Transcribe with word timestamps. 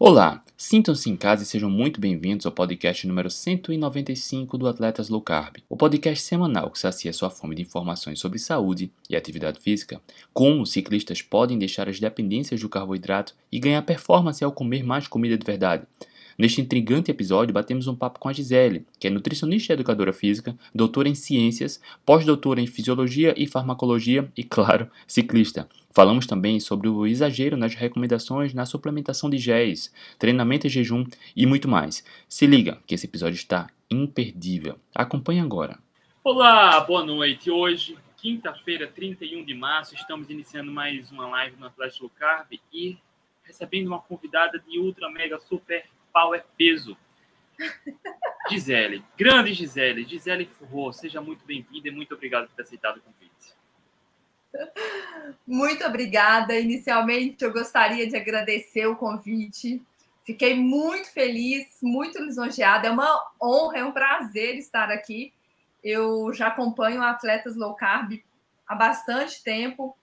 Olá, 0.00 0.42
sintam-se 0.56 1.08
em 1.08 1.16
casa 1.16 1.44
e 1.44 1.46
sejam 1.46 1.70
muito 1.70 2.00
bem-vindos 2.00 2.44
ao 2.44 2.50
podcast 2.50 3.06
número 3.06 3.30
195 3.30 4.58
do 4.58 4.66
Atletas 4.66 5.08
Low 5.08 5.22
Carb, 5.22 5.58
o 5.68 5.76
podcast 5.76 6.24
semanal 6.24 6.68
que 6.68 6.80
sacia 6.80 7.12
sua 7.12 7.30
fome 7.30 7.54
de 7.54 7.62
informações 7.62 8.18
sobre 8.18 8.40
saúde 8.40 8.90
e 9.08 9.14
atividade 9.14 9.60
física, 9.60 10.02
como 10.32 10.66
ciclistas 10.66 11.22
podem 11.22 11.56
deixar 11.56 11.88
as 11.88 12.00
dependências 12.00 12.60
do 12.60 12.68
carboidrato 12.68 13.36
e 13.52 13.60
ganhar 13.60 13.82
performance 13.82 14.42
ao 14.42 14.50
comer 14.50 14.82
mais 14.82 15.06
comida 15.06 15.38
de 15.38 15.46
verdade. 15.46 15.86
Neste 16.36 16.60
intrigante 16.60 17.10
episódio, 17.10 17.54
batemos 17.54 17.86
um 17.86 17.94
papo 17.94 18.18
com 18.18 18.28
a 18.28 18.32
Gisele, 18.32 18.84
que 18.98 19.06
é 19.06 19.10
nutricionista 19.10 19.72
e 19.72 19.74
educadora 19.74 20.12
física, 20.12 20.56
doutora 20.74 21.08
em 21.08 21.14
ciências, 21.14 21.80
pós-doutora 22.04 22.60
em 22.60 22.66
fisiologia 22.66 23.32
e 23.36 23.46
farmacologia 23.46 24.28
e, 24.36 24.42
claro, 24.42 24.90
ciclista. 25.06 25.68
Falamos 25.92 26.26
também 26.26 26.58
sobre 26.58 26.88
o 26.88 27.06
exagero 27.06 27.56
nas 27.56 27.74
recomendações 27.74 28.52
na 28.52 28.66
suplementação 28.66 29.30
de 29.30 29.38
géis, 29.38 29.94
treinamento 30.18 30.66
e 30.66 30.70
jejum 30.70 31.04
e 31.36 31.46
muito 31.46 31.68
mais. 31.68 32.04
Se 32.28 32.46
liga, 32.46 32.78
que 32.84 32.96
esse 32.96 33.06
episódio 33.06 33.36
está 33.36 33.68
imperdível. 33.88 34.76
Acompanhe 34.92 35.38
agora. 35.38 35.78
Olá, 36.24 36.80
boa 36.80 37.04
noite. 37.04 37.48
Hoje, 37.48 37.96
quinta-feira, 38.16 38.88
31 38.88 39.44
de 39.44 39.54
março, 39.54 39.94
estamos 39.94 40.30
iniciando 40.30 40.72
mais 40.72 41.12
uma 41.12 41.28
live 41.28 41.56
no 41.60 41.66
Atlético 41.66 42.08
Carb 42.08 42.48
e 42.72 42.98
recebendo 43.44 43.86
uma 43.86 44.00
convidada 44.00 44.58
de 44.58 44.78
ultra 44.80 45.08
mega 45.10 45.38
super 45.38 45.84
power 46.14 46.44
peso. 46.56 46.96
Gisele, 48.48 49.04
grande 49.16 49.52
Gisele, 49.52 50.04
Gisele 50.04 50.46
Furro, 50.46 50.92
seja 50.92 51.20
muito 51.20 51.44
bem-vinda 51.44 51.88
e 51.88 51.90
muito 51.90 52.14
obrigado 52.14 52.46
por 52.46 52.54
ter 52.54 52.62
aceitado 52.62 52.98
o 52.98 53.00
convite. 53.00 53.24
Muito 55.46 55.84
obrigada. 55.84 56.58
Inicialmente, 56.58 57.44
eu 57.44 57.52
gostaria 57.52 58.06
de 58.06 58.16
agradecer 58.16 58.86
o 58.86 58.96
convite. 58.96 59.82
Fiquei 60.24 60.54
muito 60.54 61.12
feliz, 61.12 61.66
muito 61.82 62.22
lisonjeada. 62.22 62.86
É 62.86 62.90
uma 62.90 63.20
honra, 63.42 63.78
é 63.78 63.84
um 63.84 63.92
prazer 63.92 64.56
estar 64.56 64.90
aqui. 64.90 65.32
Eu 65.82 66.32
já 66.32 66.48
acompanho 66.48 67.02
atletas 67.02 67.56
low 67.56 67.74
carb 67.74 68.22
há 68.66 68.74
bastante 68.74 69.42
tempo. 69.42 69.96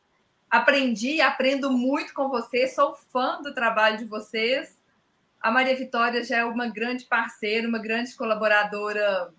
Aprendi 0.49 1.15
e 1.15 1.21
aprendo 1.21 1.71
muito 1.71 2.13
com 2.13 2.27
vocês. 2.27 2.75
Sou 2.75 2.93
fã 2.93 3.41
do 3.41 3.53
trabalho 3.53 3.97
de 3.97 4.05
vocês. 4.05 4.80
A 5.41 5.51
Maria 5.51 5.75
Vitória 5.75 6.23
já 6.23 6.37
é 6.37 6.45
uma 6.45 6.67
grande 6.67 7.05
parceira, 7.05 7.67
uma 7.67 7.79
grande 7.79 8.15
colaboradora 8.15 9.33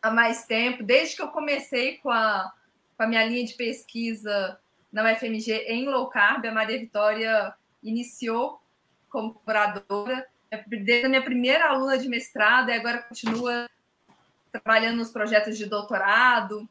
há 0.00 0.10
mais 0.10 0.46
tempo, 0.46 0.82
desde 0.82 1.16
que 1.16 1.22
eu 1.22 1.28
comecei 1.28 1.98
com 1.98 2.10
a 2.10 2.52
com 2.96 3.02
a 3.04 3.06
minha 3.06 3.24
linha 3.24 3.44
de 3.44 3.54
pesquisa 3.54 4.58
na 4.92 5.12
UFMG 5.12 5.52
em 5.66 5.88
low 5.88 6.08
carb. 6.08 6.46
A 6.46 6.52
Maria 6.52 6.78
Vitória 6.78 7.54
iniciou 7.82 8.60
como 9.10 9.34
curadora, 9.34 10.26
desde 10.66 11.06
a 11.06 11.08
minha 11.08 11.22
primeira 11.22 11.68
aluna 11.68 11.98
de 11.98 12.08
mestrado 12.08 12.70
e 12.70 12.72
agora 12.72 13.02
continua 13.02 13.68
trabalhando 14.52 14.98
nos 14.98 15.10
projetos 15.10 15.58
de 15.58 15.66
doutorado. 15.66 16.68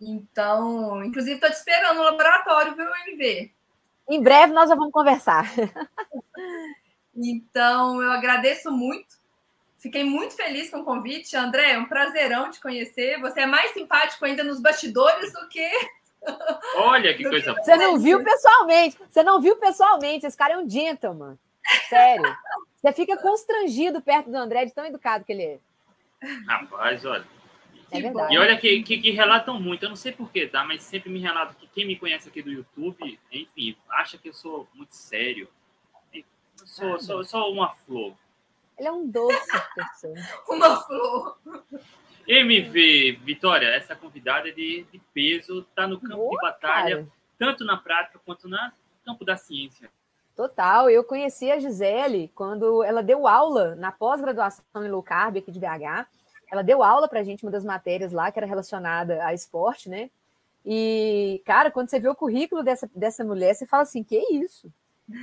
Então, 0.00 1.04
inclusive, 1.04 1.34
estou 1.34 1.50
te 1.50 1.56
esperando 1.56 1.98
no 1.98 2.04
laboratório, 2.04 2.74
viu, 2.74 2.86
MV? 3.08 3.52
Em 4.08 4.22
breve 4.22 4.52
nós 4.52 4.68
já 4.68 4.74
vamos 4.74 4.92
conversar. 4.92 5.46
então, 7.16 8.02
eu 8.02 8.10
agradeço 8.10 8.70
muito. 8.70 9.22
Fiquei 9.78 10.02
muito 10.02 10.34
feliz 10.34 10.70
com 10.70 10.78
o 10.78 10.84
convite. 10.84 11.36
André, 11.36 11.72
é 11.72 11.78
um 11.78 11.84
prazerão 11.84 12.50
te 12.50 12.60
conhecer. 12.60 13.20
Você 13.20 13.42
é 13.42 13.46
mais 13.46 13.72
simpático 13.72 14.24
ainda 14.24 14.42
nos 14.42 14.60
bastidores 14.60 15.32
do 15.32 15.46
que. 15.48 15.68
Olha 16.76 17.14
que 17.14 17.22
coisa 17.22 17.52
boa. 17.52 17.62
Você 17.62 17.76
não 17.76 17.98
viu 17.98 18.24
pessoalmente. 18.24 18.98
Você 19.10 19.22
não 19.22 19.40
viu 19.40 19.56
pessoalmente. 19.56 20.26
Esse 20.26 20.36
cara 20.36 20.54
é 20.54 20.58
um 20.58 20.68
gentleman. 20.68 21.38
Sério. 21.88 22.34
Você 22.80 22.92
fica 22.92 23.16
constrangido 23.16 24.00
perto 24.00 24.30
do 24.30 24.36
André, 24.36 24.64
de 24.64 24.72
tão 24.72 24.84
educado 24.86 25.24
que 25.24 25.32
ele 25.32 25.42
é. 25.42 25.58
Rapaz, 26.46 27.04
olha. 27.04 27.26
É 27.90 28.00
verdade. 28.00 28.34
E 28.34 28.38
olha 28.38 28.56
que, 28.56 28.82
que, 28.82 28.98
que, 28.98 29.10
relatam 29.10 29.60
muito, 29.60 29.84
eu 29.84 29.88
não 29.88 29.96
sei 29.96 30.12
porquê, 30.12 30.46
tá? 30.46 30.64
Mas 30.64 30.82
sempre 30.82 31.10
me 31.10 31.20
relatam 31.20 31.54
que 31.54 31.66
quem 31.68 31.86
me 31.86 31.96
conhece 31.96 32.28
aqui 32.28 32.42
do 32.42 32.50
YouTube, 32.50 33.20
enfim, 33.30 33.76
acha 33.90 34.18
que 34.18 34.28
eu 34.28 34.34
sou 34.34 34.68
muito 34.74 34.94
sério. 34.94 35.48
Sou, 36.64 36.98
sou, 36.98 37.24
sou 37.24 37.52
uma 37.52 37.70
flor. 37.70 38.14
Ele 38.78 38.88
é 38.88 38.92
um 38.92 39.08
doce 39.08 39.38
pessoa. 39.74 40.14
Uma 40.48 40.80
flor. 40.80 41.38
MV, 42.26 43.20
Vitória, 43.22 43.66
essa 43.68 43.94
convidada 43.94 44.48
é 44.48 44.52
de, 44.52 44.84
de 44.90 44.98
peso, 45.12 45.60
está 45.60 45.86
no 45.86 46.00
campo 46.00 46.16
Boa, 46.16 46.30
de 46.30 46.36
batalha, 46.36 46.96
cara. 46.96 47.08
tanto 47.38 47.64
na 47.64 47.76
prática 47.76 48.18
quanto 48.24 48.48
no 48.48 48.56
campo 49.04 49.24
da 49.24 49.36
ciência. 49.36 49.90
Total, 50.34 50.90
eu 50.90 51.04
conheci 51.04 51.50
a 51.52 51.58
Gisele 51.58 52.32
quando 52.34 52.82
ela 52.82 53.02
deu 53.02 53.28
aula 53.28 53.76
na 53.76 53.92
pós-graduação 53.92 54.64
em 54.76 54.88
low 54.88 55.02
carb 55.02 55.36
aqui 55.36 55.52
de 55.52 55.60
BH. 55.60 56.08
Ela 56.50 56.62
deu 56.62 56.82
aula 56.82 57.08
para 57.08 57.20
a 57.20 57.22
gente, 57.22 57.44
uma 57.44 57.52
das 57.52 57.64
matérias 57.64 58.10
lá, 58.10 58.32
que 58.32 58.38
era 58.38 58.46
relacionada 58.46 59.24
a 59.24 59.32
esporte, 59.32 59.88
né? 59.88 60.10
E, 60.64 61.42
cara, 61.44 61.70
quando 61.70 61.88
você 61.88 62.00
vê 62.00 62.08
o 62.08 62.14
currículo 62.14 62.64
dessa, 62.64 62.90
dessa 62.94 63.22
mulher, 63.22 63.54
você 63.54 63.66
fala 63.66 63.82
assim: 63.82 64.02
que 64.02 64.18
isso? 64.34 64.72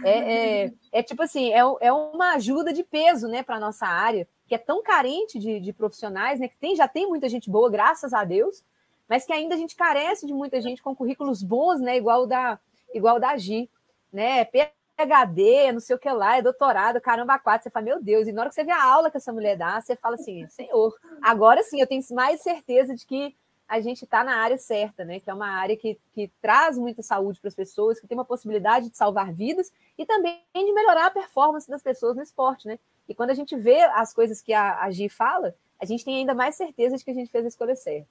É, 0.04 0.66
é, 0.66 0.74
é, 0.92 1.04
tipo 1.04 1.24
assim, 1.24 1.52
é, 1.52 1.62
é 1.82 1.92
uma 1.92 2.34
ajuda 2.34 2.72
de 2.72 2.84
peso 2.84 3.28
né, 3.28 3.42
para 3.42 3.56
a 3.56 3.60
nossa 3.60 3.88
área, 3.88 4.28
que 4.48 4.54
é 4.54 4.58
tão 4.58 4.84
carente 4.84 5.40
de, 5.40 5.60
de 5.60 5.74
profissionais, 5.74 6.40
né? 6.40 6.48
Que 6.48 6.58
tem, 6.58 6.76
já 6.76 6.88
tem 6.88 7.08
muita 7.08 7.28
gente 7.28 7.50
boa, 7.50 7.70
graças 7.70 8.14
a 8.14 8.24
Deus, 8.24 8.64
mas 9.08 9.26
que 9.26 9.34
ainda 9.34 9.56
a 9.56 9.58
gente 9.58 9.76
carece 9.76 10.28
de 10.28 10.34
muita 10.34 10.62
gente 10.62 10.84
com 10.84 10.96
currículos 10.96 11.42
bons, 11.42 11.80
né? 11.80 11.98
Igual 11.98 12.28
da, 12.28 12.60
igual 12.94 13.20
da 13.20 13.36
Gi, 13.38 13.70
né? 14.12 14.46
PHD, 14.46 15.72
não 15.72 15.80
sei 15.80 15.96
o 15.96 16.00
que 16.00 16.12
lá, 16.12 16.38
é 16.38 16.42
doutorado, 16.42 17.02
caramba, 17.02 17.40
quatro. 17.40 17.64
Você 17.64 17.70
fala, 17.70 17.86
meu 17.86 18.04
Deus, 18.04 18.28
e 18.28 18.32
na 18.32 18.42
hora 18.42 18.50
que 18.50 18.56
você 18.56 18.64
vê 18.64 18.72
a 18.72 18.84
aula 18.84 19.10
que 19.10 19.18
essa 19.18 19.34
mulher 19.34 19.58
dá, 19.58 19.82
você 19.82 19.96
fala 19.96 20.16
assim, 20.16 20.48
senhor, 20.48 20.96
agora 21.22 21.64
sim 21.64 21.80
eu 21.80 21.88
tenho 21.88 22.04
mais 22.12 22.42
certeza 22.42 22.96
de 22.96 23.06
que 23.06 23.36
a 23.72 23.80
gente 23.80 24.04
está 24.04 24.22
na 24.22 24.36
área 24.36 24.58
certa, 24.58 25.06
né? 25.06 25.22
Que 25.22 25.30
é 25.30 25.34
uma 25.34 25.48
área 25.48 25.78
que, 25.78 25.98
que 26.14 26.30
traz 26.42 26.78
muita 26.78 27.02
saúde 27.02 27.40
para 27.40 27.48
as 27.48 27.56
pessoas, 27.56 28.02
que 28.02 28.06
tem 28.06 28.18
uma 28.18 28.26
possibilidade 28.26 28.90
de 28.90 28.98
salvar 28.98 29.32
vidas 29.32 29.72
e 29.98 30.06
também 30.06 30.44
de 30.54 30.74
melhorar 30.74 31.06
a 31.06 31.10
performance 31.12 31.70
das 31.70 31.82
pessoas 31.82 32.18
no 32.18 32.22
esporte, 32.22 32.68
né? 32.68 32.78
E 33.08 33.16
quando 33.16 33.30
a 33.30 33.34
gente 33.34 33.56
vê 33.56 33.82
as 33.82 34.14
coisas 34.14 34.42
que 34.42 34.52
a, 34.52 34.82
a 34.82 34.92
Gi 34.92 35.08
fala, 35.08 35.56
a 35.80 35.86
gente 35.86 36.04
tem 36.04 36.18
ainda 36.18 36.34
mais 36.34 36.56
certeza 36.56 36.98
de 36.98 37.06
que 37.06 37.12
a 37.12 37.14
gente 37.14 37.32
fez 37.32 37.46
a 37.46 37.48
escolha 37.48 37.74
certa. 37.78 38.10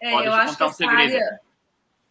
É, 0.00 0.12
eu 0.12 0.34
acho 0.34 0.56
que 0.56 0.64
um 0.64 0.66
essa 0.66 0.86
área... 0.88 1.40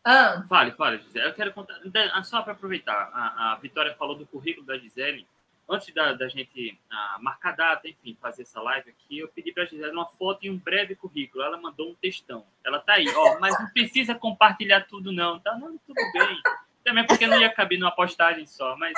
Ah. 0.01 0.45
Fale, 0.47 0.71
fale, 0.71 0.99
Gisele. 0.99 1.25
Eu 1.25 1.33
quero 1.33 1.53
contar, 1.53 1.81
só 2.23 2.41
para 2.41 2.53
aproveitar, 2.53 3.11
a, 3.13 3.51
a 3.51 3.55
Vitória 3.57 3.93
falou 3.95 4.15
do 4.15 4.25
currículo 4.25 4.65
da 4.65 4.77
Gisele 4.77 5.27
antes 5.69 5.93
da, 5.93 6.13
da 6.13 6.27
gente 6.27 6.77
ah, 6.89 7.17
marcar 7.21 7.55
data, 7.55 7.87
enfim, 7.87 8.17
fazer 8.19 8.41
essa 8.41 8.61
live 8.61 8.89
aqui, 8.89 9.19
eu 9.19 9.27
pedi 9.27 9.51
para 9.51 9.63
a 9.63 9.65
Gisele 9.65 9.91
uma 9.91 10.07
foto 10.07 10.45
e 10.45 10.49
um 10.49 10.57
breve 10.57 10.95
currículo. 10.95 11.43
Ela 11.43 11.57
mandou 11.57 11.91
um 11.91 11.95
textão. 11.95 12.45
Ela 12.65 12.79
tá 12.79 12.93
aí, 12.93 13.07
ó, 13.15 13.39
mas 13.39 13.57
não 13.59 13.69
precisa 13.69 14.15
compartilhar 14.15 14.87
tudo, 14.87 15.11
não, 15.11 15.39
tá? 15.39 15.55
Não, 15.57 15.77
tudo 15.77 16.01
bem. 16.13 16.41
Também 16.83 17.05
porque 17.05 17.27
não 17.27 17.39
ia 17.39 17.53
caber 17.53 17.77
numa 17.77 17.91
postagem 17.91 18.45
só, 18.45 18.75
mas 18.77 18.93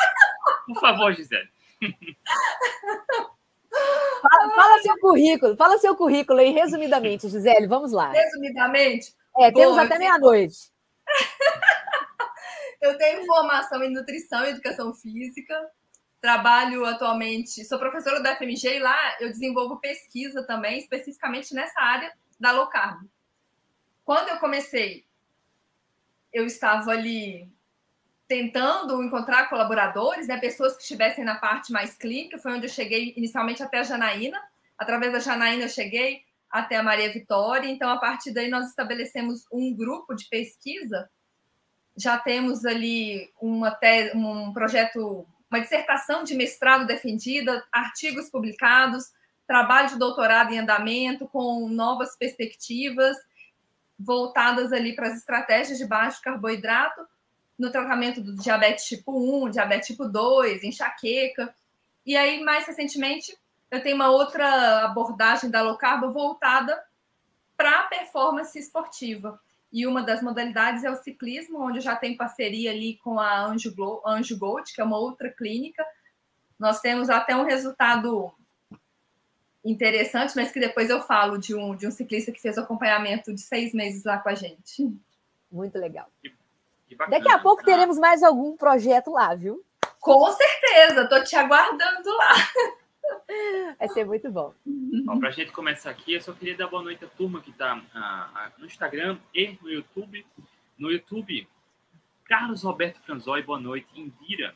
por 0.66 0.80
favor, 0.80 1.14
Gisele. 1.14 1.50
Fala, 4.22 4.54
fala, 4.54 4.82
seu 4.82 5.00
currículo, 5.00 5.56
fala 5.56 5.78
seu 5.80 5.96
currículo 5.96 6.40
aí, 6.40 6.52
resumidamente, 6.52 7.28
Gisele, 7.28 7.66
vamos 7.68 7.92
lá. 7.92 8.12
Resumidamente? 8.12 9.16
É, 9.38 9.52
temos 9.52 9.78
até 9.78 9.98
meia-noite. 9.98 10.72
eu 12.82 12.98
tenho 12.98 13.26
formação 13.26 13.82
em 13.82 13.92
nutrição 13.92 14.46
e 14.46 14.50
educação 14.50 14.94
física, 14.94 15.56
Trabalho 16.22 16.86
atualmente, 16.86 17.66
sou 17.66 17.80
professora 17.80 18.22
da 18.22 18.36
FMG 18.36 18.76
e 18.76 18.80
lá 18.80 19.18
eu 19.20 19.30
desenvolvo 19.30 19.80
pesquisa 19.80 20.44
também, 20.44 20.78
especificamente 20.78 21.52
nessa 21.52 21.82
área 21.82 22.14
da 22.40 22.52
low 22.52 22.68
carb. 22.68 23.02
Quando 24.06 24.30
eu 24.30 24.38
comecei, 24.38 25.04
eu 26.32 26.46
estava 26.46 26.92
ali 26.92 27.52
tentando 28.28 29.04
encontrar 29.04 29.50
colaboradores, 29.50 30.28
né, 30.28 30.38
pessoas 30.38 30.76
que 30.78 30.84
estivessem 30.84 31.26
na 31.26 31.36
parte 31.36 31.72
mais 31.72 31.98
clínica, 31.98 32.38
foi 32.38 32.54
onde 32.54 32.68
eu 32.68 32.72
cheguei 32.72 33.14
inicialmente 33.18 33.64
até 33.64 33.80
a 33.80 33.84
Janaína. 33.84 34.40
Através 34.78 35.12
da 35.12 35.20
Janaína 35.20 35.64
eu 35.66 35.70
cheguei 35.70 36.22
até 36.50 36.78
a 36.78 36.84
Maria 36.84 37.12
Vitória, 37.12 37.68
então 37.68 37.90
a 37.90 37.98
partir 37.98 38.32
daí 38.32 38.48
nós 38.48 38.68
estabelecemos 38.68 39.46
um 39.52 39.76
grupo 39.76 40.14
de 40.14 40.30
pesquisa. 40.30 41.10
Já 41.98 42.18
temos 42.20 42.64
ali 42.64 43.30
uma 43.42 43.78
um 44.14 44.54
projeto 44.54 45.26
uma 45.52 45.60
dissertação 45.60 46.24
de 46.24 46.34
mestrado 46.34 46.88
defendida, 46.88 47.64
artigos 47.72 48.30
publicados, 48.30 49.12
trabalho 49.46 49.90
de 49.90 50.00
doutorado 50.00 50.54
em 50.54 50.60
andamento 50.60 51.28
com 51.28 51.68
novas 51.68 52.16
perspectivas 52.16 53.18
voltadas 54.00 54.72
ali 54.72 54.96
para 54.96 55.10
as 55.10 55.18
estratégias 55.18 55.78
de 55.78 55.86
baixo 55.86 56.22
carboidrato 56.22 57.06
no 57.60 57.70
tratamento 57.70 58.22
do 58.22 58.36
diabetes 58.36 58.86
tipo 58.86 59.46
1, 59.46 59.52
diabetes 59.52 59.88
tipo 59.88 60.08
2, 60.08 60.64
enxaqueca. 60.64 61.54
E 62.06 62.16
aí, 62.16 62.42
mais 62.42 62.66
recentemente, 62.66 63.38
eu 63.70 63.84
tenho 63.84 63.96
uma 63.96 64.10
outra 64.10 64.86
abordagem 64.86 65.50
da 65.50 65.62
low 65.62 65.78
carb 65.78 66.12
voltada 66.12 66.82
para 67.56 67.82
a 67.82 67.84
performance 67.84 68.58
esportiva. 68.58 69.40
E 69.72 69.88
uma 69.88 70.04
das 70.04 70.22
modalidades 70.22 70.84
é 70.84 70.92
o 70.92 70.96
ciclismo, 70.96 71.62
onde 71.62 71.80
já 71.80 71.96
tem 71.96 72.18
parceria 72.18 72.72
ali 72.72 72.98
com 72.98 73.20
a 73.20 73.46
Anjo, 73.46 73.74
Anjo 74.06 74.38
Gold, 74.38 74.74
que 74.74 74.82
é 74.82 74.84
uma 74.84 74.98
outra 74.98 75.30
clínica 75.30 75.86
nós 76.62 76.80
temos 76.80 77.10
até 77.10 77.36
um 77.36 77.44
resultado 77.44 78.32
interessante, 79.66 80.36
mas 80.36 80.52
que 80.52 80.60
depois 80.60 80.92
eu 80.92 81.02
falo 81.02 81.40
de 81.40 81.56
um, 81.56 81.76
de 81.76 81.88
um 81.88 81.92
ciclista 81.92 82.32
que 82.32 82.40
fez 82.40 82.56
o 82.56 82.60
acompanhamento 82.60 83.34
de 83.34 83.42
seis 83.42 83.74
meses 83.74 84.04
lá 84.04 84.20
com 84.20 84.30
a 84.30 84.36
gente. 84.36 84.88
Muito 85.52 85.80
legal. 85.80 86.08
Que, 86.22 86.30
que 86.88 86.96
Daqui 86.96 87.32
a 87.32 87.40
pouco 87.40 87.64
teremos 87.64 87.98
mais 87.98 88.22
algum 88.22 88.56
projeto 88.56 89.10
lá, 89.10 89.34
viu? 89.34 89.66
Com 90.00 90.32
certeza, 90.32 91.02
estou 91.02 91.24
te 91.24 91.36
aguardando 91.36 92.16
lá. 92.16 92.34
Vai 93.78 93.90
ser 93.90 94.06
muito 94.06 94.32
bom. 94.32 94.54
bom 94.66 95.20
Para 95.20 95.30
a 95.30 95.32
gente 95.32 95.52
começar 95.52 95.90
aqui, 95.90 96.14
eu 96.14 96.22
só 96.22 96.34
queria 96.34 96.56
dar 96.56 96.68
boa 96.68 96.84
noite 96.84 97.04
à 97.06 97.08
turma 97.08 97.42
que 97.42 97.50
está 97.50 97.78
uh, 97.78 98.60
no 98.60 98.66
Instagram 98.66 99.18
e 99.34 99.58
no 99.62 99.70
YouTube. 99.70 100.26
No 100.78 100.92
YouTube, 100.92 101.48
Carlos 102.26 102.64
Roberto 102.64 103.00
Franzói, 103.00 103.44
boa 103.44 103.60
noite. 103.60 103.88
Indira, 103.96 104.56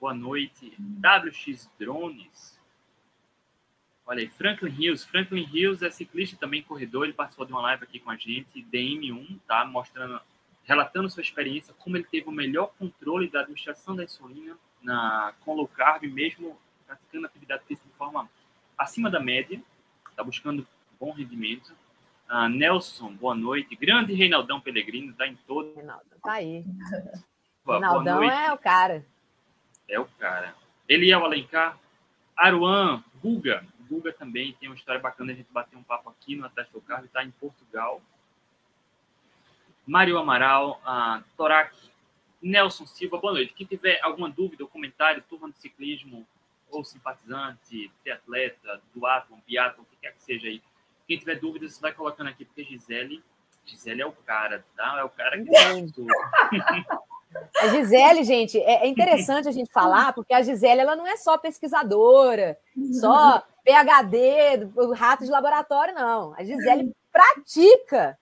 boa 0.00 0.14
noite. 0.14 0.74
WX 0.78 1.70
Drones, 1.78 2.56
Olha 4.06 4.20
aí, 4.20 4.28
Franklin 4.28 4.72
Hills. 4.78 5.04
Franklin 5.04 5.48
Hills 5.52 5.84
é 5.84 5.90
ciclista 5.90 6.36
também, 6.36 6.62
corredor. 6.62 7.04
Ele 7.04 7.12
participou 7.12 7.44
de 7.44 7.52
uma 7.52 7.60
live 7.62 7.82
aqui 7.82 7.98
com 7.98 8.10
a 8.10 8.16
gente, 8.16 8.62
DM1, 8.72 9.40
tá? 9.48 9.64
Mostrando, 9.64 10.20
relatando 10.62 11.10
sua 11.10 11.22
experiência, 11.22 11.74
como 11.74 11.96
ele 11.96 12.04
teve 12.04 12.28
o 12.28 12.32
melhor 12.32 12.72
controle 12.78 13.28
da 13.28 13.40
administração 13.40 13.96
da 13.96 14.04
insulina 14.04 14.56
na, 14.80 15.34
com 15.40 15.54
low 15.54 15.66
carb, 15.66 16.04
mesmo 16.04 16.56
praticando 16.86 17.26
atividade 17.26 17.64
física 17.66 17.85
forma 17.96 18.28
acima 18.76 19.10
da 19.10 19.20
média. 19.20 19.60
Tá 20.14 20.22
buscando 20.22 20.66
bom 20.98 21.12
rendimento. 21.12 21.74
Uh, 22.30 22.48
Nelson, 22.48 23.12
boa 23.12 23.34
noite. 23.34 23.76
Grande 23.76 24.12
Reinaldão 24.12 24.60
Pellegrino, 24.60 25.12
tá 25.12 25.26
em 25.26 25.36
todo. 25.46 25.74
Reinaldo, 25.74 26.04
tá 26.22 26.32
aí. 26.32 26.64
Boa, 27.64 27.78
Reinaldão 27.78 28.20
boa 28.20 28.32
é 28.32 28.52
o 28.52 28.58
cara. 28.58 29.06
É 29.88 30.00
o 30.00 30.06
cara. 30.18 30.54
Eliel 30.88 31.24
Alencar, 31.24 31.78
Aruan, 32.36 33.02
Guga, 33.20 33.64
Guga 33.88 34.12
também 34.12 34.52
tem 34.54 34.68
uma 34.68 34.76
história 34.76 35.00
bacana, 35.00 35.32
a 35.32 35.34
gente 35.34 35.50
bater 35.52 35.76
um 35.76 35.82
papo 35.82 36.10
aqui 36.10 36.36
no 36.36 36.46
Atlético 36.46 36.80
Carro, 36.80 37.04
está 37.04 37.24
em 37.24 37.30
Portugal. 37.30 38.00
Mário 39.86 40.18
Amaral, 40.18 40.80
uh, 40.84 41.22
Torac, 41.36 41.72
Nelson 42.42 42.86
Silva, 42.86 43.18
boa 43.18 43.32
noite. 43.32 43.54
Quem 43.54 43.66
tiver 43.66 44.00
alguma 44.02 44.28
dúvida 44.28 44.64
ou 44.64 44.68
comentário, 44.68 45.22
turma 45.28 45.48
de 45.50 45.56
ciclismo, 45.58 46.26
ou 46.70 46.84
simpatizante, 46.84 47.90
triatleta, 48.02 48.80
duatlon, 48.94 49.38
biatlon, 49.46 49.82
o 49.82 49.86
que 49.86 49.96
quer 49.96 50.12
que 50.12 50.22
seja 50.22 50.48
aí. 50.48 50.62
Quem 51.06 51.18
tiver 51.18 51.38
dúvidas, 51.38 51.78
vai 51.78 51.92
colocando 51.92 52.28
aqui, 52.28 52.44
porque 52.44 52.64
Gisele, 52.64 53.22
Gisele 53.64 54.02
é 54.02 54.06
o 54.06 54.12
cara, 54.12 54.64
tá? 54.76 54.96
É 54.98 55.04
o 55.04 55.10
cara 55.10 55.42
que. 55.42 55.50
A 57.60 57.68
Gisele, 57.68 58.24
gente, 58.24 58.58
é, 58.58 58.84
é 58.84 58.86
interessante 58.86 59.48
a 59.48 59.52
gente 59.52 59.70
falar, 59.70 60.12
porque 60.14 60.32
a 60.32 60.40
Gisele 60.40 60.80
ela 60.80 60.96
não 60.96 61.06
é 61.06 61.16
só 61.16 61.36
pesquisadora, 61.36 62.58
só 62.98 63.42
PHD, 63.64 64.70
rato 64.94 65.24
de 65.24 65.30
laboratório, 65.30 65.94
não. 65.94 66.32
A 66.34 66.44
Gisele 66.44 66.94
pratica 67.12 68.18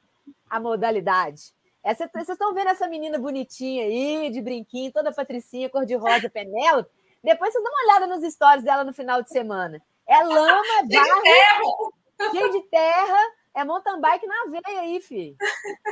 a 0.48 0.58
modalidade. 0.58 1.52
Essa, 1.82 2.08
vocês 2.08 2.30
estão 2.30 2.54
vendo 2.54 2.70
essa 2.70 2.88
menina 2.88 3.18
bonitinha 3.18 3.84
aí, 3.84 4.30
de 4.30 4.40
brinquinho, 4.40 4.90
toda 4.90 5.12
patricinha, 5.12 5.68
cor-de-rosa, 5.68 6.30
Penélope? 6.30 6.90
Depois 7.24 7.52
vocês 7.52 7.64
dão 7.64 7.72
uma 7.72 7.82
olhada 7.84 8.06
nos 8.06 8.32
stories 8.32 8.62
dela 8.62 8.84
no 8.84 8.92
final 8.92 9.22
de 9.22 9.30
semana. 9.30 9.80
É 10.06 10.22
lama, 10.22 10.62
é 10.78 10.86
barro, 10.86 11.94
cheio 12.30 12.52
de 12.52 12.60
terra, 12.68 13.18
é 13.54 13.64
mountain 13.64 13.98
bike 13.98 14.26
na 14.26 14.44
veia 14.50 14.80
aí, 14.80 15.00
filho. 15.00 15.34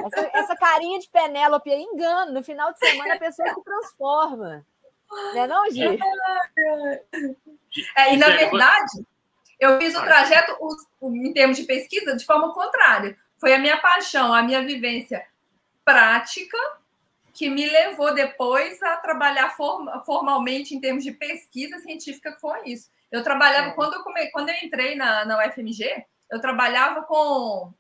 Essa, 0.04 0.30
essa 0.34 0.56
carinha 0.56 0.98
de 1.00 1.08
Penélope 1.08 1.70
engano. 1.70 2.32
No 2.32 2.44
final 2.44 2.70
de 2.72 2.78
semana 2.78 3.14
a 3.14 3.18
pessoa 3.18 3.48
se 3.48 3.62
transforma. 3.62 4.66
Não 5.10 5.42
é 5.42 5.46
não, 5.46 5.70
Gi? 5.70 5.98
É, 7.96 8.12
e 8.12 8.16
na 8.18 8.28
verdade, 8.28 9.06
eu 9.58 9.78
fiz 9.78 9.96
o 9.96 10.02
trajeto, 10.02 10.54
em 11.02 11.32
termos 11.32 11.56
de 11.56 11.64
pesquisa, 11.64 12.14
de 12.14 12.26
forma 12.26 12.52
contrária. 12.52 13.16
Foi 13.38 13.54
a 13.54 13.58
minha 13.58 13.78
paixão, 13.78 14.34
a 14.34 14.42
minha 14.42 14.62
vivência 14.62 15.26
prática 15.84 16.58
que 17.42 17.50
me 17.50 17.68
levou 17.68 18.14
depois 18.14 18.80
a 18.84 18.98
trabalhar 18.98 19.56
formalmente 20.06 20.76
em 20.76 20.80
termos 20.80 21.02
de 21.02 21.10
pesquisa 21.10 21.76
científica 21.80 22.38
com 22.40 22.54
isso. 22.64 22.88
Eu 23.10 23.24
trabalhava, 23.24 23.70
é. 23.70 23.72
quando, 23.72 23.94
eu 23.94 24.04
come, 24.04 24.30
quando 24.30 24.50
eu 24.50 24.54
entrei 24.62 24.94
na, 24.94 25.24
na 25.24 25.44
UFMG, 25.44 26.04
eu 26.30 26.40
trabalhava 26.40 27.02
com, 27.02 27.74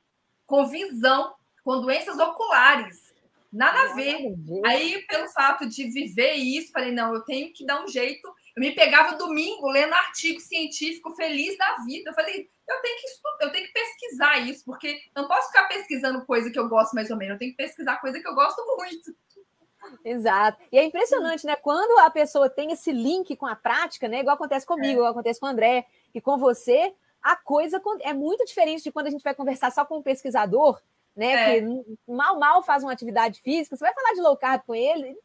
com 0.48 0.66
visão, 0.66 1.32
com 1.62 1.80
doenças 1.80 2.18
oculares. 2.18 3.14
Nada 3.52 3.92
a 3.92 3.94
ver. 3.94 4.34
Aí, 4.66 5.00
pelo 5.06 5.28
fato 5.28 5.68
de 5.68 5.84
viver 5.84 6.32
isso, 6.32 6.72
falei, 6.72 6.90
não, 6.90 7.14
eu 7.14 7.20
tenho 7.20 7.52
que 7.52 7.64
dar 7.64 7.84
um 7.84 7.86
jeito 7.86 8.34
eu 8.54 8.60
me 8.60 8.74
pegava 8.74 9.16
domingo 9.16 9.68
lendo 9.68 9.94
artigo 9.94 10.38
científico 10.38 11.14
feliz 11.14 11.56
da 11.56 11.76
vida. 11.86 12.10
Eu 12.10 12.14
falei, 12.14 12.50
eu 12.68 12.82
tenho 12.82 13.00
que 13.00 13.06
estudar, 13.06 13.38
eu 13.40 13.52
tenho 13.52 13.66
que 13.66 13.72
pesquisar 13.72 14.38
isso, 14.40 14.64
porque 14.64 15.00
eu 15.14 15.22
não 15.22 15.28
posso 15.28 15.48
ficar 15.48 15.64
pesquisando 15.68 16.24
coisa 16.26 16.50
que 16.50 16.58
eu 16.58 16.68
gosto 16.68 16.92
mais 16.92 17.10
ou 17.10 17.16
menos, 17.16 17.34
eu 17.34 17.38
tenho 17.38 17.52
que 17.52 17.56
pesquisar 17.56 17.96
coisa 17.96 18.20
que 18.20 18.28
eu 18.28 18.34
gosto 18.34 18.62
muito. 18.76 19.16
Exato. 20.04 20.58
E 20.70 20.78
é 20.78 20.84
impressionante, 20.84 21.46
né? 21.46 21.56
Quando 21.56 21.98
a 22.00 22.10
pessoa 22.10 22.48
tem 22.48 22.72
esse 22.72 22.92
link 22.92 23.34
com 23.36 23.46
a 23.46 23.56
prática, 23.56 24.08
né? 24.08 24.20
Igual 24.20 24.34
acontece 24.34 24.66
comigo, 24.66 24.88
é. 24.88 24.92
igual 24.94 25.10
acontece 25.10 25.40
com 25.40 25.46
o 25.46 25.48
André 25.48 25.86
e 26.14 26.20
com 26.20 26.38
você, 26.38 26.94
a 27.22 27.36
coisa 27.36 27.80
é 28.00 28.12
muito 28.12 28.44
diferente 28.44 28.82
de 28.82 28.92
quando 28.92 29.06
a 29.06 29.10
gente 29.10 29.22
vai 29.22 29.34
conversar 29.34 29.70
só 29.70 29.84
com 29.84 29.98
um 29.98 30.02
pesquisador, 30.02 30.80
né? 31.16 31.56
É. 31.56 31.60
Que 31.60 31.98
mal, 32.06 32.38
mal 32.38 32.62
faz 32.62 32.82
uma 32.82 32.92
atividade 32.92 33.40
física. 33.40 33.76
Você 33.76 33.84
vai 33.84 33.94
falar 33.94 34.14
de 34.14 34.20
low 34.20 34.36
carb 34.36 34.62
com 34.66 34.74
ele, 34.74 35.16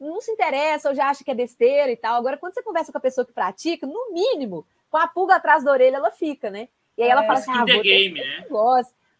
não 0.00 0.20
se 0.20 0.30
interessa 0.30 0.88
ou 0.88 0.94
já 0.94 1.08
acha 1.08 1.22
que 1.22 1.30
é 1.30 1.34
besteira 1.34 1.90
e 1.90 1.96
tal. 1.96 2.16
Agora, 2.16 2.38
quando 2.38 2.54
você 2.54 2.62
conversa 2.62 2.90
com 2.90 2.98
a 2.98 3.02
pessoa 3.02 3.26
que 3.26 3.32
pratica, 3.32 3.86
no 3.86 4.12
mínimo, 4.12 4.66
com 4.90 4.96
a 4.96 5.06
pulga 5.06 5.36
atrás 5.36 5.62
da 5.62 5.70
orelha, 5.70 5.96
ela 5.96 6.10
fica, 6.10 6.48
né? 6.48 6.68
E 6.96 7.02
aí 7.02 7.08
ela 7.08 7.24
é, 7.24 7.26
fala 7.26 7.38
assim: 7.38 7.52
ah, 7.52 7.64
vou, 7.64 7.82
game, 7.82 8.20
né? 8.20 8.46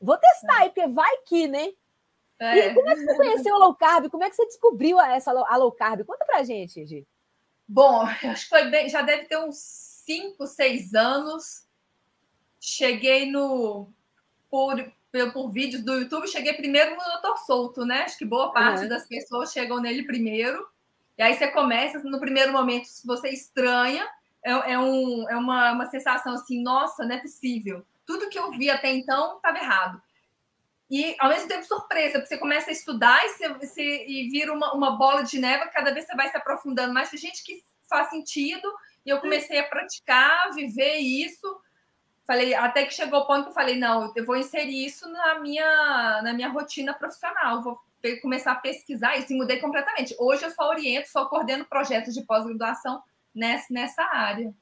vou 0.01 0.17
testar 0.17 0.59
aí, 0.59 0.71
porque 0.71 0.87
vai 0.89 1.17
que, 1.27 1.47
né? 1.47 1.73
É. 2.41 2.69
E 2.71 2.75
como 2.75 2.89
é 2.89 2.95
que 2.95 3.05
você 3.05 3.17
conheceu 3.17 3.55
a 3.55 3.59
low 3.59 3.75
carb? 3.75 4.11
Como 4.11 4.25
é 4.25 4.31
que 4.31 4.37
você 4.37 4.47
descobriu 4.47 4.99
essa 4.99 5.31
a 5.31 5.57
low 5.57 5.71
carb? 5.71 6.05
Conta 6.05 6.25
pra 6.25 6.43
gente, 6.43 6.85
Gi. 6.87 7.07
Bom, 7.69 8.01
acho 8.03 8.45
que 8.45 8.49
foi 8.49 8.65
bem, 8.65 8.89
já 8.89 9.03
deve 9.03 9.27
ter 9.27 9.39
uns 9.39 9.57
5, 10.07 10.47
6 10.47 10.95
anos. 10.95 11.67
Cheguei 12.59 13.31
no 13.31 13.93
por, 14.51 14.75
por 15.33 15.51
vídeos 15.51 15.85
do 15.85 15.95
YouTube, 15.95 16.27
cheguei 16.27 16.55
primeiro 16.55 16.97
no 16.97 17.03
Doutor 17.03 17.39
Solto, 17.39 17.85
né? 17.85 18.03
Acho 18.03 18.19
que 18.19 18.25
boa 18.25 18.53
parte 18.53 18.83
uhum. 18.83 18.89
das 18.89 19.07
pessoas 19.07 19.53
chegam 19.53 19.81
nele 19.81 20.03
primeiro. 20.05 20.67
E 21.17 21.23
aí 21.23 21.35
você 21.35 21.49
começa, 21.49 21.99
no 22.01 22.19
primeiro 22.19 22.53
momento, 22.53 22.89
você 23.05 23.29
estranha, 23.29 24.09
é, 24.43 24.73
é, 24.73 24.79
um, 24.79 25.29
é 25.29 25.37
uma, 25.37 25.73
uma 25.73 25.87
sensação 25.87 26.35
assim, 26.35 26.63
nossa, 26.63 27.05
não 27.05 27.15
é 27.15 27.19
possível. 27.19 27.85
Tudo 28.07 28.29
que 28.31 28.39
eu 28.39 28.51
vi 28.51 28.71
até 28.71 28.91
então 28.91 29.37
estava 29.37 29.59
errado. 29.59 30.03
E 30.91 31.15
ao 31.19 31.29
mesmo 31.29 31.49
tempo 31.49 31.65
surpresa, 31.65 32.19
porque 32.19 32.27
você 32.27 32.39
começa 32.39 32.71
a 32.71 32.73
estudar 32.73 33.25
e, 33.25 33.29
você, 33.29 33.49
você, 33.49 34.07
e 34.07 34.29
vira 34.29 34.53
uma, 34.53 34.75
uma 34.75 34.97
bola 34.97 35.23
de 35.23 35.39
neve, 35.39 35.71
cada 35.71 35.93
vez 35.93 36.07
você 36.07 36.17
vai 36.17 36.29
se 36.29 36.37
aprofundando 36.37 36.93
mais. 36.93 37.11
Tem 37.11 37.19
gente 37.19 37.45
que 37.45 37.63
faz 37.89 38.11
sentido, 38.11 38.69
e 39.05 39.11
eu 39.11 39.21
comecei 39.21 39.59
a 39.59 39.65
praticar, 39.65 40.53
viver 40.53 40.97
isso 40.97 41.61
Falei, 42.31 42.55
até 42.55 42.87
que 42.87 42.95
chegou 42.95 43.19
o 43.19 43.27
ponto 43.27 43.43
que 43.43 43.49
eu 43.49 43.55
falei, 43.55 43.75
não, 43.75 44.13
eu 44.15 44.25
vou 44.25 44.37
inserir 44.37 44.87
isso 44.87 45.11
na 45.11 45.41
minha, 45.41 46.23
na 46.23 46.33
minha 46.33 46.49
rotina 46.49 46.95
profissional, 46.95 47.61
vou 47.61 47.77
começar 48.23 48.53
a 48.53 48.55
pesquisar 48.55 49.17
isso 49.17 49.33
e 49.33 49.37
mudei 49.37 49.59
completamente. 49.59 50.15
Hoje 50.17 50.45
eu 50.45 50.51
só 50.53 50.69
oriento, 50.69 51.09
só 51.09 51.27
coordeno 51.27 51.65
projetos 51.65 52.15
de 52.15 52.25
pós-graduação 52.25 53.03
nessa, 53.35 53.67
nessa 53.69 54.05
área. 54.05 54.55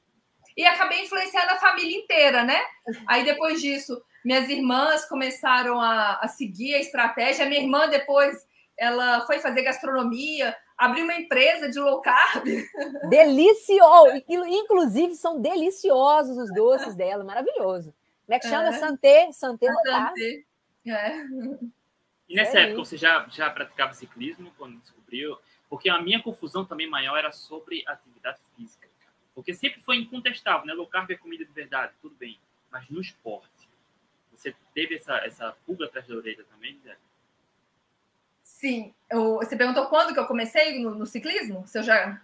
E 0.57 0.65
acabei 0.65 1.03
influenciando 1.03 1.51
a 1.51 1.57
família 1.57 1.95
inteira, 1.95 2.43
né? 2.43 2.59
Aí 3.05 3.23
depois 3.23 3.61
disso, 3.61 4.01
minhas 4.23 4.49
irmãs 4.49 5.05
começaram 5.05 5.79
a, 5.79 6.19
a 6.21 6.27
seguir 6.27 6.75
a 6.75 6.79
estratégia. 6.79 7.45
Minha 7.45 7.61
irmã 7.61 7.87
depois 7.87 8.47
ela 8.77 9.25
foi 9.25 9.39
fazer 9.39 9.61
gastronomia, 9.63 10.55
abrir 10.77 11.03
uma 11.03 11.13
empresa 11.13 11.69
de 11.69 11.79
low 11.79 12.01
carb. 12.01 12.45
Delicioso! 13.09 14.23
Inclusive, 14.27 15.15
são 15.15 15.41
deliciosos 15.41 16.37
os 16.37 16.53
doces 16.53 16.95
dela, 16.95 17.23
maravilhoso. 17.23 17.93
Como 18.25 18.35
é 18.35 18.39
que 18.39 18.47
chama? 18.47 18.69
É. 18.69 18.73
Santé, 18.73 19.31
Santé 19.33 19.69
low 19.69 19.83
carb. 19.83 20.15
É. 20.87 21.25
E 22.29 22.35
nessa 22.35 22.59
é 22.59 22.63
época 22.63 22.85
você 22.85 22.95
já, 22.95 23.27
já 23.27 23.49
praticava 23.49 23.93
ciclismo 23.93 24.51
quando 24.57 24.77
descobriu? 24.77 25.37
Porque 25.67 25.89
a 25.89 26.01
minha 26.01 26.21
confusão 26.21 26.63
também 26.63 26.89
maior 26.89 27.17
era 27.17 27.31
sobre 27.31 27.83
atividade 27.87 28.39
física. 28.55 28.87
Porque 29.35 29.53
sempre 29.53 29.81
foi 29.81 29.97
incontestável, 29.97 30.65
né? 30.65 30.73
Low 30.73 30.87
carb 30.87 31.09
é 31.11 31.15
comida 31.15 31.43
de 31.43 31.51
verdade, 31.51 31.93
tudo 32.01 32.15
bem. 32.15 32.39
Mas 32.71 32.87
no 32.89 33.01
esporte, 33.01 33.58
você 34.39 34.55
teve 34.73 34.95
essa, 34.95 35.15
essa 35.17 35.55
pulga 35.65 35.85
atrás 35.85 36.07
da 36.07 36.15
orelha 36.15 36.43
também, 36.45 36.79
Zé? 36.83 36.95
Sim. 38.43 38.93
Eu, 39.09 39.35
você 39.35 39.55
perguntou 39.55 39.87
quando 39.87 40.13
que 40.13 40.19
eu 40.19 40.27
comecei 40.27 40.79
no, 40.79 40.95
no, 40.95 41.05
ciclismo? 41.05 41.67
Se 41.67 41.79
eu 41.79 41.83
já. 41.83 42.21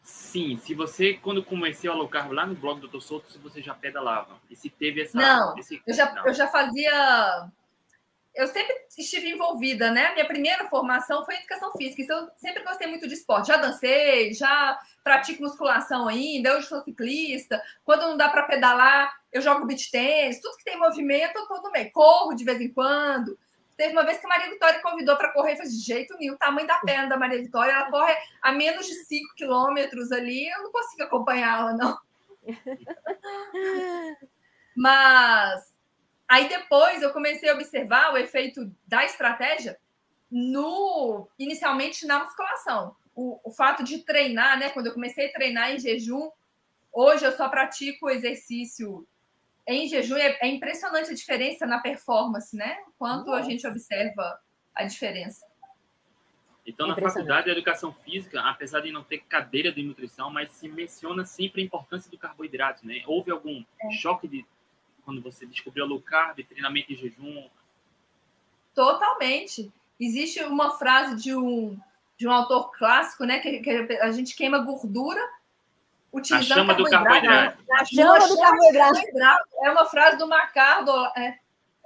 Sim, 0.00 0.56
se 0.58 0.74
você, 0.74 1.14
quando 1.14 1.42
comecei 1.42 1.88
a 1.88 1.94
low 1.94 2.08
carb 2.08 2.32
lá 2.32 2.46
no 2.46 2.54
blog 2.54 2.80
do 2.80 2.88
Dr. 2.88 3.00
Souto, 3.00 3.32
se 3.32 3.38
você 3.38 3.62
já 3.62 3.74
pedalava. 3.74 4.38
E 4.50 4.56
se 4.56 4.68
teve 4.68 5.02
essa. 5.02 5.16
Não, 5.16 5.58
esse... 5.58 5.82
eu, 5.86 5.94
já, 5.94 6.12
Não. 6.12 6.26
eu 6.26 6.34
já 6.34 6.46
fazia. 6.48 7.48
Eu 8.34 8.48
sempre 8.48 8.74
estive 8.98 9.30
envolvida, 9.30 9.90
né? 9.90 10.12
Minha 10.12 10.26
primeira 10.26 10.68
formação 10.68 11.24
foi 11.24 11.36
em 11.36 11.38
educação 11.38 11.70
física, 11.72 12.02
então 12.02 12.18
eu 12.18 12.30
sempre 12.36 12.64
gostei 12.64 12.88
muito 12.88 13.06
de 13.06 13.14
esporte. 13.14 13.48
Já 13.48 13.56
dancei, 13.56 14.34
já 14.34 14.78
pratico 15.04 15.42
musculação 15.42 16.08
ainda, 16.08 16.56
hoje 16.56 16.66
sou 16.66 16.82
ciclista. 16.82 17.62
Quando 17.84 18.02
não 18.02 18.16
dá 18.16 18.28
para 18.28 18.42
pedalar, 18.42 19.14
eu 19.32 19.40
jogo 19.40 19.66
beach 19.66 19.90
tênis, 19.90 20.40
tudo 20.40 20.56
que 20.56 20.64
tem 20.64 20.78
movimento, 20.78 21.36
eu 21.36 21.46
tô 21.46 21.62
no 21.62 21.70
meio. 21.70 21.92
Corro 21.92 22.34
de 22.34 22.44
vez 22.44 22.60
em 22.60 22.72
quando. 22.72 23.38
Teve 23.76 23.92
uma 23.92 24.04
vez 24.04 24.18
que 24.18 24.26
a 24.26 24.28
Maria 24.28 24.50
Vitória 24.50 24.82
convidou 24.82 25.16
para 25.16 25.32
correr, 25.32 25.52
eu 25.52 25.56
falei, 25.56 25.70
de 25.70 25.78
jeito 25.78 26.16
nenhum, 26.16 26.34
o 26.34 26.38
tamanho 26.38 26.66
da 26.66 26.78
perna 26.78 27.08
da 27.08 27.16
Maria 27.16 27.42
Vitória, 27.42 27.72
ela 27.72 27.90
corre 27.90 28.14
a 28.40 28.52
menos 28.52 28.86
de 28.86 28.94
5 28.94 29.34
quilômetros 29.34 30.12
ali, 30.12 30.48
eu 30.48 30.62
não 30.62 30.70
consigo 30.70 31.02
acompanhá-la, 31.02 31.72
não. 31.72 31.98
Mas 34.76 35.73
Aí 36.34 36.48
depois 36.48 37.00
eu 37.00 37.12
comecei 37.12 37.48
a 37.48 37.54
observar 37.54 38.12
o 38.12 38.16
efeito 38.16 38.68
da 38.88 39.04
estratégia 39.04 39.78
no 40.28 41.28
inicialmente 41.38 42.04
na 42.06 42.24
musculação. 42.24 42.96
O, 43.14 43.38
o 43.44 43.52
fato 43.52 43.84
de 43.84 43.98
treinar, 43.98 44.58
né? 44.58 44.70
Quando 44.70 44.88
eu 44.88 44.92
comecei 44.92 45.28
a 45.28 45.32
treinar 45.32 45.70
em 45.70 45.78
jejum, 45.78 46.28
hoje 46.92 47.24
eu 47.24 47.30
só 47.36 47.48
pratico 47.48 48.10
exercício 48.10 49.06
em 49.64 49.86
jejum. 49.86 50.16
É, 50.16 50.36
é 50.40 50.48
impressionante 50.48 51.12
a 51.12 51.14
diferença 51.14 51.66
na 51.66 51.78
performance, 51.78 52.56
né? 52.56 52.78
Quanto 52.98 53.26
Nossa. 53.26 53.38
a 53.38 53.42
gente 53.44 53.64
observa 53.64 54.40
a 54.74 54.82
diferença. 54.82 55.46
Então, 56.66 56.88
na 56.88 56.96
faculdade 56.96 57.44
de 57.44 57.52
educação 57.52 57.92
física, 57.92 58.40
apesar 58.40 58.80
de 58.80 58.90
não 58.90 59.04
ter 59.04 59.18
cadeira 59.18 59.70
de 59.70 59.84
nutrição, 59.84 60.30
mas 60.30 60.50
se 60.50 60.66
menciona 60.66 61.24
sempre 61.24 61.62
a 61.62 61.64
importância 61.64 62.10
do 62.10 62.18
carboidrato, 62.18 62.84
né? 62.84 63.04
Houve 63.06 63.30
algum 63.30 63.62
é. 63.80 63.90
choque 63.92 64.26
de 64.26 64.44
quando 65.04 65.20
você 65.20 65.46
descobriu 65.46 65.84
a 65.84 65.88
low 65.88 66.00
carb, 66.00 66.38
treinamento 66.44 66.92
em 66.92 66.96
jejum? 66.96 67.48
Totalmente. 68.74 69.72
Existe 70.00 70.42
uma 70.44 70.76
frase 70.76 71.22
de 71.22 71.34
um, 71.34 71.78
de 72.16 72.26
um 72.26 72.32
autor 72.32 72.72
clássico, 72.72 73.24
né? 73.24 73.38
Que, 73.38 73.60
que 73.60 73.70
a 74.00 74.10
gente 74.10 74.34
queima 74.34 74.58
gordura 74.58 75.20
utilizando 76.12 76.52
a 76.52 76.54
chama 76.54 76.74
do 76.74 76.84
carboidrato. 76.84 77.62
A 77.70 77.84
chama, 77.84 78.28
do 78.28 78.38
carboidrato. 78.38 79.48
É 79.62 79.70
uma 79.70 79.86
frase 79.86 80.16
do 80.16 80.26
Macardo. 80.26 80.92
É, 81.16 81.38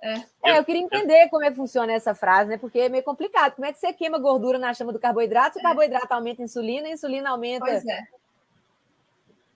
é. 0.03 0.25
é, 0.45 0.59
eu 0.59 0.65
queria 0.65 0.83
entender 0.83 1.29
como 1.29 1.45
é 1.45 1.51
que 1.51 1.57
funciona 1.57 1.93
essa 1.93 2.15
frase, 2.15 2.51
né? 2.51 2.59
Porque 2.59 2.79
é 2.79 2.89
meio 2.89 3.03
complicado. 3.03 3.55
Como 3.55 3.67
é 3.67 3.73
que 3.73 3.79
você 3.79 3.93
queima 3.93 4.19
gordura 4.19 4.59
na 4.59 4.73
chama 4.73 4.93
do 4.93 4.99
carboidrato? 4.99 5.55
Se 5.55 5.59
o 5.59 5.61
é. 5.61 5.63
carboidrato 5.63 6.13
aumenta 6.13 6.43
a 6.43 6.45
insulina, 6.45 6.89
a 6.89 6.93
insulina 6.93 7.31
aumenta. 7.31 7.67
Pois 7.67 7.87
é. 7.87 8.07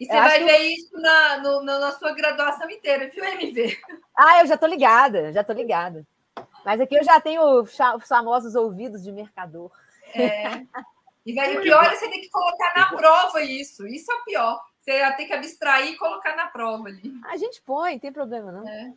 E 0.02 0.06
você 0.06 0.12
vai 0.12 0.44
ver 0.44 0.59
isso 0.73 1.00
na, 1.00 1.38
no, 1.38 1.62
na 1.62 1.92
sua 1.92 2.12
graduação 2.12 2.68
inteira, 2.68 3.09
viu, 3.09 3.25
MV? 3.25 3.78
Ah, 4.16 4.40
eu 4.40 4.47
já 4.47 4.56
tô 4.56 4.66
ligada, 4.66 5.32
já 5.32 5.44
tô 5.44 5.52
ligada. 5.52 6.04
Mas 6.64 6.80
aqui 6.80 6.97
eu 6.97 7.04
já 7.04 7.21
tenho 7.21 7.40
os 7.61 7.76
famosos 8.09 8.56
ouvidos 8.56 9.04
de 9.04 9.12
mercador. 9.12 9.71
É. 10.12 10.66
E 11.25 11.32
vai, 11.35 11.56
o 11.56 11.62
pior 11.62 11.85
é 11.85 11.94
você 11.94 12.11
ter 12.11 12.18
que 12.18 12.28
colocar 12.28 12.75
na 12.75 12.97
prova 12.97 13.42
isso. 13.42 13.87
Isso 13.87 14.11
é 14.11 14.14
o 14.16 14.25
pior. 14.25 14.61
Você 14.80 14.99
vai 14.99 15.16
ter 15.16 15.26
que 15.26 15.32
abstrair 15.32 15.92
e 15.92 15.97
colocar 15.97 16.35
na 16.35 16.49
prova 16.49 16.88
ali. 16.88 17.14
A 17.26 17.37
gente 17.37 17.62
põe, 17.62 17.97
tem 18.00 18.12
problema, 18.12 18.50
não. 18.50 18.68
É. 18.68 18.92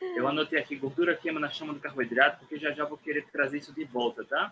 Eu 0.00 0.26
anotei 0.26 0.58
aqui, 0.58 0.76
gordura 0.76 1.14
queima 1.14 1.38
na 1.38 1.50
chama 1.50 1.74
do 1.74 1.80
carboidrato, 1.80 2.38
porque 2.38 2.58
já 2.58 2.70
já 2.70 2.86
vou 2.86 2.96
querer 2.96 3.26
trazer 3.30 3.58
isso 3.58 3.74
de 3.74 3.84
volta, 3.84 4.24
tá? 4.24 4.50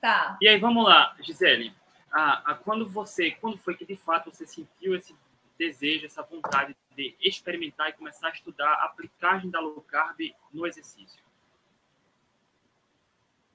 Tá. 0.00 0.36
E 0.40 0.48
aí, 0.48 0.58
vamos 0.58 0.84
lá, 0.84 1.14
Gisele 1.20 1.72
a, 2.10 2.52
a 2.52 2.54
quando 2.54 2.88
você, 2.88 3.30
quando 3.32 3.58
foi 3.58 3.74
que 3.74 3.84
de 3.84 3.96
fato 3.96 4.30
você 4.30 4.46
sentiu 4.46 4.94
esse 4.94 5.14
desejo, 5.58 6.06
essa 6.06 6.22
vontade 6.22 6.74
de 6.96 7.14
experimentar 7.20 7.90
e 7.90 7.92
começar 7.92 8.28
a 8.28 8.32
estudar 8.32 8.68
a 8.68 8.86
aplicagem 8.86 9.50
da 9.50 9.60
low 9.60 9.80
carb 9.82 10.18
no 10.52 10.66
exercício? 10.66 11.22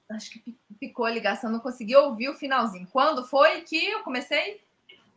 Acho 0.08 0.30
que 0.30 0.56
ficou 0.78 1.04
a 1.04 1.10
ligação, 1.10 1.50
não 1.50 1.58
consegui 1.58 1.96
ouvir 1.96 2.28
o 2.28 2.36
finalzinho. 2.36 2.86
Quando 2.92 3.26
foi 3.26 3.62
que 3.62 3.84
eu 3.90 4.04
comecei? 4.04 4.60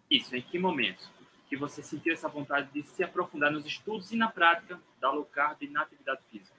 Isso, 0.10 0.36
em 0.36 0.42
que 0.42 0.58
momento 0.58 1.08
que 1.48 1.56
você 1.56 1.84
sentiu 1.84 2.14
essa 2.14 2.28
vontade 2.28 2.72
de 2.72 2.84
se 2.84 3.04
aprofundar 3.04 3.52
nos 3.52 3.66
estudos 3.66 4.12
e 4.12 4.16
na 4.16 4.30
prática 4.30 4.80
da 5.00 5.12
low 5.12 5.26
carb 5.26 5.62
na 5.70 5.84
atividade 5.84 6.22
física? 6.32 6.58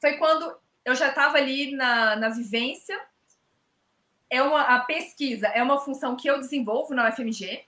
Foi 0.00 0.16
quando 0.16 0.56
eu 0.84 0.94
já 0.94 1.08
estava 1.08 1.36
ali 1.38 1.74
na, 1.74 2.14
na 2.14 2.28
vivência 2.28 2.96
é 4.30 4.42
uma 4.42 4.62
a 4.62 4.80
pesquisa 4.80 5.46
é 5.48 5.62
uma 5.62 5.80
função 5.80 6.16
que 6.16 6.28
eu 6.28 6.38
desenvolvo 6.38 6.94
na 6.94 7.08
UFMG. 7.08 7.64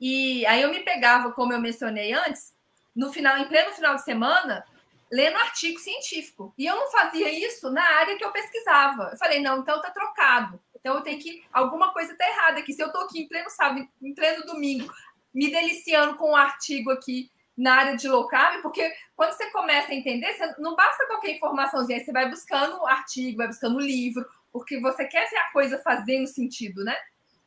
E 0.00 0.44
aí 0.46 0.62
eu 0.62 0.70
me 0.70 0.80
pegava, 0.80 1.32
como 1.32 1.52
eu 1.52 1.60
mencionei 1.60 2.12
antes, 2.12 2.54
no 2.94 3.12
final, 3.12 3.38
em 3.38 3.48
pleno 3.48 3.72
final 3.72 3.94
de 3.94 4.04
semana, 4.04 4.64
lendo 5.10 5.36
artigo 5.36 5.78
científico. 5.78 6.52
E 6.58 6.66
eu 6.66 6.76
não 6.76 6.90
fazia 6.90 7.30
isso 7.30 7.70
na 7.70 7.82
área 7.82 8.16
que 8.16 8.24
eu 8.24 8.32
pesquisava. 8.32 9.10
Eu 9.12 9.18
falei, 9.18 9.40
não, 9.40 9.60
então 9.60 9.80
tá 9.80 9.90
trocado. 9.90 10.60
Então 10.74 10.96
eu 10.96 11.02
tenho 11.02 11.18
que. 11.18 11.42
Alguma 11.52 11.92
coisa 11.92 12.16
tá 12.16 12.28
errada 12.28 12.60
aqui. 12.60 12.72
Se 12.72 12.82
eu 12.82 12.92
tô 12.92 12.98
aqui 12.98 13.22
em 13.22 13.28
pleno 13.28 13.50
sábado, 13.50 13.88
em 14.02 14.14
pleno 14.14 14.44
domingo, 14.44 14.92
me 15.34 15.50
deliciando 15.50 16.16
com 16.16 16.30
um 16.30 16.36
artigo 16.36 16.90
aqui 16.90 17.30
na 17.56 17.74
área 17.74 17.96
de 17.96 18.06
low 18.06 18.26
carb, 18.28 18.60
porque 18.60 18.92
quando 19.14 19.32
você 19.32 19.50
começa 19.50 19.90
a 19.90 19.94
entender, 19.94 20.34
você, 20.34 20.54
não 20.58 20.76
basta 20.76 21.06
qualquer 21.06 21.36
informaçãozinha, 21.36 22.04
você 22.04 22.12
vai 22.12 22.28
buscando 22.28 22.86
artigo, 22.86 23.38
vai 23.38 23.46
buscando 23.46 23.80
livro, 23.80 24.26
porque 24.56 24.80
você 24.80 25.04
quer 25.04 25.28
ver 25.28 25.36
a 25.36 25.52
coisa 25.52 25.78
fazendo 25.80 26.26
sentido, 26.26 26.82
né? 26.82 26.96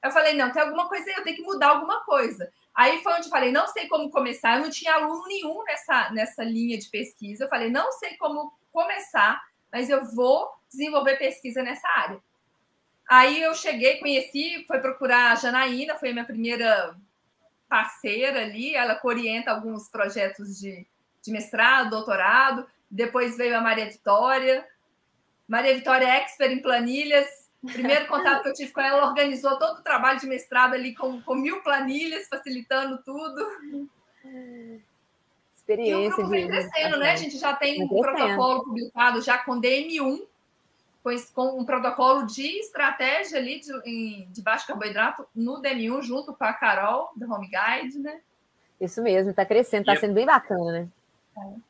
Eu 0.04 0.12
falei, 0.12 0.34
não, 0.34 0.52
tem 0.52 0.62
alguma 0.62 0.88
coisa 0.88 1.10
aí, 1.10 1.16
eu 1.16 1.24
tenho 1.24 1.38
que 1.38 1.42
mudar 1.42 1.70
alguma 1.70 2.06
coisa. 2.06 2.52
Aí 2.76 3.02
foi 3.02 3.14
onde 3.14 3.26
eu 3.26 3.32
falei, 3.32 3.52
não 3.52 3.68
sei 3.68 3.88
como 3.88 4.12
começar, 4.12 4.58
eu 4.58 4.64
não 4.64 4.70
tinha 4.70 4.94
aluno 4.94 5.26
nenhum 5.26 5.64
nessa, 5.64 6.12
nessa 6.12 6.44
linha 6.44 6.78
de 6.78 6.88
pesquisa. 6.88 7.46
Eu 7.46 7.50
falei, 7.50 7.72
não 7.72 7.92
sei 7.94 8.16
como 8.18 8.54
começar, 8.72 9.42
mas 9.72 9.90
eu 9.90 10.06
vou 10.14 10.48
desenvolver 10.70 11.18
pesquisa 11.18 11.64
nessa 11.64 11.88
área. 11.98 12.20
Aí 13.10 13.42
eu 13.42 13.56
cheguei, 13.56 13.98
conheci, 13.98 14.64
foi 14.68 14.80
procurar 14.80 15.32
a 15.32 15.36
Janaína, 15.36 15.96
foi 15.96 16.10
a 16.10 16.14
minha 16.14 16.26
primeira 16.26 16.96
parceira 17.68 18.44
ali, 18.44 18.76
ela 18.76 19.00
orienta 19.04 19.50
alguns 19.50 19.90
projetos 19.90 20.60
de, 20.60 20.86
de 21.24 21.32
mestrado, 21.32 21.90
doutorado. 21.90 22.68
Depois 22.90 23.36
veio 23.36 23.58
a 23.58 23.62
Maria 23.62 23.90
Vitória, 23.90 24.64
Maria 25.50 25.74
Vitória 25.74 26.06
é 26.06 26.18
expert 26.18 26.54
em 26.54 26.62
planilhas. 26.62 27.28
primeiro 27.74 28.08
contato 28.08 28.44
que 28.44 28.50
eu 28.50 28.54
tive 28.54 28.72
com 28.72 28.80
ela, 28.80 29.00
ela 29.00 29.08
organizou 29.08 29.58
todo 29.58 29.80
o 29.80 29.84
trabalho 29.84 30.20
de 30.20 30.28
mestrado 30.28 30.76
ali 30.76 30.94
com, 30.94 31.20
com 31.24 31.34
mil 31.34 31.62
planilhas, 31.64 32.28
facilitando 32.28 33.02
tudo. 33.04 33.90
Experiência. 35.56 35.94
E 35.94 36.08
o 36.08 36.12
grupo 36.12 36.30
vem 36.30 36.48
crescendo, 36.48 36.98
né? 36.98 37.12
A 37.12 37.16
gente 37.16 37.38
já 37.38 37.56
tem 37.56 37.84
um 37.84 37.88
protocolo 37.88 38.64
publicado 38.64 39.22
já 39.22 39.40
com 39.40 39.60
DM1, 39.60 40.22
com, 41.04 41.16
com 41.34 41.60
um 41.60 41.66
protocolo 41.66 42.28
de 42.28 42.60
estratégia 42.60 43.40
ali 43.40 43.60
de, 43.60 44.28
de 44.28 44.42
baixo 44.44 44.68
carboidrato 44.68 45.26
no 45.34 45.60
DM1, 45.62 46.04
junto 46.04 46.32
com 46.32 46.44
a 46.44 46.54
Carol, 46.54 47.10
da 47.16 47.26
Home 47.26 47.50
Guide, 47.50 47.98
né? 47.98 48.22
Isso 48.80 49.02
mesmo, 49.02 49.32
está 49.32 49.46
crescendo, 49.46 49.82
está 49.82 50.00
sendo 50.00 50.14
bem 50.14 50.28
bacana, 50.28 50.72
né? 50.72 50.88
É. 51.38 51.69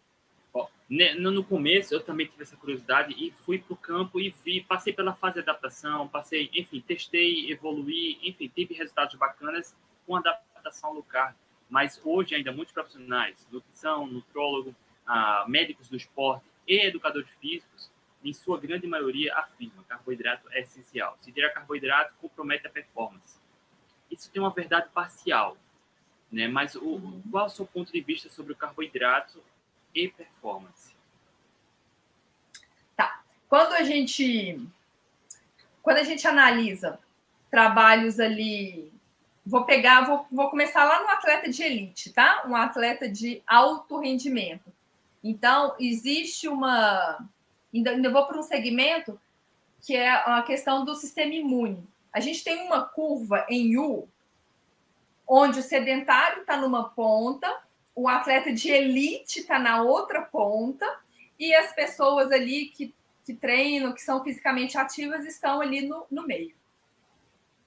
Né, 0.89 1.13
no 1.13 1.43
começo 1.43 1.93
eu 1.93 2.01
também 2.01 2.25
tive 2.25 2.41
essa 2.41 2.57
curiosidade 2.57 3.13
e 3.13 3.29
fui 3.29 3.59
para 3.59 3.73
o 3.73 3.77
campo 3.77 4.19
e 4.19 4.33
vi, 4.43 4.61
passei 4.61 4.91
pela 4.91 5.13
fase 5.13 5.35
de 5.35 5.41
adaptação, 5.41 6.07
passei, 6.07 6.49
enfim, 6.51 6.81
testei, 6.81 7.51
evoluí, 7.51 8.17
enfim, 8.23 8.51
tive 8.53 8.73
resultados 8.73 9.13
bacanas 9.13 9.75
com 10.07 10.15
adaptação 10.15 10.91
low 10.93 11.03
carb. 11.03 11.35
Mas 11.69 12.01
hoje 12.03 12.33
ainda 12.33 12.51
muitos 12.51 12.73
profissionais, 12.73 13.45
nutrição, 13.51 14.07
nutrólogo, 14.07 14.75
ah, 15.05 15.45
médicos 15.47 15.87
do 15.87 15.95
esporte 15.95 16.45
e 16.67 16.87
educadores 16.87 17.29
físicos, 17.39 17.91
em 18.23 18.33
sua 18.33 18.59
grande 18.59 18.87
maioria 18.87 19.35
afirmam 19.35 19.83
que 19.83 19.89
carboidrato 19.89 20.47
é 20.51 20.61
essencial. 20.61 21.15
Se 21.21 21.31
tirar 21.31 21.51
carboidrato, 21.51 22.15
compromete 22.19 22.65
a 22.65 22.69
performance. 22.69 23.37
Isso 24.09 24.31
tem 24.31 24.41
uma 24.41 24.49
verdade 24.49 24.89
parcial, 24.89 25.55
né? 26.31 26.47
Mas 26.47 26.75
o, 26.75 27.21
qual 27.29 27.43
é 27.43 27.47
o 27.47 27.49
seu 27.49 27.65
ponto 27.67 27.91
de 27.93 28.01
vista 28.01 28.27
sobre 28.27 28.53
o 28.53 28.55
carboidrato 28.55 29.39
e 29.93 30.07
performance. 30.07 30.78
Quando 33.49 33.73
a 33.73 33.83
gente 33.83 34.65
quando 35.81 35.97
a 35.97 36.03
gente 36.03 36.27
analisa 36.27 36.99
trabalhos 37.49 38.19
ali, 38.19 38.91
vou 39.45 39.65
pegar, 39.65 40.05
vou, 40.05 40.27
vou 40.31 40.49
começar 40.49 40.85
lá 40.85 41.01
no 41.01 41.09
atleta 41.09 41.49
de 41.49 41.63
elite, 41.63 42.13
tá? 42.13 42.43
Um 42.47 42.55
atleta 42.55 43.09
de 43.09 43.41
alto 43.47 43.97
rendimento. 43.97 44.71
Então, 45.23 45.75
existe 45.79 46.47
uma. 46.47 47.25
Ainda, 47.73 47.91
ainda 47.91 48.11
vou 48.11 48.25
para 48.27 48.37
um 48.37 48.43
segmento 48.43 49.19
que 49.81 49.95
é 49.95 50.09
a 50.11 50.43
questão 50.43 50.85
do 50.85 50.95
sistema 50.95 51.33
imune. 51.33 51.83
A 52.13 52.19
gente 52.19 52.43
tem 52.43 52.61
uma 52.67 52.81
curva 52.81 53.45
em 53.49 53.77
U, 53.77 54.07
onde 55.27 55.59
o 55.59 55.63
sedentário 55.63 56.41
está 56.41 56.55
numa 56.55 56.89
ponta 56.89 57.51
o 57.99 58.07
atleta 58.07 58.53
de 58.53 58.71
elite 58.71 59.41
está 59.41 59.59
na 59.59 59.81
outra 59.81 60.21
ponta 60.21 60.85
e 61.37 61.53
as 61.53 61.73
pessoas 61.73 62.31
ali 62.31 62.67
que, 62.67 62.93
que 63.29 63.35
treinam, 63.35 63.93
que 63.93 64.01
são 64.01 64.23
fisicamente 64.23 64.75
ativas, 64.75 65.23
estão 65.23 65.61
ali 65.61 65.81
no, 65.87 66.03
no 66.09 66.25
meio. 66.25 66.55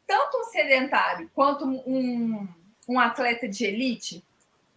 Tanto 0.04 0.38
um 0.38 0.44
sedentário 0.44 1.30
quanto 1.32 1.64
um, 1.64 2.48
um 2.88 2.98
atleta 2.98 3.48
de 3.48 3.64
elite, 3.64 4.24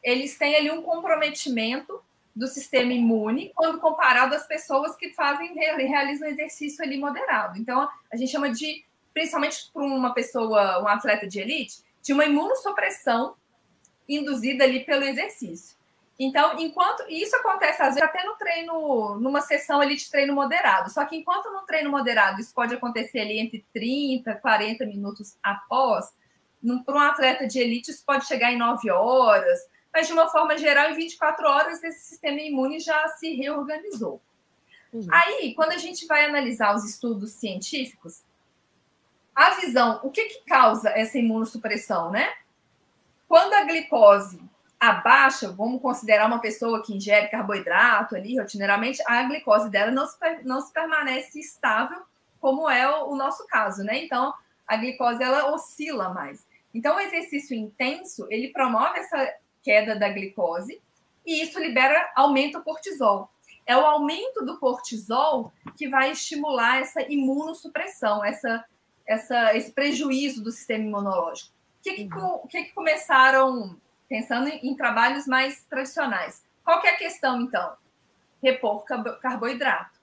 eles 0.03 0.37
têm 0.37 0.55
ali 0.55 0.69
um 0.69 0.83
comprometimento 0.83 1.99
do 2.35 2.45
sistema 2.45 2.93
imune 2.93 3.51
quando 3.55 3.79
comparado 3.79 4.35
às 4.35 4.45
pessoas 4.45 4.95
que 4.95 5.09
fazem 5.13 5.55
realizam 5.55 6.27
exercício 6.27 6.83
ali 6.83 6.99
moderado. 6.99 7.57
Então, 7.57 7.89
a 8.11 8.15
gente 8.15 8.31
chama 8.31 8.51
de, 8.51 8.85
principalmente 9.11 9.71
para 9.73 9.83
uma 9.83 10.13
pessoa, 10.13 10.83
um 10.83 10.87
atleta 10.87 11.25
de 11.25 11.39
elite, 11.39 11.83
de 12.03 12.13
uma 12.13 12.25
imunossupressão 12.25 13.35
induzida 14.07 14.63
ali 14.63 14.85
pelo 14.85 15.03
exercício. 15.03 15.75
Então, 16.17 16.57
enquanto 16.59 17.03
isso 17.09 17.35
acontece 17.35 17.81
às 17.81 17.95
vezes 17.95 18.01
até 18.01 18.23
no 18.23 18.35
treino, 18.35 19.19
numa 19.19 19.41
sessão 19.41 19.81
ali 19.81 19.95
de 19.95 20.09
treino 20.09 20.33
moderado. 20.33 20.89
Só 20.89 21.03
que 21.05 21.17
enquanto 21.17 21.51
no 21.51 21.63
treino 21.63 21.89
moderado 21.89 22.39
isso 22.39 22.53
pode 22.53 22.73
acontecer 22.73 23.19
ali 23.19 23.37
entre 23.37 23.65
30, 23.73 24.33
40 24.35 24.85
minutos 24.85 25.37
após, 25.43 26.13
para 26.85 26.95
um 26.95 26.99
atleta 26.99 27.45
de 27.45 27.59
elite 27.59 27.91
isso 27.91 28.03
pode 28.05 28.25
chegar 28.25 28.51
em 28.51 28.57
9 28.57 28.89
horas, 28.89 29.59
mas 29.93 30.07
de 30.07 30.13
uma 30.13 30.27
forma 30.29 30.57
geral, 30.57 30.89
em 30.91 30.95
24 30.95 31.47
horas, 31.47 31.83
esse 31.83 32.05
sistema 32.05 32.39
imune 32.39 32.79
já 32.79 33.07
se 33.09 33.33
reorganizou. 33.33 34.21
Uhum. 34.91 35.07
Aí, 35.11 35.53
quando 35.53 35.71
a 35.71 35.77
gente 35.77 36.05
vai 36.05 36.25
analisar 36.25 36.73
os 36.73 36.83
estudos 36.83 37.33
científicos, 37.33 38.23
a 39.35 39.51
visão, 39.51 39.99
o 40.03 40.09
que, 40.09 40.23
que 40.25 40.45
causa 40.45 40.89
essa 40.89 41.17
imunossupressão, 41.17 42.09
né? 42.09 42.33
Quando 43.27 43.53
a 43.53 43.63
glicose 43.65 44.41
abaixa, 44.89 45.51
vamos 45.51 45.81
considerar 45.81 46.27
uma 46.27 46.39
pessoa 46.39 46.83
que 46.83 46.95
ingere 46.95 47.29
carboidrato 47.29 48.15
ali 48.15 48.37
rotineiramente, 48.37 49.01
a 49.07 49.23
glicose 49.23 49.69
dela 49.69 49.91
não 49.91 50.05
se, 50.05 50.17
não 50.43 50.61
se 50.61 50.71
permanece 50.73 51.39
estável, 51.39 52.01
como 52.39 52.69
é 52.69 52.87
o, 52.89 53.11
o 53.11 53.15
nosso 53.15 53.45
caso, 53.47 53.83
né? 53.83 54.03
Então, 54.03 54.33
a 54.67 54.77
glicose 54.77 55.23
ela 55.23 55.53
oscila 55.53 56.09
mais. 56.09 56.45
Então, 56.73 56.95
o 56.95 56.99
exercício 56.99 57.55
intenso, 57.55 58.27
ele 58.29 58.49
promove 58.49 58.99
essa 58.99 59.33
queda 59.63 59.95
da 59.95 60.09
glicose, 60.09 60.81
e 61.25 61.41
isso 61.41 61.59
libera, 61.59 62.11
aumenta 62.15 62.59
o 62.59 62.63
cortisol. 62.63 63.29
É 63.65 63.75
o 63.75 63.85
aumento 63.85 64.45
do 64.45 64.59
cortisol 64.59 65.51
que 65.75 65.89
vai 65.89 66.11
estimular 66.11 66.79
essa 66.79 67.01
imunossupressão, 67.01 68.23
essa, 68.23 68.63
essa, 69.07 69.55
esse 69.55 69.71
prejuízo 69.71 70.43
do 70.43 70.51
sistema 70.51 70.83
imunológico. 70.83 71.51
O 71.79 71.83
que, 71.83 71.93
que, 71.93 72.13
uhum. 72.13 72.47
que, 72.47 72.63
que 72.65 72.73
começaram, 72.73 73.75
pensando 74.07 74.47
em, 74.47 74.67
em 74.67 74.75
trabalhos 74.75 75.27
mais 75.27 75.63
tradicionais? 75.63 76.43
Qual 76.63 76.81
que 76.81 76.87
é 76.87 76.91
a 76.91 76.97
questão, 76.97 77.41
então? 77.41 77.75
Repor 78.41 78.83
carboidrato. 79.21 79.99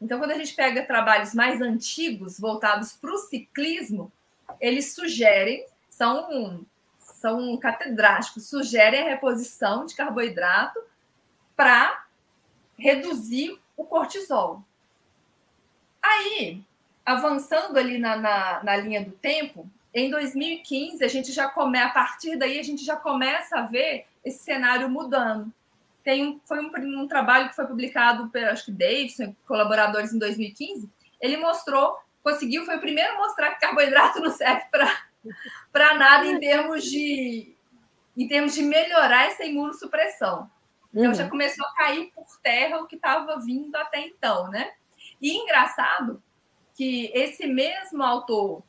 Então, 0.00 0.18
quando 0.18 0.30
a 0.30 0.38
gente 0.38 0.54
pega 0.54 0.86
trabalhos 0.86 1.34
mais 1.34 1.60
antigos, 1.60 2.38
voltados 2.38 2.92
para 2.92 3.12
o 3.12 3.18
ciclismo, 3.18 4.12
eles 4.60 4.94
sugerem, 4.94 5.66
são 5.90 6.64
são 7.18 7.56
catedráticos, 7.56 8.48
sugerem 8.48 9.02
a 9.02 9.10
reposição 9.10 9.84
de 9.84 9.94
carboidrato 9.94 10.80
para 11.56 12.04
reduzir 12.78 13.58
o 13.76 13.84
cortisol. 13.84 14.62
Aí, 16.00 16.62
avançando 17.04 17.76
ali 17.76 17.98
na, 17.98 18.16
na, 18.16 18.62
na, 18.62 18.76
linha 18.76 19.04
do 19.04 19.10
tempo, 19.10 19.68
em 19.94 20.10
2015, 20.10 21.04
a 21.04 21.08
gente 21.08 21.32
já 21.32 21.46
a 21.46 21.88
partir 21.88 22.36
daí, 22.36 22.58
a 22.58 22.62
gente 22.62 22.84
já 22.84 22.96
começa 22.96 23.58
a 23.58 23.62
ver 23.62 24.06
esse 24.24 24.44
cenário 24.44 24.88
mudando. 24.88 25.52
Tem 26.04 26.26
um, 26.26 26.40
foi 26.44 26.60
um, 26.60 27.02
um 27.02 27.08
trabalho 27.08 27.48
que 27.48 27.56
foi 27.56 27.66
publicado 27.66 28.28
pelo, 28.28 28.50
acho 28.50 28.66
que 28.66 28.72
Davidson, 28.72 29.34
colaboradores 29.46 30.12
em 30.12 30.18
2015, 30.18 30.88
ele 31.20 31.36
mostrou, 31.36 31.96
conseguiu, 32.22 32.64
foi 32.64 32.76
o 32.76 32.80
primeiro 32.80 33.14
a 33.14 33.18
mostrar 33.18 33.50
que 33.52 33.60
carboidrato 33.60 34.20
não 34.20 34.30
serve 34.30 34.64
para 34.70 35.08
para 35.72 35.94
nada 35.94 36.26
em 36.26 36.38
termos 36.38 36.84
de 36.84 37.54
em 38.16 38.26
termos 38.26 38.54
de 38.54 38.62
melhorar 38.62 39.26
essa 39.26 39.44
imunossupressão. 39.44 40.50
Então 40.92 41.10
uhum. 41.10 41.14
já 41.14 41.28
começou 41.28 41.64
a 41.66 41.74
cair 41.74 42.10
por 42.12 42.26
terra 42.42 42.80
o 42.80 42.86
que 42.86 42.96
estava 42.96 43.38
vindo 43.38 43.74
até 43.76 44.00
então, 44.00 44.48
né? 44.48 44.72
E 45.20 45.36
engraçado 45.36 46.20
que 46.74 47.12
esse 47.14 47.46
mesmo 47.46 48.02
autor, 48.02 48.64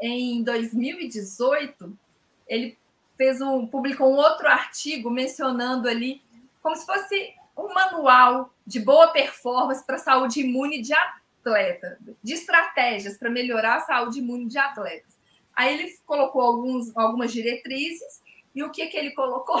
em 0.00 0.42
2018, 0.42 1.98
ele 2.46 2.78
fez 3.16 3.40
um, 3.40 3.66
publicou 3.66 4.12
um 4.12 4.16
outro 4.16 4.46
artigo 4.46 5.10
mencionando 5.10 5.88
ali 5.88 6.22
como 6.62 6.76
se 6.76 6.86
fosse 6.86 7.34
um 7.56 7.72
manual 7.74 8.52
de 8.66 8.78
boa 8.78 9.08
performance 9.08 9.84
para 9.84 9.98
saúde 9.98 10.40
imune 10.40 10.80
de 10.80 10.92
atleta, 10.94 11.98
de 12.22 12.34
estratégias 12.34 13.16
para 13.16 13.30
melhorar 13.30 13.76
a 13.76 13.80
saúde 13.80 14.20
imune 14.20 14.46
de 14.46 14.58
atletas. 14.58 15.18
Aí 15.56 15.74
ele 15.74 15.92
colocou 16.06 16.40
alguns, 16.40 16.96
algumas 16.96 17.32
diretrizes, 17.32 18.22
e 18.54 18.62
o 18.62 18.70
que, 18.70 18.86
que 18.86 18.96
ele 18.96 19.10
colocou? 19.10 19.60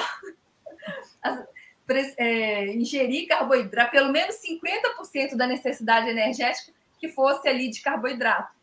é, 2.16 2.66
ingerir 2.74 3.26
carboidrato, 3.26 3.90
pelo 3.90 4.12
menos 4.12 4.36
50% 4.36 5.34
da 5.34 5.46
necessidade 5.46 6.08
energética 6.08 6.72
que 6.98 7.08
fosse 7.08 7.48
ali 7.48 7.68
de 7.70 7.80
carboidrato. 7.80 8.57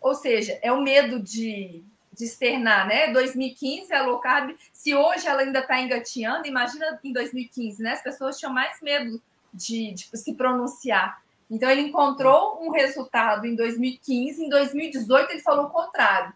Ou 0.00 0.14
seja, 0.14 0.58
é 0.62 0.72
o 0.72 0.80
medo 0.80 1.20
de, 1.20 1.82
de 2.12 2.24
externar, 2.24 2.86
né? 2.86 3.12
2015 3.12 3.92
a 3.92 4.02
low 4.02 4.18
carb, 4.18 4.54
se 4.72 4.94
hoje 4.94 5.26
ela 5.26 5.42
ainda 5.42 5.60
está 5.60 5.80
engateando, 5.80 6.46
imagina 6.46 6.98
em 7.02 7.12
2015, 7.12 7.82
né? 7.82 7.92
As 7.92 8.02
pessoas 8.02 8.38
tinham 8.38 8.52
mais 8.52 8.80
medo 8.80 9.20
de, 9.52 9.92
de 9.92 10.16
se 10.16 10.34
pronunciar. 10.34 11.22
Então 11.50 11.70
ele 11.70 11.82
encontrou 11.82 12.58
um 12.60 12.70
resultado 12.70 13.46
em 13.46 13.54
2015, 13.54 14.44
em 14.44 14.48
2018 14.48 15.30
ele 15.30 15.40
falou 15.40 15.66
o 15.66 15.70
contrário. 15.70 16.32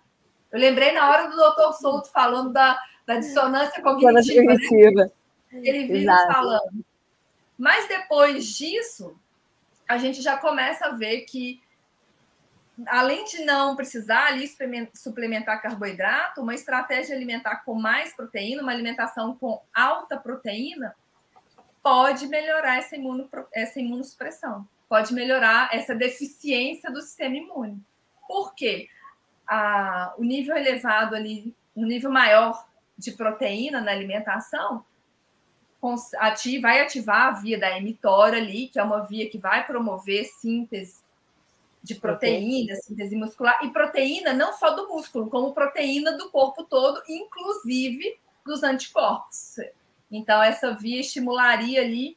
Eu 0.52 0.58
lembrei 0.58 0.92
na 0.92 1.08
hora 1.08 1.28
do 1.28 1.36
doutor 1.36 1.72
Souto 1.74 2.10
falando 2.10 2.52
da, 2.52 2.80
da 3.06 3.16
dissonância 3.16 3.82
cognitiva. 3.82 4.42
cognitiva. 4.42 5.04
Né? 5.04 5.10
Ele 5.52 5.86
vive 5.86 6.06
falando. 6.06 6.84
Mas 7.58 7.86
depois 7.88 8.46
disso, 8.46 9.14
a 9.88 9.98
gente 9.98 10.22
já 10.22 10.36
começa 10.38 10.86
a 10.86 10.92
ver 10.92 11.22
que, 11.22 11.60
além 12.86 13.24
de 13.24 13.44
não 13.44 13.76
precisar 13.76 14.26
ali 14.26 14.48
suplementar 14.94 15.60
carboidrato, 15.60 16.40
uma 16.40 16.54
estratégia 16.54 17.14
alimentar 17.14 17.64
com 17.64 17.74
mais 17.74 18.14
proteína, 18.14 18.62
uma 18.62 18.72
alimentação 18.72 19.36
com 19.36 19.62
alta 19.74 20.16
proteína, 20.16 20.94
pode 21.82 22.26
melhorar 22.26 22.78
essa, 22.78 22.96
imuno, 22.96 23.28
essa 23.52 23.80
imunossupressão, 23.80 24.68
pode 24.88 25.14
melhorar 25.14 25.70
essa 25.72 25.94
deficiência 25.94 26.90
do 26.90 27.00
sistema 27.00 27.36
imune. 27.36 27.82
Por 28.28 28.54
quê? 28.54 28.88
a, 29.50 30.14
o 30.16 30.22
nível 30.22 30.56
elevado 30.56 31.16
ali, 31.16 31.52
um 31.74 31.84
nível 31.84 32.10
maior 32.10 32.64
de 32.96 33.10
proteína 33.10 33.80
na 33.80 33.90
alimentação, 33.90 34.84
ativa, 36.18 36.68
vai 36.68 36.80
ativar 36.80 37.28
a 37.28 37.30
via 37.32 37.58
da 37.58 37.80
mTOR 37.80 38.34
ali, 38.34 38.68
que 38.68 38.78
é 38.78 38.82
uma 38.82 39.00
via 39.00 39.28
que 39.28 39.38
vai 39.38 39.66
promover 39.66 40.24
síntese 40.24 40.99
de 41.82 41.94
proteína, 41.94 42.74
síntese 42.76 43.16
muscular, 43.16 43.58
e 43.64 43.70
proteína 43.70 44.32
não 44.32 44.52
só 44.52 44.74
do 44.74 44.88
músculo, 44.88 45.30
como 45.30 45.54
proteína 45.54 46.16
do 46.16 46.30
corpo 46.30 46.64
todo, 46.64 47.02
inclusive 47.08 48.18
dos 48.44 48.62
anticorpos. 48.62 49.56
Então, 50.10 50.42
essa 50.42 50.74
via 50.74 51.00
estimularia 51.00 51.80
ali 51.80 52.16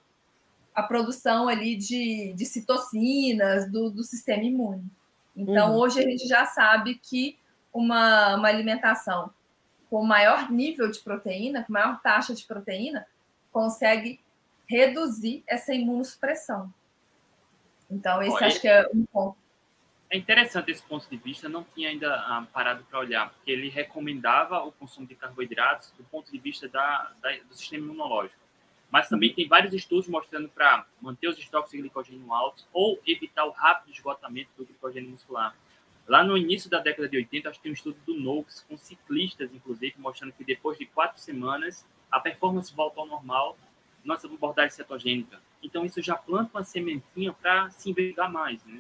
a 0.74 0.84
produção 0.84 1.48
ali 1.48 1.76
de, 1.76 2.34
de 2.34 2.46
citocinas 2.46 3.72
do, 3.72 3.90
do 3.92 4.04
sistema 4.04 4.44
imune. 4.44 4.84
Então, 5.36 5.72
uhum. 5.72 5.78
hoje 5.78 6.00
a 6.00 6.04
gente 6.04 6.28
já 6.28 6.46
sabe 6.46 6.96
que 6.96 7.38
uma, 7.72 8.36
uma 8.36 8.48
alimentação 8.48 9.32
com 9.90 10.04
maior 10.04 10.52
nível 10.52 10.90
de 10.90 11.00
proteína, 11.00 11.64
com 11.64 11.74
maior 11.74 12.02
taxa 12.02 12.34
de 12.34 12.44
proteína, 12.46 13.06
consegue 13.52 14.20
reduzir 14.66 15.44
essa 15.46 15.74
imunossupressão. 15.74 16.74
Então, 17.90 18.22
esse 18.22 18.36
Olha, 18.36 18.48
acho 18.48 18.60
que 18.60 18.68
é 18.68 18.90
um 18.94 19.06
ponto. 19.06 19.38
É 20.14 20.18
interessante 20.18 20.70
esse 20.70 20.84
ponto 20.84 21.10
de 21.10 21.18
vista, 21.18 21.50
não 21.50 21.64
tinha 21.74 21.90
ainda 21.90 22.14
ah, 22.14 22.46
parado 22.54 22.84
para 22.84 23.00
olhar, 23.00 23.32
porque 23.32 23.50
ele 23.50 23.68
recomendava 23.68 24.64
o 24.64 24.72
consumo 24.72 25.08
de 25.08 25.16
carboidratos 25.16 25.92
do 25.98 26.04
ponto 26.04 26.32
de 26.32 26.38
vista 26.38 26.70
da, 26.70 27.12
da 27.20 27.36
do 27.38 27.56
sistema 27.56 27.84
imunológico. 27.84 28.40
Mas 28.92 29.10
também 29.10 29.34
tem 29.34 29.48
vários 29.48 29.74
estudos 29.74 30.08
mostrando 30.08 30.48
para 30.50 30.86
manter 31.02 31.30
os 31.30 31.40
estoques 31.40 31.72
de 31.72 31.80
glicogênio 31.80 32.32
altos 32.32 32.68
ou 32.72 33.02
evitar 33.08 33.44
o 33.46 33.50
rápido 33.50 33.92
esgotamento 33.92 34.52
do 34.56 34.66
glicogênio 34.66 35.10
muscular. 35.10 35.58
Lá 36.08 36.24
no 36.24 36.38
início 36.38 36.70
da 36.70 36.78
década 36.78 37.10
de 37.10 37.18
80, 37.18 37.50
acho 37.50 37.58
que 37.58 37.64
tem 37.64 37.72
um 37.72 37.74
estudo 37.74 37.98
do 38.06 38.14
Noakes, 38.14 38.64
com 38.70 38.78
ciclistas, 38.78 39.52
inclusive, 39.52 39.96
mostrando 39.98 40.32
que 40.34 40.44
depois 40.44 40.78
de 40.78 40.86
quatro 40.86 41.20
semanas, 41.20 41.88
a 42.12 42.20
performance 42.20 42.72
volta 42.72 43.00
ao 43.00 43.08
normal, 43.08 43.58
nossa 44.06 44.28
abordagem 44.28 44.76
cetogênica. 44.76 45.42
Então, 45.64 45.84
isso 45.84 46.04
já 46.04 46.16
planta 46.16 46.52
uma 46.54 46.64
sementinha 46.64 47.34
para 47.34 47.72
se 47.72 47.90
envergar 47.90 48.32
mais, 48.32 48.64
né? 48.64 48.80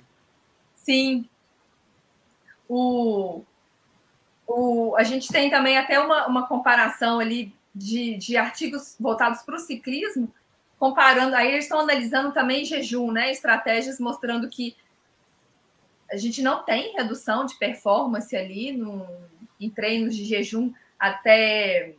Sim. 0.83 1.27
O, 2.67 3.41
o, 4.47 4.95
a 4.97 5.03
gente 5.03 5.31
tem 5.31 5.49
também 5.49 5.77
até 5.77 5.99
uma, 5.99 6.27
uma 6.27 6.47
comparação 6.47 7.19
ali 7.19 7.53
de, 7.73 8.15
de 8.17 8.37
artigos 8.37 8.95
voltados 8.99 9.41
para 9.41 9.55
o 9.55 9.59
ciclismo, 9.59 10.31
comparando, 10.77 11.35
aí 11.35 11.51
eles 11.53 11.65
estão 11.65 11.79
analisando 11.79 12.31
também 12.31 12.65
jejum, 12.65 13.11
né? 13.11 13.31
Estratégias 13.31 13.99
mostrando 13.99 14.49
que 14.49 14.75
a 16.11 16.17
gente 16.17 16.41
não 16.41 16.63
tem 16.63 16.93
redução 16.93 17.45
de 17.45 17.55
performance 17.55 18.35
ali 18.35 18.71
no, 18.71 19.07
em 19.59 19.69
treinos 19.69 20.15
de 20.15 20.25
jejum 20.25 20.71
até 20.99 21.95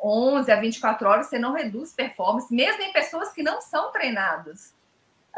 11 0.00 0.50
a 0.50 0.56
24 0.56 1.08
horas, 1.08 1.26
você 1.26 1.38
não 1.38 1.52
reduz 1.52 1.92
performance, 1.92 2.52
mesmo 2.52 2.82
em 2.82 2.92
pessoas 2.92 3.32
que 3.32 3.42
não 3.42 3.60
são 3.60 3.92
treinadas. 3.92 4.74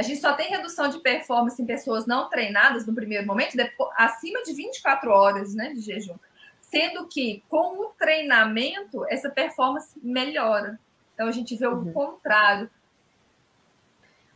A 0.01 0.03
gente 0.03 0.19
só 0.19 0.33
tem 0.33 0.49
redução 0.49 0.89
de 0.89 0.99
performance 1.01 1.61
em 1.61 1.67
pessoas 1.67 2.07
não 2.07 2.31
treinadas 2.31 2.87
no 2.87 2.95
primeiro 2.95 3.27
momento, 3.27 3.55
depois, 3.55 3.91
acima 3.99 4.43
de 4.43 4.55
24 4.55 5.11
horas 5.11 5.55
né, 5.55 5.75
de 5.75 5.83
jejum. 5.83 6.15
Sendo 6.63 7.07
que, 7.07 7.43
com 7.51 7.79
o 7.83 7.91
treinamento, 7.99 9.05
essa 9.11 9.29
performance 9.29 9.91
melhora. 10.03 10.81
Então, 11.13 11.29
a 11.29 11.31
gente 11.31 11.55
vê 11.55 11.67
o 11.67 11.75
uhum. 11.75 11.93
contrário. 11.93 12.71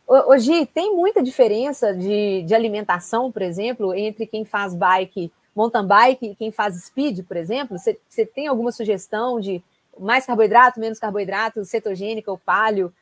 Hoje 0.05 0.67
tem 0.67 0.95
muita 0.95 1.23
diferença 1.23 1.95
de, 1.95 2.43
de 2.43 2.53
alimentação, 2.53 3.31
por 3.31 3.41
exemplo, 3.41 3.91
entre 3.95 4.27
quem 4.27 4.45
faz 4.45 4.75
bike, 4.75 5.31
mountain 5.55 5.87
bike 5.87 6.27
e 6.27 6.35
quem 6.35 6.51
faz 6.51 6.75
speed, 6.75 7.25
por 7.25 7.37
exemplo? 7.37 7.79
Você, 7.79 7.99
você 8.07 8.23
tem 8.23 8.45
alguma 8.45 8.71
sugestão 8.71 9.39
de 9.39 9.63
mais 9.99 10.27
carboidrato, 10.27 10.79
menos 10.79 10.99
carboidrato, 10.99 11.65
cetogênica 11.65 12.29
ou 12.29 12.37
palio? 12.37 12.93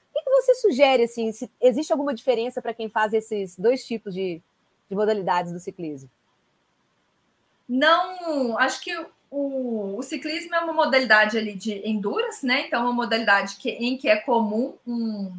Você 0.42 0.56
sugere, 0.56 1.04
assim, 1.04 1.32
se 1.32 1.50
existe 1.62 1.92
alguma 1.92 2.14
diferença 2.14 2.62
para 2.62 2.74
quem 2.74 2.90
faz 2.90 3.14
esses 3.14 3.58
dois 3.58 3.86
tipos 3.86 4.14
de, 4.14 4.42
de 4.90 4.96
modalidades 4.96 5.52
do 5.52 5.60
ciclismo? 5.60 6.10
Não, 7.68 8.58
acho 8.58 8.82
que 8.82 8.96
o, 9.32 9.98
o, 9.98 10.04
ciclismo 10.04 10.54
é 10.54 10.60
uma 10.60 10.74
modalidade 10.74 11.38
ali 11.38 11.56
de 11.56 11.88
endurance, 11.88 12.46
né? 12.46 12.68
Então, 12.68 12.82
é 12.82 12.84
uma 12.84 12.94
modalidade 12.94 13.56
que, 13.56 13.70
em 13.70 13.98
que 13.98 14.10
é 14.10 14.18
comum 14.18 14.76
um, 14.86 15.34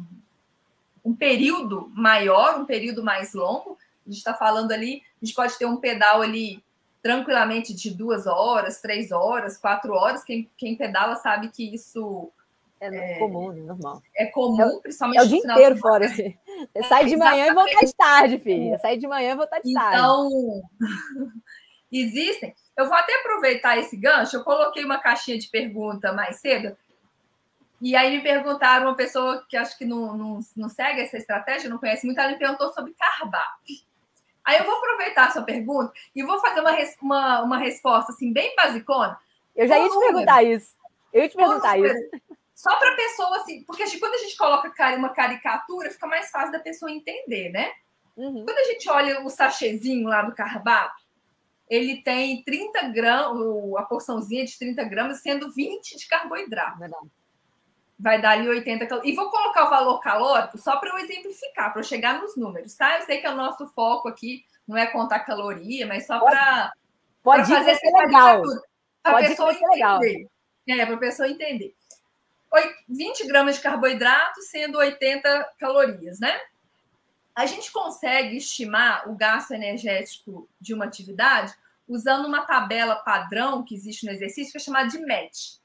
um 1.03 1.15
período 1.15 1.91
maior, 1.93 2.59
um 2.59 2.65
período 2.65 3.03
mais 3.03 3.33
longo. 3.33 3.77
A 4.05 4.09
gente 4.09 4.17
está 4.17 4.33
falando 4.33 4.71
ali, 4.71 5.03
a 5.21 5.25
gente 5.25 5.35
pode 5.35 5.57
ter 5.57 5.65
um 5.65 5.77
pedal 5.77 6.21
ali 6.21 6.63
tranquilamente 7.01 7.73
de 7.73 7.91
duas 7.91 8.25
horas, 8.25 8.81
três 8.81 9.11
horas, 9.11 9.57
quatro 9.57 9.93
horas. 9.93 10.23
Quem, 10.23 10.49
quem 10.57 10.75
pedala 10.75 11.15
sabe 11.15 11.49
que 11.49 11.73
isso 11.73 12.31
é, 12.79 12.87
é 12.87 13.19
comum, 13.19 13.51
né? 13.51 13.61
normal. 13.61 14.01
É 14.15 14.25
comum, 14.25 14.61
é, 14.61 14.81
principalmente 14.81 15.19
é 15.19 15.23
o 15.23 15.27
dia 15.27 15.37
inteiro 15.37 15.77
fora. 15.77 16.07
Sai 16.87 17.05
de 17.05 17.15
manhã 17.15 17.47
e 17.47 17.53
volta 17.53 17.85
de 17.85 17.95
tarde, 17.95 18.39
filha. 18.39 18.77
Sai 18.79 18.97
de 18.97 19.07
manhã 19.07 19.31
e 19.31 19.35
volta 19.35 19.59
de 19.61 19.73
tarde. 19.73 19.97
Então, 19.97 20.29
existem. 21.91 22.53
Eu 22.77 22.85
vou 22.85 22.95
até 22.95 23.19
aproveitar 23.19 23.77
esse 23.77 23.95
gancho. 23.95 24.35
Eu 24.35 24.43
coloquei 24.43 24.83
uma 24.83 24.99
caixinha 24.99 25.37
de 25.37 25.47
pergunta 25.47 26.11
mais 26.11 26.37
cedo. 26.37 26.75
E 27.81 27.95
aí 27.95 28.17
me 28.17 28.23
perguntaram, 28.23 28.87
uma 28.87 28.95
pessoa 28.95 29.45
que 29.47 29.55
acho 29.55 29.77
que 29.77 29.85
não, 29.85 30.15
não, 30.17 30.39
não 30.55 30.69
segue 30.69 31.01
essa 31.01 31.17
estratégia, 31.17 31.69
não 31.69 31.77
conhece 31.77 32.05
muito, 32.05 32.19
ela 32.19 32.31
me 32.31 32.39
perguntou 32.39 32.71
sobre 32.73 32.93
cardápio. 32.93 33.75
Aí 34.43 34.57
eu 34.59 34.65
vou 34.65 34.75
aproveitar 34.75 35.27
a 35.27 35.31
sua 35.31 35.43
pergunta 35.43 35.91
e 36.15 36.23
vou 36.23 36.39
fazer 36.39 36.61
uma, 36.61 36.71
uma, 37.01 37.41
uma 37.41 37.57
resposta 37.57 38.11
assim, 38.11 38.31
bem 38.31 38.55
basicona. 38.55 39.17
Eu 39.55 39.67
já 39.67 39.77
ia 39.77 39.89
te 39.89 39.99
perguntar 39.99 40.43
isso. 40.43 40.75
Eu 41.11 41.23
ia 41.23 41.29
te 41.29 41.35
perguntar 41.35 41.79
isso. 41.79 42.09
Só 42.55 42.75
para 42.79 42.93
a 42.93 42.95
pessoa, 42.95 43.37
assim, 43.37 43.63
porque 43.65 43.83
quando 43.99 44.13
a 44.13 44.19
gente 44.19 44.37
coloca 44.37 44.71
uma 44.95 45.09
caricatura, 45.09 45.91
fica 45.91 46.07
mais 46.07 46.31
fácil 46.31 46.53
da 46.53 46.59
pessoa 46.59 46.89
entender, 46.89 47.49
né? 47.49 47.71
Uhum. 48.15 48.45
Quando 48.45 48.57
a 48.57 48.63
gente 48.63 48.89
olha 48.89 49.21
o 49.23 49.29
sachêzinho 49.29 50.07
lá 50.07 50.21
do 50.21 50.33
cardápio, 50.33 51.03
ele 51.69 52.01
tem 52.01 52.41
30 52.43 52.87
gramas, 52.89 53.45
a 53.77 53.83
porçãozinha 53.83 54.45
de 54.45 54.57
30 54.57 54.83
gramas, 54.85 55.21
sendo 55.21 55.51
20 55.51 55.97
de 55.97 56.07
carboidrato. 56.07 56.79
Verdade. 56.79 57.11
Vai 57.99 58.21
dar 58.21 58.31
ali 58.31 58.47
80 58.47 58.87
calorias. 58.87 59.13
E 59.13 59.15
vou 59.15 59.29
colocar 59.29 59.65
o 59.65 59.69
valor 59.69 59.99
calórico 59.99 60.57
só 60.57 60.77
para 60.77 60.91
eu 60.91 60.97
exemplificar, 60.99 61.71
para 61.73 61.81
eu 61.81 61.85
chegar 61.85 62.21
nos 62.21 62.37
números, 62.37 62.73
tá? 62.75 62.97
Eu 62.97 63.05
sei 63.05 63.19
que 63.19 63.27
é 63.27 63.31
o 63.31 63.35
nosso 63.35 63.67
foco 63.67 64.07
aqui 64.07 64.45
não 64.67 64.77
é 64.77 64.87
contar 64.87 65.19
caloria, 65.19 65.85
mas 65.85 66.07
só 66.07 66.19
para 66.19 66.71
fazer 67.23 67.69
essa 67.69 67.97
legal. 67.97 68.41
Para 69.03 69.19
a 69.19 69.21
pessoa 69.21 69.53
entender. 69.53 70.27
É, 70.67 70.85
para 70.85 70.95
a 70.95 70.99
pessoa 70.99 71.29
entender. 71.29 71.75
20 72.87 73.27
gramas 73.27 73.55
de 73.55 73.61
carboidrato, 73.61 74.41
sendo 74.43 74.77
80 74.77 75.53
calorias, 75.59 76.19
né? 76.19 76.39
A 77.35 77.45
gente 77.45 77.71
consegue 77.71 78.37
estimar 78.37 79.09
o 79.09 79.15
gasto 79.15 79.51
energético 79.51 80.47
de 80.59 80.73
uma 80.73 80.85
atividade 80.85 81.53
usando 81.87 82.25
uma 82.25 82.45
tabela 82.45 82.95
padrão 82.95 83.63
que 83.63 83.75
existe 83.75 84.05
no 84.05 84.11
exercício, 84.11 84.51
que 84.51 84.57
é 84.57 84.61
chamada 84.61 84.87
de 84.87 84.99
MET. 84.99 85.59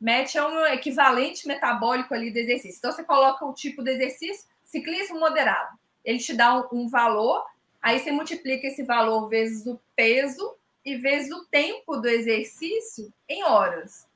MET 0.00 0.36
é 0.36 0.46
um 0.46 0.66
equivalente 0.66 1.48
metabólico 1.48 2.12
ali 2.12 2.30
do 2.30 2.38
exercício. 2.38 2.78
Então, 2.78 2.92
você 2.92 3.02
coloca 3.02 3.44
o 3.44 3.54
tipo 3.54 3.82
de 3.82 3.92
exercício, 3.92 4.46
ciclismo 4.62 5.18
moderado. 5.18 5.76
Ele 6.04 6.18
te 6.18 6.34
dá 6.34 6.54
um, 6.54 6.82
um 6.82 6.88
valor, 6.88 7.44
aí 7.80 7.98
você 7.98 8.12
multiplica 8.12 8.66
esse 8.66 8.84
valor 8.84 9.28
vezes 9.28 9.66
o 9.66 9.80
peso 9.96 10.54
e 10.84 10.96
vezes 10.96 11.32
o 11.32 11.44
tempo 11.46 11.96
do 11.96 12.08
exercício 12.08 13.12
em 13.28 13.42
horas. 13.42 14.06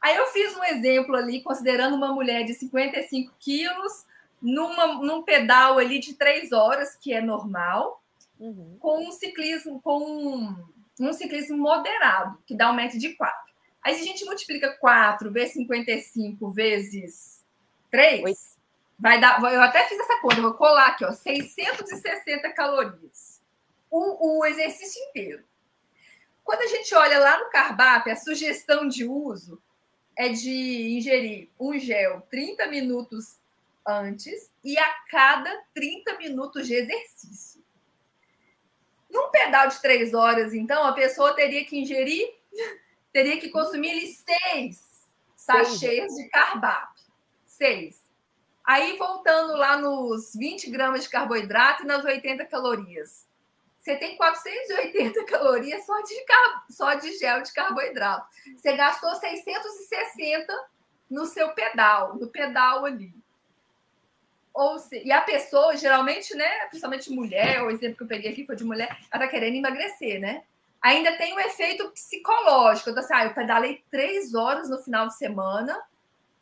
Aí 0.00 0.16
eu 0.16 0.26
fiz 0.26 0.56
um 0.56 0.64
exemplo 0.64 1.16
ali, 1.16 1.42
considerando 1.42 1.96
uma 1.96 2.12
mulher 2.12 2.44
de 2.44 2.54
55 2.54 3.34
quilos, 3.38 4.06
numa, 4.40 4.94
num 5.02 5.22
pedal 5.22 5.78
ali 5.78 5.98
de 5.98 6.14
três 6.14 6.52
horas, 6.52 6.96
que 6.96 7.12
é 7.12 7.20
normal, 7.20 8.02
uhum. 8.38 8.76
com 8.78 9.08
um 9.08 9.10
ciclismo, 9.10 9.80
com 9.82 9.98
um, 9.98 10.64
um, 11.00 11.12
ciclismo 11.12 11.58
moderado, 11.58 12.38
que 12.46 12.54
dá 12.54 12.70
um 12.70 12.74
método 12.74 13.00
de 13.00 13.14
4. 13.14 13.36
Aí 13.82 13.94
se 13.94 14.02
a 14.02 14.04
gente 14.04 14.24
multiplica 14.24 14.76
4 14.80 15.30
vezes 15.32 15.54
55 15.54 16.50
vezes 16.50 17.44
3, 17.90 18.22
Oi. 18.22 18.34
vai 18.98 19.20
dar. 19.20 19.42
Eu 19.42 19.62
até 19.62 19.84
fiz 19.88 19.98
essa 19.98 20.20
conta, 20.20 20.40
vou 20.40 20.54
colar 20.54 20.88
aqui, 20.88 21.04
ó, 21.04 21.12
660 21.12 22.52
calorias. 22.52 23.40
O, 23.90 24.38
o 24.38 24.44
exercício 24.44 25.02
inteiro. 25.08 25.42
Quando 26.44 26.62
a 26.62 26.66
gente 26.66 26.94
olha 26.94 27.18
lá 27.18 27.38
no 27.38 27.50
Carbap, 27.50 28.10
a 28.10 28.16
sugestão 28.16 28.86
de 28.86 29.04
uso 29.04 29.60
é 30.18 30.30
de 30.30 30.96
ingerir 30.98 31.48
um 31.60 31.78
gel 31.78 32.20
30 32.28 32.66
minutos 32.66 33.38
antes 33.86 34.50
e 34.64 34.76
a 34.76 34.94
cada 35.08 35.64
30 35.72 36.18
minutos 36.18 36.66
de 36.66 36.74
exercício. 36.74 37.62
Num 39.08 39.30
pedal 39.30 39.68
de 39.68 39.80
três 39.80 40.12
horas, 40.12 40.52
então, 40.52 40.84
a 40.84 40.92
pessoa 40.92 41.34
teria 41.34 41.64
que 41.64 41.78
ingerir, 41.78 42.34
teria 43.12 43.38
que 43.38 43.48
consumir 43.48 44.06
seis 44.08 45.06
sachês 45.36 46.12
de 46.16 46.28
cardápio. 46.28 47.04
Seis. 47.46 48.02
Aí, 48.64 48.98
voltando 48.98 49.56
lá 49.56 49.78
nos 49.78 50.34
20 50.34 50.68
gramas 50.68 51.04
de 51.04 51.08
carboidrato 51.08 51.84
e 51.84 51.86
nas 51.86 52.04
80 52.04 52.44
calorias 52.46 53.27
você 53.88 53.96
tem 53.96 54.16
480 54.16 55.24
calorias 55.26 55.86
só 55.86 55.98
de, 56.02 56.14
só 56.68 56.94
de 56.94 57.16
gel 57.16 57.42
de 57.42 57.52
carboidrato. 57.52 58.26
Você 58.54 58.76
gastou 58.76 59.14
660 59.14 60.68
no 61.10 61.24
seu 61.24 61.48
pedal, 61.54 62.16
no 62.16 62.28
pedal 62.28 62.84
ali. 62.84 63.14
Ou 64.52 64.78
se, 64.78 65.02
e 65.02 65.10
a 65.10 65.22
pessoa, 65.22 65.76
geralmente, 65.76 66.34
né, 66.34 66.66
principalmente 66.66 67.10
mulher, 67.10 67.62
o 67.62 67.70
exemplo 67.70 67.96
que 67.96 68.02
eu 68.02 68.08
peguei 68.08 68.32
aqui 68.32 68.44
foi 68.44 68.56
de 68.56 68.64
mulher, 68.64 68.88
ela 69.10 69.24
está 69.24 69.28
querendo 69.28 69.56
emagrecer, 69.56 70.20
né? 70.20 70.42
Ainda 70.82 71.16
tem 71.16 71.32
o 71.32 71.36
um 71.36 71.40
efeito 71.40 71.90
psicológico. 71.90 72.90
Então, 72.90 73.02
assim, 73.02 73.14
ah, 73.14 73.24
eu 73.24 73.34
pedalei 73.34 73.82
três 73.90 74.34
horas 74.34 74.68
no 74.68 74.82
final 74.82 75.06
de 75.06 75.16
semana, 75.16 75.80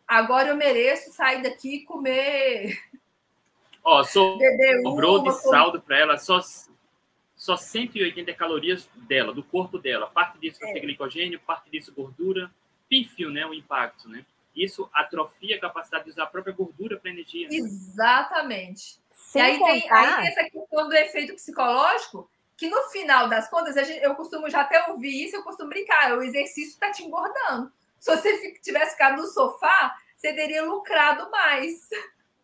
agora 0.07 0.49
eu 0.49 0.57
mereço 0.57 1.13
sair 1.13 1.43
daqui 1.43 1.77
e 1.77 1.85
comer. 1.85 2.77
Ó, 3.85 4.03
sobrou 4.03 5.23
de 5.23 5.33
saldo 5.33 5.81
para 5.81 5.99
ela 5.99 6.19
só 6.19 6.41
só 7.47 7.57
180 7.57 8.35
calorias 8.35 8.89
dela, 8.97 9.33
do 9.33 9.43
corpo 9.43 9.79
dela. 9.79 10.09
Parte 10.09 10.37
disso 10.39 10.59
vai 10.59 10.73
ser 10.73 10.79
é. 10.79 10.81
glicogênio, 10.81 11.41
parte 11.41 11.71
disso 11.71 11.93
gordura. 11.95 12.51
Pífio, 12.89 13.31
né? 13.31 13.47
O 13.47 13.55
impacto, 13.55 14.09
né? 14.09 14.27
Isso 14.55 14.91
atrofia 14.93 15.57
a 15.57 15.61
capacidade 15.61 16.05
de 16.05 16.11
usar 16.11 16.25
a 16.25 16.27
própria 16.27 16.53
gordura 16.53 16.99
para 16.99 17.11
energia. 17.11 17.47
Exatamente. 17.49 18.99
Sem 19.13 19.43
e 19.43 19.45
aí, 19.45 19.59
contar... 19.59 19.79
tem, 19.79 19.91
aí 19.93 20.17
tem 20.17 20.27
essa 20.27 20.51
questão 20.51 20.89
do 20.89 20.95
efeito 20.95 21.35
psicológico, 21.35 22.29
que 22.57 22.69
no 22.69 22.83
final 22.91 23.29
das 23.29 23.49
contas, 23.49 23.75
gente, 23.75 24.03
eu 24.03 24.15
costumo 24.17 24.51
já 24.51 24.63
até 24.63 24.91
ouvir 24.91 25.25
isso, 25.25 25.37
eu 25.37 25.45
costumo 25.45 25.69
brincar, 25.69 26.17
o 26.17 26.23
exercício 26.23 26.73
está 26.73 26.91
te 26.91 27.05
engordando. 27.05 27.71
Se 28.01 28.15
você 28.15 28.55
tivesse 28.61 28.93
ficado 28.93 29.21
no 29.21 29.27
sofá, 29.27 29.95
você 30.17 30.33
teria 30.33 30.65
lucrado 30.65 31.31
mais. 31.31 31.89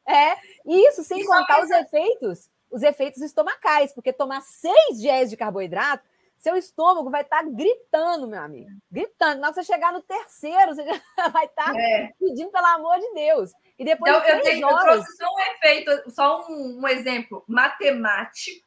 É, 0.06 0.36
isso 0.66 1.02
sem 1.02 1.24
contar 1.24 1.62
os 1.62 1.70
efeitos 1.70 2.50
os 2.72 2.82
efeitos 2.82 3.20
estomacais, 3.20 3.92
porque 3.92 4.12
tomar 4.12 4.40
seis 4.40 5.00
géis 5.00 5.28
de 5.28 5.36
carboidrato, 5.36 6.04
seu 6.38 6.56
estômago 6.56 7.08
vai 7.08 7.22
estar 7.22 7.44
tá 7.44 7.48
gritando, 7.48 8.26
meu 8.26 8.40
amigo. 8.40 8.70
Gritando. 8.90 9.40
Na 9.40 9.48
hora 9.48 9.54
que 9.54 9.62
você 9.62 9.72
chegar 9.72 9.92
no 9.92 10.02
terceiro, 10.02 10.74
você 10.74 10.84
já 10.84 11.00
vai 11.30 11.44
estar 11.44 11.72
tá 11.72 11.80
é. 11.80 12.10
pedindo 12.18 12.50
pelo 12.50 12.66
amor 12.66 12.98
de 12.98 13.14
Deus. 13.14 13.52
E 13.78 13.84
depois 13.84 14.12
então, 14.12 14.28
eu, 14.28 14.42
tenho, 14.42 14.66
horas... 14.66 14.80
eu 14.80 14.92
trouxe 14.92 15.16
só 15.16 15.26
um 15.26 15.40
efeito, 15.40 16.10
só 16.10 16.46
um, 16.48 16.80
um 16.80 16.88
exemplo 16.88 17.44
matemático, 17.46 18.66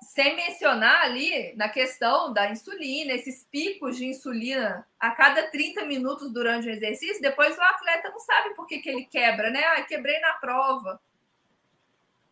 sem 0.00 0.34
mencionar 0.34 1.02
ali 1.02 1.54
na 1.56 1.68
questão 1.68 2.32
da 2.32 2.50
insulina, 2.50 3.12
esses 3.12 3.44
picos 3.50 3.98
de 3.98 4.06
insulina 4.06 4.86
a 4.98 5.10
cada 5.10 5.50
30 5.50 5.84
minutos 5.84 6.32
durante 6.32 6.66
o 6.66 6.70
exercício, 6.70 7.20
depois 7.20 7.58
o 7.58 7.62
atleta 7.62 8.08
não 8.08 8.20
sabe 8.20 8.54
por 8.54 8.66
que, 8.66 8.78
que 8.78 8.88
ele 8.88 9.04
quebra, 9.04 9.50
né? 9.50 9.62
Ah, 9.64 9.82
quebrei 9.82 10.18
na 10.20 10.32
prova. 10.34 10.98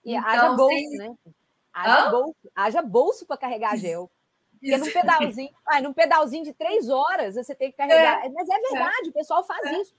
E 0.05 0.15
então, 0.15 0.29
haja 0.29 0.53
bolso, 0.53 0.97
né? 0.97 1.15
Haja 1.73 2.11
bolso, 2.11 2.37
haja 2.55 2.83
bolso 2.83 3.27
para 3.27 3.37
carregar 3.37 3.77
gel. 3.77 4.11
Porque 4.61 4.79
num 4.79 4.91
pedalzinho, 4.91 5.51
ah, 5.67 5.81
num 5.81 5.93
pedalzinho 5.93 6.45
de 6.45 6.53
três 6.55 6.89
horas 6.89 7.35
você 7.35 7.55
tem 7.55 7.71
que 7.71 7.77
carregar. 7.77 8.25
É. 8.25 8.29
Mas 8.31 8.49
é 8.49 8.59
verdade, 8.59 9.07
é. 9.07 9.11
o 9.11 9.13
pessoal 9.13 9.45
faz 9.45 9.67
é. 9.67 9.81
isso. 9.81 9.95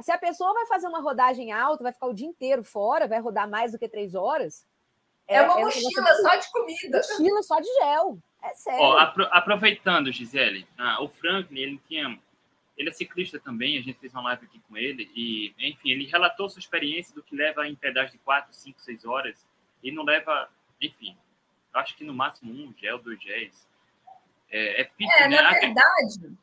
Se 0.00 0.12
a 0.12 0.18
pessoa 0.18 0.52
vai 0.52 0.66
fazer 0.66 0.88
uma 0.88 1.00
rodagem 1.00 1.52
alta, 1.52 1.82
vai 1.82 1.92
ficar 1.92 2.06
o 2.06 2.14
dia 2.14 2.26
inteiro 2.26 2.62
fora, 2.62 3.08
vai 3.08 3.18
rodar 3.20 3.48
mais 3.48 3.72
do 3.72 3.78
que 3.78 3.88
três 3.88 4.14
horas. 4.14 4.66
É, 5.26 5.42
uma 5.42 5.58
mochila 5.58 6.14
só 6.22 6.36
de 6.36 6.50
comida. 6.50 6.98
Mochila 6.98 7.42
só 7.42 7.60
de 7.60 7.68
gel. 7.74 8.18
É 8.42 8.54
sério. 8.54 8.80
Ó, 8.80 8.98
apro 8.98 9.26
aproveitando, 9.30 10.12
Gisele, 10.12 10.66
ah, 10.78 11.02
o 11.02 11.08
Franklin, 11.08 11.60
ele 11.60 11.82
tinha. 11.88 12.18
Ele 12.76 12.90
é 12.90 12.92
ciclista 12.92 13.38
também, 13.38 13.78
a 13.78 13.82
gente 13.82 13.98
fez 13.98 14.12
uma 14.12 14.22
live 14.22 14.46
aqui 14.46 14.60
com 14.68 14.76
ele, 14.76 15.10
e, 15.14 15.54
enfim, 15.58 15.90
ele 15.90 16.04
relatou 16.06 16.48
sua 16.48 16.60
experiência 16.60 17.14
do 17.14 17.22
que 17.22 17.34
leva 17.34 17.66
em 17.66 17.74
pedaços 17.74 18.12
de 18.12 18.18
4, 18.18 18.52
5, 18.52 18.80
6 18.80 19.04
horas, 19.04 19.46
e 19.82 19.90
não 19.90 20.04
leva, 20.04 20.50
enfim, 20.80 21.16
acho 21.72 21.96
que 21.96 22.04
no 22.04 22.14
máximo 22.14 22.52
um 22.52 22.74
gel, 22.76 22.98
dois 22.98 23.22
géis. 23.22 23.66
É, 24.50 24.82
é, 24.82 24.84
pico, 24.84 25.12
é 25.12 25.28
né? 25.28 25.40
na 25.40 25.52
verdade. 25.52 26.36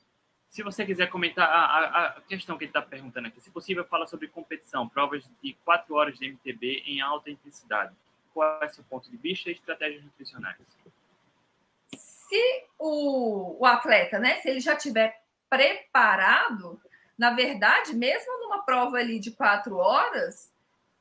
Se 0.50 0.62
você 0.62 0.86
quiser 0.86 1.10
comentar 1.10 1.50
a, 1.50 1.66
a, 1.66 2.06
a 2.10 2.22
questão 2.22 2.58
que 2.58 2.66
ele 2.66 2.70
está 2.70 2.82
perguntando 2.82 3.28
aqui, 3.28 3.42
se 3.42 3.50
possível, 3.50 3.84
fala 3.86 4.06
sobre 4.06 4.28
competição, 4.28 4.88
provas 4.88 5.24
de 5.42 5.54
4 5.66 5.96
horas 5.96 6.20
de 6.20 6.28
MTB 6.28 6.84
em 6.86 7.02
alta 7.02 7.32
intensidade. 7.32 7.96
Qual 8.34 8.62
é 8.62 8.66
o 8.66 8.70
seu 8.70 8.84
ponto 8.84 9.10
de 9.10 9.18
vista 9.18 9.50
e 9.50 9.54
estratégias 9.54 10.04
nutricionais? 10.04 10.58
Se 11.96 12.66
o, 12.78 13.58
o 13.60 13.66
atleta, 13.66 14.20
né, 14.20 14.42
se 14.42 14.50
ele 14.50 14.60
já 14.60 14.76
tiver 14.76 15.23
preparado, 15.54 16.82
na 17.16 17.30
verdade, 17.30 17.96
mesmo 17.96 18.40
numa 18.40 18.64
prova 18.66 18.98
ali 18.98 19.20
de 19.20 19.30
quatro 19.30 19.78
horas, 19.78 20.52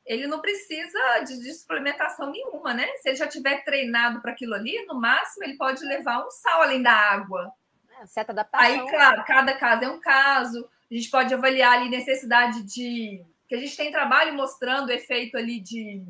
ele 0.05 0.27
não 0.27 0.41
precisa 0.41 0.99
de, 1.25 1.39
de, 1.39 1.53
suplementação 1.55 2.29
nenhuma, 2.29 2.71
né? 2.71 2.87
Se 2.97 3.09
ele 3.09 3.15
já 3.15 3.25
tiver 3.25 3.63
treinado 3.63 4.21
para 4.21 4.31
aquilo 4.31 4.53
ali, 4.53 4.85
no 4.85 4.93
máximo 4.93 5.43
ele 5.43 5.57
pode 5.57 5.83
levar 5.83 6.23
um 6.23 6.29
sal 6.29 6.61
além 6.61 6.83
da 6.83 6.91
água. 6.91 7.51
É, 7.99 8.05
certa 8.05 8.31
adaptação. 8.31 8.69
Aí, 8.69 8.89
claro, 8.89 9.23
cada 9.25 9.55
caso 9.55 9.85
é 9.85 9.89
um 9.89 9.99
caso. 9.99 10.69
A 10.91 10.93
gente 10.93 11.09
pode 11.09 11.33
avaliar 11.33 11.79
ali 11.79 11.89
necessidade 11.89 12.61
de. 12.61 13.25
que 13.47 13.55
a 13.55 13.59
gente 13.59 13.75
tem 13.75 13.91
trabalho 13.91 14.35
mostrando 14.35 14.89
o 14.89 14.91
efeito 14.91 15.35
ali 15.35 15.59
de 15.59 16.05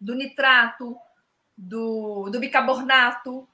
do 0.00 0.14
nitrato, 0.14 0.96
do, 1.56 2.28
do 2.30 2.40
bicarbonato. 2.40 3.46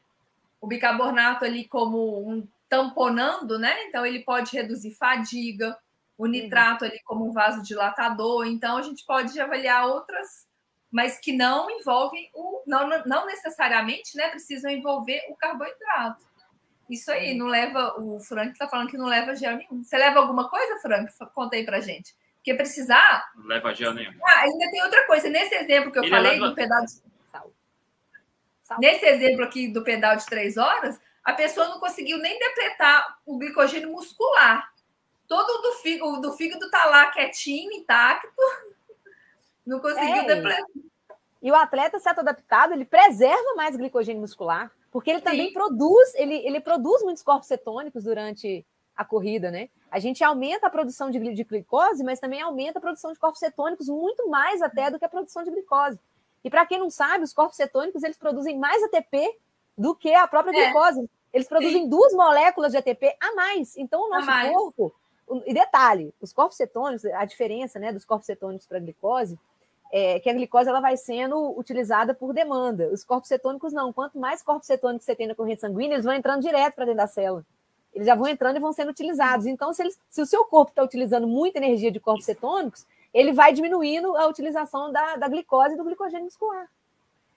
O 0.58 0.66
bicarbonato 0.66 1.44
ali 1.44 1.66
como 1.66 2.26
um 2.26 2.48
tamponando, 2.68 3.58
né? 3.58 3.84
Então 3.84 4.04
ele 4.04 4.20
pode 4.24 4.56
reduzir 4.56 4.94
fadiga 4.94 5.76
o 6.18 6.24
uhum. 6.24 6.30
nitrato 6.30 6.84
ali 6.84 7.00
como 7.04 7.28
um 7.28 7.32
vasodilatador. 7.32 8.46
Então, 8.46 8.76
a 8.76 8.82
gente 8.82 9.04
pode 9.04 9.38
avaliar 9.38 9.86
outras, 9.86 10.46
mas 10.90 11.18
que 11.18 11.32
não 11.32 11.70
envolvem 11.70 12.30
o. 12.34 12.62
Não, 12.66 12.88
não 13.04 13.26
necessariamente 13.26 14.16
né, 14.16 14.28
precisam 14.28 14.70
envolver 14.70 15.20
o 15.28 15.36
carboidrato. 15.36 16.24
Isso 16.88 17.10
aí, 17.10 17.34
não 17.34 17.46
leva. 17.46 18.00
O 18.00 18.20
Frank 18.20 18.52
está 18.52 18.68
falando 18.68 18.88
que 18.88 18.96
não 18.96 19.06
leva 19.06 19.34
gel 19.34 19.56
nenhum. 19.56 19.82
Você 19.82 19.96
leva 19.98 20.20
alguma 20.20 20.48
coisa, 20.48 20.78
Frank? 20.80 21.12
Conta 21.34 21.56
aí 21.56 21.64
pra 21.64 21.80
gente. 21.80 22.14
Porque 22.36 22.54
precisar. 22.54 23.28
Não 23.34 23.46
leva 23.46 23.74
gel 23.74 23.92
nenhum. 23.92 24.12
Ah, 24.24 24.42
ainda 24.42 24.70
tem 24.70 24.82
outra 24.82 25.04
coisa. 25.06 25.28
Nesse 25.28 25.54
exemplo 25.54 25.90
que 25.90 25.98
eu 25.98 26.04
Ele 26.04 26.10
falei 26.10 26.32
leva... 26.32 26.48
do 26.48 26.54
pedal 26.54 26.84
de. 26.84 27.06
Nesse 28.80 29.06
exemplo 29.06 29.44
aqui 29.44 29.68
do 29.68 29.84
pedal 29.84 30.16
de 30.16 30.26
três 30.26 30.56
horas, 30.56 31.00
a 31.26 31.32
pessoa 31.32 31.66
não 31.66 31.80
conseguiu 31.80 32.18
nem 32.18 32.38
depletar 32.38 33.18
o 33.26 33.36
glicogênio 33.36 33.90
muscular 33.90 34.72
todo 35.26 35.60
do 35.60 35.72
fígado, 35.78 36.20
do 36.20 36.32
fígado 36.34 36.70
tá 36.70 36.84
lá 36.84 37.10
quietinho, 37.10 37.72
intacto. 37.72 38.28
Não 39.66 39.80
conseguiu 39.80 40.22
é, 40.22 40.24
depletar. 40.24 40.64
E 41.42 41.50
o 41.50 41.54
atleta 41.56 41.98
certo 41.98 42.20
adaptado, 42.20 42.72
ele 42.72 42.84
preserva 42.84 43.56
mais 43.56 43.76
glicogênio 43.76 44.20
muscular, 44.20 44.70
porque 44.92 45.10
ele 45.10 45.18
Sim. 45.18 45.24
também 45.24 45.52
produz, 45.52 46.14
ele, 46.14 46.36
ele 46.46 46.60
produz 46.60 47.02
muitos 47.02 47.24
corpos 47.24 47.48
cetônicos 47.48 48.04
durante 48.04 48.64
a 48.96 49.04
corrida, 49.04 49.50
né? 49.50 49.68
A 49.90 49.98
gente 49.98 50.22
aumenta 50.22 50.68
a 50.68 50.70
produção 50.70 51.10
de, 51.10 51.18
de 51.18 51.42
glicose, 51.42 52.04
mas 52.04 52.20
também 52.20 52.40
aumenta 52.40 52.78
a 52.78 52.80
produção 52.80 53.12
de 53.12 53.18
corpos 53.18 53.40
cetônicos 53.40 53.88
muito 53.88 54.28
mais 54.28 54.62
até 54.62 54.92
do 54.92 54.98
que 55.00 55.04
a 55.04 55.08
produção 55.08 55.42
de 55.42 55.50
glicose. 55.50 55.98
E 56.44 56.48
para 56.48 56.64
quem 56.64 56.78
não 56.78 56.88
sabe, 56.88 57.24
os 57.24 57.32
corpos 57.32 57.56
cetônicos 57.56 58.04
eles 58.04 58.16
produzem 58.16 58.56
mais 58.56 58.80
ATP 58.84 59.36
do 59.76 59.92
que 59.92 60.14
a 60.14 60.28
própria 60.28 60.56
é. 60.56 60.64
glicose. 60.66 61.10
Eles 61.36 61.46
produzem 61.46 61.82
Sim. 61.82 61.88
duas 61.90 62.14
moléculas 62.14 62.72
de 62.72 62.78
ATP 62.78 63.14
a 63.20 63.34
mais. 63.34 63.76
Então 63.76 64.00
o 64.00 64.08
nosso 64.08 64.26
corpo 64.54 64.94
e 65.44 65.52
detalhe, 65.52 66.14
os 66.18 66.32
corpos 66.32 66.56
cetônicos, 66.56 67.04
a 67.04 67.26
diferença 67.26 67.78
né, 67.78 67.92
dos 67.92 68.06
corpos 68.06 68.24
cetônicos 68.24 68.66
para 68.66 68.78
a 68.78 68.80
glicose 68.80 69.38
é 69.92 70.18
que 70.18 70.30
a 70.30 70.32
glicose 70.32 70.70
ela 70.70 70.80
vai 70.80 70.96
sendo 70.96 71.50
utilizada 71.58 72.14
por 72.14 72.32
demanda. 72.32 72.88
Os 72.88 73.04
corpos 73.04 73.28
cetônicos 73.28 73.70
não. 73.70 73.92
Quanto 73.92 74.18
mais 74.18 74.42
corpos 74.42 74.66
cetônicos 74.66 75.04
você 75.04 75.14
tem 75.14 75.26
na 75.26 75.34
corrente 75.34 75.60
sanguínea, 75.60 75.96
eles 75.96 76.06
vão 76.06 76.14
entrando 76.14 76.40
direto 76.40 76.74
para 76.74 76.86
dentro 76.86 77.02
da 77.02 77.06
célula. 77.06 77.44
Eles 77.92 78.06
já 78.06 78.14
vão 78.14 78.26
entrando 78.26 78.56
e 78.56 78.60
vão 78.60 78.72
sendo 78.72 78.90
utilizados. 78.90 79.46
Então, 79.46 79.74
se, 79.74 79.82
eles, 79.82 80.00
se 80.08 80.22
o 80.22 80.26
seu 80.26 80.42
corpo 80.46 80.70
está 80.70 80.82
utilizando 80.82 81.26
muita 81.26 81.58
energia 81.58 81.92
de 81.92 82.00
corpos 82.00 82.24
cetônicos, 82.24 82.86
ele 83.12 83.34
vai 83.34 83.52
diminuindo 83.52 84.16
a 84.16 84.26
utilização 84.26 84.90
da, 84.90 85.16
da 85.16 85.28
glicose 85.28 85.74
e 85.74 85.76
do 85.76 85.84
glicogênio 85.84 86.24
muscular. 86.24 86.66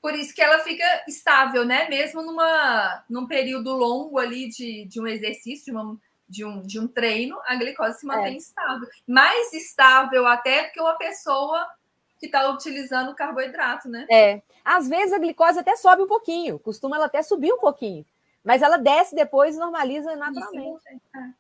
Por 0.02 0.14
isso 0.14 0.34
que 0.34 0.42
ela 0.42 0.60
fica 0.60 0.86
estável, 1.08 1.66
né? 1.66 1.90
Mesmo 1.90 2.22
numa, 2.22 3.04
num 3.10 3.28
período 3.28 3.74
longo 3.74 4.18
ali 4.18 4.48
de, 4.50 4.86
de 4.86 5.02
um 5.02 5.08
exercício, 5.08 5.66
de 5.66 5.72
uma 5.72 5.98
de 6.30 6.46
um, 6.46 6.62
de 6.62 6.80
um 6.80 6.88
treino, 6.88 7.40
a 7.48 7.56
glicose 7.56 8.00
se 8.00 8.06
mantém 8.06 8.36
é. 8.36 8.38
estável. 8.38 8.88
Mais 9.08 9.52
estável 9.52 10.28
até 10.28 10.68
do 10.68 10.72
que 10.72 10.80
uma 10.80 10.96
pessoa 10.96 11.68
que 12.20 12.28
está 12.28 12.48
utilizando 12.52 13.16
carboidrato, 13.16 13.90
né? 13.90 14.06
É. 14.12 14.42
Às 14.64 14.88
vezes 14.88 15.12
a 15.12 15.18
glicose 15.18 15.58
até 15.58 15.76
sobe 15.76 16.04
um 16.04 16.08
pouquinho, 16.08 16.60
costuma 16.60 16.98
ela 16.98 17.06
até 17.06 17.24
subir 17.24 17.52
um 17.52 17.60
pouquinho. 17.60 18.06
Mas 18.44 18.62
ela 18.62 18.78
desce 18.78 19.16
depois 19.16 19.56
e 19.56 19.60
normaliza 19.60 20.16
naturalmente. 20.16 20.82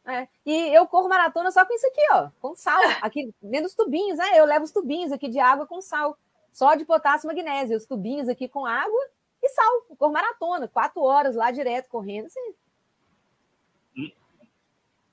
É. 0.06 0.22
É. 0.22 0.28
E 0.46 0.74
eu 0.74 0.86
corro 0.88 1.08
maratona 1.08 1.52
só 1.52 1.66
com 1.66 1.74
isso 1.74 1.88
aqui, 1.88 2.02
ó, 2.12 2.30
com 2.42 2.56
sal. 2.56 2.80
Aqui 3.02 3.34
dentro 3.42 3.68
dos 3.68 3.76
tubinhos, 3.76 4.18
né? 4.18 4.32
Eu 4.36 4.46
levo 4.46 4.66
os 4.66 4.72
tubinhos 4.72 5.12
aqui 5.12 5.30
de 5.30 5.40
água 5.40 5.66
com 5.66 5.82
sal. 5.82 6.18
Só 6.52 6.76
de 6.76 6.86
potássio 6.86 7.28
e 7.28 7.34
magnésio. 7.34 7.78
Os 7.78 7.86
tubinhos 7.86 8.28
aqui 8.28 8.48
com 8.48 8.66
água 8.66 9.10
e 9.42 9.50
sal. 9.50 9.82
Corro 9.98 10.14
maratona, 10.14 10.68
quatro 10.68 11.02
horas 11.02 11.36
lá 11.36 11.52
direto 11.52 11.90
correndo. 11.90 12.28
Assim. 12.28 12.56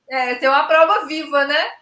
É, 0.08 0.34
tem 0.36 0.48
uma 0.48 0.66
prova 0.66 1.06
viva, 1.06 1.44
né? 1.46 1.72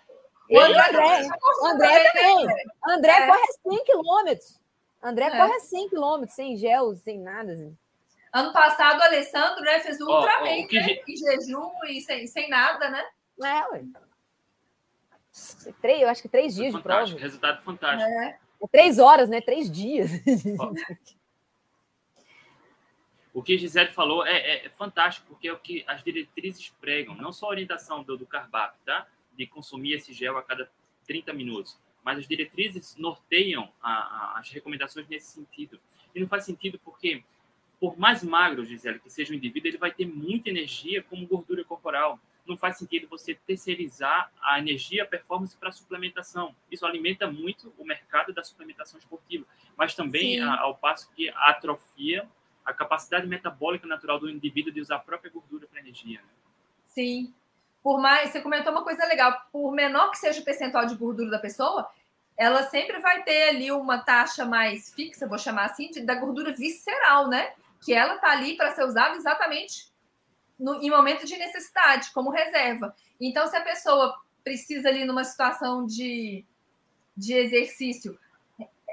O 0.51 0.61
André, 0.61 0.89
André, 0.89 1.29
André 1.65 2.11
também. 2.11 2.47
Né? 2.47 2.63
André 2.87 3.13
é. 3.13 3.27
corre 3.27 3.77
100 3.77 3.85
quilômetros. 3.85 4.61
André 5.03 5.27
é. 5.27 5.37
corre 5.37 5.61
100 5.61 5.89
quilômetros, 5.89 6.35
sem 6.35 6.57
gel, 6.57 6.95
sem 6.97 7.19
nada. 7.19 7.53
Assim. 7.53 7.77
Ano 8.33 8.53
passado, 8.53 8.99
o 8.99 9.03
Alessandro 9.03 9.63
né, 9.63 9.81
fez 9.81 10.01
um 10.01 10.07
oh, 10.07 10.17
Ultraman, 10.17 10.65
oh, 10.65 10.67
que... 10.67 10.81
né? 10.81 10.99
em 11.07 11.17
jejum 11.17 11.71
e 11.89 12.01
sem, 12.01 12.27
sem 12.27 12.49
nada, 12.49 12.91
né? 12.91 13.05
É, 13.43 13.69
ué. 13.71 13.85
Três, 15.81 16.03
eu 16.03 16.09
acho 16.09 16.23
que 16.23 16.29
três 16.29 16.55
dias 16.55 16.73
fantástico, 16.73 17.07
de 17.07 17.13
prova. 17.13 17.23
Resultado 17.23 17.63
fantástico. 17.63 18.11
É. 18.11 18.39
é. 18.65 18.69
Três 18.69 18.99
horas, 18.99 19.29
né? 19.29 19.41
Três 19.41 19.71
dias. 19.71 20.11
O 23.35 23.43
que 23.43 23.59
Gisele 23.59 23.91
falou 23.91 24.25
é, 24.25 24.37
é, 24.37 24.67
é, 24.67 24.69
fantástico, 24.71 25.27
porque 25.27 25.49
é 25.49 25.53
o 25.53 25.59
que 25.59 25.83
as 25.89 26.05
diretrizes 26.05 26.73
pregam, 26.81 27.17
não 27.17 27.33
só 27.33 27.47
a 27.47 27.49
orientação 27.49 28.05
do, 28.05 28.17
do 28.17 28.25
tá? 28.25 29.09
De 29.37 29.45
consumir 29.45 29.95
esse 29.95 30.13
gel 30.13 30.39
a 30.39 30.43
cada 30.43 30.71
30 31.05 31.33
minutos, 31.33 31.77
mas 32.05 32.19
as 32.19 32.29
diretrizes 32.29 32.95
norteiam 32.97 33.73
a, 33.83 33.93
a, 33.93 34.39
as 34.39 34.51
recomendações 34.51 35.09
nesse 35.09 35.33
sentido. 35.33 35.81
E 36.15 36.21
não 36.21 36.29
faz 36.29 36.45
sentido 36.45 36.79
porque, 36.85 37.25
por 37.81 37.99
mais 37.99 38.23
magro, 38.23 38.65
Gisele, 38.65 39.01
que 39.01 39.11
seja 39.11 39.33
o 39.33 39.37
indivíduo, 39.37 39.69
ele 39.69 39.79
vai 39.79 39.91
ter 39.91 40.07
muita 40.07 40.49
energia 40.49 41.03
como 41.03 41.27
gordura 41.27 41.65
corporal. 41.65 42.21
Não 42.47 42.57
faz 42.57 42.77
sentido 42.77 43.09
você 43.09 43.35
terceirizar 43.35 44.31
a 44.43 44.59
energia, 44.59 45.03
a 45.03 45.07
performance 45.07 45.57
para 45.57 45.71
a 45.71 45.73
suplementação. 45.73 46.55
Isso 46.71 46.85
alimenta 46.85 47.31
muito 47.31 47.73
o 47.79 47.85
mercado 47.85 48.33
da 48.33 48.43
suplementação 48.43 48.99
esportiva, 48.99 49.47
mas 49.77 49.95
também 49.95 50.41
a, 50.41 50.61
ao 50.61 50.77
passo 50.77 51.11
que 51.15 51.31
atrofia 51.31 52.29
a 52.65 52.73
capacidade 52.73 53.27
metabólica 53.27 53.87
natural 53.87 54.19
do 54.19 54.31
indivíduo 54.31 54.73
de 54.73 54.81
usar 54.81 54.97
a 54.97 55.01
própria 55.01 55.31
gordura 55.31 55.67
para 55.67 55.81
energia. 55.81 56.21
Né? 56.21 56.29
Sim. 56.89 57.35
Por 57.83 58.01
mais, 58.01 58.31
você 58.31 58.41
comentou 58.41 58.73
uma 58.73 58.83
coisa 58.83 59.05
legal, 59.07 59.39
por 59.53 59.71
menor 59.73 60.11
que 60.11 60.19
seja 60.19 60.41
o 60.41 60.45
percentual 60.45 60.87
de 60.87 60.95
gordura 60.95 61.31
da 61.31 61.39
pessoa, 61.39 61.91
ela 62.37 62.63
sempre 62.65 62.99
vai 62.99 63.23
ter 63.23 63.51
ali 63.51 63.71
uma 63.71 63.99
taxa 63.99 64.45
mais 64.45 64.93
fixa, 64.95 65.29
vou 65.29 65.39
chamar 65.39 65.67
assim, 65.67 65.91
de, 65.91 66.01
da 66.01 66.15
gordura 66.15 66.53
visceral, 66.53 67.29
né? 67.29 67.53
Que 67.85 67.93
ela 67.93 68.19
tá 68.19 68.31
ali 68.31 68.57
para 68.57 68.73
ser 68.73 68.85
usada 68.85 69.17
exatamente 69.17 69.94
no, 70.59 70.83
em 70.83 70.91
momento 70.91 71.27
de 71.27 71.37
necessidade, 71.37 72.11
como 72.13 72.31
reserva. 72.31 72.95
Então, 73.21 73.47
se 73.47 73.57
a 73.57 73.63
pessoa 73.63 74.15
precisa 74.43 74.89
ali 74.89 75.05
numa 75.05 75.25
situação 75.25 75.87
de, 75.87 76.45
de 77.17 77.35
exercício 77.35 78.19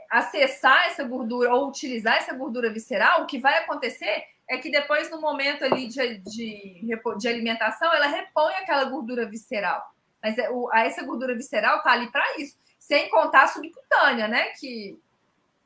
acessar 0.10 0.88
essa 0.88 1.04
gordura 1.04 1.54
ou 1.54 1.70
utilizar 1.70 2.18
essa 2.18 2.34
gordura 2.34 2.72
visceral, 2.72 3.24
o 3.24 3.26
que 3.26 3.40
vai 3.40 3.60
acontecer 3.60 4.26
é 4.50 4.58
que 4.58 4.70
depois, 4.70 5.10
no 5.10 5.22
momento 5.22 5.64
ali 5.64 5.88
de, 5.88 6.18
de, 6.18 6.98
de 7.18 7.28
alimentação, 7.28 7.94
ela 7.94 8.08
repõe 8.08 8.54
aquela 8.56 8.84
gordura 8.84 9.26
visceral. 9.26 9.82
Mas 10.22 10.38
é, 10.38 10.50
o, 10.50 10.70
essa 10.74 11.04
gordura 11.06 11.34
visceral 11.34 11.78
está 11.78 11.92
ali 11.92 12.12
para 12.12 12.38
isso, 12.38 12.58
sem 12.78 13.10
contar 13.10 13.44
a 13.44 13.48
subcutânea, 13.48 14.28
né? 14.28 14.50
Que, 14.60 15.00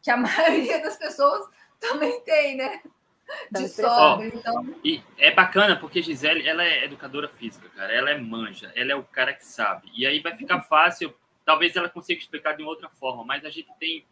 que 0.04 0.12
a 0.12 0.18
maioria 0.18 0.80
das 0.80 0.96
pessoas 0.98 1.50
também 1.80 2.22
tem, 2.22 2.58
né? 2.58 2.82
de 3.52 3.68
sobra. 3.68 4.28
Então... 4.28 4.76
E 4.84 5.02
é 5.18 5.32
bacana 5.32 5.76
porque 5.76 6.02
Gisele, 6.02 6.48
ela 6.48 6.64
é 6.64 6.86
educadora 6.86 7.28
física, 7.28 7.70
cara. 7.70 7.94
Ela 7.94 8.12
é 8.12 8.18
manja, 8.18 8.72
ela 8.76 8.92
é 8.92 8.96
o 8.96 9.04
cara 9.04 9.34
que 9.34 9.46
sabe. 9.46 9.90
E 9.94 10.06
aí 10.06 10.20
vai 10.20 10.36
ficar 10.36 10.62
fácil, 10.62 11.16
talvez 11.44 11.76
ela 11.76 11.90
consiga 11.90 12.20
explicar 12.20 12.56
de 12.56 12.64
outra 12.64 12.90
forma, 12.90 13.24
mas 13.24 13.44
a 13.46 13.50
gente 13.50 13.70
tem 13.80 14.06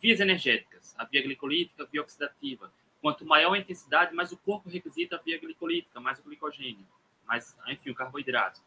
vias 0.00 0.20
energéticas, 0.20 0.94
a 0.98 1.04
via 1.04 1.22
glicolítica, 1.22 1.82
a 1.82 1.86
via 1.86 2.02
oxidativa. 2.02 2.70
Quanto 3.00 3.24
maior 3.24 3.54
a 3.54 3.58
intensidade, 3.58 4.14
mais 4.14 4.32
o 4.32 4.36
corpo 4.36 4.68
requisita 4.68 5.16
a 5.16 5.18
via 5.18 5.38
glicolítica, 5.38 6.00
mais 6.00 6.18
o 6.18 6.22
glicogênio, 6.22 6.86
mais, 7.26 7.56
enfim, 7.68 7.90
o 7.90 7.94
carboidrato. 7.94 8.60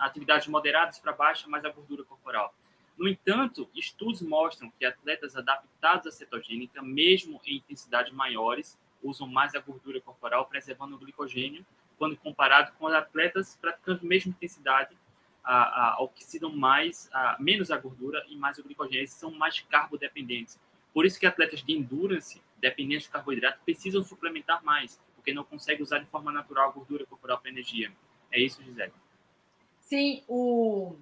Atividades 0.00 0.46
moderadas 0.46 0.98
para 0.98 1.12
baixa, 1.12 1.48
mais 1.48 1.64
a 1.64 1.68
gordura 1.68 2.04
corporal. 2.04 2.54
No 2.96 3.08
entanto, 3.08 3.68
estudos 3.74 4.22
mostram 4.22 4.70
que 4.78 4.84
atletas 4.84 5.36
adaptados 5.36 6.06
à 6.06 6.12
cetogênica, 6.12 6.80
mesmo 6.80 7.40
em 7.44 7.56
intensidades 7.56 8.12
maiores, 8.12 8.78
usam 9.04 9.28
mais 9.28 9.54
a 9.54 9.60
gordura 9.60 10.00
corporal, 10.00 10.46
preservando 10.46 10.96
o 10.96 10.98
glicogênio, 10.98 11.64
quando 11.98 12.16
comparado 12.16 12.72
com 12.78 12.86
atletas 12.88 13.56
praticando 13.60 14.00
a 14.02 14.08
mesma 14.08 14.30
intensidade, 14.30 14.96
a, 15.44 15.90
a, 15.90 16.02
oxidam 16.02 16.50
mais, 16.50 17.08
a, 17.12 17.36
menos 17.38 17.70
a 17.70 17.76
gordura 17.76 18.24
e 18.28 18.36
mais 18.36 18.58
o 18.58 18.62
glicogênio. 18.62 19.00
Eles 19.00 19.12
são 19.12 19.30
mais 19.30 19.60
carbodependentes. 19.60 20.58
Por 20.92 21.04
isso 21.04 21.20
que 21.20 21.26
atletas 21.26 21.62
de 21.62 21.72
endurance, 21.72 22.40
dependentes 22.58 23.04
de 23.04 23.10
carboidrato, 23.10 23.58
precisam 23.64 24.02
suplementar 24.02 24.64
mais, 24.64 25.00
porque 25.14 25.34
não 25.34 25.44
conseguem 25.44 25.82
usar 25.82 25.98
de 25.98 26.06
forma 26.06 26.32
natural 26.32 26.70
a 26.70 26.72
gordura 26.72 27.04
corporal 27.04 27.38
para 27.38 27.50
energia. 27.50 27.92
É 28.32 28.40
isso, 28.40 28.62
Gisele. 28.62 28.92
Sim, 29.80 30.24
o, 30.26 30.96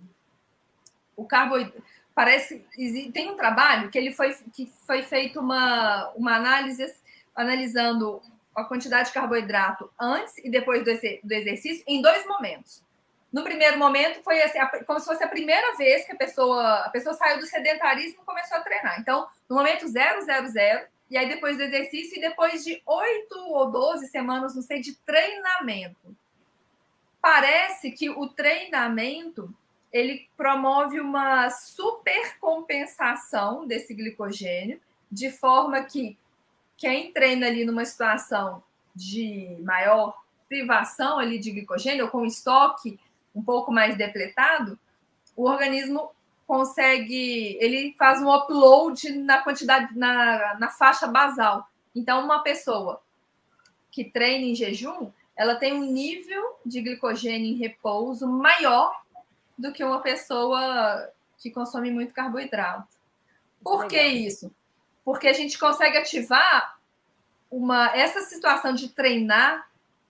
o 1.17 1.25
carboidrato. 1.25 1.83
Parece. 2.15 2.67
Tem 3.13 3.31
um 3.31 3.37
trabalho 3.37 3.91
que 3.91 3.97
ele 3.97 4.13
foi, 4.13 4.35
que 4.53 4.67
foi 4.87 5.03
feito 5.03 5.41
uma, 5.41 6.11
uma 6.11 6.37
análise 6.37 6.83
analisando 7.35 8.21
a 8.55 8.65
quantidade 8.65 9.09
de 9.09 9.15
carboidrato 9.15 9.91
antes 9.99 10.37
e 10.39 10.51
depois 10.51 10.85
do, 10.85 10.91
exercício 10.91 11.83
em 11.87 12.03
dois 12.03 12.27
momentos. 12.27 12.83
No 13.33 13.43
primeiro 13.43 13.79
momento 13.79 14.23
foi 14.23 14.43
assim, 14.43 14.59
como 14.87 15.01
se 15.01 15.07
fosse 15.07 15.25
a 15.25 15.29
primeira 15.29 15.75
vez 15.77 16.05
que 16.05 16.13
a 16.13 16.17
pessoa, 16.17 16.81
a 16.81 16.91
pessoa 16.91 17.15
saiu 17.15 17.39
do 17.39 17.47
sedentarismo 17.47 18.21
e 18.23 18.27
começou 18.27 18.59
a 18.59 18.61
treinar. 18.61 19.01
Então, 19.01 19.27
no 19.49 19.57
momento 19.57 19.89
000, 19.89 20.05
e 21.09 21.17
aí 21.17 21.29
depois 21.29 21.57
do 21.57 21.63
exercício, 21.63 22.19
e 22.19 22.21
depois 22.21 22.63
de 22.63 22.83
oito 22.85 23.39
ou 23.39 23.71
doze 23.71 24.09
semanas, 24.09 24.55
não 24.55 24.63
sei, 24.63 24.81
de 24.81 24.95
treinamento. 24.97 26.15
Parece 27.23 27.93
que 27.93 28.11
o 28.11 28.29
treinamento 28.29 29.55
ele 29.93 30.29
promove 30.37 31.01
uma 31.01 31.49
supercompensação 31.51 33.67
desse 33.67 33.95
glicogênio, 33.95 34.81
de 35.11 35.31
forma 35.31 35.83
que 35.85 36.19
quem 36.83 37.13
treina 37.13 37.47
ali 37.47 37.65
numa 37.65 37.85
situação 37.85 38.61
de 38.93 39.57
maior 39.63 40.21
privação 40.49 41.17
ali 41.17 41.39
de 41.39 41.53
glicogênio, 41.53 42.07
ou 42.07 42.11
com 42.11 42.27
estoque 42.27 42.99
um 43.33 43.41
pouco 43.41 43.71
mais 43.71 43.97
depletado, 43.97 44.77
o 45.37 45.49
organismo 45.49 46.11
consegue, 46.45 47.57
ele 47.61 47.95
faz 47.97 48.21
um 48.21 48.35
upload 48.35 49.13
na 49.13 49.39
quantidade, 49.43 49.97
na, 49.97 50.59
na 50.59 50.71
faixa 50.71 51.07
basal. 51.07 51.69
Então, 51.95 52.25
uma 52.25 52.43
pessoa 52.43 53.01
que 53.89 54.03
treina 54.03 54.47
em 54.47 54.55
jejum, 54.57 55.13
ela 55.37 55.55
tem 55.55 55.73
um 55.73 55.85
nível 55.85 56.59
de 56.67 56.81
glicogênio 56.81 57.47
em 57.47 57.59
repouso 57.59 58.27
maior 58.27 58.93
do 59.57 59.73
que 59.73 59.85
uma 59.85 60.01
pessoa 60.01 61.13
que 61.39 61.49
consome 61.49 61.93
muito 61.93 62.13
carboidrato. 62.13 62.89
Por 63.63 63.87
que 63.87 64.03
isso? 64.03 64.53
Porque 65.05 65.29
a 65.29 65.33
gente 65.33 65.59
consegue 65.59 65.99
ativar 65.99 66.79
uma 67.51 67.95
essa 67.97 68.23
situação 68.23 68.73
de 68.73 68.89
treinar 68.89 69.69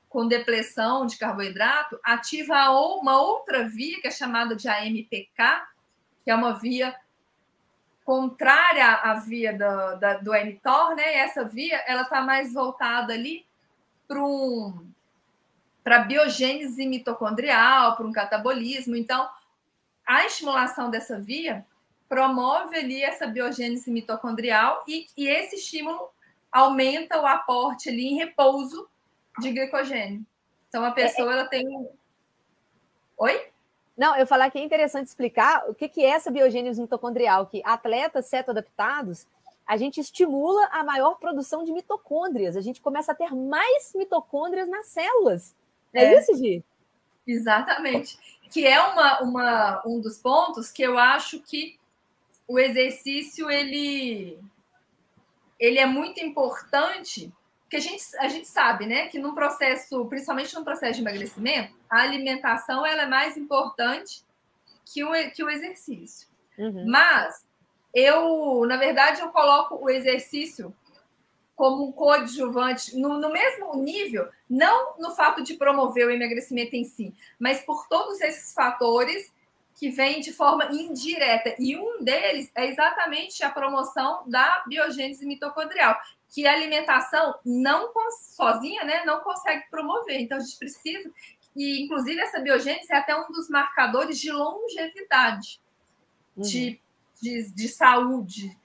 com 0.09 0.28
depressão 0.28 1.07
de 1.07 1.16
carboidrato, 1.16 1.98
ativa 2.05 2.70
uma 2.70 3.18
outra 3.20 3.66
via 3.66 3.98
que 4.00 4.09
é 4.09 4.11
chamada 4.11 4.55
de 4.55 4.68
AMPK, 4.68 5.66
que 6.22 6.31
é 6.31 6.35
uma 6.35 6.52
via 6.52 6.94
contrária 8.05 8.87
à 8.87 9.14
via 9.14 9.52
do, 9.52 9.98
da, 9.98 10.14
do 10.18 10.33
mTOR, 10.33 10.94
né? 10.94 11.14
E 11.14 11.18
essa 11.18 11.44
via 11.44 11.76
ela 11.87 12.02
está 12.02 12.20
mais 12.20 12.52
voltada 12.52 13.14
ali 13.14 13.46
para 14.07 14.22
um 14.22 14.92
para 15.83 16.00
biogênese 16.00 16.87
mitocondrial, 16.87 17.96
para 17.96 18.07
um 18.07 18.12
catabolismo. 18.12 18.94
Então, 18.94 19.28
a 20.07 20.24
estimulação 20.26 20.90
dessa 20.90 21.18
via 21.18 21.66
promove 22.12 22.77
ali 22.77 23.03
essa 23.03 23.27
biogênese 23.27 23.90
mitocondrial 23.90 24.85
e, 24.87 25.07
e 25.16 25.29
esse 25.29 25.57
estímulo 25.57 26.11
aumenta 26.53 27.18
o 27.18 27.27
aporte 27.27 27.88
ali 27.88 28.09
em 28.09 28.16
repouso 28.16 28.87
de 29.40 29.51
glicogênio. 29.51 30.22
Então, 30.68 30.85
a 30.85 30.90
pessoa 30.90 31.31
é, 31.31 31.31
é... 31.31 31.38
ela 31.38 31.48
tem. 31.48 31.88
Oi? 33.16 33.48
Não, 33.96 34.14
eu 34.14 34.27
falar 34.27 34.51
que 34.51 34.59
é 34.59 34.62
interessante 34.62 35.07
explicar 35.07 35.64
o 35.70 35.75
que, 35.75 35.88
que 35.88 36.05
é 36.05 36.11
essa 36.11 36.31
biogênese 36.31 36.83
mitocondrial, 36.83 37.46
que 37.46 37.62
atletas 37.64 38.27
cetoadaptados, 38.27 39.27
a 39.66 39.79
gente 39.79 39.98
estimula 39.98 40.66
a 40.66 40.85
maior 40.85 41.14
produção 41.14 41.64
de 41.64 41.72
mitocôndrias, 41.72 42.59
a 42.59 42.61
gente 42.61 42.83
começa 42.83 43.12
a 43.12 43.14
ter 43.14 43.35
mais 43.35 43.94
mitocôndrias 43.94 44.68
nas 44.68 44.85
células. 44.88 45.57
É, 45.94 46.05
é 46.05 46.18
isso, 46.18 46.37
Gi? 46.37 46.62
Exatamente. 47.27 48.18
Que 48.51 48.66
é 48.66 48.83
uma, 48.83 49.22
uma, 49.22 49.83
um 49.87 49.98
dos 49.98 50.18
pontos 50.18 50.70
que 50.70 50.83
eu 50.83 50.98
acho 50.98 51.40
que 51.40 51.81
o 52.52 52.58
exercício 52.58 53.50
ele, 53.50 54.38
ele 55.58 55.78
é 55.78 55.86
muito 55.86 56.22
importante, 56.22 57.32
porque 57.62 57.76
a 57.76 57.80
gente, 57.80 58.04
a 58.18 58.28
gente 58.28 58.46
sabe 58.46 58.84
né, 58.84 59.08
que 59.08 59.18
num 59.18 59.34
processo, 59.34 60.04
principalmente 60.04 60.54
no 60.54 60.62
processo 60.62 60.96
de 60.96 61.00
emagrecimento, 61.00 61.74
a 61.88 62.02
alimentação 62.02 62.84
ela 62.84 63.04
é 63.04 63.06
mais 63.06 63.38
importante 63.38 64.22
que 64.84 65.02
o, 65.02 65.12
que 65.30 65.42
o 65.42 65.48
exercício. 65.48 66.28
Uhum. 66.58 66.84
Mas 66.86 67.46
eu, 67.94 68.66
na 68.66 68.76
verdade, 68.76 69.22
eu 69.22 69.30
coloco 69.30 69.82
o 69.82 69.88
exercício 69.88 70.74
como 71.56 71.88
um 71.88 71.92
coadjuvante 71.92 72.98
no, 72.98 73.18
no, 73.18 73.32
mesmo 73.32 73.74
nível, 73.76 74.28
não 74.48 74.98
no 74.98 75.12
fato 75.12 75.42
de 75.42 75.54
promover 75.54 76.06
o 76.06 76.10
emagrecimento 76.10 76.76
em 76.76 76.84
si, 76.84 77.14
mas 77.38 77.62
por 77.62 77.88
todos 77.88 78.20
esses 78.20 78.52
fatores 78.52 79.32
que 79.83 79.90
vêm 79.90 80.21
de 80.21 80.33
forma 80.33 80.66
indireta. 80.66 81.57
E 81.59 81.77
um 81.77 82.05
deles 82.05 82.53
é 82.55 82.68
exatamente 82.68 83.42
a 83.42 83.51
promoção 83.51 84.23
da 84.29 84.62
biogênese 84.68 85.27
mitocondrial, 85.27 85.99
que 86.33 86.47
a 86.47 86.53
alimentação 86.53 87.35
não 87.45 87.92
sozinha 88.37 88.85
né, 88.85 89.05
não 89.05 89.23
consegue 89.23 89.68
promover. 89.68 90.21
Então, 90.21 90.38
a 90.38 90.40
gente 90.40 90.57
precisa. 90.57 91.11
E, 91.57 91.83
inclusive, 91.83 92.21
essa 92.21 92.38
biogênese 92.38 92.92
é 92.92 92.97
até 92.97 93.16
um 93.16 93.27
dos 93.33 93.51
marcadores 93.51 94.21
de 94.21 94.31
longevidade, 94.31 95.61
uhum. 96.37 96.45
de, 96.45 96.81
de, 97.21 97.53
de 97.53 97.68
saúde, 97.68 98.57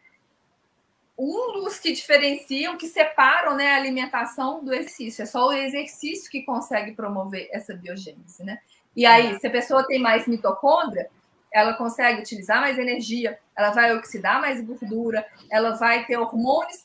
um 1.17 1.53
dos 1.53 1.79
que 1.79 1.93
diferenciam, 1.93 2.77
que 2.77 2.87
separam 2.87 3.55
né, 3.55 3.71
a 3.71 3.77
alimentação 3.77 4.63
do 4.63 4.71
exercício. 4.71 5.23
É 5.23 5.25
só 5.25 5.47
o 5.47 5.51
exercício 5.51 6.29
que 6.29 6.43
consegue 6.43 6.91
promover 6.91 7.49
essa 7.51 7.73
biogênese, 7.73 8.43
né? 8.43 8.61
E 8.97 9.05
aí, 9.05 9.33
uhum. 9.33 9.39
se 9.39 9.45
a 9.45 9.51
pessoa 9.51 9.85
tem 9.85 10.01
mais 10.01 10.27
mitocôndria, 10.27 11.07
ela 11.53 11.75
consegue 11.75 12.19
utilizar 12.21 12.59
mais 12.59 12.79
energia, 12.79 13.37
ela 13.55 13.69
vai 13.69 13.95
oxidar 13.95 14.41
mais 14.41 14.59
gordura, 14.65 15.23
ela 15.51 15.75
vai 15.75 16.03
ter 16.05 16.17
hormônios 16.17 16.83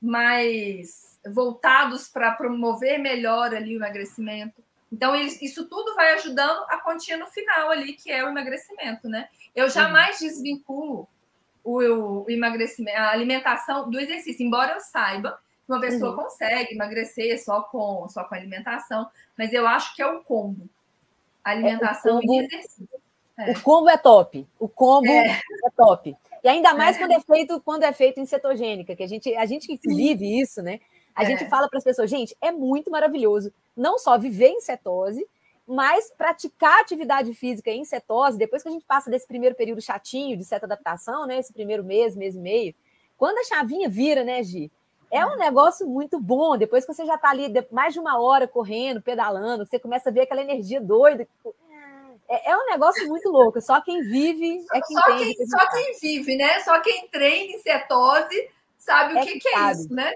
mais 0.00 1.18
voltados 1.26 2.06
para 2.06 2.32
promover 2.32 2.98
melhor 2.98 3.54
ali 3.54 3.74
o 3.74 3.78
emagrecimento. 3.78 4.62
Então, 4.92 5.16
isso 5.16 5.66
tudo 5.68 5.94
vai 5.94 6.12
ajudando 6.14 6.64
a 6.68 6.78
quantia 6.78 7.16
no 7.16 7.26
final 7.26 7.70
ali, 7.70 7.94
que 7.94 8.10
é 8.10 8.22
o 8.22 8.28
emagrecimento, 8.28 9.08
né? 9.08 9.28
Eu 9.56 9.70
jamais 9.70 10.18
desvinculo 10.18 11.08
o, 11.64 12.24
o 12.24 12.30
emagrecimento, 12.30 12.98
a 12.98 13.10
alimentação 13.10 13.90
do 13.90 13.98
exercício, 13.98 14.44
embora 14.44 14.74
eu 14.74 14.80
saiba 14.80 15.38
que 15.66 15.72
uma 15.72 15.80
pessoa 15.80 16.10
uhum. 16.10 16.24
consegue 16.24 16.74
emagrecer 16.74 17.42
só 17.42 17.62
com, 17.62 18.06
só 18.08 18.24
com 18.24 18.34
alimentação, 18.34 19.08
mas 19.36 19.52
eu 19.54 19.66
acho 19.66 19.94
que 19.96 20.02
é 20.02 20.06
o 20.06 20.22
combo. 20.22 20.68
Alimentação 21.44 22.18
é, 22.18 22.20
combo, 22.20 22.34
e 22.34 22.44
exercício. 22.44 22.88
É. 23.38 23.50
O 23.52 23.62
combo 23.62 23.88
é 23.88 23.96
top. 23.96 24.46
O 24.58 24.68
combo 24.68 25.08
é, 25.08 25.28
é 25.30 25.70
top. 25.76 26.16
E 26.42 26.48
ainda 26.48 26.74
mais 26.74 26.96
é. 26.96 26.98
quando 26.98 27.12
é 27.12 27.20
feito 27.20 27.60
quando 27.64 27.82
é 27.84 27.92
feito 27.92 28.20
em 28.20 28.26
cetogênica, 28.26 28.94
que 28.94 29.02
a 29.02 29.06
gente, 29.06 29.34
a 29.34 29.46
gente 29.46 29.66
que 29.66 29.88
vive 29.88 30.40
isso, 30.40 30.62
né? 30.62 30.80
A 31.14 31.24
gente 31.24 31.44
é. 31.44 31.48
fala 31.48 31.68
para 31.68 31.78
as 31.78 31.84
pessoas, 31.84 32.08
gente, 32.08 32.36
é 32.40 32.52
muito 32.52 32.90
maravilhoso 32.90 33.52
não 33.76 33.98
só 33.98 34.16
viver 34.18 34.48
em 34.48 34.60
cetose, 34.60 35.26
mas 35.66 36.10
praticar 36.16 36.80
atividade 36.80 37.34
física 37.34 37.70
em 37.70 37.84
cetose, 37.84 38.38
depois 38.38 38.62
que 38.62 38.68
a 38.68 38.72
gente 38.72 38.84
passa 38.86 39.10
desse 39.10 39.26
primeiro 39.26 39.54
período 39.54 39.82
chatinho 39.82 40.36
de 40.36 40.44
certa 40.44 40.66
adaptação, 40.66 41.26
né? 41.26 41.38
Esse 41.38 41.52
primeiro 41.52 41.84
mês, 41.84 42.16
mês 42.16 42.34
e 42.34 42.38
meio, 42.38 42.74
quando 43.16 43.38
a 43.38 43.44
chavinha 43.44 43.88
vira, 43.88 44.24
né, 44.24 44.42
Gi? 44.42 44.70
É 45.10 45.24
um 45.24 45.36
negócio 45.36 45.86
muito 45.86 46.20
bom. 46.20 46.56
Depois 46.56 46.84
que 46.84 46.92
você 46.92 47.06
já 47.06 47.14
está 47.14 47.30
ali 47.30 47.46
mais 47.70 47.94
de 47.94 48.00
uma 48.00 48.20
hora 48.20 48.46
correndo, 48.46 49.02
pedalando, 49.02 49.64
você 49.64 49.78
começa 49.78 50.10
a 50.10 50.12
ver 50.12 50.22
aquela 50.22 50.42
energia 50.42 50.80
doida. 50.80 51.26
É, 52.28 52.50
é 52.50 52.56
um 52.56 52.66
negócio 52.66 53.06
muito 53.08 53.30
louco. 53.30 53.60
Só 53.60 53.80
quem 53.80 54.02
vive 54.02 54.64
é 54.72 54.80
quem 54.80 54.96
só 54.96 55.16
Quem, 55.16 55.46
só 55.46 55.70
quem 55.70 55.98
vive, 56.00 56.36
né? 56.36 56.60
Só 56.60 56.80
quem 56.80 57.08
treina 57.08 57.54
em 57.54 57.58
cetose 57.58 58.50
sabe 58.76 59.18
é 59.18 59.22
o 59.22 59.26
que, 59.26 59.38
que, 59.38 59.48
é 59.48 59.70
isso, 59.72 59.92
né? 59.92 60.12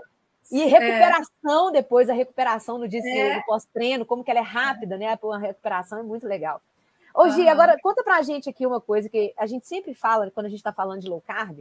E 0.51 0.65
recuperação 0.65 1.71
é. 1.71 1.73
depois, 1.73 2.11
a 2.11 2.15
recuperação 2.15 2.77
no 2.77 2.87
dia 2.87 3.01
é. 3.03 3.39
do 3.39 3.45
pós-treino, 3.47 4.05
como 4.05 4.23
que 4.23 4.31
ela 4.31 4.41
é 4.41 4.43
rápida, 4.43 4.99
né? 4.99 5.07
A 5.07 5.39
recuperação 5.39 5.99
é 5.99 6.03
muito 6.03 6.27
legal. 6.27 6.61
Ô, 7.15 7.29
Gi, 7.29 7.49
agora 7.49 7.77
conta 7.83 8.03
pra 8.03 8.23
gente 8.23 8.49
aqui 8.49 8.67
uma 8.67 8.81
coisa 8.81 9.09
que 9.09 9.33
a 9.37 9.47
gente 9.47 9.67
sempre 9.67 9.95
fala 9.95 10.31
quando 10.31 10.47
a 10.47 10.49
gente 10.49 10.59
está 10.59 10.73
falando 10.73 11.01
de 11.01 11.09
low 11.09 11.23
carb. 11.27 11.61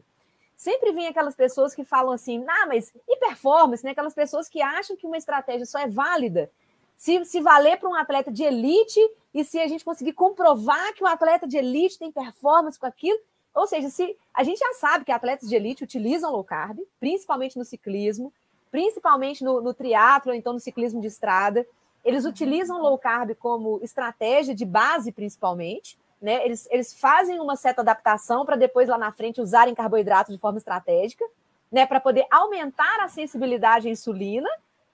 Sempre 0.62 0.92
vem 0.92 1.08
aquelas 1.08 1.36
pessoas 1.36 1.74
que 1.74 1.84
falam 1.84 2.12
assim, 2.12 2.46
ah, 2.48 2.68
mas 2.68 2.94
e 3.10 3.18
performance, 3.18 3.84
né? 3.84 3.94
Aquelas 3.94 4.14
pessoas 4.14 4.48
que 4.48 4.62
acham 4.62 4.96
que 4.96 5.08
uma 5.08 5.18
estratégia 5.18 5.66
só 5.66 5.80
é 5.80 5.88
válida 5.88 6.52
se, 6.96 7.26
se 7.26 7.42
valer 7.42 7.80
para 7.80 7.90
um 7.90 7.96
atleta 7.96 8.32
de 8.32 8.44
elite 8.44 9.00
e 9.34 9.44
se 9.44 9.60
a 9.60 9.68
gente 9.68 9.84
conseguir 9.84 10.14
comprovar 10.14 10.94
que 10.94 11.04
o 11.04 11.08
atleta 11.08 11.48
de 11.48 11.58
elite 11.58 11.98
tem 11.98 12.12
performance 12.12 12.78
com 12.78 12.86
aquilo. 12.86 13.20
Ou 13.56 13.66
seja, 13.66 13.90
se 13.90 14.16
a 14.32 14.44
gente 14.44 14.60
já 14.60 14.72
sabe 14.74 15.04
que 15.04 15.12
atletas 15.12 15.50
de 15.50 15.56
elite 15.56 15.84
utilizam 15.84 16.32
low 16.32 16.44
carb, 16.44 16.78
principalmente 17.00 17.58
no 17.58 17.66
ciclismo, 17.66 18.32
principalmente 18.70 19.44
no, 19.44 19.62
no 19.62 19.74
triatlo, 19.74 20.32
então 20.32 20.54
no 20.54 20.60
ciclismo 20.60 21.02
de 21.02 21.08
estrada, 21.08 21.66
eles 22.06 22.24
utilizam 22.24 22.80
low 22.80 23.00
carb 23.00 23.34
como 23.34 23.80
estratégia 23.82 24.54
de 24.54 24.64
base, 24.64 25.12
principalmente. 25.12 25.98
Né? 26.22 26.46
Eles, 26.46 26.68
eles 26.70 26.94
fazem 26.98 27.40
uma 27.40 27.56
certa 27.56 27.82
adaptação 27.82 28.46
para 28.46 28.56
depois 28.56 28.88
lá 28.88 28.98
na 28.98 29.12
frente 29.12 29.42
usarem 29.42 29.74
carboidratos 29.74 30.34
de 30.34 30.40
forma 30.40 30.60
estratégica, 30.60 31.26
né? 31.72 31.86
Para 31.86 32.00
poder 32.00 32.28
aumentar 32.30 33.00
a 33.00 33.08
sensibilidade 33.08 33.88
à 33.88 33.92
insulina, 33.92 34.50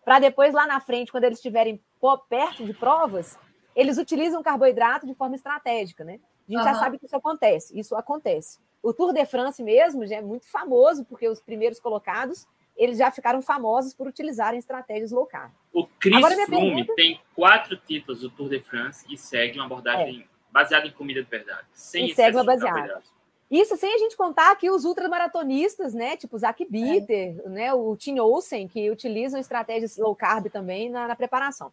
para 0.05 0.19
depois 0.19 0.53
lá 0.53 0.65
na 0.65 0.79
frente, 0.79 1.11
quando 1.11 1.25
eles 1.25 1.39
estiverem 1.39 1.81
perto 2.29 2.63
de 2.63 2.73
provas, 2.73 3.37
eles 3.75 3.97
utilizam 3.97 4.41
carboidrato 4.41 5.05
de 5.05 5.13
forma 5.13 5.35
estratégica, 5.35 6.03
né? 6.03 6.19
A 6.47 6.51
gente 6.51 6.59
uhum. 6.59 6.63
já 6.63 6.75
sabe 6.75 6.97
que 6.97 7.05
isso 7.05 7.15
acontece, 7.15 7.77
isso 7.77 7.95
acontece. 7.95 8.57
O 8.81 8.93
Tour 8.93 9.11
de 9.11 9.25
France 9.25 9.61
mesmo 9.61 10.07
já 10.07 10.17
é 10.17 10.21
muito 10.21 10.47
famoso, 10.47 11.03
porque 11.03 11.27
os 11.27 11.41
primeiros 11.41 11.79
colocados 11.79 12.47
eles 12.77 12.99
já 12.99 13.09
ficaram 13.11 13.41
famosos 13.41 13.93
por 13.93 14.07
utilizarem 14.07 14.59
estratégias 14.59 15.11
low 15.11 15.25
carb. 15.25 15.51
O 15.73 15.85
Chris 15.99 16.17
Agora, 16.17 16.35
Froome 16.45 16.85
pergunta... 16.85 16.93
tem 16.95 17.19
quatro 17.33 17.75
títulos 17.75 18.21
do 18.21 18.29
Tour 18.29 18.49
de 18.49 18.59
France 18.59 19.05
e 19.09 19.17
segue 19.17 19.57
uma 19.57 19.65
abordagem 19.65 20.21
é. 20.21 20.36
Baseada 20.51 20.87
em 20.87 20.91
comida 20.91 21.23
de 21.23 21.29
verdade. 21.29 21.65
Sem 21.73 22.09
e 22.09 22.31
uma 22.31 22.43
baseada. 22.43 23.01
Isso 23.49 23.77
sem 23.77 23.93
a 23.93 23.97
gente 23.97 24.17
contar 24.17 24.51
aqui 24.51 24.69
os 24.69 24.83
ultramaratonistas, 24.83 25.93
né? 25.93 26.17
Tipo 26.17 26.35
o 26.35 26.39
Zach 26.39 26.65
Bitter, 26.65 27.41
é. 27.45 27.49
né? 27.49 27.73
o 27.73 27.95
Tim 27.95 28.19
Olsen, 28.19 28.67
que 28.67 28.91
utilizam 28.91 29.39
estratégias 29.39 29.97
low 29.97 30.15
carb 30.15 30.49
também 30.49 30.89
na, 30.89 31.07
na, 31.07 31.15
preparação. 31.15 31.71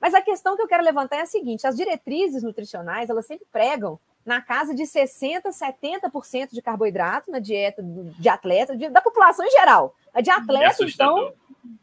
Mas 0.00 0.14
a 0.14 0.20
questão 0.20 0.54
que 0.54 0.62
eu 0.62 0.68
quero 0.68 0.84
levantar 0.84 1.16
é 1.16 1.22
a 1.22 1.26
seguinte: 1.26 1.66
as 1.66 1.76
diretrizes 1.76 2.44
nutricionais 2.44 3.10
elas 3.10 3.26
sempre 3.26 3.46
pregam 3.50 3.98
na 4.24 4.40
casa 4.40 4.74
de 4.74 4.84
60%, 4.84 5.42
70% 5.46 6.50
de 6.52 6.62
carboidrato 6.62 7.30
na 7.30 7.40
dieta 7.40 7.82
de 7.82 8.28
atleta, 8.28 8.76
de, 8.76 8.88
da 8.88 9.00
população 9.00 9.44
em 9.44 9.50
geral. 9.50 9.96
A 10.14 10.20
de 10.20 10.30
atleta, 10.30 10.84
é 10.84 10.86
então, 10.86 11.32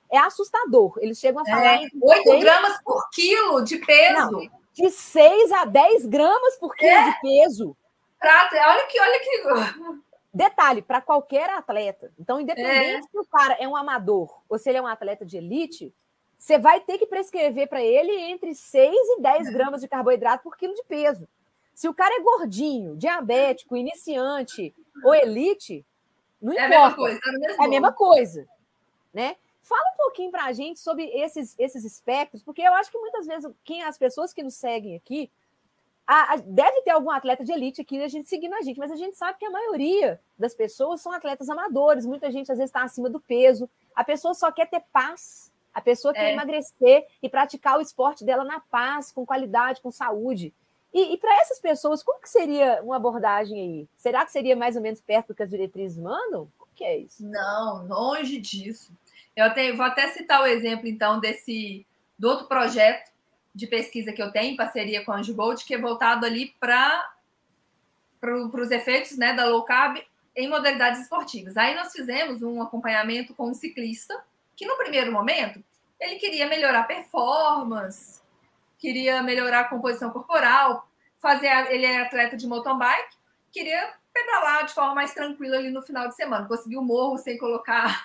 é 0.10 0.18
assustador. 0.20 0.98
Eles 1.02 1.20
chegam 1.20 1.42
a 1.42 1.46
falar. 1.46 1.84
É, 1.84 1.88
8 2.02 2.24
6... 2.24 2.44
gramas 2.44 2.82
por 2.82 3.10
quilo 3.10 3.62
de 3.62 3.78
peso. 3.78 4.32
Não, 4.32 4.63
de 4.74 4.90
6 4.90 5.52
a 5.52 5.66
10 5.66 6.06
gramas 6.08 6.58
por 6.58 6.76
quilo 6.76 6.92
é. 6.92 7.10
de 7.10 7.22
peso. 7.22 7.78
Prata, 8.20 8.56
olha 8.56 8.88
que, 8.88 9.00
olha 9.00 9.20
que. 9.20 10.04
Detalhe, 10.34 10.82
para 10.82 11.00
qualquer 11.00 11.50
atleta. 11.52 12.12
Então, 12.18 12.42
independente 12.42 12.98
é. 12.98 13.02
se 13.04 13.20
o 13.20 13.26
cara 13.26 13.54
é 13.60 13.68
um 13.68 13.76
amador 13.76 14.42
ou 14.50 14.58
se 14.58 14.68
ele 14.70 14.80
é 14.80 14.82
um 14.82 14.88
atleta 14.88 15.24
de 15.24 15.38
elite, 15.38 15.94
você 16.40 16.58
vai 16.58 16.80
ter 16.80 16.98
que 16.98 17.06
prescrever 17.06 17.70
para 17.70 17.84
ele 17.84 18.12
entre 18.12 18.56
6 18.56 18.92
e 18.92 19.22
10 19.22 19.50
gramas 19.50 19.82
de 19.82 19.88
carboidrato 19.88 20.44
por 20.44 20.58
quilo 20.58 20.74
de 20.74 20.84
peso. 20.86 21.28
Se 21.76 21.88
o 21.88 21.94
cara 21.94 22.16
é 22.16 22.22
gordinho, 22.22 22.98
diabético, 22.98 23.78
iniciante 23.78 24.74
ou 25.04 25.14
elite, 25.14 25.86
não 26.42 26.54
é 26.54 26.66
importa. 26.66 26.88
A 26.88 26.96
coisa, 26.96 27.20
é 27.24 27.64
a 27.64 27.68
mesma 27.68 27.92
coisa. 27.94 28.48
Né? 29.14 29.36
Fala 29.64 29.94
um 29.94 29.98
pouquinho 29.98 30.30
para 30.30 30.46
a 30.46 30.54
gente 30.54 30.80
sobre 30.80 31.06
esses, 31.06 31.56
esses 31.58 31.84
espectros, 31.84 32.44
porque 32.44 32.62
eu 32.62 32.74
acho 32.76 32.92
que 32.92 32.98
muitas 32.98 33.26
vezes 33.26 33.52
quem 33.64 33.82
as 33.82 33.98
pessoas 33.98 34.34
que 34.34 34.44
nos 34.44 34.56
seguem 34.56 34.96
aqui 34.96 35.32
a, 36.06 36.34
a, 36.34 36.36
deve 36.36 36.82
ter 36.82 36.92
algum 36.92 37.10
atleta 37.10 37.44
de 37.44 37.52
elite 37.52 37.82
aqui 37.82 38.02
a 38.02 38.08
gente 38.08 38.28
seguindo 38.28 38.54
a 38.54 38.62
gente, 38.62 38.78
mas 38.78 38.92
a 38.92 38.96
gente 38.96 39.18
sabe 39.18 39.40
que 39.40 39.46
a 39.46 39.52
maioria 39.52 40.20
das 40.38 40.54
pessoas 40.54 41.02
são 41.02 41.12
atletas 41.12 41.50
amadores. 41.50 42.06
Muita 42.06 42.30
gente 42.30 42.52
às 42.52 42.58
vezes 42.58 42.70
está 42.70 42.84
acima 42.84 43.10
do 43.10 43.20
peso. 43.20 43.70
A 43.96 44.04
pessoa 44.04 44.34
só 44.34 44.52
quer 44.52 44.70
ter 44.70 44.84
paz. 44.92 45.52
A 45.74 45.82
pessoa 45.82 46.14
quer 46.14 46.30
é. 46.30 46.34
emagrecer 46.34 47.08
e 47.22 47.30
praticar 47.30 47.78
o 47.78 47.82
esporte 47.82 48.24
dela 48.24 48.44
na 48.44 48.60
paz, 48.60 49.12
com 49.12 49.26
qualidade, 49.26 49.82
com 49.82 49.90
saúde. 49.90 50.54
E, 50.94 51.14
e 51.14 51.18
para 51.18 51.42
essas 51.42 51.60
pessoas, 51.60 52.04
como 52.04 52.22
que 52.22 52.30
seria 52.30 52.82
uma 52.84 52.98
abordagem 52.98 53.60
aí? 53.60 53.90
Será 53.98 54.24
que 54.24 54.32
seria 54.32 54.56
mais 54.56 54.76
ou 54.76 54.82
menos 54.82 55.02
perto 55.02 55.30
do 55.30 55.36
que 55.36 55.42
as 55.42 55.50
diretrizes 55.50 55.98
mandam? 55.98 56.48
O 56.60 56.68
que 56.76 56.84
é 56.84 56.98
isso? 56.98 57.26
Não, 57.26 57.88
longe 57.88 58.40
disso. 58.40 58.92
Eu 59.36 59.76
vou 59.76 59.86
até 59.86 60.10
citar 60.10 60.42
o 60.42 60.46
exemplo, 60.46 60.88
então, 60.88 61.20
desse 61.20 61.86
do 62.18 62.30
outro 62.30 62.48
projeto 62.48 63.12
de 63.54 63.68
pesquisa 63.68 64.12
que 64.12 64.22
eu 64.22 64.32
tenho, 64.32 64.54
em 64.54 64.56
parceria 64.56 65.04
com 65.04 65.12
a 65.12 65.18
Angigold, 65.18 65.64
que 65.66 65.74
é 65.74 65.78
voltado 65.78 66.26
ali 66.26 66.56
para 66.60 67.14
pro, 68.20 68.50
os 68.54 68.72
efeitos 68.72 69.18
né, 69.18 69.34
da 69.34 69.46
low 69.46 69.64
carb 69.64 69.98
em 70.36 70.50
modalidades 70.50 71.02
esportivas. 71.02 71.58
Aí 71.58 71.76
nós 71.76 71.92
fizemos 71.92 72.42
um 72.42 72.62
acompanhamento 72.62 73.34
com 73.34 73.50
um 73.50 73.54
ciclista, 73.54 74.24
que 74.56 74.66
no 74.66 74.78
primeiro 74.78 75.12
momento 75.12 75.64
ele 76.00 76.16
queria 76.16 76.48
melhorar 76.48 76.82
a 76.82 76.84
performance, 76.84 78.22
queria 78.78 79.22
melhorar 79.22 79.62
a 79.62 79.68
composição 79.68 80.10
corporal, 80.10 80.88
fazer 81.20 81.48
ele 81.72 81.86
é 81.86 82.02
atleta 82.02 82.36
de 82.36 82.48
mountain 82.48 82.78
bike, 82.78 83.16
queria 83.52 83.94
pedalar 84.12 84.66
de 84.66 84.74
forma 84.74 84.96
mais 84.96 85.14
tranquila 85.14 85.58
ali 85.58 85.70
no 85.70 85.82
final 85.82 86.08
de 86.08 86.16
semana, 86.16 86.48
conseguir 86.48 86.78
o 86.78 86.82
morro 86.82 87.18
sem 87.18 87.38
colocar 87.38 88.04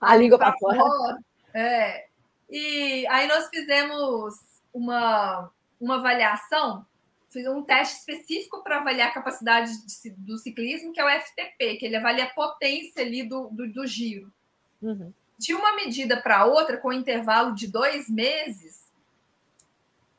a 0.00 0.16
língua 0.16 0.38
para 0.38 0.56
fora. 0.58 0.78
fora. 0.78 1.18
É. 1.54 2.06
E 2.48 3.06
aí 3.08 3.26
nós 3.26 3.48
fizemos 3.48 4.34
uma, 4.72 5.50
uma 5.80 5.96
avaliação, 5.96 6.86
fiz 7.30 7.46
um 7.46 7.62
teste 7.62 7.98
específico 7.98 8.62
para 8.62 8.78
avaliar 8.78 9.08
a 9.08 9.14
capacidade 9.14 9.70
de, 9.84 10.10
do 10.10 10.38
ciclismo, 10.38 10.92
que 10.92 11.00
é 11.00 11.04
o 11.04 11.20
FTP, 11.20 11.76
que 11.76 11.86
ele 11.86 11.96
avalia 11.96 12.24
a 12.24 12.34
potência 12.34 13.02
ali 13.02 13.22
do, 13.22 13.48
do, 13.50 13.72
do 13.72 13.86
giro. 13.86 14.32
Uhum. 14.80 15.12
De 15.38 15.54
uma 15.54 15.74
medida 15.76 16.16
para 16.16 16.46
outra, 16.46 16.78
com 16.78 16.88
um 16.88 16.92
intervalo 16.92 17.54
de 17.54 17.66
dois 17.66 18.08
meses, 18.08 18.86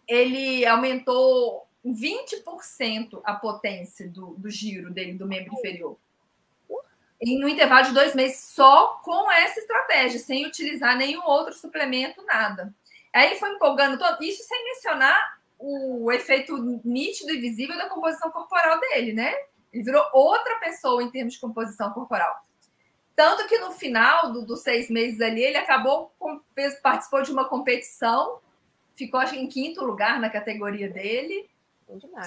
ele 0.07 0.65
aumentou 0.65 1.67
20% 1.85 3.21
a 3.23 3.33
potência 3.33 4.07
do, 4.07 4.35
do 4.35 4.49
giro 4.49 4.91
dele, 4.91 5.13
do 5.13 5.25
membro 5.25 5.53
inferior. 5.53 5.97
E 7.21 7.39
no 7.39 7.49
intervalo 7.49 7.87
de 7.87 7.93
dois 7.93 8.13
meses, 8.13 8.39
só 8.39 8.99
com 9.03 9.31
essa 9.31 9.59
estratégia, 9.59 10.19
sem 10.19 10.45
utilizar 10.45 10.95
nenhum 10.95 11.23
outro 11.25 11.53
suplemento, 11.53 12.23
nada. 12.25 12.73
Aí 13.13 13.27
ele 13.27 13.39
foi 13.39 13.49
empolgando 13.51 13.97
todo, 13.97 14.23
isso 14.23 14.43
sem 14.43 14.63
mencionar 14.65 15.39
o 15.57 16.11
efeito 16.11 16.55
nítido 16.85 17.31
e 17.31 17.39
visível 17.39 17.75
da 17.75 17.89
composição 17.89 18.29
corporal 18.29 18.79
dele, 18.79 19.13
né? 19.13 19.33
Ele 19.73 19.83
virou 19.83 20.03
outra 20.13 20.59
pessoa 20.59 21.01
em 21.01 21.09
termos 21.09 21.33
de 21.33 21.39
composição 21.39 21.91
corporal. 21.91 22.35
Tanto 23.15 23.47
que 23.47 23.57
no 23.57 23.71
final 23.71 24.31
do, 24.31 24.45
dos 24.45 24.61
seis 24.61 24.89
meses 24.89 25.19
ali, 25.19 25.41
ele 25.41 25.57
acabou, 25.57 26.13
participou 26.83 27.23
de 27.23 27.31
uma 27.31 27.45
competição 27.45 28.39
ficou 28.97 29.19
acho, 29.19 29.35
em 29.35 29.47
quinto 29.47 29.85
lugar 29.85 30.19
na 30.19 30.29
categoria 30.29 30.89
dele. 30.89 31.47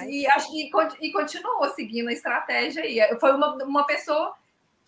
E, 0.09 0.27
acho, 0.27 0.49
e, 0.55 0.71
e 1.03 1.13
continuou 1.13 1.69
seguindo 1.75 2.09
a 2.09 2.13
estratégia 2.13 2.83
aí. 2.83 2.99
Foi 3.19 3.33
uma, 3.33 3.63
uma 3.65 3.85
pessoa 3.85 4.35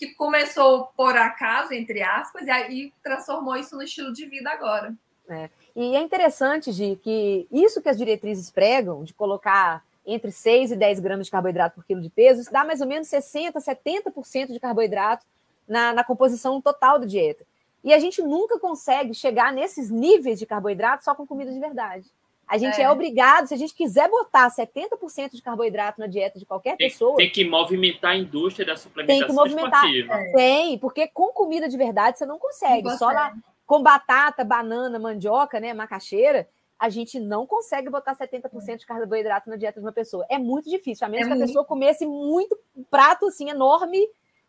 que 0.07 0.15
começou 0.15 0.87
por 0.97 1.17
acaso, 1.17 1.73
entre 1.73 2.03
aspas, 2.03 2.47
e 2.47 2.51
aí 2.51 2.93
transformou 3.05 3.55
isso 3.57 3.77
no 3.77 3.83
estilo 3.83 4.13
de 4.13 4.27
vida 4.27 4.51
agora. 4.51 4.93
É. 5.29 5.49
E 5.77 5.95
é 5.95 6.01
interessante, 6.01 6.73
Gi, 6.73 6.99
que 7.01 7.47
isso 7.53 7.81
que 7.81 7.89
as 7.89 7.97
diretrizes 7.97 8.51
pregam, 8.51 9.05
de 9.05 9.15
colocar 9.15 9.85
entre 10.05 10.33
6 10.33 10.73
e 10.73 10.77
10 10.77 10.99
gramas 10.99 11.27
de 11.27 11.31
carboidrato 11.31 11.77
por 11.77 11.85
quilo 11.85 12.01
de 12.01 12.11
peso, 12.11 12.41
isso 12.41 12.53
dá 12.53 12.65
mais 12.65 12.81
ou 12.81 12.89
menos 12.89 13.07
60%, 13.07 13.53
70% 13.55 14.53
de 14.53 14.59
carboidrato 14.59 15.25
na, 15.69 15.93
na 15.93 16.03
composição 16.03 16.61
total 16.61 16.99
da 16.99 17.07
dieta. 17.07 17.47
E 17.85 17.95
a 17.95 17.99
gente 18.01 18.21
nunca 18.21 18.59
consegue 18.59 19.15
chegar 19.15 19.53
nesses 19.53 19.89
níveis 19.89 20.39
de 20.39 20.47
carboidrato 20.47 21.05
só 21.05 21.15
com 21.15 21.27
comida 21.27 21.53
de 21.53 21.61
verdade. 21.61 22.11
A 22.53 22.59
gente 22.59 22.79
é. 22.79 22.85
é, 22.85 22.91
obrigado, 22.91 23.47
se 23.47 23.55
a 23.55 23.57
gente 23.57 23.75
quiser 23.75 24.11
botar 24.11 24.47
70% 24.51 25.31
de 25.33 25.41
carboidrato 25.41 25.99
na 25.99 26.07
dieta 26.07 26.39
de 26.39 26.45
qualquer 26.45 26.77
tem, 26.77 26.91
pessoa. 26.91 27.17
Tem 27.17 27.31
que 27.31 27.49
movimentar 27.49 28.11
a 28.11 28.17
indústria 28.17 28.67
da 28.67 28.77
suplementação 28.77 29.27
tem 29.27 29.27
que 29.27 29.33
movimentar, 29.35 29.87
esportiva. 29.87 30.13
É. 30.13 30.33
Tem, 30.33 30.79
porque 30.79 31.09
com 31.09 31.29
comida 31.29 31.67
de 31.67 31.79
verdade 31.79 32.19
você 32.19 32.27
não 32.27 32.39
consegue. 32.39 32.83
Não 32.83 32.99
só 32.99 33.07
lá, 33.07 33.33
com 33.65 33.83
batata, 33.83 34.45
banana, 34.45 34.99
mandioca, 34.99 35.59
né, 35.59 35.73
macaxeira, 35.73 36.47
a 36.79 36.91
gente 36.91 37.19
não 37.19 37.47
consegue 37.47 37.89
botar 37.89 38.15
70% 38.15 38.81
de 38.81 38.85
carboidrato 38.85 39.49
na 39.49 39.57
dieta 39.57 39.81
de 39.81 39.87
uma 39.87 39.93
pessoa. 39.93 40.27
É 40.29 40.37
muito 40.37 40.69
difícil, 40.69 41.07
a 41.07 41.09
menos 41.09 41.29
é 41.29 41.29
que 41.29 41.33
a 41.33 41.37
muito... 41.37 41.49
pessoa 41.49 41.65
comesse 41.65 42.05
muito 42.05 42.55
prato 42.91 43.29
assim 43.29 43.49
enorme 43.49 43.99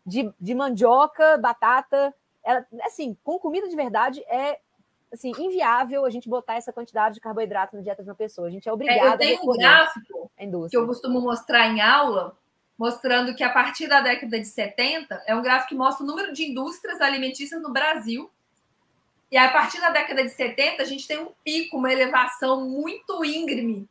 de, 0.04 0.30
de 0.38 0.54
mandioca, 0.54 1.38
batata, 1.38 2.14
ela, 2.44 2.66
assim, 2.82 3.16
com 3.24 3.38
comida 3.38 3.66
de 3.66 3.74
verdade 3.74 4.22
é 4.28 4.60
assim, 5.14 5.32
inviável 5.38 6.04
a 6.04 6.10
gente 6.10 6.28
botar 6.28 6.54
essa 6.56 6.72
quantidade 6.72 7.14
de 7.16 7.20
carboidrato 7.20 7.74
na 7.76 7.82
dieta 7.82 8.02
de 8.02 8.08
uma 8.10 8.14
pessoa. 8.14 8.48
A 8.48 8.50
gente 8.50 8.68
é 8.68 8.72
obrigado 8.72 9.20
é, 9.22 9.32
eu 9.32 9.38
tenho 9.38 9.50
um 9.50 9.56
gráfico 9.56 10.30
que 10.70 10.76
eu 10.76 10.86
costumo 10.86 11.20
mostrar 11.20 11.68
em 11.68 11.80
aula, 11.80 12.36
mostrando 12.78 13.34
que 13.34 13.42
a 13.42 13.50
partir 13.50 13.86
da 13.86 14.00
década 14.00 14.38
de 14.38 14.46
70, 14.46 15.22
é 15.26 15.34
um 15.34 15.42
gráfico 15.42 15.68
que 15.70 15.74
mostra 15.74 16.04
o 16.04 16.06
número 16.06 16.32
de 16.32 16.44
indústrias 16.50 17.00
alimentícias 17.00 17.62
no 17.62 17.72
Brasil 17.72 18.30
E 19.30 19.36
a 19.36 19.50
partir 19.50 19.80
da 19.80 19.90
década 19.90 20.22
de 20.22 20.30
70, 20.30 20.82
a 20.82 20.86
gente 20.86 21.08
tem 21.08 21.18
um 21.18 21.32
pico, 21.42 21.76
uma 21.78 21.92
elevação 21.92 22.68
muito 22.68 23.24
íngreme. 23.24 23.88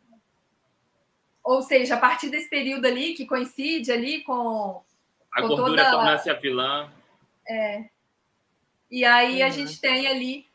Ou 1.44 1.62
seja, 1.62 1.96
a 1.96 1.98
partir 1.98 2.30
desse 2.30 2.50
período 2.50 2.86
ali, 2.86 3.14
que 3.14 3.26
coincide 3.26 3.92
ali 3.92 4.24
com. 4.24 4.82
A 5.34 5.42
com 5.42 5.48
gordura 5.50 5.84
toda- 5.84 5.92
torna-se 5.98 6.30
a 6.30 6.34
vilã. 6.36 6.90
É. 7.46 7.86
E 8.90 9.04
aí 9.04 9.42
a 9.42 9.48
Uhum. 9.48 9.52
gente 9.52 9.82
tem 9.82 10.08
ali 10.08 10.46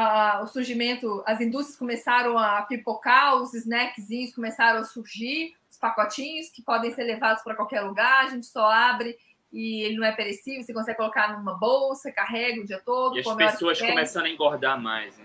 a- 0.00 0.42
o 0.42 0.46
surgimento, 0.46 1.22
as 1.26 1.40
indústrias 1.40 1.78
começaram 1.78 2.38
a 2.38 2.62
pipocar, 2.62 3.34
os 3.36 3.52
snackzinhos 3.54 4.34
começaram 4.34 4.80
a 4.80 4.84
surgir, 4.84 5.54
os 5.70 5.76
pacotinhos 5.76 6.50
que 6.50 6.62
podem 6.62 6.92
ser 6.94 7.04
levados 7.04 7.42
para 7.42 7.54
qualquer 7.54 7.80
lugar, 7.80 8.24
a 8.24 8.28
gente 8.28 8.46
só 8.46 8.70
abre 8.70 9.16
e 9.52 9.82
ele 9.82 9.96
não 9.96 10.04
é 10.06 10.12
perecível, 10.12 10.62
você 10.62 10.72
consegue 10.74 10.96
colocar 10.98 11.36
numa 11.36 11.54
bolsa, 11.58 12.12
carrega 12.12 12.60
o 12.60 12.64
dia 12.66 12.80
todo. 12.84 13.16
E 13.16 13.20
as 13.20 13.24
pessoas 13.52 13.78
começando 13.90 14.26
a 14.26 14.30
engordar 14.30 14.80
mais, 14.80 15.16
né? 15.18 15.24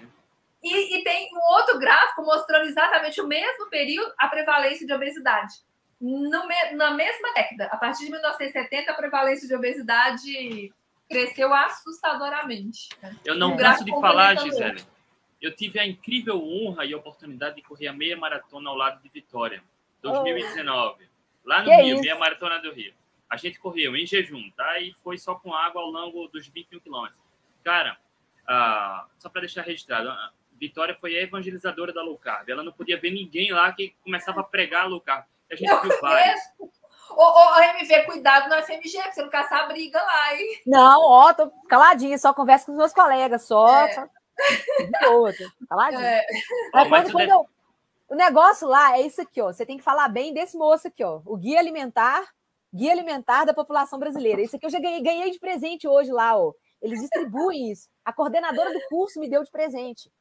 E, 0.63 0.97
e 0.97 1.03
tem 1.03 1.30
um 1.36 1.53
outro 1.55 1.78
gráfico 1.78 2.24
mostrando 2.24 2.65
exatamente 2.65 3.19
o 3.19 3.28
mesmo 3.28 3.69
período, 3.69 4.13
a 4.17 4.28
prevalência 4.30 4.88
de 4.88 4.93
obesidade. 4.93 5.53
No 5.99 6.30
na 6.76 6.91
mesma 6.91 7.34
década, 7.34 7.65
a 7.71 7.78
partir 7.78 8.05
de 8.05 8.11
1970, 8.11 8.91
a 8.91 8.95
prevalência 8.95 9.47
de 9.47 9.55
obesidade 9.55 10.74
cresceu 11.14 11.53
assustadoramente. 11.53 12.89
Eu 13.24 13.36
não 13.36 13.53
Um 13.53 13.57
canso 13.57 13.86
de 13.86 13.91
falar. 13.91 14.36
Gisele. 14.36 14.84
Eu 15.41 15.53
tive 15.55 15.80
a 15.80 15.86
incrível 15.86 16.41
honra 16.41 16.86
e 16.86 16.95
oportunidade 16.95 17.57
de 17.57 17.61
correr 17.61 17.88
a 17.88 17.93
meia 17.93 18.16
maratona 18.16 18.70
ao 18.70 18.76
lado 18.78 19.01
de 19.01 19.09
Vitória, 19.09 19.61
2019. 20.01 21.05
Lá 21.43 21.59
no 21.59 21.66
Que 21.66 21.76
Rio, 21.82 21.95
isso? 21.95 22.01
meia 22.01 22.18
maratona 22.18 22.59
do 22.59 22.72
Rio. 22.72 22.93
A 23.30 23.36
gente 23.36 23.59
correu 23.59 23.95
em 23.95 24.05
jejum, 24.05 24.49
tá? 24.51 24.80
E 24.80 24.93
foi 25.03 25.18
só 25.18 25.36
com 25.36 25.53
água 25.53 25.82
ao 25.82 25.89
longo 25.89 26.28
dos 26.30 26.47
21 26.47 26.80
quilômetros. 26.80 27.20
Cara, 27.64 27.97
ah, 28.47 29.05
só 29.18 29.28
para 29.30 29.41
deixar 29.41 29.64
registrado, 29.64 30.09
a 30.09 30.32
Vitória 30.57 30.95
foi 30.95 31.18
a 31.18 31.22
evangelizadora 31.22 31.91
da 31.91 32.01
low 32.01 32.18
carb. 32.18 32.47
Ela 32.47 32.64
não 32.64 32.72
podia 32.72 32.97
ver 32.97 33.11
ninguém 33.11 33.51
lá 33.51 33.72
que 33.74 33.93
começava 34.01 34.39
a 34.39 34.43
pregar 34.43 34.84
a 34.84 34.88
low 34.88 35.01
carb. 35.01 35.26
A 35.51 35.55
gente 35.55 35.70
Eu 35.70 35.82
viu 35.82 35.99
vários. 35.99 36.41
Ô, 37.12 37.22
ô, 37.24 37.60
MV, 37.62 38.04
cuidado 38.06 38.49
no 38.49 38.56
FMG, 38.62 39.01
pra 39.01 39.12
você 39.12 39.22
não 39.22 39.30
caçar 39.30 39.64
a 39.64 39.68
briga 39.68 40.01
lá, 40.01 40.36
hein? 40.36 40.62
Não, 40.66 41.01
ó, 41.01 41.34
tô 41.34 41.49
caladinha, 41.68 42.18
só 42.18 42.34
converso 42.34 42.66
com 42.66 42.72
os 42.72 42.78
meus 42.78 42.93
colegas, 42.93 43.43
só. 43.43 43.68
É. 43.86 43.93
só 43.93 44.06
de 44.80 45.08
boa, 45.08 45.32
caladinha. 45.70 46.01
É, 46.06 46.26
Mas 46.74 46.89
quando, 46.89 47.08
o 47.08 47.12
quando 47.12 47.30
eu- 47.30 47.49
o 48.10 48.16
negócio 48.16 48.68
lá 48.68 48.97
é 48.97 49.01
isso 49.01 49.22
aqui, 49.22 49.41
ó. 49.41 49.51
Você 49.51 49.66
tem 49.66 49.78
que 49.78 49.84
falar 49.84 50.08
bem 50.10 50.34
desse 50.34 50.58
moço 50.58 50.88
aqui, 50.88 51.04
ó. 51.04 51.22
O 51.26 51.38
guia 51.38 51.60
alimentar, 51.60 52.24
guia 52.74 52.91
alimentar 52.91 53.45
da 53.45 53.54
população 53.54 53.97
brasileira. 53.99 54.41
Isso 54.41 54.56
aqui 54.56 54.66
eu 54.66 54.70
já 54.70 54.80
ganhei, 54.80 55.01
ganhei 55.01 55.32
de 55.32 55.39
presente 55.39 55.88
hoje 55.88 56.12
lá, 56.12 56.38
ó. 56.38 56.51
Eles 56.82 56.99
distribuem 56.99 57.72
isso. 57.72 57.88
A 58.04 58.12
coordenadora 58.12 58.74
do 58.74 58.82
curso 58.89 59.20
me 59.20 59.30
deu 59.30 59.43
de 59.43 59.49
presente. 59.51 60.12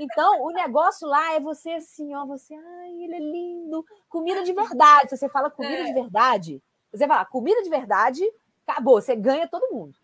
Então, 0.00 0.42
o 0.42 0.50
negócio 0.50 1.06
lá 1.06 1.34
é 1.34 1.40
você 1.40 1.70
assim, 1.74 2.14
ó, 2.16 2.26
você, 2.26 2.52
ai, 2.54 2.90
ele 3.04 3.14
é 3.14 3.20
lindo, 3.20 3.84
comida 4.10 4.42
de 4.42 4.52
verdade. 4.52 5.08
Se 5.08 5.16
você 5.16 5.28
fala 5.28 5.48
comida 5.50 5.82
É. 5.82 5.84
de 5.84 5.94
verdade, 5.94 6.62
você 6.92 7.06
fala 7.06 7.24
comida 7.24 7.62
de 7.62 7.70
verdade, 7.70 8.22
acabou, 8.66 9.00
você 9.00 9.16
ganha 9.16 9.48
todo 9.48 9.72
mundo. 9.72 9.94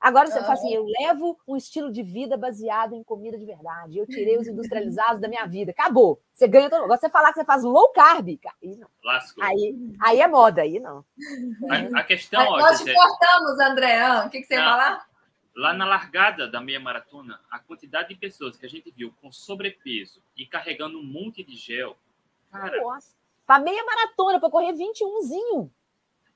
Agora 0.00 0.28
você 0.30 0.40
fala 0.40 0.54
assim, 0.54 0.72
eu 0.72 0.86
levo 0.98 1.38
um 1.46 1.54
estilo 1.58 1.92
de 1.92 2.02
vida 2.02 2.34
baseado 2.34 2.94
em 2.94 3.04
comida 3.04 3.36
de 3.36 3.44
verdade. 3.44 3.98
Eu 3.98 4.06
tirei 4.06 4.38
os 4.38 4.48
industrializados 4.48 5.20
da 5.20 5.28
minha 5.28 5.44
vida. 5.44 5.72
Acabou. 5.72 6.18
Você 6.32 6.48
ganha 6.48 6.70
todo 6.70 6.78
mundo. 6.78 6.86
Agora 6.86 7.00
você 7.00 7.10
falar 7.10 7.28
que 7.34 7.38
você 7.38 7.44
faz 7.44 7.62
low 7.62 7.90
carb, 7.90 8.28
aí 8.62 8.76
não. 8.76 8.88
Lascou. 9.04 9.44
Aí, 9.44 9.76
aí 10.00 10.20
é 10.22 10.26
moda, 10.26 10.62
aí 10.62 10.80
não. 10.80 11.04
A, 11.68 12.00
a 12.00 12.02
questão, 12.02 12.40
ó, 12.40 12.58
Nós 12.58 12.82
te 12.82 12.94
cortamos, 12.94 13.60
André. 13.60 14.00
Ah, 14.00 14.24
O 14.26 14.30
que, 14.30 14.40
que 14.40 14.46
você 14.46 14.54
ia 14.54 14.64
falar? 14.64 15.06
Lá 15.54 15.74
na 15.74 15.84
largada 15.84 16.48
da 16.48 16.62
meia 16.62 16.80
maratona, 16.80 17.38
a 17.50 17.58
quantidade 17.58 18.08
de 18.08 18.14
pessoas 18.14 18.56
que 18.56 18.64
a 18.64 18.70
gente 18.70 18.90
viu 18.90 19.12
com 19.20 19.30
sobrepeso 19.30 20.22
e 20.34 20.46
carregando 20.46 20.98
um 20.98 21.04
monte 21.04 21.44
de 21.44 21.56
gel, 21.56 21.94
cara, 22.50 22.80
Nossa. 22.80 23.14
Pra 23.50 23.58
meia 23.58 23.82
maratona, 23.84 24.38
pra 24.38 24.48
correr 24.48 24.72
21zinho. 24.74 25.68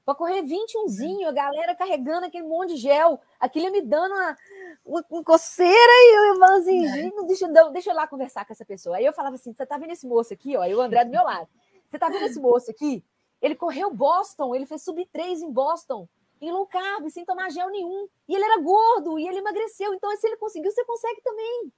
Pra 0.04 0.16
correr 0.16 0.42
21zinho, 0.42 1.28
a 1.28 1.30
galera 1.30 1.72
carregando 1.72 2.26
aquele 2.26 2.44
monte 2.44 2.70
de 2.70 2.76
gel, 2.78 3.20
aquilo 3.38 3.70
me 3.70 3.80
dando 3.82 4.12
uma, 4.12 4.36
uma, 4.84 5.04
uma 5.08 5.22
coceira 5.22 5.72
e 5.72 6.30
eu 6.32 6.38
falando 6.40 6.60
assim, 6.62 6.88
gente, 6.88 7.14
não, 7.14 7.24
deixa, 7.24 7.46
eu 7.46 7.52
dar- 7.52 7.68
deixa 7.68 7.92
eu 7.92 7.94
lá 7.94 8.08
conversar 8.08 8.44
com 8.44 8.52
essa 8.52 8.64
pessoa. 8.64 8.96
Aí 8.96 9.04
eu 9.04 9.12
falava 9.12 9.36
assim: 9.36 9.54
você 9.54 9.64
tá 9.64 9.78
vendo 9.78 9.92
esse 9.92 10.08
moço 10.08 10.34
aqui, 10.34 10.56
ó? 10.56 10.64
E 10.64 10.74
o 10.74 10.80
André 10.80 11.04
do 11.04 11.12
meu 11.12 11.22
lado. 11.22 11.48
Você 11.88 12.00
tá 12.00 12.08
vendo 12.08 12.24
esse 12.26 12.40
moço 12.40 12.68
aqui? 12.68 13.04
Ele 13.40 13.54
correu 13.54 13.94
Boston, 13.94 14.52
ele 14.52 14.66
fez 14.66 14.82
sub 14.82 15.06
3 15.12 15.40
em 15.40 15.52
Boston, 15.52 16.08
em 16.40 16.50
low 16.50 16.66
carb, 16.66 17.08
sem 17.10 17.24
tomar 17.24 17.48
gel 17.52 17.70
nenhum. 17.70 18.08
E 18.26 18.34
ele 18.34 18.44
era 18.44 18.60
gordo 18.60 19.20
e 19.20 19.28
ele 19.28 19.38
emagreceu. 19.38 19.94
Então, 19.94 20.10
se 20.16 20.26
ele 20.26 20.36
conseguiu, 20.36 20.72
você 20.72 20.84
consegue 20.84 21.20
também. 21.22 21.72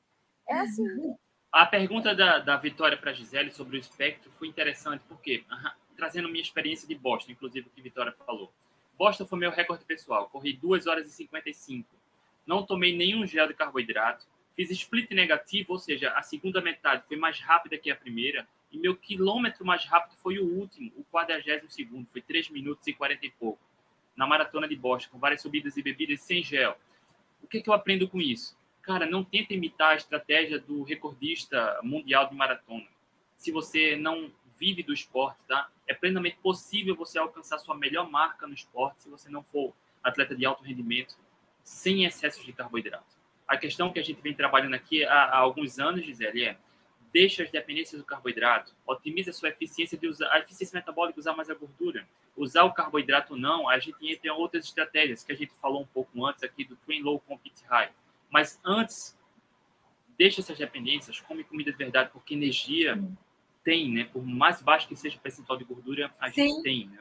É 0.49 0.61
assim. 0.61 1.15
A 1.53 1.65
pergunta 1.65 2.15
da, 2.15 2.39
da 2.39 2.57
Vitória 2.57 2.97
para 2.97 3.13
Gisele 3.13 3.51
sobre 3.51 3.77
o 3.77 3.81
espectro 3.81 4.31
foi 4.33 4.49
interessante, 4.49 5.03
porque, 5.09 5.45
trazendo 5.97 6.29
minha 6.29 6.43
experiência 6.43 6.87
de 6.87 6.95
Boston, 6.95 7.33
inclusive 7.33 7.67
o 7.67 7.71
que 7.71 7.81
a 7.81 7.85
Vitória 7.85 8.15
falou. 8.27 8.53
Boston 8.99 9.27
foi 9.27 9.39
meu 9.39 9.51
recorde 9.51 9.85
pessoal, 9.85 10.29
corri 10.29 10.55
2 10.55 10.87
horas 10.87 11.07
e 11.07 11.11
55. 11.11 11.89
Não 12.47 12.65
tomei 12.65 12.97
nenhum 12.97 13.27
gel 13.27 13.47
de 13.47 13.55
carboidrato, 13.55 14.27
fiz 14.55 14.71
split 14.71 15.11
negativo, 15.11 15.73
ou 15.73 15.79
seja, 15.79 16.11
a 16.13 16.23
segunda 16.23 16.61
metade 16.61 17.07
foi 17.07 17.17
mais 17.17 17.41
rápida 17.41 17.77
que 17.77 17.91
a 17.91 17.97
primeira, 17.97 18.49
e 18.73 18.79
meu 18.79 18.97
quilômetro 18.97 19.65
mais 19.65 19.85
rápido 19.85 20.17
foi 20.19 20.39
o 20.39 20.45
último, 20.45 20.93
o 20.97 21.05
42 21.05 21.73
segundo, 21.73 22.07
foi 22.09 22.23
3 22.23 22.51
minutos 22.51 22.87
e 22.87 22.93
40 22.93 23.27
e 23.27 23.31
pouco, 23.31 23.61
na 24.17 24.27
maratona 24.27 24.67
de 24.67 24.75
Boston, 24.75 25.13
com 25.13 25.19
várias 25.19 25.43
subidas 25.43 25.77
e 25.77 25.83
bebidas 25.83 26.23
sem 26.23 26.43
gel. 26.43 26.77
O 27.43 27.47
que, 27.47 27.61
que 27.61 27.69
eu 27.69 27.75
aprendo 27.75 28.09
com 28.09 28.21
isso? 28.21 28.56
Cara, 28.87 29.05
não 29.05 29.25
tenta 29.25 29.53
imitar 29.53 29.95
a 29.95 29.97
estratégia 29.97 30.61
do 30.61 30.85
recordista 30.85 31.81
mundial 31.83 32.29
de 32.29 32.37
maratona. 32.37 32.87
Se 33.37 33.51
você 33.51 33.97
não 33.97 34.31
vive 34.57 34.81
do 34.85 34.95
esporte, 34.95 35.39
tá? 35.49 35.69
É 35.89 35.93
plenamente 35.93 36.39
possível 36.41 36.95
você 36.95 37.19
alcançar 37.19 37.59
sua 37.59 37.77
melhor 37.77 38.09
marca 38.09 38.47
no 38.47 38.55
esporte 38.55 39.03
se 39.03 39.09
você 39.09 39.29
não 39.29 39.43
for 39.43 39.75
atleta 40.05 40.37
de 40.37 40.47
alto 40.47 40.63
rendimento, 40.63 41.17
sem 41.65 42.05
excessos 42.05 42.47
de 42.47 42.53
carboidrato. 42.53 43.17
A 43.49 43.57
questão 43.57 43.93
que 43.93 43.99
a 43.99 44.05
gente 44.05 44.23
vem 44.23 44.33
trabalhando 44.33 44.75
aqui 44.75 45.05
há, 45.05 45.25
há 45.25 45.39
alguns 45.39 45.81
anos, 45.81 46.05
Gisele, 46.05 46.45
é 46.45 46.57
deixa 47.13 47.43
as 47.43 47.51
dependências 47.51 48.01
do 48.01 48.07
carboidrato, 48.07 48.73
otimiza 48.87 49.31
a 49.31 49.35
sua 49.35 49.49
eficiência 49.49 49.99
de 49.99 50.07
usar 50.07 50.31
a 50.31 50.39
eficiência 50.39 50.79
metabólica, 50.79 51.19
usar 51.19 51.33
mais 51.33 51.51
a 51.51 51.55
gordura, 51.55 52.07
usar 52.37 52.63
o 52.63 52.73
carboidrato 52.73 53.35
ou 53.35 53.39
não, 53.39 53.69
a 53.69 53.81
gente 53.81 53.97
entra 54.09 54.29
em 54.29 54.31
outras 54.31 54.65
estratégias 54.65 55.25
que 55.25 55.33
a 55.33 55.37
gente 55.37 55.53
falou 55.55 55.83
um 55.83 55.87
pouco 55.87 56.25
antes 56.25 56.45
aqui 56.45 56.65
do 56.65 56.77
Train 56.77 57.03
Low 57.03 57.19
Compete 57.19 57.65
High. 57.65 57.91
Mas 58.37 58.61
antes, 58.63 59.17
deixa 60.19 60.43
essas 60.43 60.59
dependências, 60.59 61.19
come 61.21 61.43
comida 61.43 61.73
de 61.73 61.79
verdade, 61.79 62.11
porque 62.13 62.35
energia 62.35 63.03
tem, 63.65 63.91
né? 63.91 64.11
Por 64.13 64.23
mais 64.23 64.61
baixo 64.61 64.87
que 64.87 64.95
seja 64.95 65.17
o 65.17 65.21
percentual 65.21 65.59
de 65.59 65.65
gordura, 65.65 66.13
a 66.21 66.29
gente 66.29 66.53
Sim. 66.53 66.63
tem, 66.63 66.87
né? 66.87 66.99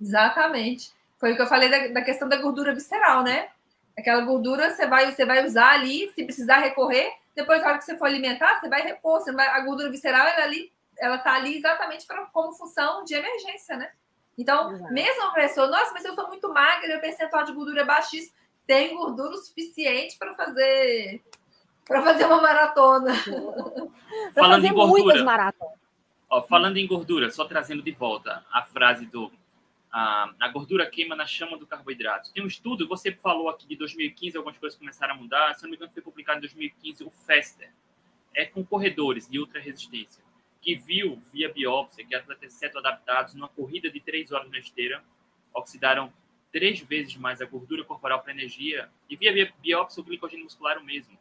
Exatamente. 0.00 0.90
Foi 1.16 1.32
o 1.32 1.36
que 1.36 1.42
eu 1.42 1.46
falei 1.46 1.70
da, 1.70 1.86
da 1.92 2.02
questão 2.02 2.28
da 2.28 2.42
gordura 2.42 2.74
visceral, 2.74 3.22
né? 3.22 3.50
Aquela 3.96 4.22
gordura 4.22 4.74
você 4.74 4.84
vai, 4.84 5.12
você 5.12 5.24
vai 5.24 5.46
usar 5.46 5.70
ali, 5.70 6.10
se 6.12 6.24
precisar 6.24 6.56
recorrer, 6.56 7.12
depois, 7.36 7.60
na 7.60 7.68
hora 7.68 7.78
que 7.78 7.84
você 7.84 7.96
for 7.96 8.06
alimentar, 8.06 8.58
você 8.58 8.68
vai 8.68 8.82
repor. 8.82 9.20
Você 9.20 9.30
vai, 9.30 9.46
a 9.46 9.60
gordura 9.60 9.92
visceral, 9.92 10.26
ela, 10.26 10.42
ali, 10.42 10.72
ela 10.98 11.18
tá 11.18 11.34
ali 11.34 11.56
exatamente 11.56 12.04
pra, 12.04 12.26
como 12.32 12.52
função 12.52 13.04
de 13.04 13.14
emergência, 13.14 13.76
né? 13.76 13.92
Então, 14.36 14.72
Exato. 14.72 14.92
mesmo 14.92 15.22
uma 15.22 15.34
pessoa, 15.34 15.68
nossa, 15.68 15.92
mas 15.92 16.04
eu 16.04 16.16
sou 16.16 16.26
muito 16.26 16.52
magra, 16.52 16.88
meu 16.88 17.00
percentual 17.00 17.44
de 17.44 17.52
gordura 17.52 17.82
é 17.82 17.84
baixíssimo, 17.84 18.34
tem 18.66 18.94
gordura 18.94 19.30
o 19.30 19.38
suficiente 19.38 20.16
para 20.18 20.34
fazer 20.34 21.22
para 21.86 22.02
fazer 22.02 22.24
uma 22.24 22.40
maratona. 22.40 23.12
Falando 24.34 24.54
fazer 24.54 24.68
em 24.68 24.72
gordura. 24.72 25.02
muitas 25.04 25.22
maratonas. 25.22 25.78
Ó, 26.30 26.42
falando 26.42 26.78
em 26.78 26.86
gordura, 26.86 27.30
só 27.30 27.44
trazendo 27.44 27.82
de 27.82 27.92
volta 27.92 28.44
a 28.50 28.62
frase 28.62 29.06
do 29.06 29.30
a, 29.92 30.34
a 30.40 30.48
gordura 30.48 30.90
queima 30.90 31.14
na 31.14 31.24
chama 31.24 31.56
do 31.56 31.66
carboidrato. 31.66 32.32
Tem 32.32 32.42
um 32.42 32.48
estudo, 32.48 32.88
você 32.88 33.12
falou 33.12 33.48
aqui 33.48 33.66
de 33.68 33.76
2015, 33.76 34.36
algumas 34.36 34.58
coisas 34.58 34.76
começaram 34.76 35.14
a 35.14 35.16
mudar, 35.16 35.54
se 35.54 35.62
não 35.62 35.70
me 35.70 35.76
engano 35.76 35.92
foi 35.92 36.02
publicado 36.02 36.38
em 36.38 36.40
2015 36.40 37.04
o 37.04 37.10
FASTER, 37.10 37.70
é 38.34 38.44
com 38.44 38.64
corredores 38.64 39.28
de 39.28 39.38
ultra 39.38 39.60
resistência, 39.60 40.24
que 40.60 40.74
viu 40.74 41.22
via 41.32 41.52
biópsia 41.52 42.04
que 42.04 42.12
atletas 42.12 42.54
cetoadaptados 42.54 43.34
numa 43.34 43.48
corrida 43.48 43.88
de 43.88 44.00
três 44.00 44.32
horas 44.32 44.50
na 44.50 44.58
esteira 44.58 45.04
oxidaram 45.52 46.12
três 46.54 46.78
vezes 46.78 47.16
mais 47.16 47.40
a 47.42 47.44
gordura 47.46 47.82
corporal 47.82 48.22
para 48.22 48.30
energia 48.30 48.88
e 49.10 49.16
via 49.16 49.32
bi- 49.32 49.52
biópsia 49.60 50.00
o 50.00 50.04
glicogênio 50.04 50.44
muscular 50.44 50.78
o 50.78 50.84
mesmo. 50.84 51.18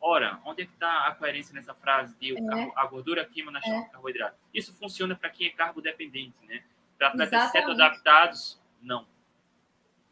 Ora, 0.00 0.40
onde 0.44 0.62
é 0.62 0.66
que 0.66 0.72
está 0.72 1.06
a 1.06 1.14
coerência 1.14 1.54
nessa 1.54 1.72
frase 1.72 2.16
de 2.18 2.32
o 2.32 2.38
É. 2.38 2.46
carbo- 2.48 2.72
a 2.74 2.84
gordura 2.86 3.24
queima 3.24 3.52
na 3.52 3.60
chama 3.62 3.84
do 3.84 3.90
carboidrato? 3.92 4.36
Isso 4.52 4.74
funciona 4.74 5.14
para 5.14 5.30
quem 5.30 5.46
é 5.46 5.50
carbodependente, 5.50 6.36
né? 6.48 6.64
Para 6.98 7.08
atletas 7.08 7.50
cetoadaptados, 7.52 8.60
não. 8.82 9.06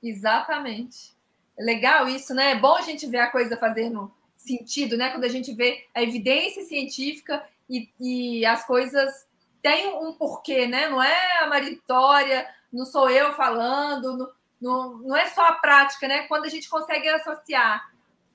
Exatamente. 0.01 1.13
É 1.59 1.63
legal 1.65 2.09
isso, 2.09 2.33
né? 2.33 2.53
É 2.53 2.55
bom 2.57 2.77
a 2.77 2.83
gente 2.83 3.07
ver 3.09 3.19
a 3.19 3.31
coisa 3.31 3.57
fazendo 3.57 4.13
sentido, 4.37 4.97
né? 4.97 5.11
Quando 5.11 5.25
a 5.25 5.29
gente 5.29 5.53
vê 5.53 5.89
a 5.93 6.01
evidência 6.01 6.63
científica 6.63 7.45
e, 7.69 7.89
e 8.01 8.47
as 8.47 8.65
coisas 8.65 9.27
têm 9.61 9.89
um 9.97 10.13
porquê, 10.13 10.67
né? 10.69 10.89
Não 10.89 11.03
é 11.03 11.39
a 11.43 11.47
maritória, 11.49 12.49
não 12.73 12.85
sou 12.85 13.09
eu 13.11 13.33
falando, 13.35 14.17
não, 14.17 14.31
não, 14.65 14.97
não 14.97 15.17
é 15.17 15.27
só 15.27 15.43
a 15.43 15.53
prática, 15.53 16.09
né? 16.09 16.27
Quando 16.27 16.47
a 16.47 16.49
gente 16.49 16.71
consegue 16.71 17.07
associar 17.07 17.93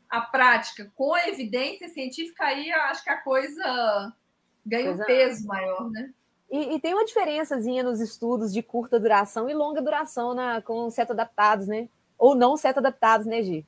a 0.08 0.22
prática 0.22 0.92
com 0.96 1.16
a 1.16 1.28
evidência 1.28 1.90
científica, 1.90 2.46
aí 2.46 2.70
eu 2.70 2.82
acho 2.82 3.04
que 3.04 3.10
a 3.10 3.18
coisa 3.18 4.14
ganha 4.64 4.92
um 4.92 4.98
peso 5.00 5.48
maior, 5.48 5.90
né? 5.90 6.12
E, 6.52 6.76
e 6.76 6.80
tem 6.80 6.94
uma 6.94 7.06
diferençazinha 7.06 7.82
nos 7.82 8.00
estudos 8.00 8.54
de 8.54 8.62
curta 8.62 9.00
duração 9.00 9.50
e 9.50 9.54
longa 9.54 9.82
duração 9.82 10.36
na, 10.36 10.62
com 10.62 10.90
seto 10.92 11.14
adaptados, 11.14 11.68
né? 11.68 11.90
Ou 12.18 12.36
não 12.36 12.56
seto 12.56 12.78
adaptados, 12.78 13.26
né, 13.26 13.42
Gi? 13.42 13.66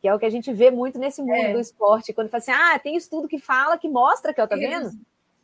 Que 0.00 0.06
é 0.06 0.14
o 0.14 0.18
que 0.18 0.26
a 0.26 0.30
gente 0.30 0.52
vê 0.52 0.70
muito 0.70 0.98
nesse 0.98 1.22
mundo 1.22 1.34
É. 1.34 1.52
do 1.52 1.60
esporte. 1.60 2.12
Quando 2.12 2.28
fala 2.28 2.40
assim, 2.40 2.52
ah, 2.52 2.78
tem 2.78 2.96
estudo 2.96 3.28
que 3.28 3.38
fala, 3.38 3.78
que 3.78 3.88
mostra, 3.88 4.32
que 4.32 4.40
ó, 4.40 4.46
tá 4.46 4.54
vendo? 4.54 4.90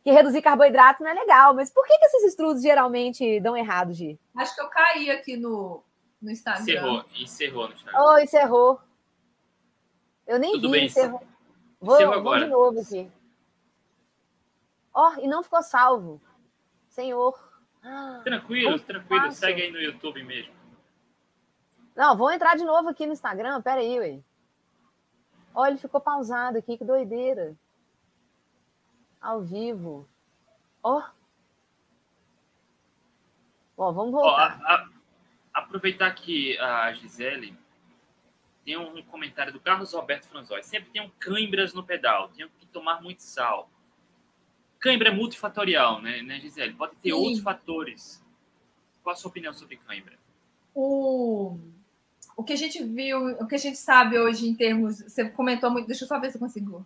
Que 0.03 0.11
reduzir 0.11 0.41
carboidrato 0.41 1.03
não 1.03 1.11
é 1.11 1.13
legal. 1.13 1.53
Mas 1.53 1.69
por 1.69 1.85
que, 1.85 1.97
que 1.97 2.05
esses 2.05 2.23
estudos 2.23 2.61
geralmente 2.61 3.39
dão 3.41 3.55
errado, 3.55 3.93
Gi? 3.93 4.19
Acho 4.35 4.55
que 4.55 4.61
eu 4.61 4.69
caí 4.69 5.09
aqui 5.09 5.37
no, 5.37 5.83
no 6.21 6.29
Instagram. 6.31 6.61
Encerrou, 6.63 7.05
encerrou 7.15 7.67
no 7.67 7.73
Instagram. 7.73 7.99
Oh, 8.01 8.17
encerrou. 8.19 8.81
Eu 10.27 10.39
nem 10.39 10.51
Tudo 10.53 10.67
vi, 10.67 10.71
bem, 10.73 10.85
encerrou. 10.85 11.21
Vou, 11.79 11.95
encerrou 11.95 12.13
vou 12.13 12.21
agora. 12.33 12.45
de 12.45 12.51
novo 12.51 12.79
aqui. 12.79 13.11
Ó, 14.93 15.13
e 15.19 15.27
não 15.27 15.41
ficou 15.43 15.61
salvo. 15.63 16.21
Senhor. 16.89 17.37
Tranquilo, 18.23 18.77
tranquilo. 18.79 19.23
fácil. 19.25 19.39
Segue 19.39 19.61
aí 19.63 19.71
no 19.71 19.79
YouTube 19.79 20.23
mesmo. 20.23 20.53
Não, 21.95 22.15
vou 22.15 22.31
entrar 22.31 22.55
de 22.55 22.63
novo 22.63 22.89
aqui 22.89 23.05
no 23.07 23.13
Instagram. 23.13 23.61
Pera 23.61 23.81
aí, 23.81 23.99
ué. 23.99 24.19
Ó, 25.55 25.65
ele 25.65 25.77
ficou 25.77 25.99
pausado 25.99 26.57
aqui, 26.57 26.77
que 26.77 26.85
doideira. 26.85 27.55
Ao 29.19 29.41
vivo. 29.41 30.07
Ó. 30.83 31.01
Ó, 33.77 33.91
vamos 33.91 34.11
voltar. 34.11 34.61
a- 34.63 34.75
a- 34.75 34.89
aproveitar 35.53 36.13
que 36.13 36.57
a 36.59 36.91
Gisele 36.93 37.57
tem 38.63 38.77
um 38.77 39.01
comentário 39.03 39.51
do 39.51 39.59
Carlos 39.59 39.93
Roberto 39.93 40.25
Franzói. 40.25 40.63
Sempre 40.63 40.91
tenho 40.91 41.11
cãibras 41.19 41.73
no 41.73 41.83
pedal, 41.83 42.29
tenho 42.29 42.49
que 42.59 42.65
tomar 42.67 43.01
muito 43.01 43.21
sal. 43.21 43.69
Cãibra 44.79 45.09
é 45.09 45.11
multifatorial, 45.11 46.01
né, 46.01 46.21
né 46.21 46.39
Gisele? 46.39 46.73
Pode 46.73 46.95
ter 46.95 47.09
Sim. 47.09 47.15
outros 47.15 47.39
fatores. 47.39 48.23
Qual 49.03 49.13
a 49.13 49.15
sua 49.15 49.29
opinião 49.29 49.53
sobre 49.53 49.77
cãibra? 49.77 50.17
O, 50.73 51.57
o 52.35 52.43
que 52.43 52.53
a 52.53 52.55
gente 52.55 52.83
viu, 52.83 53.19
o 53.39 53.47
que 53.47 53.55
a 53.55 53.59
gente 53.59 53.77
sabe 53.77 54.17
hoje 54.17 54.47
em 54.47 54.55
termos. 54.55 54.97
Você 54.99 55.29
comentou 55.29 55.69
muito. 55.69 55.87
Deixa 55.87 56.03
eu 56.03 56.07
só 56.07 56.19
ver 56.19 56.31
se 56.31 56.37
eu 56.37 56.41
consigo. 56.41 56.85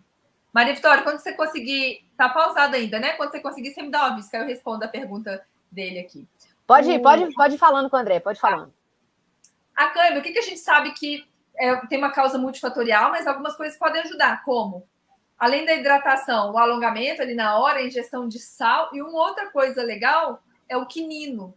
Maria 0.52 0.74
Vitória, 0.74 1.02
quando 1.02 1.18
você 1.18 1.32
conseguir. 1.32 2.04
Tá 2.16 2.28
pausado 2.28 2.76
ainda, 2.76 2.98
né? 2.98 3.12
Quando 3.12 3.30
você 3.30 3.40
conseguir, 3.40 3.72
você 3.72 3.82
me 3.82 3.90
dá 3.90 4.14
vista, 4.14 4.30
que 4.30 4.42
eu 4.42 4.46
respondo 4.46 4.84
a 4.84 4.88
pergunta 4.88 5.46
dele 5.70 5.98
aqui. 5.98 6.26
Pode, 6.66 6.90
o- 6.90 7.02
pode, 7.02 7.34
pode 7.34 7.54
ir 7.54 7.58
falando 7.58 7.88
com 7.88 7.96
o 7.96 7.98
André, 8.00 8.20
pode 8.20 8.38
ir 8.38 8.40
falando. 8.40 8.72
A 9.74 9.88
câimbra, 9.88 10.20
o 10.20 10.22
que, 10.22 10.32
que 10.32 10.38
a 10.38 10.42
gente 10.42 10.58
sabe 10.58 10.92
que 10.92 11.26
é, 11.56 11.76
tem 11.86 11.98
uma 11.98 12.10
causa 12.10 12.38
multifatorial, 12.38 13.10
mas 13.10 13.26
algumas 13.26 13.56
coisas 13.56 13.78
podem 13.78 14.02
ajudar, 14.02 14.42
como? 14.44 14.86
Além 15.38 15.64
da 15.66 15.74
hidratação, 15.74 16.52
o 16.52 16.58
alongamento 16.58 17.20
ali 17.22 17.34
na 17.34 17.58
hora, 17.58 17.78
a 17.78 17.84
ingestão 17.86 18.26
de 18.26 18.38
sal, 18.38 18.88
e 18.92 19.02
uma 19.02 19.12
outra 19.12 19.50
coisa 19.50 19.82
legal 19.82 20.42
é 20.68 20.76
o 20.76 20.86
quinino, 20.86 21.54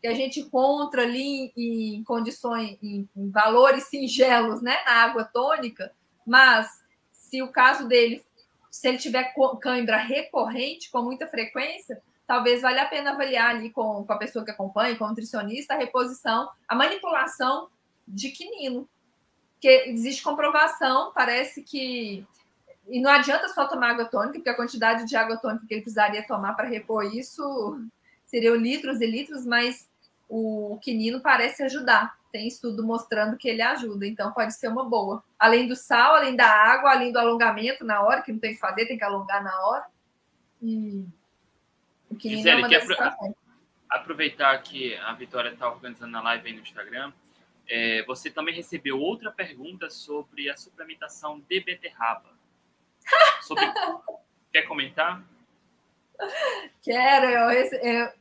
que 0.00 0.08
a 0.08 0.14
gente 0.14 0.40
encontra 0.40 1.02
ali 1.02 1.52
em, 1.56 1.96
em 1.96 2.04
condições, 2.04 2.76
em, 2.82 3.08
em 3.16 3.30
valores 3.30 3.84
singelos, 3.84 4.60
né, 4.62 4.78
na 4.84 4.92
água 5.04 5.24
tônica, 5.24 5.92
mas 6.26 6.68
se 7.12 7.40
o 7.42 7.48
caso 7.52 7.86
dele, 7.86 8.24
se 8.70 8.88
ele 8.88 8.98
tiver 8.98 9.32
cãibra 9.60 9.96
recorrente, 9.96 10.90
com 10.90 11.02
muita 11.02 11.26
frequência, 11.28 12.02
talvez 12.30 12.62
valha 12.62 12.82
a 12.82 12.86
pena 12.86 13.10
avaliar 13.10 13.50
ali 13.56 13.70
com, 13.70 14.04
com 14.04 14.12
a 14.12 14.16
pessoa 14.16 14.44
que 14.44 14.52
acompanha, 14.52 14.94
com 14.94 15.04
o 15.04 15.08
nutricionista, 15.08 15.74
a 15.74 15.76
reposição, 15.76 16.48
a 16.68 16.76
manipulação 16.76 17.68
de 18.06 18.30
quinino. 18.30 18.88
Porque 19.54 19.86
existe 19.88 20.22
comprovação, 20.22 21.10
parece 21.12 21.60
que. 21.60 22.24
E 22.88 23.00
não 23.00 23.10
adianta 23.10 23.48
só 23.48 23.66
tomar 23.66 23.90
água 23.90 24.04
tônica, 24.04 24.34
porque 24.34 24.48
a 24.48 24.54
quantidade 24.54 25.08
de 25.08 25.16
água 25.16 25.38
tônica 25.38 25.66
que 25.66 25.74
ele 25.74 25.82
precisaria 25.82 26.24
tomar 26.24 26.54
para 26.54 26.68
repor 26.68 27.04
isso 27.04 27.80
seriam 28.26 28.54
litros 28.54 29.00
e 29.00 29.06
litros, 29.06 29.44
mas 29.44 29.88
o 30.28 30.78
quinino 30.80 31.20
parece 31.20 31.64
ajudar. 31.64 32.16
Tem 32.30 32.46
estudo 32.46 32.86
mostrando 32.86 33.36
que 33.36 33.48
ele 33.48 33.60
ajuda, 33.60 34.06
então 34.06 34.30
pode 34.30 34.54
ser 34.54 34.68
uma 34.68 34.84
boa. 34.84 35.20
Além 35.36 35.66
do 35.66 35.74
sal, 35.74 36.14
além 36.14 36.36
da 36.36 36.46
água, 36.46 36.92
além 36.92 37.10
do 37.10 37.18
alongamento 37.18 37.84
na 37.84 38.00
hora, 38.02 38.22
que 38.22 38.30
não 38.30 38.38
tem 38.38 38.54
que 38.54 38.60
fazer, 38.60 38.86
tem 38.86 38.96
que 38.96 39.02
alongar 39.02 39.42
na 39.42 39.66
hora. 39.66 39.86
E 40.62 41.04
o 42.10 42.16
é 42.16 42.18
Gisele, 42.18 42.68
quer. 42.68 42.82
Aproveitar 43.88 44.56
que 44.62 44.94
a 44.96 45.12
Vitória 45.14 45.50
está 45.50 45.68
organizando 45.68 46.16
a 46.16 46.22
live 46.22 46.48
aí 46.48 46.54
no 46.54 46.62
Instagram. 46.62 47.12
é, 47.68 48.02
você 48.04 48.30
também 48.30 48.54
recebeu 48.54 48.98
outra 48.98 49.30
pergunta 49.30 49.88
sobre 49.90 50.50
a 50.50 50.56
suplementação 50.56 51.40
de 51.48 51.60
beterraba. 51.60 52.30
Sobre... 53.42 53.64
Quer 54.52 54.62
comentar? 54.62 55.22
Quero, 56.82 57.26
eu, 57.26 57.50
eu- 57.50 58.12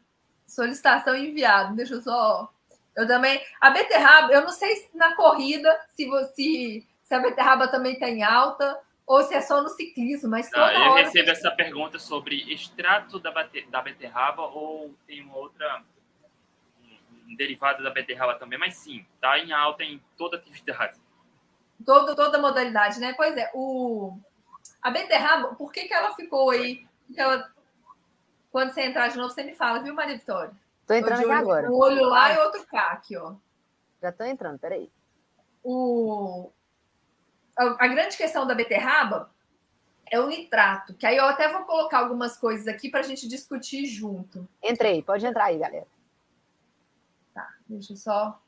solicitação 0.47 1.15
enviada. 1.15 1.75
Deixa 1.75 1.95
eu 1.95 2.01
só. 2.01 2.51
Eu 2.95 3.07
também. 3.07 3.43
A 3.59 3.69
beterraba, 3.69 4.33
eu 4.33 4.41
não 4.41 4.49
sei 4.49 4.75
se 4.77 4.95
na 4.95 5.15
corrida 5.15 5.69
se 5.95 6.07
você 6.07 6.83
se 7.03 7.13
a 7.15 7.19
beterraba 7.19 7.67
também 7.67 7.93
está 7.93 8.07
em 8.07 8.23
alta 8.23 8.79
ou 9.09 9.23
se 9.23 9.33
é 9.33 9.41
só 9.41 9.63
no 9.63 9.69
ciclismo, 9.69 10.29
mas 10.29 10.51
toda 10.51 10.67
Tá, 10.67 10.73
eu 10.85 10.91
hora. 10.91 11.01
recebo 11.03 11.31
essa 11.31 11.49
pergunta 11.49 11.97
sobre 11.97 12.53
extrato 12.53 13.17
da, 13.19 13.31
bate- 13.31 13.65
da 13.71 13.81
beterraba 13.81 14.43
ou 14.43 14.93
tem 15.07 15.23
uma 15.23 15.35
outra 15.35 15.83
um, 17.27 17.35
derivado 17.35 17.81
da 17.83 17.89
beterraba 17.89 18.35
também, 18.35 18.59
mas 18.59 18.75
sim, 18.77 19.03
tá 19.19 19.39
em 19.39 19.51
alta 19.51 19.83
em 19.83 19.99
toda 20.15 20.37
atividade. 20.37 20.95
Toda, 21.83 22.15
toda 22.15 22.37
modalidade, 22.37 22.99
né? 22.99 23.13
Pois 23.17 23.35
é, 23.35 23.49
o, 23.55 24.15
a 24.79 24.91
beterraba, 24.91 25.55
por 25.55 25.71
que, 25.71 25.87
que 25.87 25.93
ela 25.93 26.13
ficou 26.13 26.51
aí? 26.51 26.85
Ela, 27.17 27.51
quando 28.51 28.71
você 28.73 28.81
entrar 28.81 29.07
de 29.07 29.17
novo, 29.17 29.33
você 29.33 29.41
me 29.43 29.55
fala, 29.55 29.79
viu, 29.81 29.95
Maria 29.95 30.17
Vitória? 30.19 30.53
Tô 30.85 30.93
entrando 30.93 31.19
aqui 31.21 31.25
olho- 31.25 31.39
agora. 31.39 31.71
Um 31.71 31.75
olho 31.77 32.03
lá 32.05 32.33
e 32.33 32.37
outro 32.39 32.63
cá, 32.67 32.89
aqui, 32.91 33.17
ó. 33.17 33.33
Já 34.01 34.11
tô 34.11 34.23
entrando, 34.23 34.59
peraí. 34.59 34.91
o, 35.63 36.51
a, 37.59 37.87
grande 37.87 38.15
questão 38.15 38.47
da 38.47 38.55
beterraba 38.55 39.29
é 40.09 40.19
o 40.19 40.27
nitrato, 40.27 40.93
que 40.93 41.05
aí 41.05 41.17
eu 41.17 41.25
até 41.25 41.51
vou 41.51 41.63
colocar 41.65 41.99
algumas 41.99 42.37
coisas 42.37 42.67
aqui 42.67 42.89
para 42.89 43.01
a 43.01 43.03
gente 43.03 43.27
discutir 43.27 43.85
junto. 43.85 44.47
Entrei, 44.63 45.03
pode 45.03 45.25
entrar 45.25 45.45
aí, 45.45 45.59
galera. 45.59 45.87
Tá, 47.33 47.53
deixa 47.67 47.93
eu 47.93 47.97
só. 47.97 48.41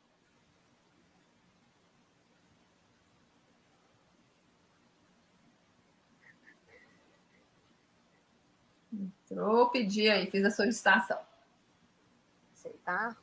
Entrou, 8.93 9.70
pedi 9.70 10.09
aí, 10.09 10.30
fiz 10.30 10.43
a 10.43 10.51
solicitação. 10.51 11.20
Aceitar. 12.53 13.18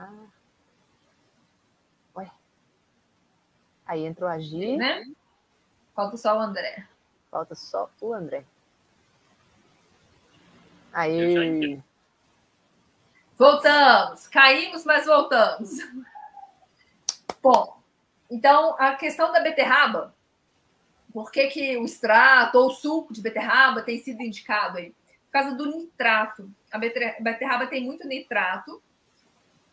Aceitar. 0.00 0.12
Ué. 2.16 2.30
Aí 3.86 4.04
entrou 4.04 4.28
a 4.28 4.38
Gi, 4.38 4.76
Né? 4.76 5.04
Falta 5.94 6.16
só 6.16 6.36
o 6.36 6.40
André. 6.40 6.86
falta 7.30 7.54
só 7.54 7.90
o 8.00 8.14
André. 8.14 8.44
Aí. 10.92 11.80
Voltamos, 13.36 14.26
caímos, 14.28 14.84
mas 14.84 15.06
voltamos. 15.06 15.70
Bom, 17.42 17.80
então 18.30 18.76
a 18.78 18.94
questão 18.96 19.32
da 19.32 19.40
beterraba, 19.40 20.14
por 21.12 21.30
que, 21.30 21.48
que 21.48 21.76
o 21.76 21.84
extrato 21.84 22.58
ou 22.58 22.66
o 22.68 22.70
suco 22.74 23.12
de 23.12 23.20
beterraba 23.22 23.82
tem 23.82 23.98
sido 24.02 24.20
indicado 24.22 24.78
aí? 24.78 24.90
Por 24.90 25.32
causa 25.32 25.54
do 25.56 25.66
nitrato. 25.66 26.50
A 26.72 26.78
beter- 26.78 27.22
beterraba 27.22 27.66
tem 27.66 27.84
muito 27.84 28.06
nitrato 28.06 28.82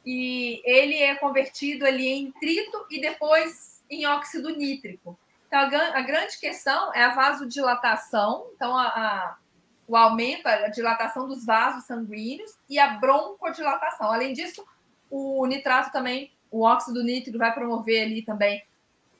e 0.09 0.61
ele 0.63 0.95
é 0.95 1.15
convertido 1.15 1.85
ali 1.85 2.07
em 2.07 2.23
nitrito 2.27 2.85
e 2.89 3.01
depois 3.01 3.83
em 3.89 4.05
óxido 4.05 4.55
nítrico. 4.55 5.19
Então, 5.47 5.59
a 5.59 6.01
grande 6.01 6.37
questão 6.39 6.93
é 6.93 7.03
a 7.03 7.13
vasodilatação, 7.13 8.47
então 8.55 8.77
a- 8.77 8.87
a, 8.87 9.37
o 9.85 9.97
aumento, 9.97 10.45
a 10.47 10.69
dilatação 10.69 11.27
dos 11.27 11.45
vasos 11.45 11.83
sanguíneos 11.85 12.53
e 12.69 12.79
a 12.79 12.87
broncodilatação. 12.95 14.09
Além 14.11 14.31
disso, 14.31 14.65
o 15.09 15.45
nitrato 15.45 15.91
também, 15.91 16.31
o 16.49 16.61
óxido 16.63 17.03
nítrico 17.03 17.37
vai 17.37 17.53
promover 17.53 18.03
ali 18.03 18.21
também 18.21 18.63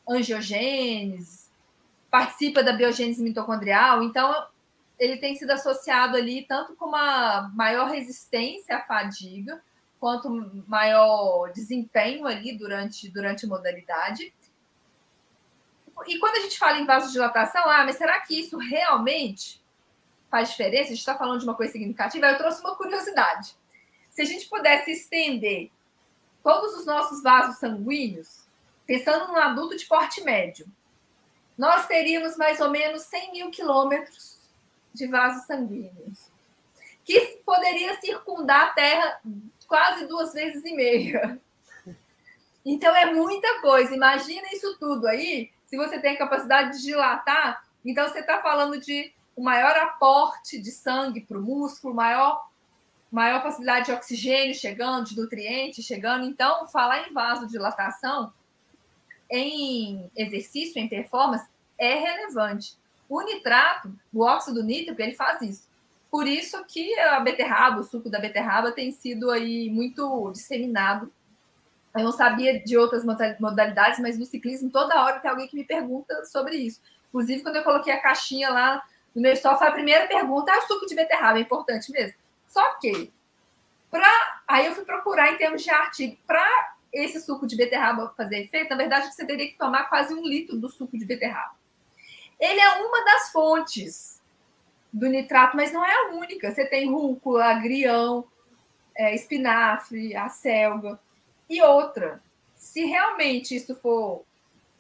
angiogênese, 0.08 1.50
participa 2.10 2.64
da 2.64 2.72
biogênese 2.72 3.22
mitocondrial, 3.22 4.04
então 4.04 4.48
ele 4.98 5.18
tem 5.18 5.36
sido 5.36 5.52
associado 5.52 6.16
ali 6.16 6.44
tanto 6.48 6.76
com 6.76 6.86
uma 6.86 7.52
maior 7.54 7.90
resistência 7.90 8.78
à 8.78 8.82
fadiga, 8.82 9.62
quanto 10.00 10.30
maior 10.68 11.52
desempenho 11.52 12.26
ali 12.28 12.58
durante, 12.58 13.10
durante 13.10 13.46
a 13.46 13.50
modalidade. 13.50 14.34
E 16.06 16.20
quando 16.20 16.38
a 16.38 16.42
gente 16.42 16.60
fala 16.60 16.78
em 16.80 16.86
vasodilatação, 16.86 17.68
ah, 17.68 17.84
mas 17.84 17.96
será 17.96 18.20
que 18.22 18.40
isso 18.40 18.58
realmente 18.58 19.62
faz 20.30 20.50
diferença? 20.50 20.86
A 20.86 20.90
gente 20.90 21.00
está 21.00 21.18
falando 21.18 21.40
de 21.40 21.46
uma 21.46 21.56
coisa 21.56 21.72
significativa. 21.72 22.28
Eu 22.28 22.38
trouxe 22.38 22.62
uma 22.62 22.76
curiosidade. 22.76 23.56
Se 24.12 24.22
a 24.22 24.26
gente 24.26 24.48
pudesse 24.48 24.92
estender 24.92 25.72
todos 26.44 26.76
os 26.76 26.86
nossos 26.86 27.24
vasos 27.24 27.58
sanguíneos, 27.58 28.46
pensando 28.86 29.28
num 29.28 29.38
adulto 29.38 29.76
de 29.76 29.86
porte 29.86 30.22
médio, 30.22 30.68
nós 31.58 31.88
teríamos 31.88 32.38
mais 32.38 32.62
ou 32.62 32.70
menos 32.70 33.02
100 33.04 33.32
mil 33.32 33.52
quilômetros 33.52 34.38
de 34.94 35.08
vasos 35.08 35.46
sanguíneos, 35.46 36.32
que 37.04 37.42
poderia 37.46 38.00
circundar 38.00 38.68
a 38.68 38.74
Terra 38.74 39.20
quase 39.68 40.08
duas 40.08 40.34
vezes 40.34 40.64
e 40.66 40.74
meia. 40.74 41.40
Então 42.66 42.96
é 42.96 43.14
muita 43.14 43.62
coisa. 43.62 43.96
Imagina 43.96 44.48
isso 44.52 44.78
tudo 44.80 45.08
aí. 45.08 45.52
Se 45.68 45.78
você 45.78 46.00
tem 46.00 46.16
a 46.16 46.18
capacidade 46.18 46.78
de 46.78 46.84
dilatar, 46.84 47.64
então 47.86 48.08
você 48.08 48.20
está 48.20 48.42
falando 48.42 48.80
de 48.80 49.14
o 49.36 49.44
maior 49.44 49.78
aporte 49.78 50.60
de 50.60 50.72
sangue 50.72 51.22
para 51.22 51.38
o 51.38 51.42
músculo, 51.42 51.94
maior, 51.94 52.50
maior 53.12 53.44
facilidade 53.44 53.86
de 53.86 53.92
oxigênio 53.92 54.56
chegando, 54.56 55.06
de 55.06 55.16
nutrientes 55.16 55.86
chegando. 55.86 56.26
Então, 56.26 56.68
falar 56.68 57.08
em 57.08 57.14
vasodilatação 57.14 58.34
em 59.30 60.10
exercício, 60.16 60.82
em 60.82 60.88
performance, 60.88 61.48
é 61.78 61.96
relevante. 61.96 62.76
O 63.08 63.22
nitrato, 63.22 63.94
o 64.12 64.24
óxido 64.24 64.64
nítrico, 64.64 65.02
ele 65.02 65.14
faz 65.14 65.42
isso. 65.42 65.67
Por 66.10 66.28
isso 66.28 66.64
que 66.66 66.98
a 67.00 67.20
beterraba, 67.20 67.82
o 67.82 67.84
suco 67.84 68.10
da 68.10 68.20
beterraba, 68.20 68.72
tem 68.72 68.92
sido 68.92 69.30
aí 69.30 69.70
muito 69.70 70.32
disseminado. 70.32 71.12
Eu 71.96 72.04
não 72.04 72.12
sabia 72.12 72.60
de 72.60 72.78
outras 72.78 73.04
modalidades, 73.40 74.00
mas 74.00 74.18
no 74.18 74.26
ciclismo, 74.26 74.70
toda 74.70 75.04
hora 75.04 75.20
tem 75.20 75.30
alguém 75.30 75.48
que 75.48 75.56
me 75.56 75.64
pergunta 75.64 76.26
sobre 76.26 76.56
isso. 76.56 76.82
Inclusive, 77.10 77.42
quando 77.42 77.58
eu 77.58 77.64
coloquei 77.64 77.94
a 77.94 78.02
caixinha 78.02 78.50
lá 78.50 78.84
no 79.14 79.22
meu 79.22 79.36
foi 79.36 79.68
a 79.68 79.72
primeira 79.72 80.08
pergunta: 80.08 80.52
ah, 80.52 80.62
suco 80.68 80.86
de 80.86 80.96
beterraba 80.96 81.40
é 81.40 81.42
importante 81.42 81.92
mesmo? 81.92 82.16
Só 82.48 82.74
que, 82.80 83.12
pra... 83.90 84.42
aí 84.48 84.68
eu 84.68 84.76
fui 84.76 84.86
procurar 84.86 85.34
em 85.34 85.38
termos 85.38 85.64
de 85.64 85.72
artigo, 85.72 86.18
para 86.28 86.48
esse 86.94 87.20
suco 87.20 87.48
de 87.48 87.56
beterraba 87.56 88.14
fazer 88.16 88.44
efeito, 88.44 88.70
na 88.70 88.76
verdade, 88.76 89.14
você 89.14 89.26
teria 89.26 89.48
que 89.48 89.58
tomar 89.58 89.86
quase 89.90 90.14
um 90.14 90.22
litro 90.22 90.58
do 90.58 90.70
suco 90.70 90.98
de 90.98 91.06
beterraba. 91.06 91.56
Ele 92.40 92.60
é 92.60 92.74
uma 92.84 93.04
das 93.04 93.32
fontes 93.32 94.17
do 94.92 95.08
nitrato, 95.08 95.56
mas 95.56 95.72
não 95.72 95.86
é 95.86 95.94
a 95.94 96.14
única. 96.16 96.52
Você 96.52 96.66
tem 96.66 96.92
rúcula, 96.92 97.46
agrião, 97.46 98.26
é, 98.96 99.14
espinafre, 99.14 100.16
a 100.16 100.30
selga. 100.30 101.00
E 101.50 101.62
outra, 101.62 102.22
se 102.56 102.86
realmente 102.86 103.56
isso 103.56 103.76
for 103.76 104.26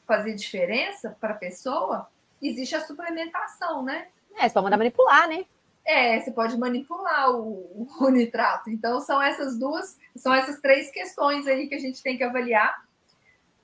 fazer 0.05 0.34
diferença 0.34 1.16
para 1.20 1.34
a 1.34 1.38
pessoa, 1.38 2.08
existe 2.41 2.76
a 2.76 2.82
suplementação, 2.82 3.84
né? 3.84 4.08
É, 4.36 4.47
você 4.47 4.53
pode 4.53 4.64
mandar 4.64 4.78
manipular, 4.78 5.28
né? 5.28 5.45
É, 5.86 6.20
você 6.20 6.32
pode 6.32 6.58
manipular 6.58 7.32
o, 7.32 7.88
o, 8.01 8.10
nitrato. 8.10 8.70
Então, 8.70 8.99
são 8.99 9.22
essas 9.22 9.58
duas, 9.58 9.97
são 10.16 10.34
essas 10.34 10.60
três 10.60 10.91
questões 10.91 11.47
aí 11.47 11.68
que 11.68 11.76
a 11.76 11.80
gente 11.80 12.01
tem 12.03 12.18
que 12.18 12.24
avaliar. 12.24 12.86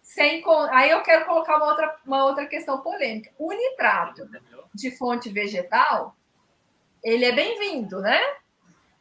Sem, 0.01 0.43
aí 0.71 0.91
eu 0.91 1.01
quero 1.01 1.25
colocar 1.25 1.57
uma 1.57 1.67
outra, 1.67 1.95
uma 2.05 2.25
outra 2.25 2.45
questão 2.45 2.81
polêmica. 2.81 3.31
O 3.37 3.51
nitrato 3.51 4.29
de 4.73 4.91
fonte 4.91 5.29
vegetal, 5.29 6.15
ele 7.03 7.25
é 7.25 7.31
bem-vindo, 7.31 7.99
né? 7.99 8.19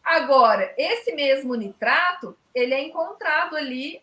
Agora, 0.03 0.75
esse 0.77 1.15
mesmo 1.15 1.55
nitrato, 1.55 2.37
ele 2.53 2.75
é 2.75 2.83
encontrado 2.83 3.57
ali 3.57 4.03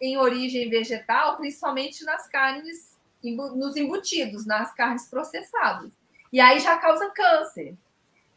em 0.00 0.16
origem 0.16 0.70
vegetal, 0.70 1.36
principalmente 1.36 2.04
nas 2.04 2.28
carnes, 2.28 2.96
nos 3.22 3.76
embutidos, 3.76 4.46
nas 4.46 4.72
carnes 4.72 5.08
processadas. 5.08 5.90
E 6.32 6.40
aí 6.40 6.60
já 6.60 6.78
causa 6.78 7.10
câncer. 7.10 7.74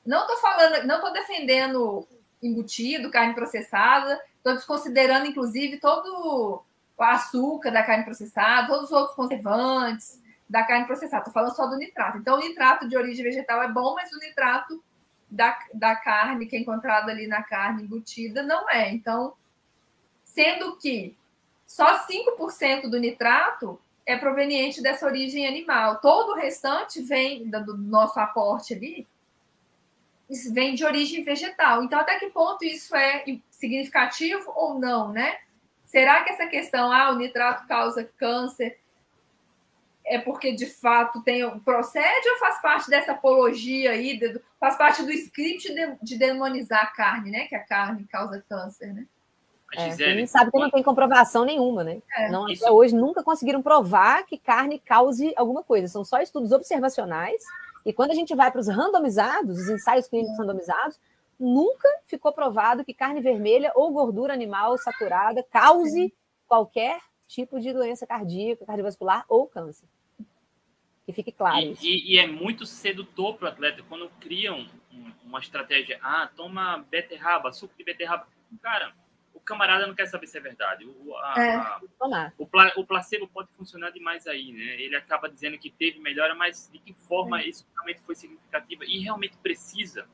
Não 0.03 0.21
estou 0.21 0.38
falando, 0.38 0.88
não 0.88 0.95
estou 0.95 1.13
defendendo 1.13 2.07
embutido, 2.41 3.11
carne 3.11 3.36
processada, 3.36 4.19
estou 4.38 4.55
desconsiderando, 4.55 5.27
inclusive, 5.27 5.79
todo 5.79 6.63
o 6.97 7.03
açúcar 7.03 7.69
da 7.69 7.84
carne 7.84 8.03
processada, 8.03 8.67
todos 8.67 8.86
os 8.86 8.91
outros 8.91 9.15
conservantes 9.15 10.20
da 10.52 10.64
carne 10.64 10.86
processada. 10.86 11.22
Estou 11.22 11.34
falando 11.34 11.56
só 11.56 11.66
do 11.66 11.78
nitrato. 11.78 12.18
Então, 12.18 12.36
o 12.36 12.41
nitrato 12.41 12.88
de 12.89 12.97
origem 12.97 13.24
vegetal 13.24 13.64
é 13.64 13.72
bom, 13.72 13.95
mas 13.95 14.12
o 14.12 14.20
nitrato 14.20 14.84
da, 15.30 15.58
da 15.74 15.95
carne, 15.95 16.45
que 16.45 16.58
é 16.58 16.60
encontrado 16.60 17.10
ali 17.10 17.26
na 17.26 17.41
carne 17.41 17.84
embutida, 17.84 18.43
não 18.43 18.70
é. 18.70 18.91
Então, 18.91 19.34
sendo 20.26 20.76
que 20.76 21.16
só 21.66 22.06
5% 22.06 22.89
do 22.89 22.99
nitrato 22.99 23.80
é 24.06 24.18
proveniente 24.18 24.84
dessa 24.84 25.06
origem 25.06 25.47
animal. 25.47 26.02
Todo 26.02 26.34
o 26.34 26.36
restante 26.36 27.02
vem 27.02 27.49
do 27.49 27.78
nosso 27.78 28.20
aporte 28.20 28.74
ali 28.74 29.08
vem 30.54 30.76
de 30.76 30.84
origem 30.86 31.24
vegetal. 31.24 31.84
Então, 31.84 31.99
até 31.99 32.18
que 32.18 32.30
ponto 32.30 32.64
isso 32.64 32.95
é 32.95 33.24
significativo 33.49 34.52
ou 34.56 34.80
não, 34.80 35.12
né? 35.12 35.39
Será 35.86 36.24
que 36.24 36.30
essa 36.30 36.47
questão, 36.47 36.91
ah, 36.91 37.12
o 37.12 37.18
nitrato 37.18 37.68
causa 37.68 38.10
câncer, 38.18 38.80
é 40.12 40.20
porque 40.20 40.51
de 40.51 40.66
fato 40.66 41.24
tem 41.24 41.49
procede 41.62 42.30
ou 42.32 42.38
faz 42.38 42.62
parte 42.62 42.89
dessa 42.89 43.14
apologia 43.14 43.91
aí, 43.91 44.20
de, 44.20 44.41
faz 44.59 44.78
parte 44.78 45.03
do 45.03 45.12
script 45.12 45.74
de, 45.74 45.97
de, 46.03 46.18
demonizar 46.18 46.84
a 46.84 46.88
carne, 46.88 47.32
né? 47.32 47.45
Que 47.45 47.55
a 47.55 47.64
carne 47.64 48.03
causa 48.03 48.43
câncer, 48.47 48.93
né? 48.93 49.07
É, 49.74 49.86
a 49.86 49.95
gente 49.95 50.28
sabe 50.28 50.51
que 50.51 50.59
não 50.59 50.70
tem 50.70 50.84
comprovação 50.84 51.45
nenhuma, 51.45 51.82
né? 51.82 52.01
É, 52.18 52.30
não, 52.30 52.49
isso... 52.49 52.66
Até 52.66 52.74
hoje 52.74 52.93
nunca 52.93 53.24
conseguiram 53.24 53.62
provar 53.62 54.26
que 54.26 54.38
carne 54.38 54.80
cause 54.80 55.34
alguma 55.38 55.64
coisa. 55.64 55.88
São 55.88 56.03
só 56.03 56.22
estudos 56.22 56.51
observacionais 56.51 57.41
e 57.86 57.93
quando 57.93 58.12
a 58.12 58.16
gente 58.16 58.36
vai 58.36 58.51
para 58.51 58.59
os 58.59 58.68
randomizados, 58.68 59.59
os 59.59 59.70
ensaios 59.70 60.09
clínicos 60.09 60.38
randomizados, 60.38 60.99
nunca 61.39 61.88
ficou 62.05 62.34
provado 62.34 62.84
que 62.84 62.93
carne 62.93 63.22
vermelha 63.22 63.72
ou 63.76 63.91
gordura 63.91 64.34
animal 64.34 64.78
saturada 64.78 65.41
cause 65.49 66.14
qualquer 66.49 66.99
tipo 67.30 67.62
de 67.62 67.72
doença 67.72 68.05
cardíaca, 68.05 68.66
cardiovascular 68.66 69.24
ou 69.30 69.47
câncer. 69.47 69.88
Que 71.06 71.14
fique 71.14 71.32
claro. 71.32 71.58
E, 71.60 71.76
e, 71.82 72.16
e 72.16 72.20
é 72.20 72.28
muito 72.28 72.66
sedutor 72.66 73.36
para 73.36 73.45
o 73.45 73.49
atleta 73.49 73.84
quando 73.89 74.10
criam 74.20 74.68
uma 75.24 75.39
estratégia. 75.39 75.99
Ah, 76.02 76.30
toma 76.36 76.86
beterraba, 76.89 77.52
suco 77.52 77.74
de 77.78 77.84
beterraba. 77.84 78.28
Cara, 78.62 78.93
camarada 79.43 79.88
não 79.88 79.93
quer 79.93 80.06
saber 80.08 80.28
se 80.28 80.38
é 80.38 80.41
verdade. 80.41 80.86
O, 80.86 81.16
a, 81.18 81.34
é. 81.38 81.56
a, 81.56 81.82
o, 82.38 82.47
o, 82.82 82.86
placebo 82.86 83.28
pode 83.28 83.49
funcionar 83.52 83.91
demais 83.91 84.28
aí, 84.28 84.52
né? 84.54 84.82
Ele 84.82 84.95
acaba 84.95 85.30
dizendo 85.30 85.58
que 85.58 85.70
teve 85.70 85.99
melhora, 85.99 86.34
mas 86.36 86.70
de 86.72 86.80
que 86.80 86.93
forma 86.93 87.41
é. 87.41 87.47
isso 87.47 87.66
realmente 87.74 88.02
foi 88.02 88.16
significativa 88.16 88.86
e 88.86 88.99
realmente 88.99 89.38
precisa, 89.38 90.08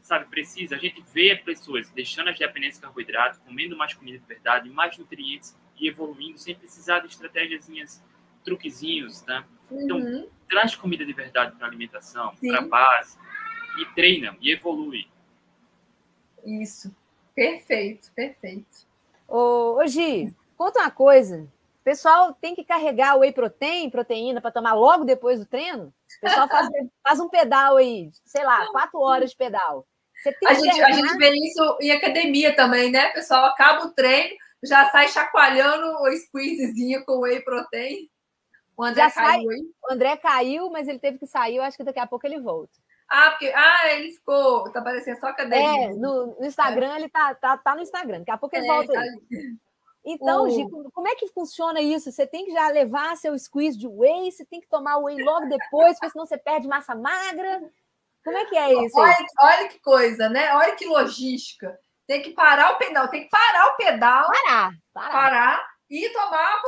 sabe? 0.00 0.26
Precisa. 0.26 0.76
A 0.76 0.78
gente 0.78 1.02
vê 1.12 1.36
pessoas 1.36 1.90
deixando 1.90 2.28
as 2.28 2.38
dependências 2.38 2.76
de 2.76 2.82
carboidrato, 2.82 3.40
comendo 3.40 3.76
mais 3.76 3.94
comida 3.94 4.18
de 4.18 4.26
verdade, 4.26 4.68
mais 4.68 4.96
nutrientes 4.98 5.56
e 5.78 5.88
evoluindo 5.88 6.38
sem 6.38 6.54
precisar 6.54 7.00
de 7.00 7.06
estratégias, 7.06 8.02
truquezinhos, 8.44 9.22
tá? 9.22 9.46
Então, 9.82 9.98
uhum. 9.98 10.28
traz 10.48 10.74
comida 10.74 11.04
de 11.04 11.12
verdade 11.12 11.56
para 11.56 11.66
alimentação, 11.66 12.34
para 12.36 12.62
base 12.62 13.18
e 13.78 13.86
treina 13.94 14.36
e 14.40 14.52
evolui. 14.52 15.06
Isso. 16.44 16.94
Perfeito, 17.34 18.12
perfeito. 18.14 18.86
Ô, 19.26 19.78
ô 19.78 19.86
Gi, 19.86 20.32
conta 20.56 20.80
uma 20.80 20.90
coisa. 20.90 21.48
O 21.80 21.84
pessoal 21.84 22.32
tem 22.40 22.54
que 22.54 22.64
carregar 22.64 23.16
whey 23.16 23.32
protein, 23.32 23.90
proteína, 23.90 24.40
para 24.40 24.52
tomar 24.52 24.74
logo 24.74 25.04
depois 25.04 25.40
do 25.40 25.46
treino? 25.46 25.92
O 26.16 26.20
pessoal 26.20 26.48
faz, 26.48 26.68
faz 27.02 27.20
um 27.20 27.28
pedal 27.28 27.76
aí, 27.76 28.10
sei 28.24 28.44
lá, 28.44 28.66
quatro 28.68 29.00
horas 29.00 29.30
de 29.30 29.36
pedal. 29.36 29.86
a, 30.46 30.54
gente, 30.54 30.80
a 30.80 30.92
gente 30.92 31.16
vê 31.18 31.30
isso 31.30 31.78
em 31.80 31.90
academia 31.90 32.54
também, 32.54 32.90
né? 32.90 33.10
O 33.10 33.14
pessoal 33.14 33.46
acaba 33.46 33.84
o 33.84 33.92
treino, 33.92 34.34
já 34.64 34.90
sai 34.90 35.08
chacoalhando 35.08 35.86
o 35.86 36.12
squeezezinho 36.16 37.04
com 37.04 37.20
whey 37.20 37.42
protein. 37.42 38.08
O 38.76 38.84
André 38.84 39.04
já 39.04 39.10
caiu, 39.10 39.50
sai, 39.50 39.60
O 39.82 39.92
André 39.92 40.16
caiu, 40.16 40.70
mas 40.70 40.88
ele 40.88 40.98
teve 40.98 41.18
que 41.18 41.26
sair. 41.26 41.56
Eu 41.56 41.62
acho 41.62 41.76
que 41.76 41.84
daqui 41.84 42.00
a 42.00 42.06
pouco 42.06 42.26
ele 42.26 42.40
volta. 42.40 42.72
Ah, 43.08 43.30
porque 43.30 43.52
ah, 43.54 43.92
ele 43.92 44.12
ficou, 44.12 44.70
tá 44.72 44.82
parecendo 44.82 45.20
só 45.20 45.32
cadeirinha. 45.32 45.90
É, 45.90 45.94
no, 45.94 46.38
no 46.38 46.44
Instagram 46.44 46.94
é. 46.94 46.96
ele 46.96 47.08
tá, 47.08 47.34
tá, 47.34 47.56
tá 47.56 47.74
no 47.74 47.82
Instagram, 47.82 48.20
daqui 48.20 48.30
a 48.30 48.38
pouco 48.38 48.56
ele 48.56 48.66
é, 48.66 48.68
volta. 48.68 48.92
Tá 48.92 49.02
então, 50.04 50.50
Gi, 50.50 50.66
como 50.92 51.08
é 51.08 51.14
que 51.14 51.28
funciona 51.28 51.80
isso? 51.80 52.12
Você 52.12 52.26
tem 52.26 52.44
que 52.44 52.52
já 52.52 52.68
levar 52.68 53.16
seu 53.16 53.38
squeeze 53.38 53.78
de 53.78 53.86
whey, 53.86 54.30
você 54.30 54.44
tem 54.44 54.60
que 54.60 54.68
tomar 54.68 54.98
whey 54.98 55.22
logo 55.22 55.48
depois, 55.48 55.94
porque 55.98 56.10
senão 56.10 56.26
você 56.26 56.36
perde 56.36 56.68
massa 56.68 56.94
magra. 56.94 57.62
Como 58.22 58.36
é 58.36 58.44
que 58.46 58.56
é 58.56 58.84
isso? 58.84 58.98
Olha, 58.98 59.16
olha 59.40 59.68
que 59.68 59.78
coisa, 59.80 60.28
né? 60.28 60.54
Olha 60.54 60.74
que 60.76 60.86
logística. 60.86 61.78
Tem 62.06 62.20
que 62.20 62.30
parar 62.30 62.72
o 62.72 62.78
pedal, 62.78 63.08
tem 63.08 63.24
que 63.24 63.30
parar 63.30 63.68
o 63.68 63.76
pedal. 63.76 64.26
Parar, 64.26 64.70
parar. 64.92 65.12
parar 65.12 65.66
e 65.88 66.08
tomar. 66.10 66.62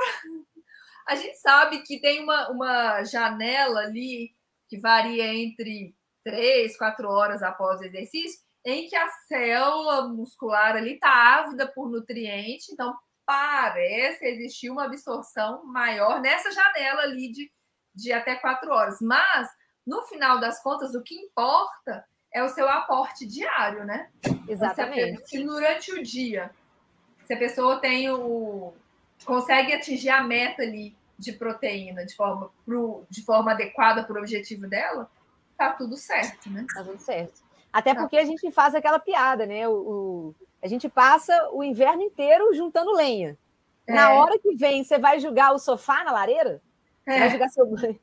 A 1.07 1.15
gente 1.15 1.37
sabe 1.39 1.83
que 1.83 2.01
tem 2.01 2.23
uma, 2.23 2.51
uma 2.51 3.05
janela 3.05 3.81
ali 3.81 4.35
que 4.69 4.79
varia 4.79 5.33
entre 5.33 5.95
três, 6.25 6.77
quatro 6.77 7.09
horas 7.09 7.43
após 7.43 7.81
o 7.81 7.85
exercício, 7.85 8.41
em 8.65 8.89
que 8.89 8.97
a 8.97 9.09
célula 9.29 10.09
muscular 10.09 10.75
ali 10.75 10.95
está 10.95 11.39
ávida 11.39 11.69
por 11.69 11.89
nutriente, 11.89 12.73
então 12.73 12.97
parece 13.25 14.25
existir 14.25 14.71
uma 14.71 14.87
absorção 14.87 15.65
maior 15.65 16.21
nessa 16.21 16.51
janela 16.51 17.03
ali 17.03 17.31
de, 17.31 17.53
de 17.95 18.13
até 18.13 18.35
quatro 18.35 18.73
horas. 18.73 18.99
Mas, 19.01 19.49
no 19.87 20.03
final 20.03 20.41
das 20.41 20.61
contas, 20.63 20.95
o 20.97 21.03
que 21.03 21.15
importa 21.15 22.05
é 22.33 22.43
o 22.43 22.49
seu 22.49 22.69
aporte 22.69 23.25
diário, 23.25 23.85
né? 23.85 24.11
Exatamente. 24.49 25.29
Se 25.29 25.45
durante 25.45 25.93
o 25.93 26.03
dia 26.03 26.51
Se 27.25 27.35
a 27.35 27.39
pessoa 27.39 27.81
tem 27.81 28.11
o 28.11 28.75
consegue 29.25 29.73
atingir 29.73 30.11
a 30.11 30.23
meta 30.23 30.63
ali 30.63 30.97
de 31.19 31.33
proteína 31.33 32.05
de 32.05 32.15
forma, 32.15 32.51
pro, 32.65 33.05
de 33.09 33.25
forma 33.25 33.53
adequada 33.53 34.05
para 34.05 34.17
o 34.17 34.21
objetivo 34.21 34.69
dela, 34.69 35.11
tá 35.57 35.73
tudo 35.73 35.97
certo, 35.97 36.51
né? 36.51 36.67
Tá 36.75 36.85
tudo 36.85 37.01
certo. 37.01 37.43
Até 37.73 37.95
tá. 37.95 38.01
porque 38.01 38.17
a 38.17 38.25
gente 38.25 38.51
faz 38.51 38.75
aquela 38.75 38.99
piada, 38.99 39.47
né? 39.47 39.67
O, 39.69 39.73
o, 39.73 40.35
a 40.63 40.67
gente 40.67 40.89
passa 40.89 41.51
o 41.53 41.63
inverno 41.63 42.03
inteiro 42.03 42.55
juntando 42.55 42.93
lenha. 42.93 43.37
É. 43.87 43.95
Na 43.95 44.15
hora 44.15 44.39
que 44.39 44.55
vem, 44.55 44.83
você 44.83 44.99
vai 44.99 45.21
jogar 45.21 45.53
o 45.53 45.59
sofá 45.59 46.05
na 46.05 46.13
lareira? 46.13 46.61
É. 47.07 47.21
Vai 47.21 47.31
jogar 47.31 47.49
seu 47.49 47.67
banho. 47.67 47.99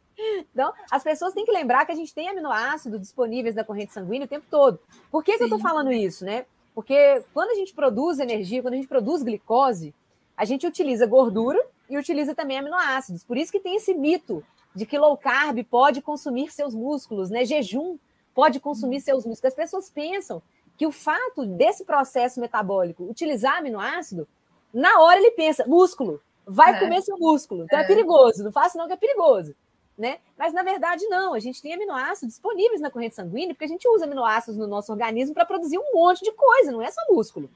Então, 0.53 0.71
as 0.91 1.03
pessoas 1.03 1.33
têm 1.33 1.43
que 1.43 1.51
lembrar 1.51 1.85
que 1.85 1.91
a 1.91 1.95
gente 1.95 2.13
tem 2.13 2.29
aminoácidos 2.29 3.01
disponíveis 3.01 3.55
na 3.55 3.63
corrente 3.63 3.91
sanguínea 3.91 4.25
o 4.25 4.29
tempo 4.29 4.45
todo. 4.49 4.79
Por 5.11 5.23
que, 5.23 5.37
que 5.37 5.43
eu 5.43 5.47
estou 5.47 5.59
falando 5.59 5.91
isso, 5.91 6.23
né? 6.23 6.45
Porque 6.75 7.23
quando 7.33 7.49
a 7.49 7.55
gente 7.55 7.73
produz 7.73 8.19
energia, 8.19 8.61
quando 8.61 8.75
a 8.75 8.77
gente 8.77 8.87
produz 8.87 9.23
glicose, 9.23 9.93
a 10.35 10.45
gente 10.45 10.65
utiliza 10.65 11.05
gordura 11.05 11.63
e 11.89 11.97
utiliza 11.97 12.33
também 12.33 12.57
aminoácidos. 12.57 13.23
Por 13.23 13.37
isso 13.37 13.51
que 13.51 13.59
tem 13.59 13.75
esse 13.75 13.93
mito 13.93 14.43
de 14.75 14.85
que 14.85 14.97
low 14.97 15.15
carb 15.15 15.63
pode 15.63 16.01
consumir 16.01 16.51
seus 16.51 16.73
músculos, 16.73 17.29
né? 17.29 17.45
Jejum 17.45 17.97
pode 18.33 18.59
consumir 18.59 18.99
seus 19.01 19.25
músculos. 19.25 19.51
As 19.51 19.55
pessoas 19.55 19.89
pensam 19.89 20.41
que 20.77 20.87
o 20.87 20.91
fato 20.91 21.45
desse 21.45 21.85
processo 21.85 22.39
metabólico 22.39 23.03
utilizar 23.03 23.57
aminoácido, 23.57 24.27
na 24.73 25.01
hora 25.01 25.19
ele 25.19 25.31
pensa, 25.31 25.65
músculo, 25.67 26.19
vai 26.45 26.75
é. 26.75 26.79
comer 26.79 27.01
seu 27.01 27.17
músculo. 27.17 27.63
Então 27.65 27.79
é. 27.79 27.83
é 27.83 27.85
perigoso, 27.85 28.43
não 28.43 28.51
faça 28.51 28.77
não 28.77 28.87
que 28.87 28.93
é 28.93 28.97
perigoso. 28.97 29.55
Né? 29.95 30.17
Mas 30.35 30.51
na 30.51 30.63
verdade 30.63 31.05
não, 31.05 31.35
a 31.35 31.39
gente 31.39 31.61
tem 31.61 31.75
aminoácidos 31.75 32.33
disponíveis 32.33 32.81
na 32.81 32.89
corrente 32.89 33.13
sanguínea, 33.13 33.53
porque 33.53 33.65
a 33.65 33.67
gente 33.67 33.87
usa 33.87 34.05
aminoácidos 34.05 34.57
no 34.57 34.65
nosso 34.65 34.91
organismo 34.91 35.35
para 35.35 35.45
produzir 35.45 35.77
um 35.77 35.93
monte 35.93 36.23
de 36.23 36.31
coisa, 36.31 36.71
não 36.71 36.81
é 36.81 36.89
só 36.89 37.01
músculo. 37.11 37.47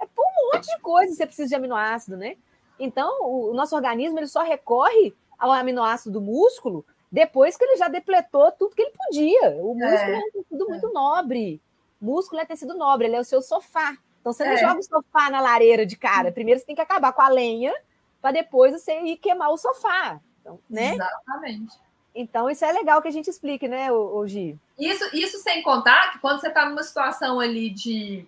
É 0.00 0.06
por 0.06 0.24
um 0.24 0.54
monte 0.54 0.66
de 0.66 0.80
coisa 0.80 1.14
você 1.14 1.26
precisa 1.26 1.48
de 1.48 1.54
aminoácido, 1.54 2.16
né? 2.16 2.36
Então, 2.78 3.18
o 3.22 3.52
nosso 3.52 3.76
organismo 3.76 4.18
ele 4.18 4.26
só 4.26 4.42
recorre 4.42 5.14
ao 5.38 5.52
aminoácido 5.52 6.18
do 6.18 6.20
músculo 6.20 6.84
depois 7.12 7.56
que 7.56 7.64
ele 7.64 7.76
já 7.76 7.88
depletou 7.88 8.50
tudo 8.52 8.74
que 8.74 8.82
ele 8.82 8.92
podia. 8.96 9.50
O 9.62 9.74
músculo 9.74 10.12
é, 10.12 10.14
é 10.14 10.18
um 10.18 10.30
tecido 10.32 10.68
muito 10.68 10.92
nobre. 10.92 11.60
O 12.00 12.06
músculo 12.06 12.40
é 12.40 12.44
tecido 12.46 12.74
nobre, 12.74 13.06
ele 13.06 13.16
é 13.16 13.20
o 13.20 13.24
seu 13.24 13.42
sofá. 13.42 13.96
Então 14.20 14.32
você 14.32 14.44
não 14.44 14.52
é. 14.52 14.56
joga 14.56 14.80
o 14.80 14.82
sofá 14.82 15.30
na 15.30 15.40
lareira 15.40 15.84
de 15.84 15.96
cara. 15.96 16.32
Primeiro 16.32 16.60
você 16.60 16.66
tem 16.66 16.74
que 16.74 16.80
acabar 16.80 17.12
com 17.12 17.22
a 17.22 17.28
lenha 17.28 17.74
para 18.20 18.32
depois 18.32 18.72
você 18.72 19.00
ir 19.00 19.16
queimar 19.16 19.50
o 19.50 19.56
sofá. 19.56 20.20
Então, 20.40 20.58
né? 20.68 20.94
Exatamente. 20.94 21.78
Então, 22.14 22.50
isso 22.50 22.64
é 22.64 22.72
legal 22.72 23.00
que 23.00 23.08
a 23.08 23.12
gente 23.12 23.30
explique, 23.30 23.68
né, 23.68 23.90
o, 23.92 24.26
Gi? 24.26 24.58
Isso, 24.76 25.04
isso 25.16 25.38
sem 25.38 25.62
contar 25.62 26.12
que 26.12 26.18
quando 26.18 26.40
você 26.40 26.48
está 26.48 26.68
numa 26.68 26.82
situação 26.82 27.38
ali 27.38 27.70
de, 27.70 28.26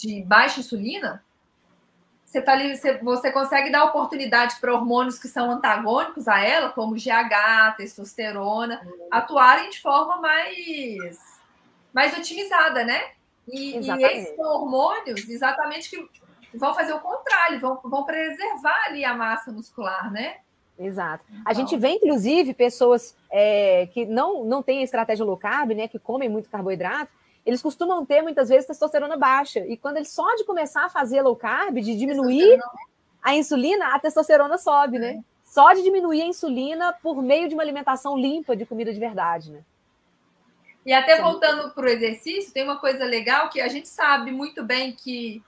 de 0.00 0.22
baixa 0.22 0.60
insulina, 0.60 1.24
você, 2.24 2.42
tá 2.42 2.52
ali, 2.52 2.76
você, 2.76 2.98
você 2.98 3.32
consegue 3.32 3.70
dar 3.70 3.84
oportunidade 3.84 4.56
para 4.60 4.74
hormônios 4.74 5.18
que 5.18 5.28
são 5.28 5.50
antagônicos 5.50 6.28
a 6.28 6.38
ela, 6.44 6.70
como 6.70 6.94
GH, 6.94 7.76
testosterona, 7.76 8.82
uhum. 8.84 9.08
atuarem 9.10 9.70
de 9.70 9.80
forma 9.80 10.20
mais, 10.20 11.18
mais 11.92 12.16
otimizada, 12.16 12.84
né? 12.84 13.12
E, 13.48 13.78
e, 13.78 14.04
esses 14.04 14.38
hormônios, 14.38 15.26
exatamente, 15.26 15.88
que 15.88 16.58
vão 16.58 16.74
fazer 16.74 16.92
o 16.92 17.00
contrário, 17.00 17.60
vão, 17.60 17.80
vão 17.82 18.04
preservar 18.04 18.84
ali 18.86 19.06
a 19.06 19.14
massa 19.14 19.50
muscular, 19.50 20.12
né? 20.12 20.36
Exato. 20.78 21.24
A 21.44 21.52
gente 21.52 21.76
vê, 21.76 21.92
inclusive, 21.92 22.54
pessoas 22.54 23.16
é, 23.32 23.88
que 23.92 24.04
não, 24.04 24.44
não 24.44 24.62
têm 24.62 24.82
estratégia 24.82 25.24
low 25.24 25.36
carb, 25.36 25.70
né? 25.70 25.88
Que 25.88 25.98
comem 25.98 26.28
muito 26.28 26.48
carboidrato, 26.48 27.10
eles 27.44 27.62
costumam 27.62 28.04
ter 28.04 28.22
muitas 28.22 28.48
vezes 28.48 28.66
testosterona 28.66 29.16
baixa. 29.16 29.60
E 29.60 29.76
quando 29.76 29.96
eles 29.96 30.10
só 30.10 30.34
de 30.36 30.44
começar 30.44 30.84
a 30.84 30.88
fazer 30.88 31.22
low 31.22 31.36
carb, 31.36 31.76
de 31.76 31.96
diminuir 31.96 32.58
a 33.22 33.34
insulina, 33.34 33.94
a 33.94 33.98
testosterona 33.98 34.58
sobe, 34.58 34.98
né? 34.98 35.22
Só 35.44 35.72
de 35.72 35.82
diminuir 35.82 36.22
a 36.22 36.26
insulina 36.26 36.92
por 36.92 37.22
meio 37.22 37.48
de 37.48 37.54
uma 37.54 37.62
alimentação 37.62 38.16
limpa 38.18 38.54
de 38.54 38.66
comida 38.66 38.92
de 38.92 39.00
verdade, 39.00 39.50
né? 39.50 39.60
E 40.84 40.92
até 40.92 41.20
voltando 41.20 41.70
para 41.70 41.84
o 41.84 41.88
exercício, 41.88 42.52
tem 42.52 42.64
uma 42.64 42.78
coisa 42.78 43.04
legal 43.04 43.50
que 43.50 43.60
a 43.60 43.68
gente 43.68 43.88
sabe 43.88 44.30
muito 44.30 44.64
bem 44.64 44.92
que 44.92 45.42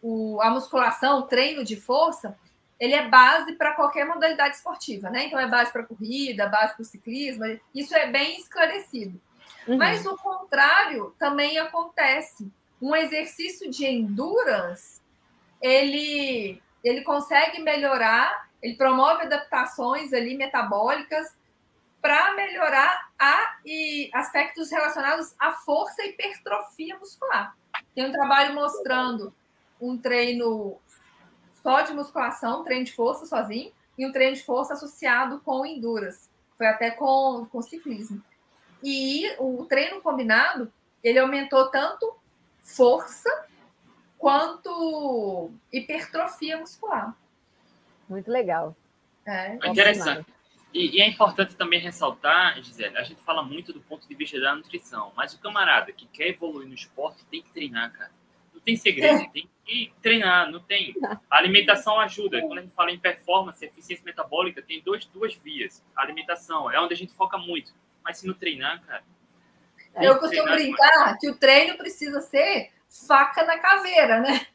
o, 0.00 0.40
a 0.40 0.50
musculação, 0.50 1.18
o 1.18 1.22
treino 1.22 1.64
de 1.64 1.76
força, 1.76 2.38
ele 2.78 2.94
é 2.94 3.08
base 3.08 3.52
para 3.54 3.74
qualquer 3.74 4.06
modalidade 4.06 4.56
esportiva, 4.56 5.10
né? 5.10 5.26
Então 5.26 5.38
é 5.38 5.46
base 5.46 5.72
para 5.72 5.84
corrida, 5.84 6.48
base 6.48 6.74
para 6.74 6.82
o 6.82 6.84
ciclismo, 6.84 7.44
isso 7.74 7.94
é 7.94 8.06
bem 8.10 8.38
esclarecido. 8.38 9.20
Uhum. 9.66 9.76
Mas 9.76 10.04
o 10.06 10.16
contrário 10.16 11.14
também 11.18 11.58
acontece. 11.58 12.50
Um 12.80 12.94
exercício 12.94 13.70
de 13.70 13.86
endurance, 13.86 15.00
ele, 15.60 16.62
ele 16.84 17.02
consegue 17.02 17.60
melhorar, 17.60 18.48
ele 18.62 18.76
promove 18.76 19.22
adaptações 19.22 20.12
ali 20.12 20.36
metabólicas 20.36 21.34
para 22.00 22.34
melhorar 22.34 23.10
a, 23.18 23.56
e 23.64 24.10
aspectos 24.12 24.70
relacionados 24.70 25.34
à 25.38 25.52
força 25.52 26.02
e 26.02 26.10
hipertrofia 26.10 26.96
muscular. 26.98 27.56
Tem 27.94 28.06
um 28.06 28.12
trabalho 28.12 28.54
mostrando 28.54 29.34
um 29.80 29.98
treino 29.98 30.78
só 31.62 31.80
de 31.80 31.92
musculação, 31.92 32.62
treino 32.62 32.84
de 32.84 32.92
força 32.92 33.26
sozinho, 33.26 33.72
e 33.98 34.06
um 34.06 34.12
treino 34.12 34.36
de 34.36 34.44
força 34.44 34.74
associado 34.74 35.40
com 35.40 35.66
endurance. 35.66 36.28
Foi 36.56 36.66
até 36.66 36.90
com, 36.90 37.46
com 37.50 37.60
ciclismo. 37.60 38.22
E 38.82 39.30
o 39.38 39.64
treino 39.64 40.00
combinado, 40.00 40.72
ele 41.02 41.18
aumentou 41.18 41.70
tanto 41.70 42.16
força 42.62 43.46
quanto 44.18 45.50
hipertrofia 45.72 46.58
muscular. 46.58 47.16
Muito 48.08 48.30
legal. 48.30 48.76
É, 49.24 49.58
é 49.62 49.68
interessante. 49.68 50.26
E, 50.72 50.98
e, 50.98 51.00
é 51.00 51.08
importante 51.08 51.56
também 51.56 51.80
ressaltar, 51.80 52.60
Gisele, 52.62 52.98
a 52.98 53.02
gente 53.02 53.20
fala 53.22 53.42
muito 53.42 53.72
do 53.72 53.80
ponto 53.80 54.06
de 54.06 54.14
vista 54.14 54.38
da 54.38 54.54
nutrição, 54.54 55.12
mas 55.16 55.32
o 55.32 55.38
camarada 55.38 55.90
que 55.90 56.06
quer 56.06 56.28
evoluir 56.28 56.68
no 56.68 56.74
esporte 56.74 57.24
tem 57.26 57.40
que 57.40 57.50
treinar, 57.50 57.92
cara. 57.92 58.10
Não 58.52 58.60
tem 58.60 58.76
segredo, 58.76 59.22
é. 59.22 59.28
tem 59.28 59.48
que 59.64 59.92
treinar, 60.02 60.50
não 60.50 60.60
tem. 60.60 60.94
A 61.30 61.38
alimentação 61.38 61.98
ajuda. 62.00 62.40
Quando 62.42 62.58
a 62.58 62.62
gente 62.62 62.74
fala 62.74 62.90
em 62.90 62.98
performance, 62.98 63.64
eficiência 63.64 64.04
metabólica, 64.04 64.60
tem 64.60 64.82
dois, 64.82 65.06
duas 65.06 65.34
vias. 65.34 65.82
A 65.96 66.02
alimentação 66.02 66.70
é 66.70 66.78
onde 66.80 66.94
a 66.94 66.96
gente 66.96 67.12
foca 67.12 67.38
muito 67.38 67.72
mas 68.06 68.18
se 68.18 68.26
não 68.26 68.34
treinar, 68.34 68.80
cara. 68.86 69.02
Eu 69.96 70.18
costumo 70.20 70.44
brincar 70.44 71.18
que 71.18 71.28
o 71.28 71.34
treino 71.34 71.76
precisa 71.76 72.20
ser 72.20 72.70
faca 72.88 73.44
na 73.44 73.58
caveira, 73.58 74.20
né? 74.20 74.46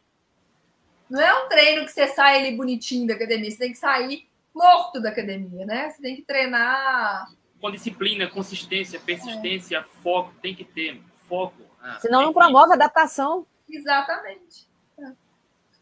Não 1.10 1.20
é 1.20 1.44
um 1.44 1.50
treino 1.50 1.84
que 1.86 1.92
você 1.92 2.08
sai 2.08 2.40
ali 2.40 2.56
bonitinho 2.56 3.06
da 3.06 3.16
academia, 3.16 3.52
você 3.52 3.58
tem 3.58 3.72
que 3.74 3.78
sair 3.78 4.30
morto 4.56 5.02
da 5.02 5.10
academia, 5.10 5.66
né? 5.66 5.90
Você 5.90 6.02
tem 6.02 6.16
que 6.16 6.22
treinar. 6.22 7.30
Com 7.60 7.70
disciplina, 7.70 8.30
consistência, 8.30 9.00
persistência, 9.00 9.80
é. 9.80 9.84
foco, 10.02 10.34
tem 10.42 10.56
que 10.56 10.64
ter 10.64 11.02
foco. 11.28 11.62
Ah, 11.82 12.00
Senão 12.00 12.22
não 12.22 12.34
promove 12.34 12.74
adaptação. 12.74 13.46
Exatamente. 13.70 14.72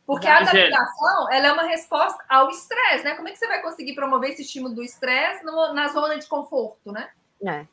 Porque 0.09 0.25
a 0.25 0.39
adaptação 0.39 1.31
ela 1.31 1.47
é 1.49 1.51
uma 1.51 1.67
resposta 1.67 2.25
ao 2.27 2.49
estresse, 2.49 3.03
né? 3.03 3.13
Como 3.13 3.27
é 3.27 3.31
que 3.31 3.37
você 3.37 3.47
vai 3.47 3.61
conseguir 3.61 3.93
promover 3.93 4.31
esse 4.31 4.41
estímulo 4.41 4.73
do 4.73 4.83
estresse 4.83 5.45
na 5.45 5.87
zona 5.89 6.17
de 6.17 6.25
conforto, 6.25 6.91
né? 6.91 7.11
É. 7.45 7.65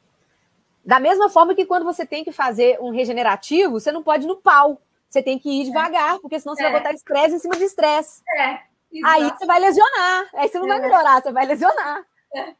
Da 0.85 1.01
mesma 1.01 1.29
forma 1.29 1.55
que 1.55 1.67
quando 1.67 1.85
você 1.85 2.07
tem 2.07 2.23
que 2.23 2.31
fazer 2.31 2.79
um 2.81 2.91
regenerativo, 2.91 3.73
você 3.73 3.91
não 3.91 4.03
pode 4.03 4.25
ir 4.25 4.29
no 4.29 4.37
pau. 4.37 4.81
Você 5.09 5.23
tem 5.23 5.39
que 5.39 5.49
ir 5.49 5.65
devagar, 5.65 6.19
porque 6.21 6.39
senão 6.39 6.55
você 6.55 6.65
é. 6.65 6.71
vai 6.71 6.81
botar 6.81 6.93
estresse 6.93 7.37
em 7.37 7.39
cima 7.39 7.57
de 7.57 7.65
estresse. 7.65 8.23
É. 8.37 8.61
Aí 9.05 9.31
você 9.31 9.47
vai 9.47 9.59
lesionar. 9.61 10.29
Aí 10.35 10.49
você 10.49 10.59
não 10.59 10.69
vai 10.69 10.79
é. 10.79 10.81
melhorar, 10.81 11.23
você 11.23 11.33
vai 11.33 11.47
lesionar. 11.47 12.07
É. 12.35 12.55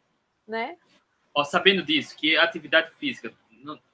Né? 0.47 0.77
Ó, 1.35 1.45
sabendo 1.45 1.83
disso, 1.83 2.17
que 2.17 2.37
a 2.37 2.45
atividade 2.45 2.91
física, 2.93 3.33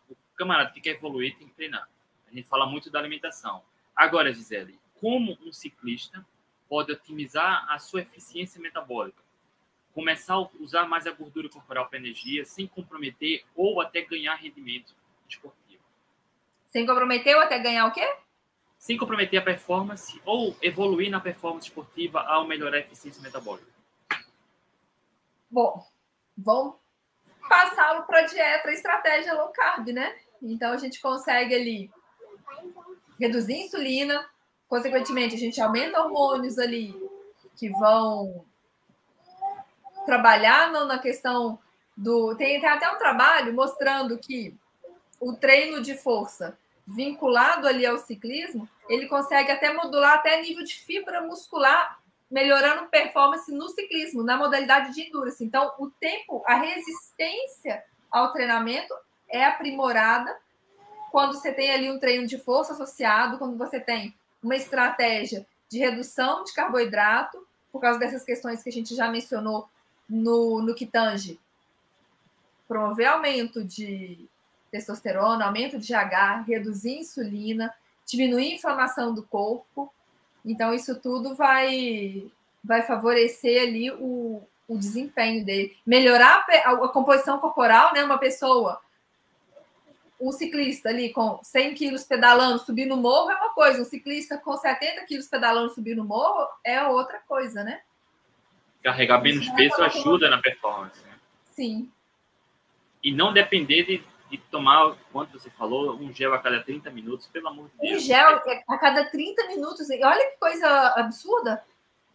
o 0.09 0.17
camarada 0.37 0.71
que 0.71 0.81
quer 0.81 0.91
evoluir 0.91 1.37
tem 1.37 1.49
que 1.49 1.55
treinar. 1.55 1.89
A 2.31 2.35
gente 2.35 2.49
fala 2.49 2.67
muito 2.67 2.91
da 2.91 2.99
alimentação. 2.99 3.63
Agora, 3.95 4.33
Gisele, 4.33 4.79
como 5.01 5.37
um 5.45 5.53
ciclista 5.53 6.25
pode 6.69 6.93
otimizar 6.93 7.67
a 7.69 7.79
sua 7.79 8.01
eficiência 8.01 8.61
metabólica? 8.61 9.22
Começar 9.95 10.35
a 10.35 10.49
usar 10.59 10.87
mais 10.87 11.07
a 11.07 11.13
gordura 11.13 11.49
corporal 11.49 11.89
para 11.89 11.99
energia, 11.99 12.45
sem 12.45 12.67
comprometer 12.67 13.45
ou 13.55 13.81
até 13.81 14.03
ganhar 14.03 14.35
rendimento 14.35 14.95
esportivo. 15.29 15.83
Sem 16.69 16.87
comprometer 16.87 17.35
ou 17.37 17.43
até 17.43 17.59
ganhar 17.59 17.87
o 17.87 17.93
quê? 17.93 18.07
Sem 18.79 18.97
comprometer 18.97 19.39
a 19.39 19.43
performance 19.43 20.21
ou 20.25 20.57
evoluir 20.61 21.11
na 21.11 21.21
performance 21.21 21.69
esportiva 21.69 22.21
ao 22.23 22.47
melhorar 22.47 22.79
a 22.79 22.81
eficiência 22.81 23.23
metabólica. 23.23 23.71
Bom, 25.51 25.87
vamos 26.37 26.77
passá-lo 27.49 28.05
para 28.05 28.21
a 28.21 28.27
dieta, 28.27 28.73
estratégia 28.73 29.35
low 29.35 29.53
carb, 29.53 29.89
né? 29.89 30.19
Então 30.41 30.73
a 30.73 30.77
gente 30.79 31.01
consegue 31.01 31.55
ali 31.55 31.91
reduzir 33.21 33.55
a 33.55 33.59
insulina, 33.59 34.31
consequentemente 34.67 35.35
a 35.35 35.39
gente 35.39 35.61
aumenta 35.61 36.03
hormônios 36.03 36.59
ali 36.59 36.95
que 37.57 37.69
vão 37.69 38.45
trabalhar 40.05 40.71
na 40.71 40.99
questão 40.99 41.59
do. 41.97 42.35
Tem, 42.37 42.61
tem 42.61 42.69
até 42.69 42.91
um 42.91 42.99
trabalho 42.99 43.53
mostrando 43.55 44.19
que 44.19 44.57
o 45.21 45.33
treino 45.35 45.81
de 45.81 45.97
força 45.97 46.59
vinculado 46.87 47.67
ali 47.69 47.87
ao 47.87 47.99
ciclismo, 47.99 48.69
ele 48.89 49.07
consegue 49.07 49.51
até 49.51 49.73
modular 49.73 50.15
até 50.15 50.41
nível 50.43 50.65
de 50.65 50.75
fibra 50.75 51.23
muscular, 51.23 52.01
melhorando 52.31 52.89
performance 52.89 53.53
no 53.53 53.69
ciclismo, 53.69 54.23
na 54.23 54.37
modalidade 54.37 54.93
de 54.93 55.03
endurance. 55.03 55.45
Então, 55.45 55.73
o 55.79 55.91
tempo, 55.91 56.43
a 56.47 56.55
resistência 56.55 57.85
ao 58.11 58.33
treinamento 58.33 58.93
é 59.29 59.45
aprimorada 59.45 60.37
quando 61.11 61.35
você 61.35 61.53
tem 61.53 61.71
ali 61.71 61.91
um 61.91 61.99
treino 61.99 62.27
de 62.27 62.39
força 62.39 62.73
associado, 62.73 63.39
quando 63.39 63.57
você 63.57 63.79
tem 63.79 64.15
uma 64.43 64.57
estratégia 64.57 65.47
de 65.69 65.79
redução 65.79 66.43
de 66.43 66.53
carboidrato, 66.53 67.47
por 67.71 67.81
causa 67.81 67.99
dessas 67.99 68.25
questões 68.25 68.63
que 68.63 68.69
a 68.69 68.73
gente 68.73 68.95
já 68.95 69.09
mencionou 69.09 69.69
no, 70.13 70.61
no 70.61 70.75
que 70.75 70.85
tange 70.85 71.41
promover 72.69 73.07
aumento 73.07 73.65
de 73.65 74.29
testosterona, 74.71 75.47
aumento 75.47 75.79
de 75.79 75.93
GH, 75.93 76.47
reduzir 76.47 76.99
insulina, 76.99 77.73
diminuir 78.07 78.53
a 78.53 78.55
inflamação 78.55 79.15
do 79.15 79.23
corpo. 79.23 79.93
Então, 80.45 80.73
isso 80.73 80.99
tudo 80.99 81.35
vai, 81.35 82.31
vai 82.63 82.83
favorecer 82.83 83.63
ali 83.63 83.91
o, 83.91 84.43
o 84.67 84.79
desempenho 84.79 85.45
dele. 85.45 85.77
Melhorar 85.87 86.47
a, 86.65 86.71
a, 86.71 86.89
composição 86.89 87.39
corporal, 87.39 87.93
né? 87.93 88.03
Uma 88.03 88.19
pessoa, 88.19 88.81
um 90.19 90.33
ciclista 90.33 90.89
ali 90.89 91.13
com 91.13 91.41
100 91.43 91.75
quilos 91.75 92.05
pedalando, 92.05 92.59
subir 92.59 92.87
no 92.87 92.97
morro 92.97 93.31
é 93.31 93.37
uma 93.37 93.53
coisa. 93.55 93.83
Um 93.83 93.87
ciclista 93.87 94.39
com 94.39 94.57
70 94.57 95.05
quilos 95.05 95.29
pedalando, 95.29 95.75
subir 95.75 95.95
no 95.95 96.05
morro 96.05 96.49
é 96.65 96.83
outra 96.85 97.21
coisa, 97.29 97.63
né? 97.63 97.83
Carregar 98.83 99.23
menos 99.23 99.49
peso 99.51 99.83
ajuda 99.83 100.29
na 100.29 100.41
performance. 100.41 101.03
Né? 101.05 101.15
Sim. 101.51 101.91
E 103.03 103.13
não 103.13 103.33
depender 103.33 103.85
de 103.85 104.13
e 104.33 104.39
tomar, 104.39 104.97
quanto 105.13 105.39
você 105.39 105.51
falou, 105.51 105.95
um 105.95 106.11
gel 106.11 106.33
a 106.33 106.39
cada 106.39 106.63
30 106.63 106.91
minutos, 106.91 107.27
pelo 107.27 107.49
amor 107.49 107.69
de 107.69 107.77
Deus. 107.79 108.03
Um 108.03 108.07
gel 108.07 108.43
a 108.67 108.79
cada 108.79 109.05
30 109.11 109.47
minutos. 109.49 109.87
Olha 109.91 110.31
que 110.31 110.39
coisa 110.39 110.67
absurda. 110.97 111.63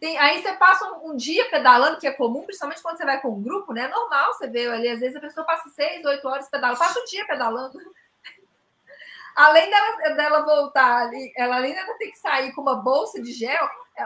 Tem, 0.00 0.18
aí 0.18 0.42
você 0.42 0.52
passa 0.54 0.84
um, 0.92 1.12
um, 1.12 1.16
dia 1.16 1.48
pedalando, 1.48 1.98
que 1.98 2.08
é 2.08 2.12
comum, 2.12 2.42
principalmente 2.42 2.82
quando 2.82 2.96
você 2.96 3.04
vai 3.04 3.20
com 3.20 3.30
um 3.30 3.42
grupo, 3.42 3.72
né? 3.72 3.84
É 3.84 3.88
normal 3.88 4.32
você 4.32 4.48
ver 4.48 4.68
ali, 4.68 4.88
às 4.88 4.98
vezes 4.98 5.16
a 5.16 5.20
pessoa 5.20 5.46
passa 5.46 5.68
6, 5.68 6.04
8 6.04 6.28
horas 6.28 6.50
pedalando, 6.50 6.78
passa 6.78 6.98
o 6.98 7.02
um 7.02 7.06
dia 7.06 7.24
pedalando. 7.24 7.78
além 9.36 9.70
dela, 9.70 10.14
dela 10.16 10.44
voltar 10.44 11.06
ali, 11.06 11.32
ela 11.36 11.56
além 11.56 11.72
dela 11.72 11.96
ter 11.98 12.10
que 12.10 12.18
sair 12.18 12.52
com 12.52 12.62
uma 12.62 12.76
bolsa 12.76 13.22
de 13.22 13.32
gel, 13.32 13.68
é, 13.96 14.04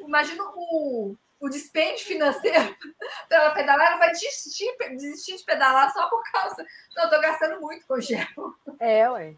imagina 0.00 0.44
o 0.44 1.16
o 1.40 1.48
dispêndio 1.48 2.04
financeiro 2.04 2.76
pela 3.28 3.50
pedalar, 3.50 3.86
ela 3.86 3.98
vai 3.98 4.10
desistir, 4.10 4.76
desistir 4.90 5.36
de 5.36 5.44
pedalar 5.44 5.92
só 5.92 6.08
por 6.08 6.22
causa. 6.32 6.66
Não, 6.96 7.04
eu 7.04 7.10
tô 7.10 7.20
gastando 7.20 7.60
muito 7.60 7.86
com 7.86 8.00
gel. 8.00 8.26
É, 8.80 9.08
ué. 9.10 9.34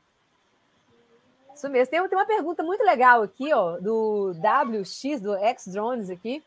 Isso 1.54 1.68
mesmo. 1.68 1.90
Tem, 1.90 2.08
tem 2.08 2.18
uma 2.18 2.26
pergunta 2.26 2.62
muito 2.62 2.82
legal 2.82 3.22
aqui, 3.22 3.52
ó, 3.52 3.78
do 3.78 4.32
WX, 4.32 5.20
do 5.20 5.36
X-Drones 5.36 6.08
aqui, 6.08 6.42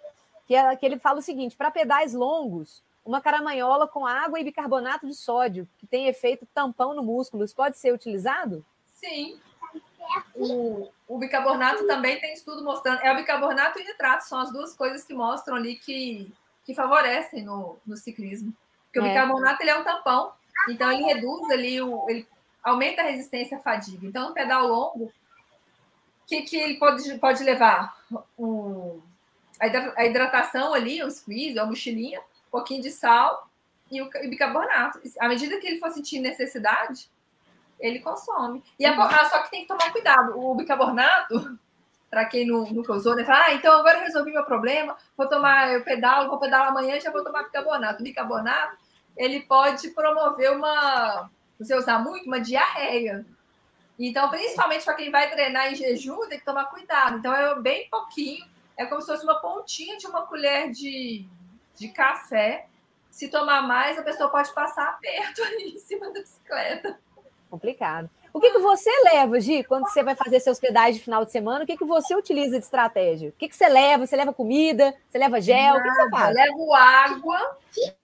que, 0.47 0.55
é, 0.55 0.75
que 0.75 0.85
ele 0.85 0.97
fala 0.97 1.19
o 1.19 1.21
seguinte: 1.21 1.55
para 1.55 1.69
pedais 1.69 2.13
longos, 2.13 2.81
uma 3.05 3.21
caramanhola 3.21 3.87
com 3.87 4.07
água 4.07 4.39
e 4.39 4.43
bicarbonato 4.43 5.05
de 5.05 5.13
sódio, 5.13 5.67
que 5.77 5.85
tem 5.85 6.07
efeito 6.07 6.47
tampão 6.53 6.95
no 6.95 7.03
músculo, 7.03 7.43
isso 7.43 7.55
pode 7.55 7.77
ser 7.77 7.93
utilizado? 7.93 8.65
Sim. 8.93 9.39
O, 10.35 10.89
o 11.07 11.17
bicarbonato 11.17 11.85
também 11.87 12.19
tem 12.19 12.33
estudo 12.33 12.63
mostrando. 12.63 13.01
É 13.01 13.11
o 13.11 13.15
bicarbonato 13.15 13.79
e 13.79 13.83
o 13.83 13.85
nitrato, 13.85 14.25
são 14.25 14.39
as 14.39 14.51
duas 14.51 14.75
coisas 14.75 15.03
que 15.03 15.13
mostram 15.13 15.55
ali 15.55 15.75
que, 15.75 16.31
que 16.65 16.73
favorecem 16.73 17.43
no, 17.43 17.77
no 17.85 17.95
ciclismo. 17.97 18.53
Porque 18.85 18.99
é. 18.99 19.01
o 19.01 19.05
bicarbonato 19.05 19.61
ele 19.61 19.71
é 19.71 19.77
um 19.77 19.83
tampão, 19.83 20.33
então 20.69 20.91
ele 20.91 21.03
reduz 21.03 21.49
ali, 21.49 21.81
o, 21.81 22.05
ele 22.09 22.27
aumenta 22.63 23.01
a 23.01 23.05
resistência 23.05 23.57
à 23.57 23.61
fadiga. 23.61 24.05
Então, 24.05 24.29
no 24.29 24.33
pedal 24.33 24.67
longo, 24.67 25.05
o 25.05 25.11
que, 26.27 26.41
que 26.43 26.57
ele 26.57 26.75
pode, 26.75 27.17
pode 27.17 27.43
levar? 27.43 27.97
O, 28.37 29.01
a 29.59 30.05
hidratação 30.05 30.73
ali, 30.73 31.03
o 31.03 31.11
squeeze, 31.11 31.59
a 31.59 31.65
mochilinha, 31.65 32.19
um 32.19 32.51
pouquinho 32.51 32.81
de 32.81 32.91
sal 32.91 33.49
e 33.91 34.01
o, 34.01 34.09
bicarbonato. 34.29 35.01
À 35.19 35.27
medida 35.27 35.59
que 35.59 35.67
ele 35.67 35.79
for 35.79 35.91
sentir 35.91 36.19
necessidade, 36.19 37.09
ele 37.83 37.99
consome. 37.99 38.63
E 38.79 38.85
a, 38.85 38.95
ah, 38.95 39.29
só 39.29 39.43
que 39.43 39.51
tem 39.51 39.61
que 39.63 39.67
tomar 39.67 39.91
cuidado. 39.91 40.39
O 40.39 40.55
bicarbonato, 40.55 41.59
para 42.09 42.23
quem 42.25 42.47
não, 42.47 42.63
nunca 42.71 42.93
usou, 42.93 43.13
né? 43.13 43.25
Fala, 43.25 43.43
ah, 43.47 43.53
então 43.53 43.77
agora 43.77 43.97
eu 43.97 44.03
resolvi 44.05 44.31
meu 44.31 44.45
problema, 44.45 44.95
vou 45.17 45.27
tomar, 45.27 45.69
eu 45.73 45.83
pedalo, 45.83 46.29
vou 46.29 46.39
pedalar 46.39 46.69
amanhã 46.69 46.97
já 46.99 47.11
vou 47.11 47.23
tomar 47.23 47.43
bicarbonato. 47.43 47.99
O 47.99 48.03
bicarbonato, 48.03 48.77
ele 49.17 49.41
pode 49.41 49.89
promover 49.89 50.53
uma, 50.53 51.29
você 51.59 51.75
usar 51.75 51.99
muito, 51.99 52.25
uma 52.25 52.39
diarreia. 52.39 53.25
Então, 53.99 54.29
principalmente 54.29 54.85
para 54.85 54.93
quem 54.95 55.11
vai 55.11 55.29
treinar 55.29 55.71
em 55.71 55.75
jejum, 55.75 56.27
tem 56.29 56.39
que 56.39 56.45
tomar 56.45 56.65
cuidado. 56.65 57.17
Então, 57.17 57.35
é 57.35 57.53
bem 57.59 57.89
pouquinho, 57.89 58.45
é 58.77 58.85
como 58.85 59.01
se 59.01 59.07
fosse 59.07 59.25
uma 59.25 59.41
pontinha 59.41 59.97
de 59.97 60.07
uma 60.07 60.25
colher 60.25 60.71
de, 60.71 61.27
de 61.75 61.89
café. 61.89 62.67
Se 63.11 63.27
tomar 63.27 63.61
mais, 63.61 63.99
a 63.99 64.03
pessoa 64.03 64.29
pode 64.29 64.53
passar 64.53 64.87
aperto 64.87 65.43
ali 65.43 65.75
em 65.75 65.79
cima 65.79 66.11
da 66.13 66.21
bicicleta. 66.21 66.97
Complicado. 67.53 68.09
O 68.33 68.39
que, 68.39 68.49
que 68.49 68.57
você 68.57 68.89
leva, 69.03 69.39
Gi, 69.39 69.63
quando 69.63 69.87
você 69.87 70.01
vai 70.01 70.15
fazer 70.15 70.39
seus 70.39 70.59
pedais 70.59 70.95
de 70.95 71.03
final 71.03 71.23
de 71.23 71.31
semana? 71.31 71.63
O 71.63 71.67
que, 71.67 71.77
que 71.77 71.85
você 71.85 72.15
utiliza 72.15 72.57
de 72.57 72.65
estratégia? 72.65 73.29
O 73.29 73.31
que, 73.33 73.47
que 73.47 73.55
você 73.55 73.69
leva? 73.69 74.07
Você 74.07 74.15
leva 74.15 74.33
comida? 74.33 74.91
Você 75.07 75.19
leva 75.19 75.39
gel? 75.39 75.75
Nada, 75.75 75.77
o 75.77 75.83
que, 75.83 75.89
que 75.89 75.95
você 75.95 76.09
faz? 76.09 76.35
Levo 76.35 76.73
água 76.73 77.57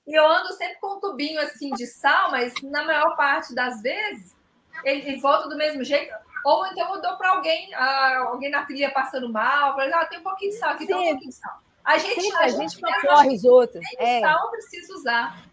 e 0.06 0.14
eu 0.14 0.24
ando 0.24 0.54
sempre 0.54 0.76
com 0.80 0.98
um 0.98 1.00
tubinho 1.00 1.42
assim 1.42 1.72
de 1.72 1.88
sal, 1.88 2.30
mas 2.30 2.54
na 2.62 2.84
maior 2.84 3.16
parte 3.16 3.56
das 3.56 3.82
vezes 3.82 4.36
ele, 4.84 5.20
volta 5.20 5.50
do 5.50 5.58
mesmo 5.58 5.84
jeito. 5.84 6.14
Ou 6.46 6.68
então 6.68 6.94
eu 6.94 7.02
dou 7.02 7.18
para 7.18 7.32
alguém, 7.32 7.74
uh, 7.74 8.28
alguém 8.28 8.52
na 8.52 8.64
trilha 8.68 8.92
passando 8.92 9.34
mal, 9.34 9.74
para 9.74 10.00
ah, 10.00 10.06
tem 10.06 10.20
um 10.20 10.24
pouquinho 10.24 10.52
de 10.52 10.58
sal 10.58 10.74
aqui, 10.74 10.86
Sim. 10.86 10.94
tem 10.94 10.96
um 10.96 11.10
pouquinho 11.10 11.32
de 11.32 11.36
sal. 11.36 11.60
A 11.84 11.98
gente, 11.98 12.22
Sim, 12.22 12.32
a, 12.36 12.40
a 12.42 12.48
gente, 12.50 12.80
gente 13.32 13.48
outros. 13.48 13.84
É. 13.98 14.20
Sal 14.20 14.52
precisa 14.52 14.94
usar. 14.94 15.49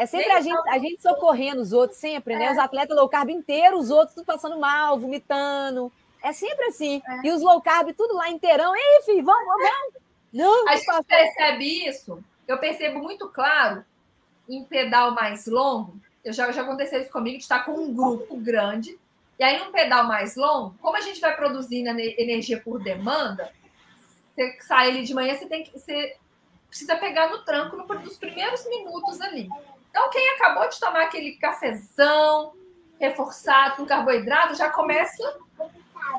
É 0.00 0.06
sempre 0.06 0.32
a 0.32 0.40
gente, 0.40 0.68
a 0.70 0.78
gente 0.78 1.02
socorrendo 1.02 1.60
os 1.60 1.74
outros, 1.74 1.98
sempre, 1.98 2.34
né? 2.34 2.46
É. 2.46 2.52
Os 2.52 2.56
atletas 2.56 2.96
low 2.96 3.06
carb 3.06 3.28
inteiros, 3.28 3.84
os 3.84 3.90
outros 3.90 4.14
tudo 4.14 4.24
passando 4.24 4.58
mal, 4.58 4.98
vomitando. 4.98 5.92
É 6.24 6.32
sempre 6.32 6.64
assim. 6.68 7.02
É. 7.06 7.26
E 7.26 7.30
os 7.30 7.42
low 7.42 7.60
carb 7.60 7.92
tudo 7.92 8.14
lá 8.14 8.30
inteirão. 8.30 8.74
Ei, 8.74 9.02
filho, 9.04 9.22
vamos, 9.22 9.44
vamos. 9.44 9.94
Não, 10.32 10.66
a 10.68 10.76
gente 10.76 11.04
percebe 11.06 11.86
isso. 11.86 12.24
Eu 12.48 12.56
percebo 12.56 13.00
muito 13.00 13.28
claro 13.28 13.84
em 14.48 14.64
pedal 14.64 15.10
mais 15.10 15.46
longo. 15.46 15.94
Eu 16.24 16.32
já, 16.32 16.50
já 16.50 16.62
aconteceu 16.62 17.02
isso 17.02 17.12
comigo, 17.12 17.36
de 17.36 17.42
estar 17.42 17.66
com 17.66 17.72
um 17.72 17.92
grupo 17.92 18.38
grande. 18.38 18.98
E 19.38 19.44
aí, 19.44 19.58
num 19.58 19.70
pedal 19.70 20.04
mais 20.04 20.34
longo, 20.34 20.74
como 20.80 20.96
a 20.96 21.02
gente 21.02 21.20
vai 21.20 21.36
produzindo 21.36 21.90
energia 21.90 22.58
por 22.58 22.82
demanda, 22.82 23.52
você 24.34 24.56
sai 24.62 24.88
ali 24.88 25.04
de 25.04 25.12
manhã, 25.12 25.34
você 25.34 25.44
tem 25.44 25.62
que. 25.62 25.78
Você 25.78 26.16
precisa 26.68 26.96
pegar 26.96 27.28
no 27.28 27.44
tranco 27.44 27.76
nos 27.76 28.16
primeiros 28.16 28.66
minutos 28.66 29.20
ali. 29.20 29.46
Então, 29.90 30.08
quem 30.10 30.30
acabou 30.30 30.68
de 30.68 30.78
tomar 30.80 31.02
aquele 31.02 31.32
cafezão 31.32 32.52
reforçado 32.98 33.76
com 33.76 33.86
carboidrato 33.86 34.54
já 34.54 34.70
começa 34.70 35.36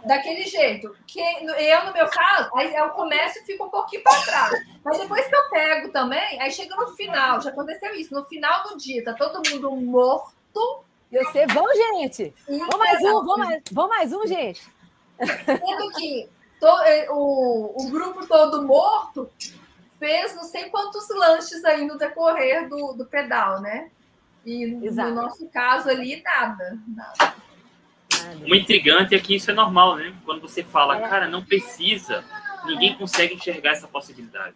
daquele 0.06 0.46
jeito. 0.46 0.96
Que 1.08 1.20
eu, 1.20 1.86
no 1.86 1.94
meu 1.94 2.08
caso, 2.10 2.50
aí 2.56 2.74
eu 2.74 2.90
começo 2.90 3.40
e 3.40 3.44
fico 3.44 3.66
um 3.66 3.70
pouquinho 3.70 4.04
para 4.04 4.22
trás. 4.22 4.66
Mas 4.84 4.98
depois 4.98 5.26
que 5.28 5.36
eu 5.36 5.50
pego 5.50 5.90
também, 5.92 6.42
aí 6.42 6.52
chega 6.52 6.76
no 6.76 6.88
final, 6.96 7.42
já 7.42 7.50
aconteceu 7.50 7.94
isso, 7.96 8.14
no 8.14 8.26
final 8.26 8.64
do 8.64 8.78
dia, 8.78 9.04
tá 9.04 9.14
todo 9.14 9.42
mundo 9.50 9.72
morto. 9.76 10.84
E 11.12 11.18
você, 11.24 11.46
vamos, 11.48 11.76
gente! 11.76 12.34
Vamos 12.48 12.78
mais 12.78 13.02
um, 13.02 13.26
vamos 13.26 13.38
mais, 13.38 13.64
vamos 13.72 13.90
mais 13.90 14.14
um, 14.14 14.26
gente! 14.26 14.62
Sendo 15.20 15.92
que 15.96 16.30
to, 16.60 16.68
eh, 16.86 17.08
o, 17.12 17.74
o 17.76 17.90
grupo 17.90 18.26
todo 18.26 18.64
morto, 18.64 19.30
fez 20.02 20.34
não 20.34 20.44
sei 20.44 20.68
quantos 20.72 21.08
lanches 21.10 21.64
aí 21.64 21.86
no 21.86 21.96
decorrer 21.96 22.68
do, 22.68 22.94
do 22.94 23.06
pedal, 23.06 23.62
né? 23.62 23.92
E 24.44 24.64
Exato. 24.84 25.12
no 25.12 25.22
nosso 25.22 25.48
caso 25.50 25.88
ali, 25.92 26.24
nada. 26.24 26.80
nada. 26.88 27.36
O 28.50 28.56
intrigante 28.56 29.14
é 29.14 29.20
que 29.20 29.36
isso 29.36 29.52
é 29.52 29.54
normal, 29.54 29.98
né? 29.98 30.16
Quando 30.26 30.42
você 30.42 30.64
fala, 30.64 30.98
é. 30.98 31.08
cara, 31.08 31.28
não 31.28 31.46
precisa, 31.46 32.26
ninguém 32.66 32.98
consegue 32.98 33.36
enxergar 33.36 33.74
essa 33.74 33.88
possibilidade. 33.88 34.56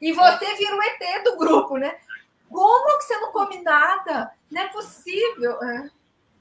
E 0.00 0.12
você 0.12 0.54
vira 0.54 0.76
o 0.76 0.82
ET 0.82 1.24
do 1.24 1.36
grupo, 1.36 1.76
né? 1.76 1.96
Como 2.48 2.98
que 2.98 3.04
você 3.04 3.16
não 3.16 3.32
come 3.32 3.60
nada? 3.60 4.30
Não 4.48 4.62
é 4.62 4.68
possível. 4.68 5.60
É. 5.60 5.90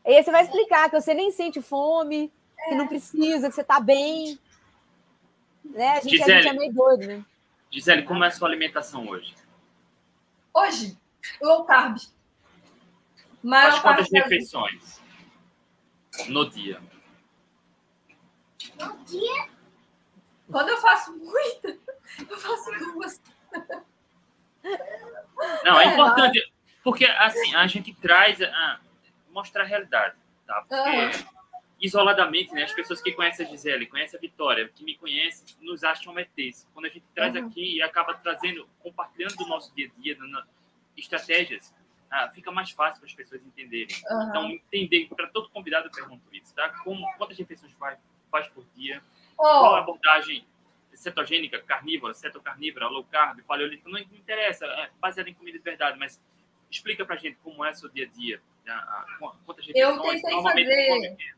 E 0.06 0.16
aí 0.16 0.24
você 0.24 0.32
vai 0.32 0.44
explicar 0.44 0.92
que 0.92 1.02
você 1.02 1.16
nem 1.16 1.32
sente 1.32 1.60
fome, 1.60 2.32
é. 2.60 2.70
que 2.70 2.76
não 2.76 2.88
precisa, 2.88 3.50
que 3.50 3.56
você 3.56 3.64
tá 3.64 3.80
bem. 3.80 4.38
Né? 5.66 5.90
A, 5.90 5.96
gente, 6.02 6.18
Gisele, 6.18 6.34
a 6.34 6.42
gente 6.42 6.56
é 6.56 6.60
meio 6.60 6.72
doido, 6.72 7.08
né? 7.08 7.26
Gisele, 7.78 8.02
como 8.02 8.24
é 8.24 8.28
a 8.28 8.32
sua 8.32 8.48
alimentação 8.48 9.08
hoje? 9.08 9.36
Hoje, 10.52 10.98
low 11.40 11.64
carb. 11.64 11.96
Faz 13.48 13.80
quantas 13.80 14.12
refeições 14.12 15.00
no 16.28 16.50
dia? 16.50 16.82
No 18.80 18.98
dia? 19.06 19.50
Quando 20.52 20.70
eu 20.70 20.78
faço 20.78 21.16
muita, 21.16 21.78
eu 22.28 22.38
faço 22.40 22.72
duas. 22.94 23.22
Não, 25.64 25.80
é, 25.80 25.86
é 25.86 25.94
importante, 25.94 26.52
porque 26.84 27.06
assim, 27.06 27.54
a 27.54 27.68
gente 27.68 27.94
traz 27.94 28.42
a 28.42 28.80
mostrar 29.30 29.62
a 29.64 29.68
realidade, 29.68 30.16
tá? 30.48 30.66
Porque 30.68 30.90
uhum. 30.90 31.37
Isoladamente, 31.80 32.54
né? 32.54 32.64
As 32.64 32.74
pessoas 32.74 33.02
que 33.02 33.12
conhecem 33.12 33.46
a 33.46 33.50
Gisele, 33.50 33.86
conhecem 33.86 34.18
a 34.18 34.22
Vitória, 34.22 34.68
que 34.70 34.84
me 34.84 34.96
conhecem, 34.96 35.56
nos 35.62 35.84
acham 35.84 36.18
ETs. 36.20 36.68
Quando 36.74 36.86
a 36.86 36.90
gente 36.90 37.06
traz 37.14 37.36
uhum. 37.36 37.48
aqui 37.48 37.78
e 37.78 37.82
acaba 37.82 38.14
trazendo, 38.16 38.68
compartilhando 38.80 39.36
do 39.36 39.48
nosso 39.48 39.74
dia 39.76 39.88
a 39.88 40.02
dia, 40.02 40.18
estratégias, 40.96 41.74
ah, 42.10 42.30
fica 42.34 42.52
mais 42.52 42.72
fácil 42.72 43.00
para 43.00 43.08
as 43.08 43.14
pessoas 43.14 43.42
entenderem. 43.46 43.96
Uhum. 44.10 44.30
Então, 44.30 44.52
entender, 44.52 45.08
para 45.16 45.28
todo 45.28 45.50
convidado 45.50 45.88
eu 45.88 45.92
pergunto 45.92 46.24
isso, 46.34 46.54
tá? 46.56 46.70
Como, 46.84 47.06
quantas 47.18 47.38
refeições 47.38 47.72
faz, 47.74 48.00
faz 48.32 48.48
por 48.48 48.66
dia? 48.76 49.02
Oh. 49.38 49.44
Qual 49.44 49.76
a 49.76 49.80
abordagem 49.80 50.46
cetogênica, 50.94 51.62
carnívora, 51.62 52.14
cetocarnívora, 52.14 52.88
low 52.88 53.04
carb, 53.04 53.42
paleolítica? 53.44 53.90
Não 53.90 54.00
interessa, 54.00 54.66
é 54.66 54.90
baseada 55.00 55.30
em 55.30 55.34
comida 55.34 55.58
de 55.58 55.64
verdade, 55.64 56.00
mas 56.00 56.20
explica 56.72 57.06
para 57.06 57.16
a 57.16 57.18
gente 57.20 57.38
como 57.44 57.64
é 57.64 57.70
o 57.70 57.76
seu 57.76 57.90
dia 57.90 58.06
a 58.06 58.10
dia. 58.10 58.42
Tá? 58.66 59.06
Quantas 59.46 59.66
refeições 59.66 59.96
eu 59.96 60.02
tentei 60.02 60.42
fazer... 60.42 61.37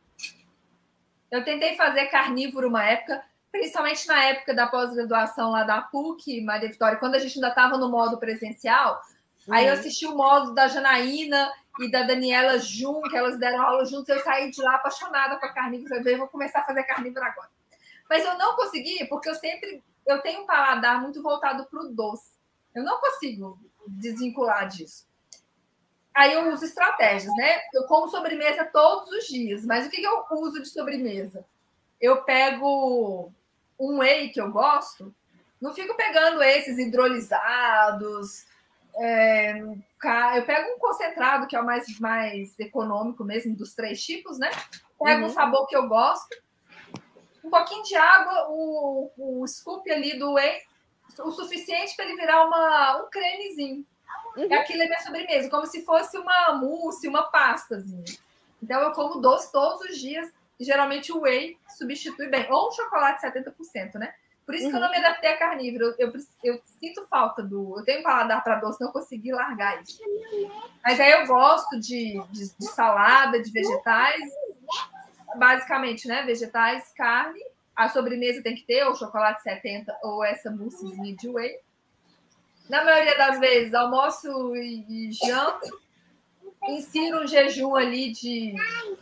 Eu 1.31 1.43
tentei 1.43 1.75
fazer 1.75 2.07
carnívoro 2.07 2.67
uma 2.67 2.83
época, 2.83 3.23
principalmente 3.51 4.07
na 4.07 4.23
época 4.25 4.53
da 4.53 4.67
pós-graduação 4.67 5.51
lá 5.51 5.63
da 5.63 5.81
PUC, 5.81 6.41
Maria 6.41 6.69
Vitória, 6.69 6.97
quando 6.97 7.15
a 7.15 7.19
gente 7.19 7.35
ainda 7.35 7.49
estava 7.49 7.77
no 7.77 7.89
modo 7.89 8.17
presencial, 8.17 9.01
Uhum. 9.49 9.55
Aí 9.55 9.65
eu 9.65 9.73
uhum. 9.73 9.79
assisti 9.79 10.05
o 10.05 10.15
módulo 10.15 10.53
da 10.53 10.67
Janaína 10.67 11.51
e 11.79 11.89
da 11.89 12.03
Daniela 12.03 12.59
Jun, 12.59 13.01
que 13.01 13.17
elas 13.17 13.39
deram 13.39 13.61
aula 13.61 13.83
juntos. 13.85 14.09
Eu 14.09 14.19
saí 14.19 14.51
de 14.51 14.61
lá 14.61 14.75
apaixonada 14.75 15.37
com 15.37 15.45
a 15.45 15.53
carnívora. 15.53 16.01
Eu 16.05 16.17
vou 16.19 16.27
começar 16.27 16.59
a 16.59 16.65
fazer 16.65 16.83
carnívora 16.83 17.25
agora. 17.25 17.49
Mas 18.07 18.23
eu 18.23 18.37
não 18.37 18.55
consegui, 18.55 19.05
porque 19.05 19.29
eu 19.29 19.35
sempre 19.35 19.83
eu 20.05 20.21
tenho 20.21 20.41
um 20.41 20.45
paladar 20.45 21.01
muito 21.01 21.21
voltado 21.21 21.65
para 21.65 21.81
o 21.81 21.89
doce. 21.89 22.31
Eu 22.73 22.83
não 22.83 22.99
consigo 22.99 23.59
desvincular 23.87 24.67
disso. 24.67 25.07
Aí 26.19 26.33
eu 26.33 26.51
uso 26.51 26.65
estratégias, 26.65 27.33
né? 27.37 27.61
Eu 27.73 27.83
como 27.83 28.09
sobremesa 28.09 28.65
todos 28.65 29.09
os 29.09 29.25
dias, 29.25 29.63
mas 29.63 29.87
o 29.87 29.89
que 29.89 30.03
eu 30.03 30.25
uso 30.31 30.61
de 30.61 30.67
sobremesa? 30.67 31.45
Eu 32.01 32.23
pego 32.23 33.31
um 33.79 33.99
whey 33.99 34.27
que 34.27 34.41
eu 34.41 34.51
gosto, 34.51 35.15
não 35.61 35.73
fico 35.73 35.95
pegando 35.95 36.43
esses 36.43 36.77
hidrolisados, 36.77 38.45
é, 38.97 39.61
eu 39.61 40.45
pego 40.45 40.75
um 40.75 40.79
concentrado, 40.79 41.47
que 41.47 41.55
é 41.55 41.61
o 41.61 41.65
mais, 41.65 41.97
mais 42.01 42.59
econômico 42.59 43.23
mesmo, 43.23 43.55
dos 43.55 43.73
três 43.73 44.03
tipos, 44.03 44.37
né? 44.37 44.49
Pego 45.01 45.21
uhum. 45.21 45.27
um 45.27 45.33
sabor 45.33 45.67
que 45.67 45.75
eu 45.77 45.87
gosto, 45.87 46.35
um 47.41 47.49
pouquinho 47.49 47.83
de 47.83 47.95
água, 47.95 48.47
o, 48.49 49.09
o 49.15 49.47
scoop 49.47 49.89
ali 49.89 50.19
do 50.19 50.33
whey, 50.33 50.63
o 51.19 51.31
suficiente 51.31 51.95
para 51.95 52.03
ele 52.03 52.17
virar 52.17 52.45
uma, 52.45 53.03
um 53.05 53.09
cremezinho. 53.09 53.85
Uhum. 54.39 54.47
E 54.49 54.53
aquilo 54.53 54.83
é 54.83 54.85
minha 54.85 55.01
sobremesa, 55.01 55.49
como 55.49 55.65
se 55.65 55.83
fosse 55.83 56.17
uma 56.17 56.53
mousse, 56.53 57.07
uma 57.07 57.23
pastazinha. 57.23 58.05
Então 58.63 58.81
eu 58.81 58.91
como 58.91 59.19
doce 59.19 59.51
todos 59.51 59.81
os 59.81 59.97
dias, 59.97 60.31
e 60.57 60.63
geralmente 60.63 61.11
o 61.11 61.21
whey 61.21 61.57
substitui 61.77 62.27
bem. 62.27 62.49
Ou 62.49 62.69
um 62.69 62.71
chocolate 62.71 63.21
70%, 63.21 63.95
né? 63.95 64.13
Por 64.45 64.55
isso 64.55 64.65
uhum. 64.65 64.71
que 64.71 64.77
eu 64.77 64.81
não 64.81 64.89
me 64.89 64.97
adaptei 64.97 65.29
a 65.29 65.37
carnívoro. 65.37 65.93
Eu, 65.99 66.07
eu, 66.07 66.13
eu 66.43 66.61
sinto 66.79 67.05
falta 67.07 67.43
do. 67.43 67.77
Eu 67.77 67.85
tenho 67.85 68.01
paladar 68.01 68.43
para 68.43 68.55
doce, 68.55 68.81
não 68.81 68.91
consegui 68.91 69.31
largar 69.31 69.81
isso. 69.81 69.99
Mas 70.83 70.99
aí 70.99 71.11
eu 71.11 71.27
gosto 71.27 71.79
de, 71.79 72.19
de, 72.31 72.49
de, 72.57 72.65
salada, 72.65 73.41
de 73.41 73.51
vegetais. 73.51 74.23
Basicamente, 75.35 76.07
né? 76.07 76.23
Vegetais, 76.23 76.91
carne. 76.95 77.39
A 77.75 77.89
sobremesa 77.89 78.41
tem 78.41 78.55
que 78.55 78.63
ter 78.63 78.83
ou 78.85 78.95
chocolate 78.95 79.43
70 79.43 79.95
ou 80.01 80.23
essa 80.23 80.49
moussezinha 80.49 81.15
de 81.15 81.29
whey. 81.29 81.59
Na 82.69 82.83
maioria 82.83 83.17
das 83.17 83.39
vezes, 83.39 83.73
almoço 83.73 84.55
e, 84.55 85.09
e 85.09 85.11
janto. 85.11 85.79
Insiro 86.67 87.23
um 87.23 87.27
jejum 87.27 87.75
ali 87.75 88.11
de 88.11 88.53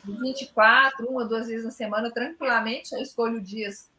24, 0.05 1.07
uma, 1.07 1.25
duas 1.25 1.47
vezes 1.47 1.65
na 1.65 1.71
semana, 1.71 2.11
tranquilamente. 2.11 2.93
Eu 2.93 3.01
escolho 3.01 3.41
dias 3.41 3.89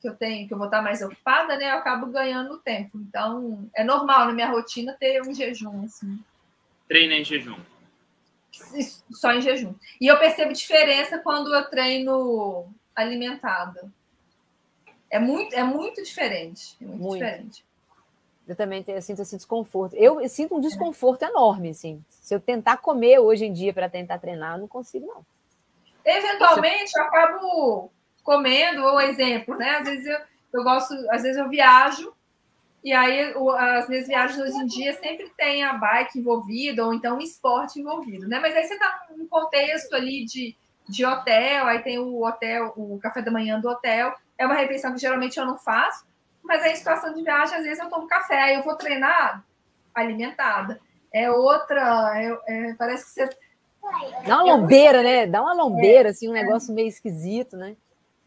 que 0.00 0.08
eu 0.08 0.14
tenho, 0.14 0.46
que 0.46 0.52
eu 0.52 0.58
vou 0.58 0.66
estar 0.66 0.82
mais 0.82 1.00
ocupada, 1.00 1.56
né? 1.56 1.70
Eu 1.70 1.76
acabo 1.76 2.06
ganhando 2.06 2.58
tempo. 2.58 2.98
Então, 2.98 3.68
é 3.74 3.82
normal 3.82 4.26
na 4.26 4.32
minha 4.34 4.50
rotina 4.50 4.94
ter 5.00 5.22
um 5.22 5.32
jejum, 5.32 5.82
assim. 5.84 6.22
Treina 6.86 7.14
em 7.14 7.24
jejum. 7.24 7.58
Só 9.10 9.32
em 9.32 9.40
jejum. 9.40 9.74
E 9.98 10.06
eu 10.06 10.18
percebo 10.18 10.52
diferença 10.52 11.18
quando 11.18 11.52
eu 11.54 11.64
treino 11.64 12.68
alimentada. 12.94 13.90
É 15.10 15.18
muito, 15.18 15.54
é 15.54 15.64
muito 15.64 16.02
diferente. 16.02 16.76
É 16.80 16.84
muito, 16.84 17.02
muito. 17.02 17.24
diferente. 17.24 17.64
Eu 18.46 18.54
também 18.54 18.82
tenho, 18.82 18.98
eu 18.98 19.02
sinto 19.02 19.22
esse 19.22 19.36
desconforto. 19.36 19.94
Eu, 19.96 20.26
sinto 20.28 20.54
um 20.54 20.60
desconforto 20.60 21.22
enorme, 21.22 21.70
assim. 21.70 22.04
Se 22.08 22.34
eu 22.34 22.40
tentar 22.40 22.76
comer 22.76 23.18
hoje 23.18 23.46
em 23.46 23.52
dia 23.52 23.72
para 23.72 23.88
tentar 23.88 24.18
treinar, 24.18 24.54
eu 24.54 24.60
não 24.60 24.68
consigo, 24.68 25.06
não. 25.06 25.24
Eventualmente, 26.04 26.92
eu 26.96 27.02
acabo 27.04 27.90
comendo, 28.22 28.82
ou 28.82 29.00
exemplo, 29.00 29.56
né? 29.56 29.76
Às 29.76 29.84
vezes 29.88 30.06
eu, 30.06 30.18
eu 30.52 30.62
gosto, 30.62 30.94
às 31.10 31.22
vezes 31.22 31.38
eu 31.38 31.48
viajo, 31.48 32.12
e 32.82 32.92
aí 32.92 33.32
as 33.58 33.88
minhas 33.88 34.06
viagens 34.06 34.38
hoje 34.38 34.58
em 34.58 34.66
dia 34.66 34.92
sempre 34.94 35.30
tem 35.38 35.64
a 35.64 35.72
bike 35.72 36.18
envolvida, 36.18 36.84
ou 36.84 36.92
então 36.92 37.16
o 37.16 37.22
esporte 37.22 37.80
envolvido, 37.80 38.28
né? 38.28 38.38
Mas 38.40 38.54
aí 38.54 38.64
você 38.64 38.74
está 38.74 39.06
num 39.16 39.26
contexto 39.26 39.94
ali 39.94 40.26
de, 40.26 40.54
de 40.86 41.04
hotel, 41.04 41.66
aí 41.66 41.82
tem 41.82 41.98
o 41.98 42.22
hotel, 42.22 42.74
o 42.76 42.98
café 43.00 43.22
da 43.22 43.30
manhã 43.30 43.58
do 43.58 43.70
hotel, 43.70 44.14
é 44.36 44.44
uma 44.44 44.54
refeição 44.54 44.92
que 44.92 45.00
geralmente 45.00 45.38
eu 45.38 45.46
não 45.46 45.56
faço, 45.56 46.04
mas 46.44 46.62
aí 46.62 46.72
em 46.72 46.76
situação 46.76 47.12
de 47.14 47.22
viagem, 47.22 47.56
às 47.56 47.64
vezes 47.64 47.82
eu 47.82 47.88
tomo 47.88 48.06
café, 48.06 48.40
aí 48.40 48.54
eu 48.54 48.62
vou 48.62 48.76
treinar 48.76 49.44
alimentada. 49.94 50.80
É 51.12 51.30
outra, 51.30 52.12
é, 52.16 52.38
é, 52.46 52.74
parece 52.74 53.04
que 53.04 53.10
você. 53.10 53.30
Dá 54.26 54.42
uma 54.42 54.56
lombeira, 54.56 55.02
né? 55.02 55.26
Dá 55.26 55.42
uma 55.42 55.54
lombeira, 55.54 56.08
é, 56.08 56.12
assim, 56.12 56.28
um 56.28 56.32
negócio 56.32 56.74
meio 56.74 56.88
esquisito, 56.88 57.56
né? 57.56 57.76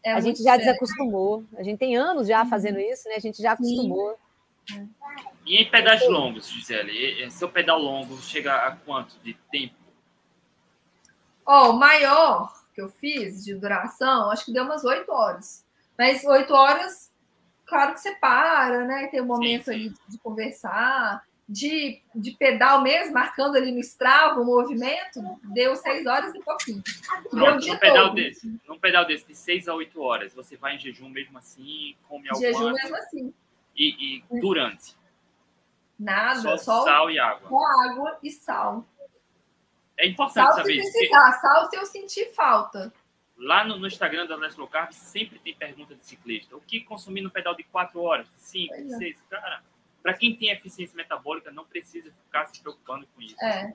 É 0.02 0.12
a 0.12 0.20
gente 0.20 0.42
já 0.42 0.56
desacostumou. 0.56 1.44
A 1.56 1.62
gente 1.62 1.78
tem 1.78 1.96
anos 1.96 2.26
já 2.26 2.42
uhum. 2.42 2.48
fazendo 2.48 2.78
isso, 2.80 3.08
né? 3.08 3.16
A 3.16 3.20
gente 3.20 3.42
já 3.42 3.52
acostumou. 3.52 4.16
Sim. 4.66 4.88
E 5.44 5.62
em 5.62 5.70
pedais 5.70 6.06
longos, 6.08 6.48
Gisele? 6.48 7.30
Seu 7.30 7.48
pedal 7.48 7.78
longo 7.78 8.16
chega 8.18 8.54
a 8.54 8.76
quanto 8.76 9.18
de 9.20 9.34
tempo? 9.50 9.74
Ó, 11.44 11.66
oh, 11.66 11.70
o 11.70 11.78
maior 11.78 12.52
que 12.74 12.80
eu 12.80 12.88
fiz 12.88 13.44
de 13.44 13.54
duração, 13.54 14.30
acho 14.30 14.44
que 14.44 14.52
deu 14.52 14.64
umas 14.64 14.84
oito 14.84 15.10
horas. 15.10 15.64
Mas 15.96 16.22
oito 16.24 16.54
horas, 16.54 17.07
claro 17.68 17.94
que 17.94 18.00
você 18.00 18.14
para, 18.16 18.84
né? 18.84 19.06
Tem 19.08 19.20
um 19.20 19.26
momento 19.26 19.66
sim, 19.66 19.72
sim. 19.72 19.86
ali 19.88 19.94
de 20.08 20.18
conversar 20.18 21.22
de, 21.48 22.02
de 22.14 22.32
pedal 22.32 22.82
mesmo, 22.82 23.14
marcando 23.14 23.56
ali 23.56 23.72
no 23.72 23.80
Strava 23.80 24.38
o 24.38 24.44
movimento, 24.44 25.20
deu 25.44 25.74
seis 25.76 26.06
horas 26.06 26.34
e 26.34 26.40
pouquinho. 26.40 26.82
Pronto, 27.30 27.66
num, 27.66 27.78
pedal 27.78 28.12
desse, 28.12 28.60
num 28.68 28.78
pedal 28.78 29.06
desse, 29.06 29.26
de 29.26 29.34
seis 29.34 29.66
a 29.66 29.74
oito 29.74 30.02
horas, 30.02 30.34
você 30.34 30.56
vai 30.56 30.76
em 30.76 30.78
jejum 30.78 31.08
mesmo 31.08 31.38
assim, 31.38 31.96
come 32.06 32.28
algo 32.28 32.40
Jejum 32.40 32.70
mesmo 32.72 32.96
assim. 32.96 33.32
E, 33.74 34.18
e 34.18 34.40
durante? 34.40 34.94
Nada, 35.98 36.40
só, 36.40 36.56
só 36.58 36.84
sal 36.84 37.10
e 37.10 37.18
água. 37.18 37.48
Só 37.48 37.90
água 37.90 38.18
e 38.22 38.30
sal. 38.30 38.86
É 39.96 40.06
importante 40.06 40.44
sal 40.44 40.54
saber 40.54 40.74
isso. 40.74 40.92
Precisar, 40.92 41.32
sal 41.40 41.70
se 41.70 41.76
eu 41.76 41.86
sentir 41.86 42.26
falta. 42.34 42.92
Lá 43.38 43.64
no, 43.64 43.78
no 43.78 43.86
Instagram 43.86 44.26
da 44.26 44.34
Leste 44.34 44.58
Low 44.58 44.68
Carb 44.68 44.90
sempre 44.92 45.38
tem 45.38 45.54
pergunta 45.54 45.94
de 45.94 46.02
ciclista. 46.02 46.56
O 46.56 46.60
que 46.60 46.80
consumir 46.80 47.20
no 47.20 47.30
pedal 47.30 47.54
de 47.54 47.62
quatro 47.62 48.02
horas, 48.02 48.26
cinco, 48.36 48.74
pois 48.74 48.92
é. 48.92 48.96
seis? 48.96 49.16
É. 49.16 49.36
Cara, 49.36 49.62
para 50.02 50.14
quem 50.14 50.34
tem 50.34 50.50
eficiência 50.50 50.96
metabólica, 50.96 51.50
não 51.50 51.64
precisa 51.64 52.10
ficar 52.10 52.46
se 52.46 52.60
preocupando 52.60 53.06
com 53.14 53.22
isso. 53.22 53.36
É, 53.42 53.72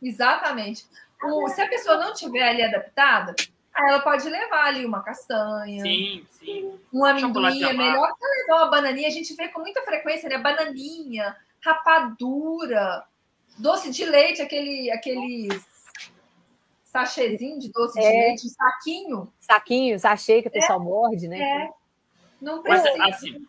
exatamente. 0.00 0.86
O, 1.22 1.48
se 1.48 1.60
a 1.60 1.68
pessoa 1.68 1.96
não 1.96 2.12
tiver 2.12 2.48
ali 2.48 2.62
adaptada, 2.62 3.34
ela 3.74 4.00
pode 4.00 4.28
levar 4.28 4.66
ali 4.66 4.84
uma 4.84 5.02
castanha. 5.02 5.82
Sim, 5.82 6.26
sim. 6.30 6.78
Um 6.92 7.04
amendoim. 7.04 7.62
É 7.62 7.72
melhor 7.72 8.12
que 8.16 8.24
levar 8.24 8.62
uma 8.62 8.70
bananinha. 8.70 9.08
A 9.08 9.12
gente 9.12 9.34
vê 9.34 9.48
com 9.48 9.60
muita 9.60 9.82
frequência, 9.82 10.28
né? 10.28 10.38
Bananinha, 10.38 11.36
rapadura, 11.64 13.04
doce 13.58 13.90
de 13.90 14.04
leite, 14.04 14.42
aquele, 14.42 14.90
aqueles 14.90 15.64
sachêzinho 16.92 17.58
de 17.58 17.72
doce 17.72 17.98
é. 17.98 18.02
de 18.02 18.08
leite, 18.08 18.46
um 18.46 18.50
saquinho. 18.50 19.32
Saquinho, 19.40 19.98
sachê 19.98 20.42
que 20.42 20.48
o 20.48 20.52
pessoal 20.52 20.80
é. 20.80 20.84
morde, 20.84 21.26
né? 21.26 21.40
É. 21.40 21.70
Não 22.40 22.62
precisa. 22.62 22.96
Mas, 22.98 23.16
assim, 23.16 23.46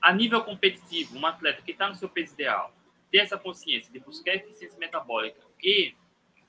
a 0.00 0.12
nível 0.12 0.42
competitivo, 0.42 1.16
um 1.16 1.24
atleta 1.24 1.62
que 1.62 1.70
está 1.70 1.88
no 1.88 1.94
seu 1.94 2.08
peso 2.08 2.34
ideal, 2.34 2.74
ter 3.10 3.18
essa 3.18 3.38
consciência 3.38 3.92
de 3.92 4.00
buscar 4.00 4.34
eficiência 4.34 4.76
metabólica 4.78 5.40
e 5.62 5.94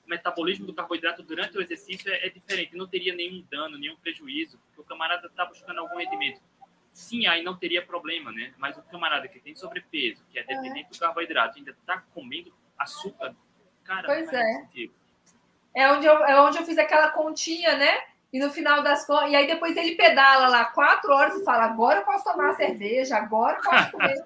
o 0.04 0.10
metabolismo 0.10 0.66
do 0.66 0.74
carboidrato 0.74 1.22
durante 1.22 1.56
o 1.56 1.62
exercício 1.62 2.12
é, 2.12 2.26
é 2.26 2.28
diferente, 2.28 2.76
não 2.76 2.86
teria 2.86 3.14
nenhum 3.14 3.42
dano, 3.48 3.78
nenhum 3.78 3.96
prejuízo, 3.96 4.58
porque 4.58 4.80
o 4.80 4.84
camarada 4.84 5.28
está 5.28 5.46
buscando 5.46 5.78
algum 5.78 5.96
rendimento. 5.96 6.40
Sim, 6.92 7.26
aí 7.26 7.42
não 7.42 7.56
teria 7.56 7.84
problema, 7.84 8.32
né? 8.32 8.54
Mas 8.58 8.76
o 8.76 8.82
camarada 8.82 9.28
que 9.28 9.40
tem 9.40 9.54
sobrepeso, 9.54 10.24
que 10.30 10.38
é 10.38 10.44
dependente 10.44 10.90
do 10.90 10.98
carboidrato, 10.98 11.58
ainda 11.58 11.70
está 11.70 12.04
comendo 12.12 12.52
açúcar, 12.78 13.34
cara, 13.84 14.06
pois 14.06 14.32
é. 14.32 14.68
É 15.74 15.90
onde, 15.90 16.06
eu, 16.06 16.24
é 16.24 16.40
onde 16.40 16.58
eu 16.58 16.64
fiz 16.64 16.78
aquela 16.78 17.08
continha, 17.08 17.76
né? 17.76 18.00
E 18.32 18.38
no 18.38 18.50
final 18.50 18.82
das 18.82 19.06
contas, 19.06 19.30
e 19.30 19.36
aí 19.36 19.46
depois 19.46 19.76
ele 19.76 19.94
pedala 19.94 20.48
lá 20.48 20.64
quatro 20.66 21.12
horas 21.12 21.36
e 21.36 21.44
fala: 21.44 21.64
agora 21.64 22.00
eu 22.00 22.04
posso 22.04 22.24
tomar 22.24 22.54
cerveja, 22.54 23.16
agora 23.16 23.58
eu 23.58 23.62
posso 23.62 23.92
comer. 23.92 24.24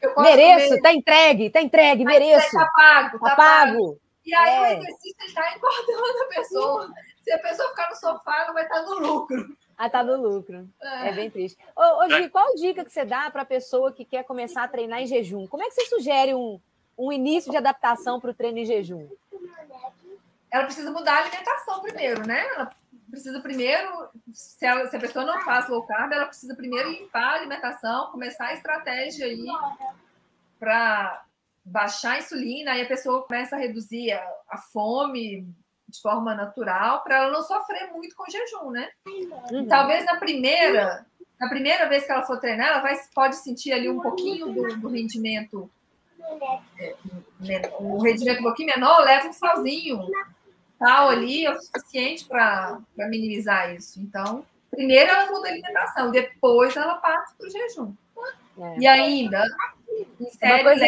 Eu 0.00 0.14
posso 0.14 0.28
mereço, 0.30 0.68
comer. 0.68 0.80
tá 0.80 0.92
entregue, 0.92 1.50
tá 1.50 1.60
entregue, 1.60 2.04
tá 2.04 2.10
mereço. 2.10 2.50
Tá 2.50 2.70
pago, 2.74 3.18
tá, 3.18 3.30
tá 3.30 3.36
pago. 3.36 3.72
pago. 3.72 3.98
E 4.24 4.34
aí 4.34 4.54
é. 4.54 4.60
o 4.60 4.80
exercício 4.80 5.26
está 5.26 5.56
engordando 5.56 6.22
a 6.22 6.34
pessoa. 6.34 6.90
Se 7.22 7.32
a 7.32 7.38
pessoa 7.38 7.68
ficar 7.68 7.90
no 7.90 7.96
sofá, 7.96 8.42
ela 8.42 8.52
vai 8.52 8.64
estar 8.64 8.82
no 8.82 8.98
lucro. 8.98 9.56
Ah, 9.76 9.90
tá 9.90 10.02
no 10.02 10.16
lucro. 10.16 10.68
É, 10.80 11.08
é 11.08 11.12
bem 11.12 11.30
triste. 11.30 11.58
Ô, 11.76 12.04
ô 12.04 12.10
Gi, 12.10 12.28
qual 12.28 12.54
dica 12.54 12.84
que 12.84 12.92
você 12.92 13.04
dá 13.04 13.30
para 13.30 13.42
a 13.42 13.46
pessoa 13.46 13.92
que 13.92 14.04
quer 14.04 14.24
começar 14.24 14.62
a 14.62 14.68
treinar 14.68 15.00
em 15.02 15.06
jejum? 15.06 15.46
Como 15.46 15.62
é 15.62 15.66
que 15.66 15.74
você 15.74 15.86
sugere 15.86 16.34
um, 16.34 16.60
um 16.96 17.12
início 17.12 17.50
de 17.50 17.56
adaptação 17.56 18.20
para 18.20 18.30
o 18.30 18.34
treino 18.34 18.58
em 18.58 18.64
jejum? 18.64 19.08
Ela 20.52 20.64
precisa 20.64 20.90
mudar 20.90 21.14
a 21.14 21.22
alimentação 21.22 21.80
primeiro, 21.80 22.26
né? 22.26 22.46
Ela 22.46 22.70
precisa 23.10 23.40
primeiro, 23.40 24.08
se, 24.32 24.64
ela, 24.64 24.86
se 24.86 24.96
a 24.96 25.00
pessoa 25.00 25.24
não 25.24 25.40
faz 25.42 25.68
low 25.68 25.82
carb, 25.82 26.12
ela 26.12 26.26
precisa 26.26 26.54
primeiro 26.54 26.90
limpar 26.90 27.32
a 27.32 27.34
alimentação, 27.36 28.10
começar 28.10 28.46
a 28.46 28.54
estratégia 28.54 29.26
aí 29.26 29.46
para 30.58 31.24
baixar 31.64 32.12
a 32.12 32.18
insulina, 32.18 32.72
aí 32.72 32.82
a 32.82 32.88
pessoa 32.88 33.22
começa 33.22 33.56
a 33.56 33.58
reduzir 33.58 34.12
a, 34.12 34.22
a 34.50 34.58
fome 34.58 35.46
de 35.88 36.00
forma 36.00 36.34
natural, 36.34 37.02
para 37.02 37.16
ela 37.16 37.30
não 37.30 37.42
sofrer 37.42 37.90
muito 37.92 38.16
com 38.16 38.30
jejum, 38.30 38.70
né? 38.70 38.88
Uhum. 39.06 39.66
Talvez 39.68 40.04
na 40.06 40.16
primeira, 40.16 41.06
na 41.38 41.48
primeira 41.48 41.86
vez 41.88 42.06
que 42.06 42.12
ela 42.12 42.22
for 42.22 42.40
treinar, 42.40 42.68
ela 42.68 42.80
vai, 42.80 42.98
pode 43.14 43.36
sentir 43.36 43.72
ali 43.72 43.90
um 43.90 44.00
pouquinho 44.00 44.52
do, 44.52 44.76
do 44.78 44.88
rendimento, 44.88 45.70
um 47.78 48.00
rendimento 48.00 48.40
um 48.40 48.44
pouquinho 48.44 48.72
menor, 48.74 49.00
leva 49.00 49.28
um 49.28 49.32
salzinho 49.34 50.08
tal 50.82 51.08
ali, 51.10 51.46
é 51.46 51.50
o 51.50 51.60
suficiente 51.60 52.24
para 52.24 52.80
minimizar 52.96 53.74
isso. 53.74 54.00
Então, 54.00 54.44
primeiro 54.70 55.10
ela 55.10 55.30
muda 55.30 55.48
a 55.48 55.52
alimentação, 55.52 56.10
depois 56.10 56.76
ela 56.76 56.96
passa 56.96 57.34
para 57.38 57.46
o 57.46 57.50
jejum. 57.50 57.94
É. 58.58 58.78
E 58.80 58.86
ainda, 58.86 59.44
insere 60.20 60.62
coisa... 60.62 60.84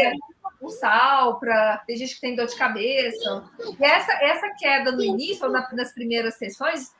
o 0.61 0.69
sal, 0.69 1.39
para 1.39 1.79
tem 1.87 1.97
gente 1.97 2.15
que 2.15 2.21
tem 2.21 2.35
dor 2.35 2.47
de 2.47 2.57
cabeça. 2.57 3.45
E 3.81 3.85
essa, 3.85 4.13
essa 4.23 4.51
queda 4.59 4.93
no 4.93 5.03
início, 5.03 5.47
ou 5.47 5.53
nas 5.53 5.93
primeiras 5.93 6.35
sessões 6.35 6.93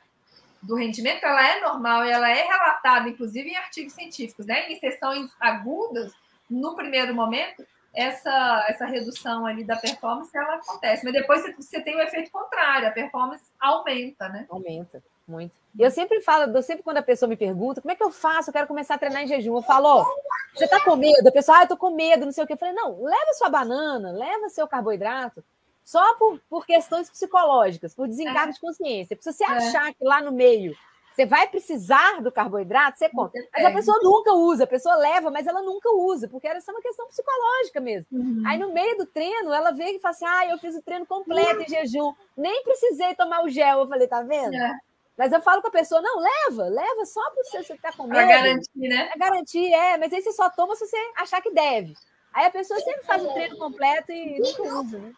do 0.61 0.75
rendimento, 0.75 1.23
ela 1.23 1.47
é 1.47 1.61
normal 1.61 2.05
e 2.05 2.09
ela 2.09 2.29
é 2.29 2.43
relatada, 2.43 3.09
inclusive, 3.09 3.49
em 3.49 3.55
artigos 3.55 3.93
científicos, 3.93 4.45
né? 4.47 4.71
Em 4.71 4.79
sessões 4.79 5.29
agudas, 5.39 6.11
no 6.49 6.75
primeiro 6.75 7.13
momento, 7.13 7.65
essa, 7.95 8.65
essa 8.67 8.85
redução 8.85 9.45
ali 9.45 9.63
da 9.63 9.77
performance 9.77 10.35
ela 10.35 10.55
acontece, 10.55 11.03
mas 11.03 11.13
depois 11.13 11.41
você 11.55 11.81
tem 11.81 11.95
o 11.95 12.01
efeito 12.01 12.29
contrário, 12.31 12.87
a 12.87 12.91
performance 12.91 13.43
aumenta, 13.59 14.29
né? 14.29 14.45
Aumenta, 14.49 15.01
muito. 15.27 15.53
E 15.77 15.81
eu 15.81 15.91
sempre 15.91 16.21
falo, 16.21 16.55
eu 16.55 16.63
sempre 16.63 16.83
quando 16.83 16.97
a 16.97 17.03
pessoa 17.03 17.27
me 17.27 17.35
pergunta 17.35 17.81
como 17.81 17.91
é 17.91 17.95
que 17.95 18.03
eu 18.03 18.11
faço, 18.11 18.49
eu 18.49 18.53
quero 18.53 18.67
começar 18.67 18.95
a 18.95 18.97
treinar 18.97 19.23
em 19.23 19.27
jejum, 19.27 19.55
eu 19.55 19.61
falo, 19.61 19.87
ó, 19.87 20.05
você 20.53 20.67
tá 20.67 20.79
com 20.81 20.95
medo? 20.95 21.27
A 21.27 21.31
pessoa, 21.31 21.59
ah, 21.59 21.63
eu 21.63 21.67
tô 21.67 21.77
com 21.77 21.91
medo, 21.91 22.25
não 22.25 22.31
sei 22.31 22.43
o 22.43 22.47
que. 22.47 22.53
Eu 22.53 22.57
falei, 22.57 22.73
não, 22.73 23.03
leva 23.03 23.33
sua 23.33 23.49
banana, 23.49 24.11
leva 24.11 24.49
seu 24.49 24.67
carboidrato, 24.67 25.43
só 25.83 26.15
por, 26.15 26.39
por 26.49 26.65
questões 26.65 27.09
psicológicas, 27.09 27.93
por 27.93 28.07
desencargo 28.07 28.49
é. 28.49 28.53
de 28.53 28.59
consciência. 28.59 29.15
Precisa 29.15 29.35
se 29.35 29.43
é. 29.43 29.47
achar 29.47 29.93
que 29.93 30.03
lá 30.03 30.21
no 30.21 30.31
meio 30.31 30.75
você 31.15 31.25
vai 31.25 31.47
precisar 31.47 32.21
do 32.21 32.29
carboidrato, 32.29 32.97
você 32.97 33.07
conta. 33.07 33.39
Mas 33.53 33.65
a 33.65 33.71
pessoa 33.71 33.97
nunca 34.03 34.33
usa, 34.33 34.65
a 34.65 34.67
pessoa 34.67 34.95
leva, 34.95 35.31
mas 35.31 35.47
ela 35.47 35.61
nunca 35.61 35.89
usa, 35.89 36.27
porque 36.27 36.45
era 36.45 36.59
só 36.59 36.73
uma 36.73 36.81
questão 36.81 37.07
psicológica 37.07 37.79
mesmo. 37.79 38.07
Uhum. 38.11 38.43
Aí 38.45 38.59
no 38.59 38.73
meio 38.73 38.97
do 38.97 39.05
treino, 39.05 39.53
ela 39.53 39.71
veio 39.71 39.95
e 39.95 39.99
fala 39.99 40.13
assim: 40.13 40.25
ah, 40.25 40.49
eu 40.49 40.57
fiz 40.57 40.75
o 40.75 40.81
treino 40.81 41.05
completo 41.05 41.61
em 41.61 41.67
jejum, 41.67 42.13
nem 42.35 42.63
precisei 42.63 43.15
tomar 43.15 43.43
o 43.45 43.49
gel. 43.49 43.79
Eu 43.79 43.87
falei, 43.87 44.07
tá 44.07 44.21
vendo? 44.23 44.55
É. 44.55 44.73
Mas 45.17 45.31
eu 45.31 45.41
falo 45.41 45.61
com 45.61 45.69
a 45.69 45.71
pessoa, 45.71 46.01
não, 46.01 46.19
leva, 46.19 46.63
leva 46.63 47.05
só 47.05 47.21
para 47.31 47.43
você, 47.43 47.63
você 47.63 47.77
tá 47.77 47.93
com 47.93 48.03
medo. 48.03 48.15
Para 48.15 48.27
garantir, 48.27 48.69
né? 48.75 49.09
É 49.15 49.17
garantir, 49.17 49.73
é, 49.73 49.97
mas 49.97 50.11
aí 50.11 50.21
você 50.21 50.33
só 50.33 50.49
toma 50.49 50.75
se 50.75 50.85
você 50.85 50.97
achar 51.15 51.41
que 51.41 51.51
deve. 51.51 51.93
Aí 52.33 52.45
a 52.45 52.51
pessoa 52.51 52.77
sempre 52.81 53.05
faz 53.05 53.23
o 53.23 53.33
treino 53.33 53.57
completo 53.57 54.11
e 54.11 54.37
nunca 54.37 54.63
usa, 54.63 54.99
né? 54.99 55.13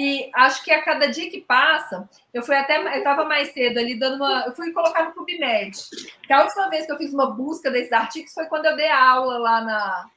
E 0.00 0.30
acho 0.32 0.62
que 0.62 0.70
a 0.70 0.80
cada 0.80 1.08
dia 1.08 1.28
que 1.28 1.40
passa, 1.40 2.08
eu 2.32 2.40
fui 2.44 2.54
até, 2.54 2.80
eu 2.80 2.98
estava 2.98 3.24
mais 3.24 3.48
cedo 3.48 3.80
ali 3.80 3.98
dando 3.98 4.14
uma, 4.14 4.44
eu 4.46 4.54
fui 4.54 4.70
colocar 4.70 5.06
no 5.06 5.12
Clube 5.12 5.36
Med. 5.40 5.76
Que 6.22 6.32
a 6.32 6.44
última 6.44 6.70
vez 6.70 6.86
que 6.86 6.92
eu 6.92 6.96
fiz 6.96 7.12
uma 7.12 7.32
busca 7.32 7.68
desses 7.68 7.92
artigos 7.92 8.32
foi 8.32 8.46
quando 8.46 8.66
eu 8.66 8.76
dei 8.76 8.88
aula 8.88 9.38
lá 9.38 9.60
na, 9.60 10.10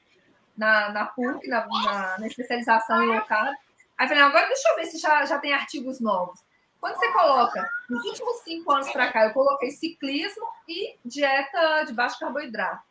na, 0.55 0.89
na 0.91 1.05
PUC, 1.05 1.47
na, 1.47 1.65
na, 1.65 2.19
na 2.19 2.27
especialização 2.27 3.01
em 3.01 3.07
local. 3.07 3.51
Aí 3.97 4.07
falei, 4.07 4.21
agora 4.21 4.45
deixa 4.45 4.69
eu 4.69 4.75
ver 4.75 4.85
se 4.85 4.99
já, 4.99 5.25
já 5.25 5.39
tem 5.39 5.51
artigos 5.51 5.99
novos. 5.99 6.39
Quando 6.79 6.97
você 6.97 7.11
coloca, 7.11 7.67
nos 7.89 8.05
últimos 8.05 8.37
cinco 8.43 8.71
anos 8.71 8.91
para 8.91 9.11
cá, 9.11 9.25
eu 9.25 9.33
coloquei 9.33 9.71
ciclismo 9.71 10.45
e 10.69 10.95
dieta 11.03 11.85
de 11.85 11.93
baixo 11.93 12.19
carboidrato. 12.19 12.83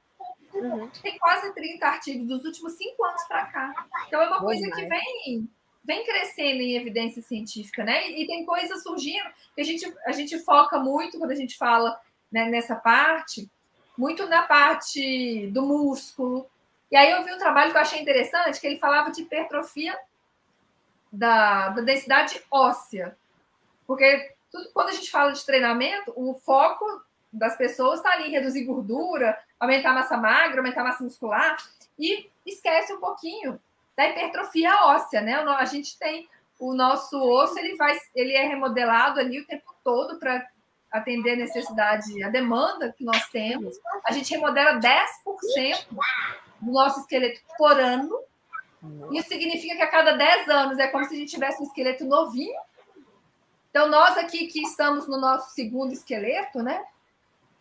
Uhum. 0.53 0.91
Tem 1.01 1.17
quase 1.21 1.55
30 1.55 1.87
artigos 1.87 2.27
dos 2.27 2.45
últimos 2.45 2.73
cinco 2.73 3.05
anos 3.05 3.23
para 3.29 3.47
cá. 3.47 3.73
Então 4.09 4.21
é 4.21 4.27
uma 4.27 4.41
coisa 4.41 4.69
que 4.73 4.87
vem 4.87 5.49
vem 5.83 6.05
crescendo 6.05 6.61
em 6.61 6.77
evidência 6.77 7.23
científica, 7.23 7.85
né? 7.85 8.09
E 8.11 8.27
tem 8.27 8.45
coisas 8.45 8.83
surgindo 8.83 9.29
que 9.55 9.61
a 9.61 9.65
gente, 9.65 9.95
a 10.07 10.13
gente 10.13 10.39
foca 10.39 10.79
muito 10.79 11.19
quando 11.19 11.31
a 11.31 11.37
gente 11.37 11.57
fala 11.57 11.99
né, 12.31 12.47
nessa 12.47 12.77
parte, 12.77 13.51
muito 13.97 14.27
na 14.27 14.43
parte 14.43 15.49
do 15.49 15.63
músculo. 15.63 16.49
E 16.91 16.97
aí 16.97 17.11
eu 17.11 17.25
vi 17.25 17.33
um 17.33 17.39
trabalho 17.39 17.71
que 17.71 17.77
eu 17.77 17.83
achei 17.83 18.01
interessante, 18.01 18.61
que 18.61 18.67
ele 18.67 18.79
falava 18.79 19.11
de 19.11 19.23
hipertrofia 19.23 19.99
da, 21.13 21.71
da 21.71 21.83
densidade 21.83 22.41
óssea. 22.51 23.17
Porque 23.87 24.35
tudo, 24.51 24.71
quando 24.73 24.91
a 24.91 24.93
gente 24.93 25.11
fala 25.11 25.33
de 25.33 25.45
treinamento, 25.45 26.13
o 26.17 26.35
foco 26.35 26.85
das 27.33 27.57
pessoas 27.57 28.01
está 28.01 28.13
ali 28.13 28.31
reduzir 28.31 28.65
gordura, 28.65 29.39
aumentar 29.59 29.93
massa 29.93 30.17
magra, 30.17 30.59
aumentar 30.59 30.83
massa 30.83 31.05
muscular, 31.05 31.57
e 31.99 32.29
esquece 32.47 32.93
um 32.93 33.01
pouquinho 33.01 33.61
da 34.01 34.09
hipertrofia 34.09 34.75
óssea, 34.87 35.21
né? 35.21 35.35
A 35.35 35.65
gente 35.67 35.99
tem 35.99 36.27
o 36.59 36.73
nosso 36.73 37.23
osso, 37.23 37.59
ele 37.59 37.77
vai, 37.77 37.95
ele 38.15 38.33
é 38.33 38.47
remodelado 38.47 39.21
ali 39.21 39.41
o 39.41 39.47
tempo 39.47 39.75
todo 39.85 40.19
para 40.19 40.47
atender 40.91 41.33
a 41.35 41.37
necessidade, 41.37 42.23
a 42.23 42.31
demanda 42.31 42.95
que 42.97 43.05
nós 43.05 43.29
temos. 43.29 43.77
A 44.07 44.13
gente 44.13 44.31
remodela 44.31 44.81
10% 44.81 45.87
do 46.61 46.73
nosso 46.73 47.01
esqueleto 47.01 47.41
por 47.59 47.79
ano. 47.79 48.19
Isso 49.13 49.29
significa 49.29 49.77
que 49.77 49.83
a 49.83 49.91
cada 49.91 50.13
10 50.13 50.49
anos 50.49 50.79
é 50.79 50.89
como 50.89 51.05
se 51.05 51.15
a 51.15 51.19
gente 51.19 51.31
tivesse 51.31 51.63
um 51.63 51.67
esqueleto 51.67 52.07
novinho. 52.07 52.59
Então, 53.69 53.89
nós 53.89 54.17
aqui 54.17 54.47
que 54.47 54.63
estamos 54.63 55.07
no 55.07 55.21
nosso 55.21 55.51
segundo 55.55 55.93
esqueleto, 55.93 56.63
né? 56.63 56.83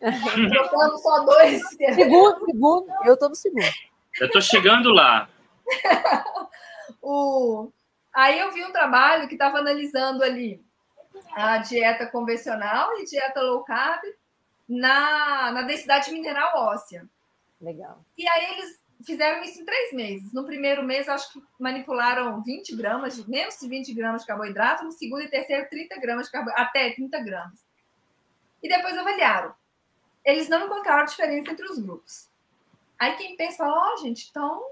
Trocamos 0.00 1.02
só 1.02 1.22
dois 1.22 1.60
esqueletos. 1.60 2.02
Segundo, 2.02 2.44
segundo. 2.46 2.86
Eu 3.04 3.14
estou 3.14 3.28
no 3.28 3.34
segundo. 3.34 3.74
Eu 4.18 4.26
estou 4.26 4.40
chegando 4.40 4.90
lá. 4.90 5.28
o... 7.02 7.70
Aí 8.12 8.38
eu 8.38 8.50
vi 8.52 8.64
um 8.64 8.72
trabalho 8.72 9.28
que 9.28 9.34
estava 9.34 9.58
analisando 9.58 10.22
ali 10.24 10.62
a 11.32 11.58
dieta 11.58 12.06
convencional 12.06 12.98
e 12.98 13.04
dieta 13.04 13.40
low 13.40 13.62
carb 13.64 14.02
na, 14.68 15.52
na 15.52 15.62
densidade 15.62 16.10
mineral 16.12 16.56
óssea. 16.56 17.08
Legal. 17.60 18.04
E 18.16 18.26
aí 18.28 18.52
eles 18.52 18.80
fizeram 19.04 19.42
isso 19.42 19.60
em 19.60 19.64
três 19.64 19.92
meses. 19.92 20.32
No 20.32 20.44
primeiro 20.44 20.82
mês, 20.82 21.08
acho 21.08 21.32
que 21.32 21.42
manipularam 21.58 22.42
20 22.42 22.76
gramas, 22.76 23.16
de, 23.16 23.28
menos 23.28 23.58
de 23.58 23.68
20 23.68 23.94
gramas 23.94 24.22
de 24.22 24.26
carboidrato. 24.26 24.84
No 24.84 24.92
segundo 24.92 25.22
e 25.22 25.28
terceiro, 25.28 25.68
30 25.68 26.00
gramas 26.00 26.26
de 26.26 26.32
carboidrato, 26.32 26.68
até 26.68 26.90
30 26.90 27.20
gramas. 27.20 27.66
E 28.62 28.68
depois 28.68 28.96
avaliaram. 28.96 29.54
Eles 30.24 30.48
não 30.48 30.66
encontraram 30.66 31.06
diferença 31.06 31.50
entre 31.50 31.66
os 31.66 31.78
grupos. 31.78 32.28
Aí 32.98 33.16
quem 33.16 33.36
pensa, 33.36 33.64
ó, 33.64 33.94
oh, 33.94 33.96
gente, 33.98 34.28
então 34.28 34.62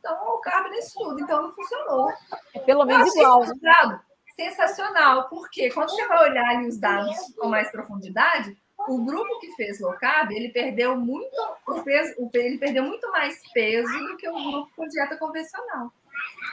então, 0.00 0.34
o 0.34 0.38
carbo 0.38 0.70
nesse 0.70 0.94
tudo, 0.94 1.20
então 1.20 1.42
não 1.42 1.52
funcionou. 1.52 2.10
É 2.54 2.58
pelo 2.60 2.84
menos 2.84 3.14
igual. 3.14 3.44
Né? 3.44 4.00
Sensacional, 4.34 5.28
porque 5.28 5.70
quando 5.70 5.90
você 5.90 6.06
vai 6.08 6.30
olhar 6.30 6.48
ali 6.48 6.66
os 6.66 6.78
dados 6.78 7.14
com 7.38 7.48
mais 7.48 7.70
profundidade, 7.70 8.56
o 8.88 9.04
grupo 9.04 9.38
que 9.40 9.52
fez 9.52 9.78
low 9.78 9.92
carb, 9.94 10.32
ele 10.32 10.48
perdeu 10.48 10.96
muito 10.96 11.36
o 11.68 11.82
peso, 11.82 12.14
ele 12.32 12.56
perdeu 12.56 12.82
muito 12.82 13.10
mais 13.12 13.40
peso 13.52 13.92
do 13.92 14.16
que 14.16 14.28
o 14.28 14.32
grupo 14.32 14.70
com 14.74 14.88
dieta 14.88 15.18
convencional. 15.18 15.92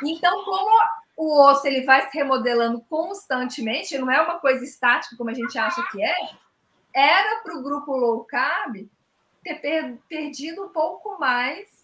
Então, 0.04 0.44
como 0.44 0.70
o 1.16 1.42
osso 1.46 1.66
ele 1.66 1.86
vai 1.86 2.10
se 2.10 2.18
remodelando 2.18 2.82
constantemente, 2.90 3.98
não 3.98 4.12
é 4.12 4.22
uma 4.22 4.40
coisa 4.40 4.64
estática 4.64 5.16
como 5.16 5.30
a 5.30 5.34
gente 5.34 5.58
acha 5.58 5.82
que 5.90 6.04
é, 6.04 6.16
era 6.94 7.42
para 7.42 7.58
o 7.58 7.64
grupo 7.64 7.96
low 7.96 8.26
carb 8.26 8.88
ter 9.44 9.98
perdido 10.10 10.66
um 10.66 10.70
pouco 10.70 11.18
mais 11.18 11.77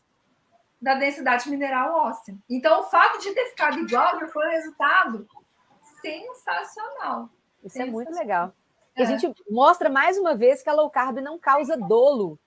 da 0.84 0.96
densidade 0.96 1.50
mineral 1.50 1.96
óssea. 1.96 2.36
Então, 2.50 2.82
o 2.82 2.84
fato 2.84 3.18
de 3.20 3.32
ter 3.32 3.46
ficado 3.46 3.80
igual 3.80 4.20
já 4.20 4.28
foi 4.28 4.46
um 4.46 4.52
resultado 4.52 5.28
sensacional. 6.02 7.30
Isso 7.64 7.78
sensacional. 7.78 7.88
é 7.88 7.92
muito 7.92 8.12
legal. 8.12 8.54
É. 8.94 9.04
A 9.04 9.06
gente 9.06 9.34
mostra 9.50 9.90
mais 9.90 10.18
uma 10.18 10.36
vez 10.36 10.62
que 10.62 10.70
a 10.70 10.74
low 10.74 10.90
carb 10.90 11.20
não 11.20 11.40
causa 11.40 11.78
dolo. 11.78 12.38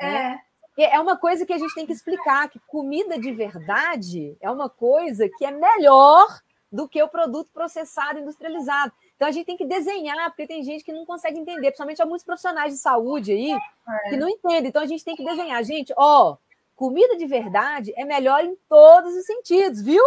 Né? 0.00 0.40
É. 0.76 0.96
É 0.96 1.00
uma 1.00 1.16
coisa 1.16 1.46
que 1.46 1.52
a 1.52 1.58
gente 1.58 1.72
tem 1.72 1.86
que 1.86 1.92
explicar, 1.92 2.48
que 2.48 2.58
comida 2.66 3.16
de 3.16 3.30
verdade 3.30 4.36
é 4.40 4.50
uma 4.50 4.68
coisa 4.68 5.28
que 5.28 5.44
é 5.44 5.52
melhor 5.52 6.26
do 6.72 6.88
que 6.88 7.00
o 7.00 7.08
produto 7.08 7.48
processado, 7.52 8.18
industrializado. 8.18 8.92
Então 9.14 9.28
a 9.28 9.30
gente 9.30 9.46
tem 9.46 9.56
que 9.56 9.64
desenhar, 9.64 10.28
porque 10.30 10.48
tem 10.48 10.64
gente 10.64 10.82
que 10.82 10.92
não 10.92 11.06
consegue 11.06 11.38
entender, 11.38 11.68
principalmente 11.68 12.02
há 12.02 12.06
muitos 12.06 12.24
profissionais 12.24 12.72
de 12.72 12.80
saúde 12.80 13.30
aí 13.30 13.52
é. 13.52 14.08
que 14.10 14.16
não 14.16 14.28
entendem. 14.28 14.66
Então 14.66 14.82
a 14.82 14.86
gente 14.86 15.04
tem 15.04 15.14
que 15.14 15.24
desenhar. 15.24 15.62
Gente, 15.62 15.94
ó, 15.96 16.36
Comida 16.74 17.16
de 17.16 17.26
verdade 17.26 17.92
é 17.96 18.04
melhor 18.04 18.42
em 18.44 18.56
todos 18.68 19.14
os 19.14 19.24
sentidos, 19.26 19.82
viu? 19.82 20.02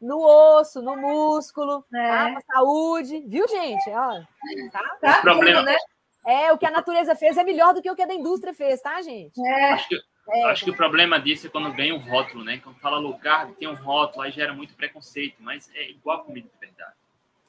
no 0.00 0.18
osso, 0.18 0.80
no 0.80 0.96
músculo, 0.96 1.84
É. 1.94 2.08
tá? 2.08 2.30
pra 2.32 2.54
saúde, 2.54 3.20
viu, 3.26 3.46
gente? 3.46 3.90
Ó, 3.90 4.22
tá? 4.72 4.96
Pra 4.98 5.12
tudo, 5.16 5.22
problema- 5.22 5.62
né? 5.62 5.76
É, 6.26 6.50
o 6.52 6.56
que 6.56 6.64
a 6.64 6.70
natureza 6.70 7.14
fez 7.14 7.36
é 7.36 7.44
melhor 7.44 7.74
do 7.74 7.82
que 7.82 7.90
o 7.90 7.94
que 7.94 8.00
a 8.00 8.06
da 8.06 8.14
indústria 8.14 8.54
fez, 8.54 8.80
tá, 8.80 9.02
gente? 9.02 9.38
É, 9.46 9.72
Acho 9.72 9.88
que, 9.90 10.00
É, 10.30 10.44
acho 10.44 10.64
que 10.64 10.70
o 10.70 10.76
problema 10.76 11.20
disso 11.20 11.46
é 11.46 11.50
quando 11.50 11.70
ganha 11.74 11.94
um 11.94 11.98
rótulo, 11.98 12.42
né? 12.42 12.58
Quando 12.64 12.78
fala 12.78 12.96
low 12.98 13.18
carb, 13.18 13.54
tem 13.56 13.68
um 13.68 13.74
rótulo, 13.74 14.22
aí 14.22 14.30
gera 14.30 14.54
muito 14.54 14.74
preconceito, 14.74 15.36
mas 15.40 15.70
é 15.74 15.90
igual 15.90 16.20
a 16.20 16.24
comida 16.24 16.48
de 16.48 16.58
verdade. 16.58 16.94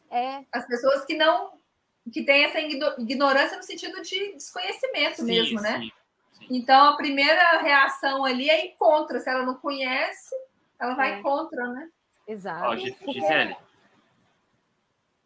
é, 0.10 0.44
as 0.52 0.68
pessoas 0.68 1.06
que 1.06 1.16
não 1.16 1.54
que 2.12 2.22
têm 2.26 2.44
essa 2.44 2.60
igno- 2.60 2.96
ignorância 3.00 3.56
no 3.56 3.64
sentido 3.64 4.02
de 4.02 4.34
desconhecimento 4.34 5.24
mesmo, 5.24 5.62
né? 5.62 5.88
Sim. 6.48 6.56
Então 6.58 6.90
a 6.90 6.98
primeira 6.98 7.60
reação 7.62 8.26
ali 8.26 8.50
é 8.50 8.66
ir 8.68 8.76
contra. 8.78 9.20
Se 9.20 9.30
ela 9.30 9.46
não 9.46 9.56
conhece, 9.56 10.36
ela 10.80 10.94
vai 10.96 11.20
É. 11.20 11.22
contra, 11.22 11.68
né? 11.68 11.90
exato. 12.28 12.66
Ó, 12.66 12.76
Gi- 12.76 12.96
Gisele, 13.10 13.56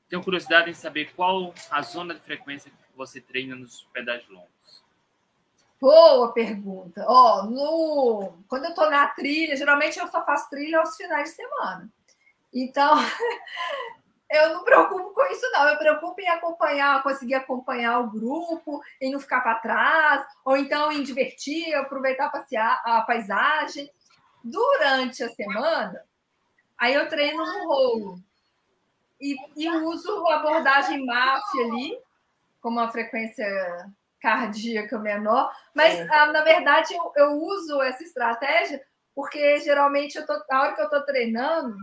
tenho 0.10 0.24
curiosidade 0.24 0.70
em 0.70 0.74
saber 0.74 1.14
qual 1.16 1.54
a 1.70 1.82
zona 1.82 2.14
de 2.14 2.22
frequência 2.22 2.72
que 2.72 2.98
você 2.98 3.20
treina 3.22 3.56
nos 3.56 3.84
pedais 3.94 4.28
longos. 4.30 4.84
Boa 5.82 6.32
pergunta. 6.32 7.04
Ó, 7.08 7.44
no 7.44 8.34
quando 8.48 8.66
eu 8.66 8.74
tô 8.74 8.90
na 8.90 9.08
trilha, 9.08 9.56
geralmente 9.56 10.00
eu 10.00 10.08
só 10.08 10.24
faço 10.26 10.50
trilha 10.50 10.80
aos 10.80 10.96
finais 10.96 11.30
de 11.30 11.36
semana. 11.36 11.90
Então, 12.54 12.94
eu 14.30 14.49
não 14.49 14.60
me 14.60 14.65
preocupo 14.65 15.14
com 15.14 15.26
isso, 15.31 15.49
não. 15.52 15.68
Eu 15.68 15.73
me 15.73 15.80
preocupo 15.80 16.19
em 16.22 16.27
acompanhar, 16.27 17.03
conseguir 17.03 17.35
acompanhar 17.35 17.99
o 17.99 18.10
grupo, 18.10 18.81
em 19.02 19.11
não 19.11 19.19
ficar 19.19 19.41
para 19.41 19.60
trás, 19.60 20.26
ou 20.43 20.57
então 20.57 20.91
em 20.91 21.03
divertir, 21.03 21.73
aproveitar 21.76 22.30
passear 22.31 22.81
a 22.85 23.02
paisagem. 23.02 23.89
Durante 24.43 25.23
a 25.23 25.30
semana, 25.30 26.03
aí 26.77 26.93
eu 26.93 27.10
treino 27.10 27.43
no 27.43 27.68
rolo. 27.68 28.19
E, 29.19 29.35
e 29.56 29.69
uso 29.69 30.27
a 30.27 30.35
abordagem 30.35 31.03
MAF 31.06 31.43
ali, 31.61 31.97
com 32.61 32.69
uma 32.69 32.91
frequência 32.91 33.45
cardíaca 34.22 34.99
menor. 34.99 35.52
Mas, 35.73 35.95
É. 35.95 36.07
ah, 36.11 36.27
na 36.27 36.43
verdade, 36.43 36.93
eu, 36.93 37.11
eu 37.15 37.31
uso 37.41 37.81
essa 37.81 38.03
estratégia 38.03 38.84
porque 39.15 39.60
geralmente 39.60 40.18
eu 40.18 40.26
tô, 40.26 40.34
na 40.49 40.61
hora 40.61 40.76
que 40.76 40.81
eu 40.81 40.85
estou 40.85 41.02
treinando, 41.06 41.77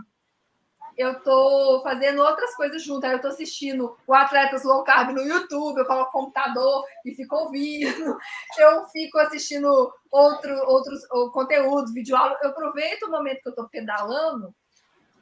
eu 0.97 1.13
estou 1.13 1.83
fazendo 1.83 2.23
outras 2.23 2.55
coisas 2.55 2.83
junto. 2.83 3.05
Aí 3.05 3.13
eu 3.13 3.17
estou 3.17 3.31
assistindo 3.31 3.97
o 4.07 4.15
Atletas 4.15 4.65
Low 4.65 4.85
Carb 4.85 5.11
no 5.11 5.23
YouTube, 5.23 5.79
eu 5.79 5.87
coloco 5.87 6.11
o 6.11 6.21
computador 6.21 6.85
e 7.05 7.15
fico 7.15 7.37
ouvindo. 7.37 8.17
Eu 8.59 8.85
fico 8.89 9.19
assistindo 9.19 9.93
outro, 10.11 10.55
outros 10.67 11.01
ou, 11.11 11.31
conteúdos, 11.31 11.93
vídeo 11.93 12.17
aula. 12.17 12.39
Eu 12.43 12.51
aproveito 12.51 13.05
o 13.05 13.11
momento 13.11 13.41
que 13.41 13.49
eu 13.49 13.53
estou 13.53 13.69
pedalando 13.69 14.55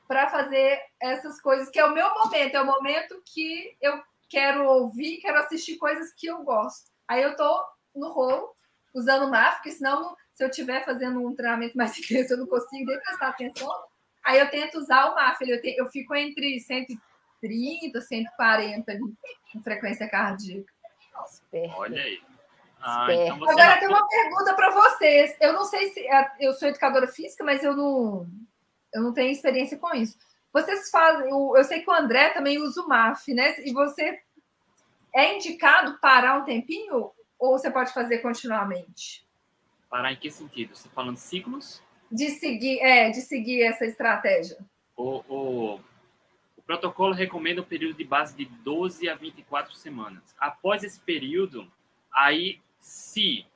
para 0.09 0.29
fazer 0.29 0.81
essas 1.01 1.41
coisas, 1.41 1.71
que 1.71 1.79
é 1.79 1.85
o 1.85 1.95
meu 1.95 2.13
momento, 2.15 2.57
é 2.57 2.61
o 2.61 2.67
momento 2.67 3.23
que 3.25 3.77
eu 3.81 4.03
quero 4.29 4.67
ouvir, 4.67 5.19
quero 5.19 5.39
assistir 5.39 5.77
coisas 5.77 6.13
que 6.17 6.27
eu 6.27 6.43
gosto. 6.43 6.91
Aí 7.07 7.23
eu 7.23 7.37
tô 7.37 7.65
no 7.95 8.13
rolo, 8.13 8.53
usando 8.95 9.27
o 9.27 9.31
MAF, 9.31 9.57
porque 9.57 9.73
senão, 9.73 10.17
se 10.33 10.43
eu 10.43 10.49
estiver 10.49 10.85
fazendo 10.85 11.25
um 11.25 11.35
treinamento 11.35 11.77
mais 11.77 11.97
intenso, 11.99 12.35
eu 12.35 12.39
não 12.39 12.47
consigo 12.47 12.91
nem 12.91 13.01
prestar 13.01 13.29
atenção. 13.29 13.71
Aí 14.25 14.39
eu 14.39 14.51
tento 14.51 14.79
usar 14.79 15.07
o 15.07 15.15
MAF, 15.15 15.41
eu, 15.49 15.61
te- 15.61 15.77
eu 15.79 15.87
fico 15.87 16.15
entre 16.15 16.61
130, 16.61 18.01
140 18.01 18.93
ali, 18.93 19.01
com 19.53 19.63
frequência 19.63 20.09
cardíaca. 20.09 20.73
Esperto. 21.27 21.75
Olha 21.77 22.03
aí. 22.03 22.21
Ah, 22.83 23.07
então 23.13 23.39
você 23.39 23.53
Agora 23.53 23.79
tem 23.79 23.89
uma 23.89 24.09
pergunta 24.09 24.55
para 24.55 24.71
vocês. 24.71 25.37
Eu 25.41 25.53
não 25.53 25.65
sei 25.65 25.91
se 25.91 26.01
é- 26.07 26.33
eu 26.41 26.53
sou 26.55 26.69
educadora 26.69 27.07
física, 27.09 27.45
mas 27.45 27.63
eu 27.63 27.77
não, 27.77 28.27
eu 28.95 29.03
não 29.03 29.13
tenho 29.13 29.31
experiência 29.31 29.79
com 29.79 29.95
isso. 29.95 30.19
Vocês 30.53 30.91
fazem, 30.91 31.29
eu, 31.31 31.55
eu 31.57 31.65
sei 31.65 31.81
que 31.83 31.91
o 31.91 31.93
André 31.95 32.31
também 32.31 32.59
usa 32.59 32.81
o 32.83 32.89
MAF, 32.89 33.33
né? 33.35 33.55
E 33.61 33.73
você 33.73 34.21
é 35.15 35.37
indicado 35.37 35.99
parar 36.01 36.39
um 36.39 36.45
tempinho 36.45 37.13
ou 37.39 37.59
você 37.59 37.71
pode 37.71 37.93
fazer 37.93 38.19
continuamente? 38.19 39.27
Parar 39.89 40.13
em 40.13 40.17
que 40.17 40.31
sentido? 40.31 40.75
Você 40.75 40.89
falando 40.89 41.17
ciclos? 41.19 41.83
De 42.11 42.31
seguir, 42.31 42.81
é, 42.81 43.11
de 43.11 43.21
seguir 43.21 43.63
essa 43.63 43.85
estratégia. 43.85 44.59
O, 44.97 45.23
o, 45.29 45.81
o 46.57 46.63
protocolo 46.63 47.15
recomenda 47.15 47.61
um 47.61 47.65
período 47.65 47.97
de 47.97 48.05
base 48.05 48.37
de 48.37 48.45
12 48.45 49.09
a 49.09 49.15
24 49.15 49.73
semanas. 49.75 50.35
Após 50.39 50.83
esse 50.83 51.01
período, 51.01 51.71
aí 52.13 52.61
se 52.81 53.47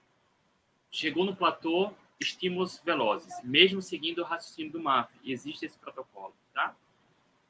chegou 0.91 1.25
no 1.25 1.35
platô, 1.35 1.93
estímulos 2.21 2.81
velozes, 2.85 3.35
mesmo 3.43 3.83
seguindo 3.83 4.21
o 4.21 4.25
raciocínio 4.25 4.73
do 4.73 4.81
MAF, 4.81 5.13
existe 5.25 5.67
esse 5.67 5.77
protocolo, 5.79 6.33
tá? 6.55 6.77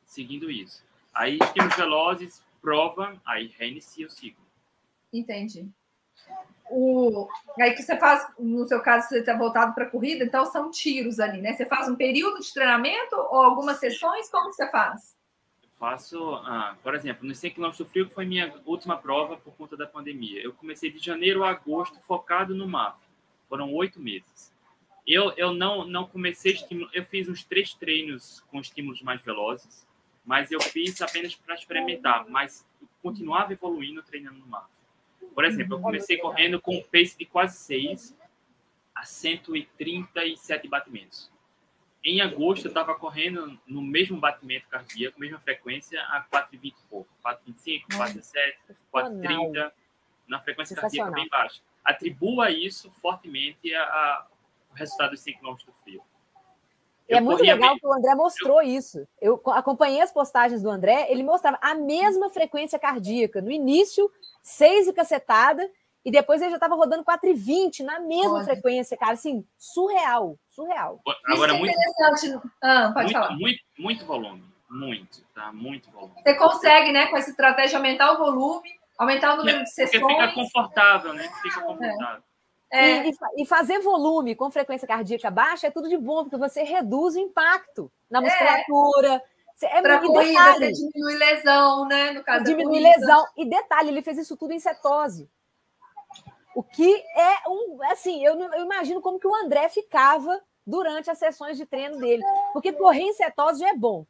Seguindo 0.07 0.51
isso. 0.51 0.85
Aí, 1.13 1.39
estímulos 1.41 1.77
velozes, 1.77 2.43
prova, 2.61 3.21
aí 3.25 3.53
reinicia 3.59 4.07
o 4.07 4.11
ciclo. 4.11 4.45
Entendi. 5.13 5.69
O, 6.71 7.29
aí 7.61 7.73
que 7.75 7.83
você 7.83 7.97
faz, 7.97 8.27
no 8.39 8.67
seu 8.67 8.81
caso, 8.81 9.09
você 9.09 9.19
está 9.19 9.37
voltado 9.37 9.75
para 9.75 9.91
corrida, 9.91 10.25
então 10.25 10.47
são 10.47 10.71
tiros 10.71 11.21
ali, 11.21 11.41
né? 11.41 11.53
Você 11.53 11.67
faz 11.67 11.89
um 11.89 11.97
período 11.97 12.41
de 12.41 12.53
treinamento 12.53 13.17
ou 13.17 13.43
algumas 13.43 13.79
sessões? 13.79 14.31
Como 14.31 14.53
você 14.53 14.69
faz? 14.71 15.17
Eu 15.63 15.69
faço, 15.79 16.35
ah, 16.37 16.77
por 16.83 16.95
exemplo, 16.95 17.27
no 17.27 17.35
100 17.35 17.51
km 17.53 17.73
frio, 17.85 18.09
foi 18.09 18.25
minha 18.25 18.55
última 18.65 18.97
prova 18.97 19.37
por 19.37 19.55
conta 19.55 19.77
da 19.77 19.87
pandemia. 19.87 20.43
Eu 20.43 20.53
comecei 20.55 20.91
de 20.91 20.99
janeiro 20.99 21.45
a 21.45 21.51
agosto 21.51 22.01
focado 22.01 22.55
no 22.55 22.67
MAF. 22.67 22.99
Foram 23.49 23.73
oito 23.75 24.01
meses. 24.01 24.53
Eu, 25.07 25.33
eu 25.37 25.53
não, 25.53 25.87
não 25.87 26.07
comecei 26.07 26.55
estímulo, 26.55 26.89
eu 26.95 27.05
fiz 27.05 27.29
uns 27.29 27.45
três 27.45 27.75
treinos 27.75 28.43
com 28.51 28.59
estímulos 28.59 29.03
mais 29.03 29.21
velozes, 29.21 29.87
mas 30.25 30.51
eu 30.51 30.61
fiz 30.61 31.03
apenas 31.03 31.35
para 31.35 31.55
experimentar, 31.55 32.27
mas 32.27 32.67
continuava 33.03 33.53
evoluindo 33.53 34.03
treinando 34.03 34.39
no 34.39 34.47
MAF. 34.47 34.84
Por 35.35 35.45
exemplo, 35.45 35.77
eu 35.77 35.81
comecei 35.81 36.17
correndo 36.19 36.61
com 36.61 36.77
um 36.77 36.83
pace 36.83 37.19
de 37.19 37.25
quase 37.25 37.57
6 37.59 38.17
a 38.95 39.05
137 39.05 40.69
batimentos. 40.69 41.31
Em 42.05 42.21
agosto, 42.21 42.67
eu 42.67 42.69
estava 42.69 42.95
correndo 42.95 43.59
no 43.67 43.81
mesmo 43.81 44.21
batimento 44.21 44.69
cardíaco, 44.69 45.19
mesma 45.19 45.39
frequência, 45.39 46.01
a 46.03 46.25
4,20 46.31 46.65
e 46.65 46.75
pouco. 46.89 47.09
4,25, 47.25 47.87
4,17, 47.89 48.77
4,30, 48.93 49.73
na 50.29 50.39
frequência 50.39 50.77
cardíaca 50.77 51.11
bem 51.11 51.29
baixa. 51.29 51.63
Atribua 51.83 52.51
isso 52.51 52.91
fortemente 52.91 53.75
a, 53.75 53.83
a, 53.83 54.27
o 54.71 54.75
resultado 54.75 55.11
dos 55.11 55.21
5 55.21 55.41
km 55.41 55.57
do 55.67 55.73
frio. 55.83 56.03
E 57.09 57.15
é 57.15 57.21
muito 57.21 57.43
legal 57.43 57.77
que 57.79 57.87
o 57.87 57.93
André 57.93 58.15
mostrou 58.15 58.63
isso. 58.63 59.07
Eu 59.21 59.41
acompanhei 59.49 60.01
as 60.01 60.13
postagens 60.13 60.63
do 60.63 60.71
André, 60.71 61.07
ele 61.11 61.23
mostrava 61.23 61.59
a 61.61 61.75
mesma 61.75 62.31
frequência 62.31 62.79
cardíaca. 62.79 63.43
No 63.43 63.51
início, 63.51 64.11
6 64.43 64.89
e 64.89 64.93
cacetada, 64.93 65.69
e 66.05 66.11
depois 66.11 66.41
ele 66.41 66.51
já 66.51 66.57
estava 66.57 66.75
rodando 66.75 67.05
4,20 67.05 67.81
na 67.81 67.99
mesma 68.01 68.35
Olha. 68.35 68.45
frequência, 68.45 68.97
cara. 68.97 69.13
Assim, 69.13 69.45
surreal, 69.59 70.39
surreal. 70.51 71.01
Agora, 71.27 71.53
Isso 71.53 71.57
é 71.57 71.59
muito, 71.59 71.73
interessante. 71.73 72.49
Ah, 72.63 72.91
pode 72.93 73.05
muito, 73.07 73.13
falar. 73.13 73.37
muito, 73.37 73.61
muito 73.79 74.05
volume. 74.05 74.45
Muito, 74.71 75.23
tá? 75.35 75.53
Muito 75.53 75.91
volume. 75.91 76.15
Você 76.23 76.35
consegue, 76.35 76.93
né, 76.93 77.07
com 77.07 77.17
essa 77.17 77.31
estratégia, 77.31 77.79
aumentar 77.79 78.13
o 78.13 78.19
volume, 78.19 78.69
aumentar 78.99 79.35
o 79.35 79.37
número 79.39 79.59
de 79.59 79.65
Porque 79.65 79.87
sessões. 79.87 80.13
fica 80.13 80.33
confortável, 80.33 81.13
né? 81.15 81.29
Fica 81.43 81.61
confortável. 81.63 82.19
É, 82.19 82.34
E, 82.75 83.11
e- 83.11 83.43
e 83.43 83.47
fazer 83.47 83.79
volume 83.81 84.35
com 84.35 84.51
frequência 84.51 84.87
cardíaca 84.89 85.31
baixa 85.31 85.67
é 85.69 85.71
tudo 85.71 85.89
de 85.89 85.97
bom, 85.97 86.25
porque 86.25 86.37
você 86.37 86.63
reduz 86.63 87.15
o 87.15 87.21
impacto 87.21 87.91
na 88.11 88.21
musculatura. 88.21 89.23
Você- 89.55 89.67
É, 89.67 89.81
para 89.81 89.97
e 90.05 90.07
corrida, 90.07 90.33
detalhe, 90.33 90.75
você 90.75 90.87
diminui 90.91 91.15
lesão, 91.15 91.87
né? 91.87 92.11
No 92.11 92.25
caso 92.25 92.45
da 92.45 92.51
diminui 92.51 92.81
lesão. 92.81 93.25
E 93.37 93.45
detalhe, 93.49 93.89
ele 93.91 94.03
fez 94.03 94.19
isso 94.19 94.37
tudo 94.37 94.53
em 94.53 94.59
cetose. 94.59 95.31
O 96.57 96.63
que 96.63 96.93
é 97.17 97.49
um. 97.49 97.79
Assim, 97.91 98.25
eu, 98.25 98.39
eu 98.39 98.65
imagino 98.65 99.01
como 99.01 99.19
que 99.19 99.27
o 99.27 99.35
André 99.35 99.69
ficava 99.69 100.41
durante 100.67 101.11
as 101.11 101.19
sessões 101.19 101.57
de 101.57 101.67
treino 101.67 101.99
dele. 101.99 102.23
Porque 102.53 102.73
correr 102.73 103.03
em 103.03 103.13
cetose 103.13 103.61
já 103.61 103.69
é 103.71 103.75
bom. 103.77 104.05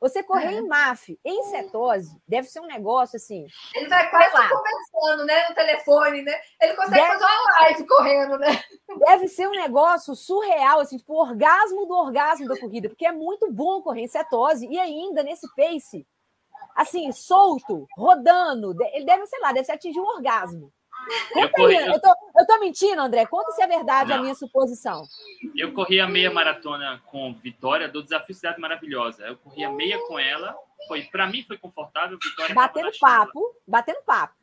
Você 0.00 0.22
correr 0.22 0.52
em 0.52 0.66
MAF, 0.66 1.18
em 1.22 1.42
cetose, 1.44 2.16
deve 2.26 2.48
ser 2.48 2.60
um 2.60 2.66
negócio 2.66 3.16
assim. 3.16 3.46
Ele 3.74 3.86
vai 3.88 4.08
quase 4.08 4.30
Sei 4.30 4.40
lá. 4.40 4.48
conversando, 4.48 5.26
né? 5.26 5.48
No 5.50 5.54
telefone, 5.54 6.22
né? 6.22 6.40
Ele 6.60 6.74
consegue 6.74 6.94
Deve- 7.02 7.12
fazer 7.12 7.24
uma 7.24 7.60
live 7.60 7.86
correndo, 7.86 8.38
né? 8.38 8.64
Deve 9.06 9.28
ser 9.28 9.46
um 9.46 9.52
negócio 9.52 10.16
surreal, 10.16 10.80
assim, 10.80 10.96
tipo, 10.96 11.12
o 11.12 11.20
orgasmo 11.20 11.84
do 11.86 11.94
orgasmo 11.94 12.48
da 12.48 12.58
corrida, 12.58 12.88
porque 12.88 13.04
é 13.06 13.12
muito 13.12 13.52
bom 13.52 13.82
correr 13.82 14.00
em 14.02 14.08
cetose 14.08 14.66
e 14.66 14.78
ainda 14.78 15.22
nesse 15.22 15.46
pace, 15.54 16.06
assim, 16.74 17.12
solto, 17.12 17.86
rodando. 17.96 18.74
Ele 18.94 19.04
deve, 19.04 19.26
sei 19.26 19.38
lá, 19.40 19.52
deve 19.52 19.70
atingir 19.70 20.00
um 20.00 20.06
orgasmo. 20.06 20.72
Eu 21.34 21.42
Conta 21.42 21.52
corri, 21.54 21.76
aí, 21.76 21.86
eu 21.86 22.00
tô, 22.00 22.08
eu 22.38 22.46
tô 22.46 22.60
mentindo, 22.60 23.00
André? 23.00 23.26
Conta 23.26 23.52
se 23.52 23.62
é 23.62 23.66
verdade 23.66 24.12
a 24.12 24.16
Não. 24.16 24.22
minha 24.22 24.34
suposição. 24.34 25.04
eu 25.56 25.72
corri 25.72 26.00
a 26.00 26.06
meia 26.06 26.30
maratona 26.30 27.02
com 27.06 27.34
Vitória 27.34 27.88
do 27.88 28.02
Desafio 28.02 28.34
Cidade 28.34 28.60
Maravilhosa. 28.60 29.24
Eu 29.24 29.36
corri 29.36 29.64
a 29.64 29.70
meia 29.70 29.98
com 30.06 30.18
ela. 30.18 30.56
Foi, 30.86 31.02
para 31.04 31.26
mim 31.26 31.42
foi 31.42 31.58
confortável. 31.58 32.18
Vitória 32.22 32.54
Batendo 32.54 32.92
chuva. 32.92 33.06
papo, 33.06 33.56
batendo 33.66 34.02
papo. 34.02 34.34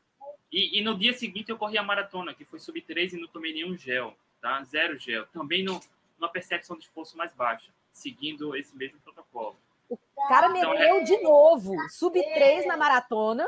E, 0.52 0.80
e 0.80 0.84
no 0.84 0.98
dia 0.98 1.14
seguinte 1.14 1.50
eu 1.50 1.58
corri 1.58 1.78
a 1.78 1.84
maratona, 1.84 2.34
que 2.34 2.46
foi 2.46 2.60
sub 2.60 2.82
3 2.82 3.14
e 3.14 3.20
não 3.20 3.28
tomei 3.28 3.54
nenhum 3.54 3.78
gel, 3.78 4.14
tá? 4.42 4.64
Zero 4.64 4.98
gel. 4.98 5.26
Também 5.28 5.64
no, 5.64 5.80
numa 6.18 6.30
percepção 6.30 6.78
de 6.78 6.84
esforço 6.84 7.18
mais 7.18 7.34
baixa, 7.34 7.70
seguindo 7.92 8.56
esse 8.56 8.76
mesmo 8.76 9.00
protocolo. 9.00 9.56
O 9.90 9.98
cara 10.28 10.48
então, 10.58 10.72
meteu 10.72 10.96
é... 10.98 11.04
de 11.04 11.22
novo, 11.22 11.74
sub 11.90 12.22
3 12.22 12.66
na 12.66 12.78
maratona, 12.78 13.48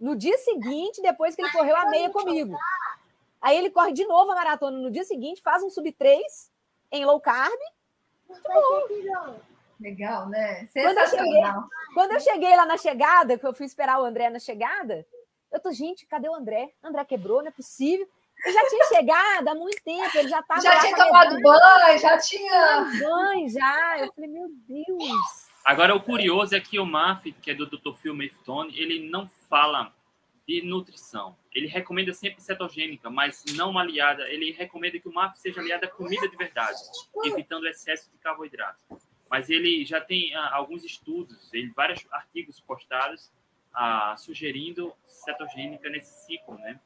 no 0.00 0.16
dia 0.16 0.36
seguinte, 0.38 1.02
depois 1.02 1.34
que 1.34 1.42
ele 1.42 1.52
correu 1.52 1.76
a 1.76 1.90
meia 1.90 2.10
comigo. 2.10 2.56
Aí 3.40 3.56
ele 3.56 3.70
corre 3.70 3.92
de 3.92 4.04
novo 4.04 4.30
a 4.32 4.34
maratona 4.34 4.78
no 4.78 4.90
dia 4.90 5.04
seguinte, 5.04 5.42
faz 5.42 5.62
um 5.62 5.70
sub 5.70 5.90
3 5.92 6.22
em 6.92 7.04
low 7.04 7.20
carb. 7.20 7.58
Legal, 9.80 10.28
né? 10.28 10.68
Quando 10.72 10.98
eu, 10.98 11.06
cheguei, 11.06 11.42
quando 11.94 12.12
eu 12.12 12.20
cheguei 12.20 12.56
lá 12.56 12.66
na 12.66 12.76
chegada, 12.76 13.38
que 13.38 13.46
eu 13.46 13.52
fui 13.52 13.64
esperar 13.64 14.00
o 14.00 14.04
André 14.04 14.28
na 14.28 14.40
chegada, 14.40 15.06
eu 15.52 15.60
tô, 15.60 15.70
gente, 15.72 16.04
cadê 16.06 16.28
o 16.28 16.34
André? 16.34 16.72
André 16.82 17.04
quebrou, 17.04 17.40
não 17.40 17.48
é 17.48 17.52
possível. 17.52 18.06
Ele 18.44 18.54
já 18.54 18.68
tinha 18.68 18.84
chegado 18.86 19.48
há 19.48 19.54
muito 19.54 19.82
tempo, 19.82 20.16
ele 20.16 20.28
já 20.28 20.40
estava. 20.40 20.60
Já 20.60 20.80
tinha 20.80 20.96
tomado 20.96 21.40
banho, 21.40 21.98
já 21.98 22.18
tinha. 22.18 22.84
Banho, 23.00 23.48
já. 23.48 23.98
Eu 24.00 24.12
falei, 24.12 24.30
meu 24.30 24.48
Deus. 24.68 25.47
Agora, 25.68 25.94
o 25.94 26.00
curioso 26.00 26.56
é 26.56 26.60
que 26.60 26.78
o 26.78 26.86
Maf, 26.86 27.30
que 27.30 27.50
é 27.50 27.54
do 27.54 27.66
Dr. 27.66 27.92
Phil 27.92 28.14
Maftone, 28.14 28.72
ele 28.74 29.06
não 29.06 29.28
fala 29.50 29.92
de 30.46 30.62
nutrição. 30.62 31.36
Ele 31.52 31.66
recomenda 31.66 32.14
sempre 32.14 32.40
cetogênica, 32.42 33.10
mas 33.10 33.44
não 33.54 33.68
uma 33.68 33.82
aliada. 33.82 34.26
Ele 34.30 34.50
recomenda 34.50 34.98
que 34.98 35.06
o 35.06 35.12
MAF 35.12 35.38
seja 35.38 35.60
aliada 35.60 35.84
a 35.84 35.90
comida 35.90 36.26
de 36.26 36.34
verdade, 36.38 36.78
evitando 37.22 37.68
excesso 37.68 38.10
de 38.10 38.16
carboidrato. 38.16 38.80
Mas 39.30 39.50
ele 39.50 39.84
já 39.84 40.00
tem 40.00 40.34
ah, 40.34 40.54
alguns 40.54 40.84
estudos, 40.84 41.52
ele, 41.52 41.70
vários 41.76 42.02
artigos 42.10 42.58
postados 42.60 43.30
ah, 43.74 44.14
sugerindo 44.16 44.94
cetogênica 45.04 45.90
nesse 45.90 46.24
ciclo, 46.24 46.54
né? 46.54 46.80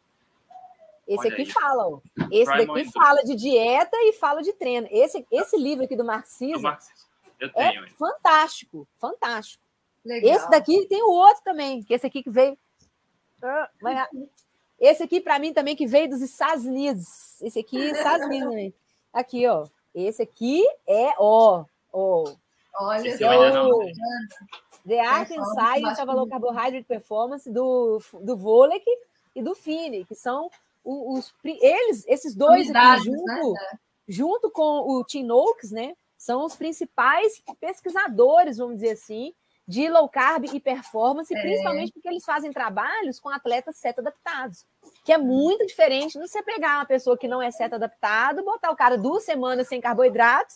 Esse 1.07 1.27
Olha 1.27 1.33
aqui 1.33 1.43
aí. 1.43 1.51
fala, 1.53 1.89
ó. 1.89 2.01
Esse 2.33 2.57
daqui 2.57 2.93
fala 2.93 3.23
de 3.23 3.37
dieta 3.37 3.97
e 3.97 4.13
fala 4.15 4.43
de 4.43 4.53
treino. 4.55 4.89
Esse, 4.91 5.25
esse 5.31 5.57
livro 5.57 5.85
aqui 5.85 5.97
do 5.97 6.05
marxismo, 6.05 6.57
do 6.57 6.63
marxismo. 6.63 6.92
É 7.57 7.87
fantástico, 7.99 8.87
fantástico. 8.99 9.63
Legal. 10.05 10.35
Esse 10.35 10.51
daqui 10.51 10.87
tem 10.87 11.03
o 11.03 11.11
outro 11.11 11.43
também, 11.45 11.83
que 11.83 11.95
esse 11.95 12.07
aqui 12.07 12.23
que 12.23 12.31
veio. 12.31 12.59
Ah, 13.43 13.69
esse 14.79 15.03
aqui, 15.03 15.21
para 15.21 15.39
mim, 15.39 15.53
também 15.53 15.77
que 15.77 15.87
veio 15.87 16.09
dos 16.09 16.21
Estados 16.21 16.65
Unidos. 16.65 17.41
Esse 17.41 17.61
aqui, 17.61 17.79
Estados 17.79 18.27
Unidos 18.27 18.49
também. 18.49 18.75
Aqui, 19.13 19.47
ó. 19.47 19.67
Esse 19.95 20.23
aqui 20.23 20.65
é, 20.89 21.15
ó. 21.19 21.65
ó. 21.93 22.33
Olha 22.81 23.19
só. 23.19 23.69
The 24.87 25.01
Art 25.01 25.31
and 25.31 25.45
Science 25.45 26.03
of 26.03 26.13
Low 26.13 26.27
Carbohydrate 26.27 26.85
Performance 26.85 27.49
do, 27.49 28.03
do 28.21 28.37
Volek 28.37 28.85
e 29.35 29.43
do 29.43 29.55
Fini, 29.55 30.05
que 30.05 30.15
são 30.15 30.51
os, 30.85 31.33
eles, 31.45 32.05
esses 32.09 32.35
dois 32.35 32.69
aqui, 32.75 33.05
junto, 33.05 33.53
né? 33.53 33.79
junto 34.09 34.51
com 34.51 34.81
o 34.81 35.05
Tim 35.05 35.23
Noakes, 35.23 35.71
né? 35.71 35.95
São 36.23 36.45
os 36.45 36.55
principais 36.55 37.43
pesquisadores, 37.61 38.59
vamos 38.59 38.77
dizer 38.77 38.93
assim, 38.93 39.35
de 39.67 39.89
low 39.91 40.09
carb 40.09 40.45
e 40.45 40.61
performance, 40.61 41.37
é. 41.37 41.41
principalmente 41.41 41.91
porque 41.91 42.09
eles 42.09 42.25
fazem 42.25 42.53
trabalhos 42.53 43.19
com 43.19 43.29
atletas 43.29 43.77
set 43.77 43.99
adaptados, 43.99 44.65
que 45.05 45.13
é 45.13 45.19
muito 45.19 45.67
diferente 45.67 46.13
de 46.13 46.21
você 46.21 46.41
pegar 46.41 46.77
uma 46.77 46.87
pessoa 46.87 47.19
que 47.19 47.27
não 47.27 47.43
é 47.43 47.51
set 47.51 47.75
adaptado, 47.75 48.45
botar 48.45 48.71
o 48.71 48.77
cara 48.77 48.97
duas 48.97 49.25
semanas 49.25 49.67
sem 49.67 49.81
carboidratos, 49.81 50.55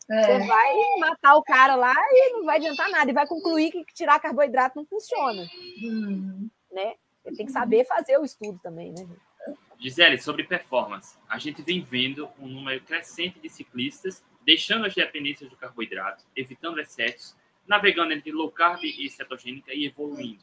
você, 0.00 0.14
é. 0.14 0.40
você 0.40 0.46
vai 0.48 0.74
matar 0.98 1.36
o 1.36 1.44
cara 1.44 1.76
lá 1.76 1.94
e 1.94 2.32
não 2.32 2.44
vai 2.44 2.56
adiantar 2.56 2.90
nada, 2.90 3.08
e 3.08 3.14
vai 3.14 3.28
concluir 3.28 3.70
que 3.70 3.84
tirar 3.94 4.18
carboidrato 4.18 4.76
não 4.76 4.84
funciona. 4.84 5.46
Hum. 5.80 6.48
Né? 6.72 6.94
Ele 7.24 7.36
tem 7.36 7.46
que 7.46 7.52
saber 7.52 7.84
fazer 7.84 8.18
o 8.18 8.24
estudo 8.24 8.58
também, 8.60 8.90
né? 8.90 9.08
Gisele, 9.78 10.20
sobre 10.20 10.42
performance, 10.42 11.16
a 11.28 11.38
gente 11.38 11.62
vem 11.62 11.80
vendo 11.80 12.28
um 12.38 12.48
número 12.48 12.82
crescente 12.82 13.38
de 13.38 13.48
ciclistas 13.48 14.22
deixando 14.50 14.84
as 14.84 14.92
dependências 14.92 15.48
do 15.48 15.54
carboidrato, 15.54 16.24
evitando 16.34 16.80
excessos, 16.80 17.36
navegando 17.68 18.12
entre 18.12 18.32
low 18.32 18.50
carb 18.50 18.82
e 18.82 19.08
cetogênica 19.08 19.72
e 19.72 19.86
evoluindo. 19.86 20.42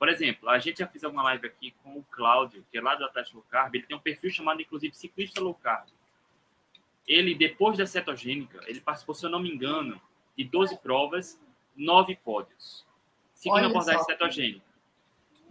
Por 0.00 0.08
exemplo, 0.08 0.48
a 0.48 0.58
gente 0.58 0.80
já 0.80 0.88
fez 0.88 1.04
alguma 1.04 1.22
live 1.22 1.46
aqui 1.46 1.72
com 1.80 1.96
o 1.96 2.02
Cláudio, 2.10 2.66
que 2.72 2.78
é 2.78 2.80
lá 2.80 2.96
do 2.96 3.04
Atlético 3.04 3.36
Low 3.36 3.46
Carb, 3.48 3.72
ele 3.72 3.86
tem 3.86 3.96
um 3.96 4.00
perfil 4.00 4.30
chamado, 4.30 4.60
inclusive, 4.60 4.96
Ciclista 4.96 5.40
Low 5.40 5.54
Carb. 5.54 5.86
Ele, 7.06 7.32
depois 7.32 7.78
da 7.78 7.86
cetogênica, 7.86 8.60
ele 8.66 8.80
participou, 8.80 9.14
se 9.14 9.24
eu 9.24 9.30
não 9.30 9.38
me 9.38 9.48
engano, 9.48 10.00
de 10.36 10.42
12 10.42 10.78
provas, 10.78 11.40
9 11.76 12.16
pódios, 12.24 12.84
seguindo 13.32 13.66
a 13.66 13.66
abordagem 13.66 14.02
cetogênica. 14.02 14.66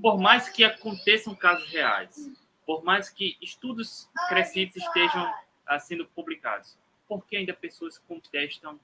Por 0.01 0.19
mais 0.19 0.49
que 0.49 0.65
aconteçam 0.65 1.33
casos 1.33 1.69
reais, 1.69 2.29
por 2.65 2.83
mais 2.83 3.09
que 3.09 3.37
estudos 3.41 4.09
crescentes 4.27 4.83
estejam 4.83 5.31
uh, 5.31 5.79
sendo 5.79 6.05
publicados, 6.07 6.77
por 7.09 7.25
que 7.25 7.35
ainda 7.35 7.53
pessoas 7.53 7.97
contestam 7.97 8.79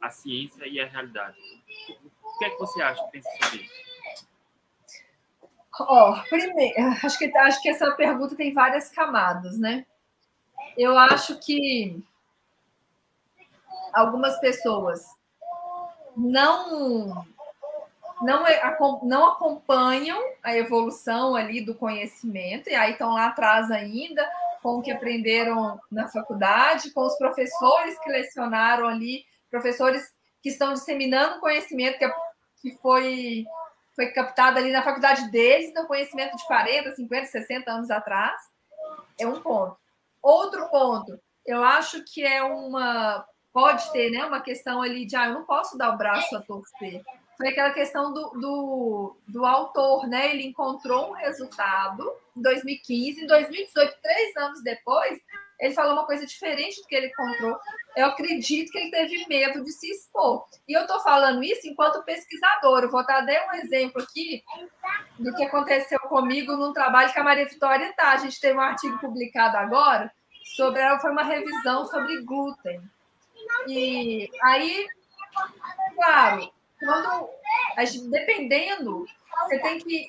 a 0.00 0.08
ciência 0.08 0.66
e 0.66 0.80
a 0.80 0.86
realidade. 0.86 1.36
O 2.24 2.38
que 2.38 2.44
é 2.46 2.50
que 2.50 2.58
você 2.58 2.80
acha 2.82 3.02
pensa 3.08 3.28
sobre 3.42 3.58
isso? 3.58 3.90
Oh, 5.78 6.14
primeiro, 6.28 6.74
acho 7.04 7.18
que, 7.18 7.36
acho 7.36 7.62
que 7.62 7.68
essa 7.68 7.92
pergunta 7.92 8.34
tem 8.34 8.52
várias 8.52 8.90
camadas, 8.90 9.58
né? 9.58 9.84
Eu 10.76 10.98
acho 10.98 11.38
que 11.38 12.02
algumas 13.92 14.40
pessoas 14.40 15.04
não 16.16 17.26
não, 18.22 18.44
não 19.02 19.26
acompanham 19.26 20.18
a 20.42 20.54
evolução 20.54 21.34
ali 21.34 21.64
do 21.64 21.74
conhecimento, 21.74 22.68
e 22.68 22.74
aí 22.74 22.92
estão 22.92 23.14
lá 23.14 23.28
atrás 23.28 23.70
ainda 23.70 24.28
com 24.62 24.78
o 24.78 24.82
que 24.82 24.90
aprenderam 24.90 25.80
na 25.90 26.08
faculdade, 26.08 26.90
com 26.92 27.06
os 27.06 27.16
professores 27.16 27.98
que 28.00 28.10
lecionaram 28.10 28.86
ali 28.86 29.24
professores 29.50 30.02
que 30.42 30.48
estão 30.48 30.72
disseminando 30.72 31.40
conhecimento 31.40 31.98
que, 31.98 32.04
é, 32.04 32.14
que 32.62 32.76
foi, 32.76 33.44
foi 33.94 34.06
captado 34.08 34.58
ali 34.58 34.70
na 34.70 34.82
faculdade 34.82 35.30
deles, 35.30 35.74
no 35.74 35.86
conhecimento 35.86 36.36
de 36.36 36.46
40, 36.46 36.94
50, 36.94 37.26
60 37.26 37.70
anos 37.70 37.90
atrás. 37.90 38.40
É 39.18 39.26
um 39.26 39.40
ponto. 39.40 39.76
Outro 40.22 40.68
ponto, 40.68 41.18
eu 41.44 41.62
acho 41.64 42.04
que 42.04 42.22
é 42.24 42.42
uma. 42.42 43.26
Pode 43.52 43.90
ter 43.90 44.10
né, 44.10 44.24
uma 44.24 44.40
questão 44.40 44.80
ali 44.80 45.04
de 45.04 45.16
ah, 45.16 45.26
eu 45.26 45.34
não 45.34 45.44
posso 45.44 45.76
dar 45.76 45.92
o 45.92 45.98
braço 45.98 46.36
a 46.36 46.40
torcer. 46.40 47.02
Foi 47.36 47.48
aquela 47.48 47.70
questão 47.70 48.12
do, 48.12 48.30
do, 48.30 49.16
do 49.26 49.44
autor, 49.44 50.06
né? 50.06 50.30
Ele 50.30 50.46
encontrou 50.46 51.10
um 51.10 51.14
resultado 51.14 52.12
em 52.36 52.42
2015, 52.42 53.22
em 53.22 53.26
2018, 53.26 53.96
três 54.02 54.36
anos 54.36 54.62
depois, 54.62 55.20
ele 55.60 55.74
falou 55.74 55.92
uma 55.92 56.06
coisa 56.06 56.24
diferente 56.24 56.80
do 56.80 56.86
que 56.86 56.94
ele 56.94 57.08
encontrou. 57.08 57.58
Eu 57.94 58.06
acredito 58.06 58.72
que 58.72 58.78
ele 58.78 58.90
teve 58.90 59.26
medo 59.28 59.62
de 59.62 59.70
se 59.72 59.90
expor. 59.90 60.46
E 60.66 60.72
eu 60.72 60.82
estou 60.82 61.00
falando 61.00 61.44
isso 61.44 61.68
enquanto 61.68 62.02
pesquisador. 62.02 62.82
Eu 62.82 62.90
vou 62.90 63.04
dar 63.04 63.22
um 63.22 63.54
exemplo 63.56 64.02
aqui 64.02 64.42
do 65.18 65.34
que 65.34 65.44
aconteceu 65.44 66.00
comigo 66.00 66.56
num 66.56 66.72
trabalho 66.72 67.12
que 67.12 67.20
a 67.20 67.24
Maria 67.24 67.46
Vitória 67.46 67.90
está. 67.90 68.12
A 68.12 68.16
gente 68.16 68.40
teve 68.40 68.58
um 68.58 68.62
artigo 68.62 68.98
publicado 68.98 69.58
agora 69.58 70.10
sobre 70.56 70.80
foi 70.98 71.10
uma 71.10 71.24
revisão 71.24 71.86
sobre 71.86 72.22
glúten. 72.22 72.80
E 73.68 74.30
aí, 74.42 74.86
claro, 75.94 76.50
quando 76.78 77.28
dependendo, 78.10 79.06
você 79.42 79.58
tem 79.58 79.78
que 79.78 80.08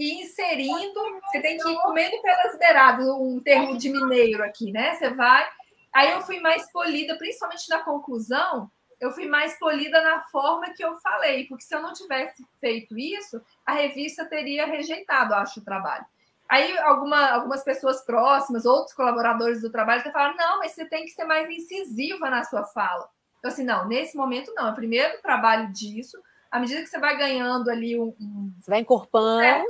e 0.00 0.22
inserindo, 0.22 0.98
você 1.26 1.42
tem 1.42 1.58
que 1.58 1.68
ir 1.68 1.82
comendo 1.82 2.22
pelas 2.22 2.58
beiradas, 2.58 3.06
um 3.06 3.38
termo 3.38 3.76
de 3.76 3.90
mineiro 3.90 4.42
aqui, 4.42 4.72
né? 4.72 4.94
Você 4.94 5.10
vai. 5.10 5.46
Aí 5.92 6.12
eu 6.12 6.22
fui 6.22 6.40
mais 6.40 6.72
polida, 6.72 7.18
principalmente 7.18 7.68
na 7.68 7.80
conclusão, 7.80 8.70
eu 8.98 9.10
fui 9.10 9.26
mais 9.26 9.58
polida 9.58 10.00
na 10.00 10.22
forma 10.22 10.70
que 10.70 10.82
eu 10.82 10.96
falei, 11.00 11.46
porque 11.46 11.64
se 11.64 11.74
eu 11.74 11.82
não 11.82 11.92
tivesse 11.92 12.42
feito 12.58 12.98
isso, 12.98 13.42
a 13.66 13.72
revista 13.72 14.24
teria 14.24 14.64
rejeitado, 14.64 15.34
acho, 15.34 15.60
o 15.60 15.64
trabalho. 15.64 16.06
Aí 16.48 16.78
alguma, 16.78 17.30
algumas 17.32 17.62
pessoas 17.62 18.00
próximas, 18.00 18.64
outros 18.64 18.94
colaboradores 18.94 19.60
do 19.60 19.70
trabalho, 19.70 20.00
até 20.00 20.10
falaram: 20.10 20.36
não, 20.36 20.58
mas 20.60 20.72
você 20.72 20.86
tem 20.86 21.04
que 21.04 21.10
ser 21.10 21.24
mais 21.24 21.48
incisiva 21.50 22.30
na 22.30 22.42
sua 22.42 22.64
fala. 22.64 23.06
Eu 23.42 23.48
assim, 23.48 23.64
não, 23.64 23.86
nesse 23.86 24.16
momento 24.16 24.52
não. 24.54 24.68
É 24.68 24.72
primeiro 24.72 25.20
trabalho 25.20 25.70
disso. 25.72 26.18
À 26.50 26.58
medida 26.58 26.80
que 26.80 26.88
você 26.88 26.98
vai 26.98 27.16
ganhando 27.16 27.70
ali 27.70 27.98
um. 27.98 28.14
um 28.20 28.52
você 28.58 28.70
vai 28.70 28.80
encorpando. 28.80 29.42
É, 29.42 29.64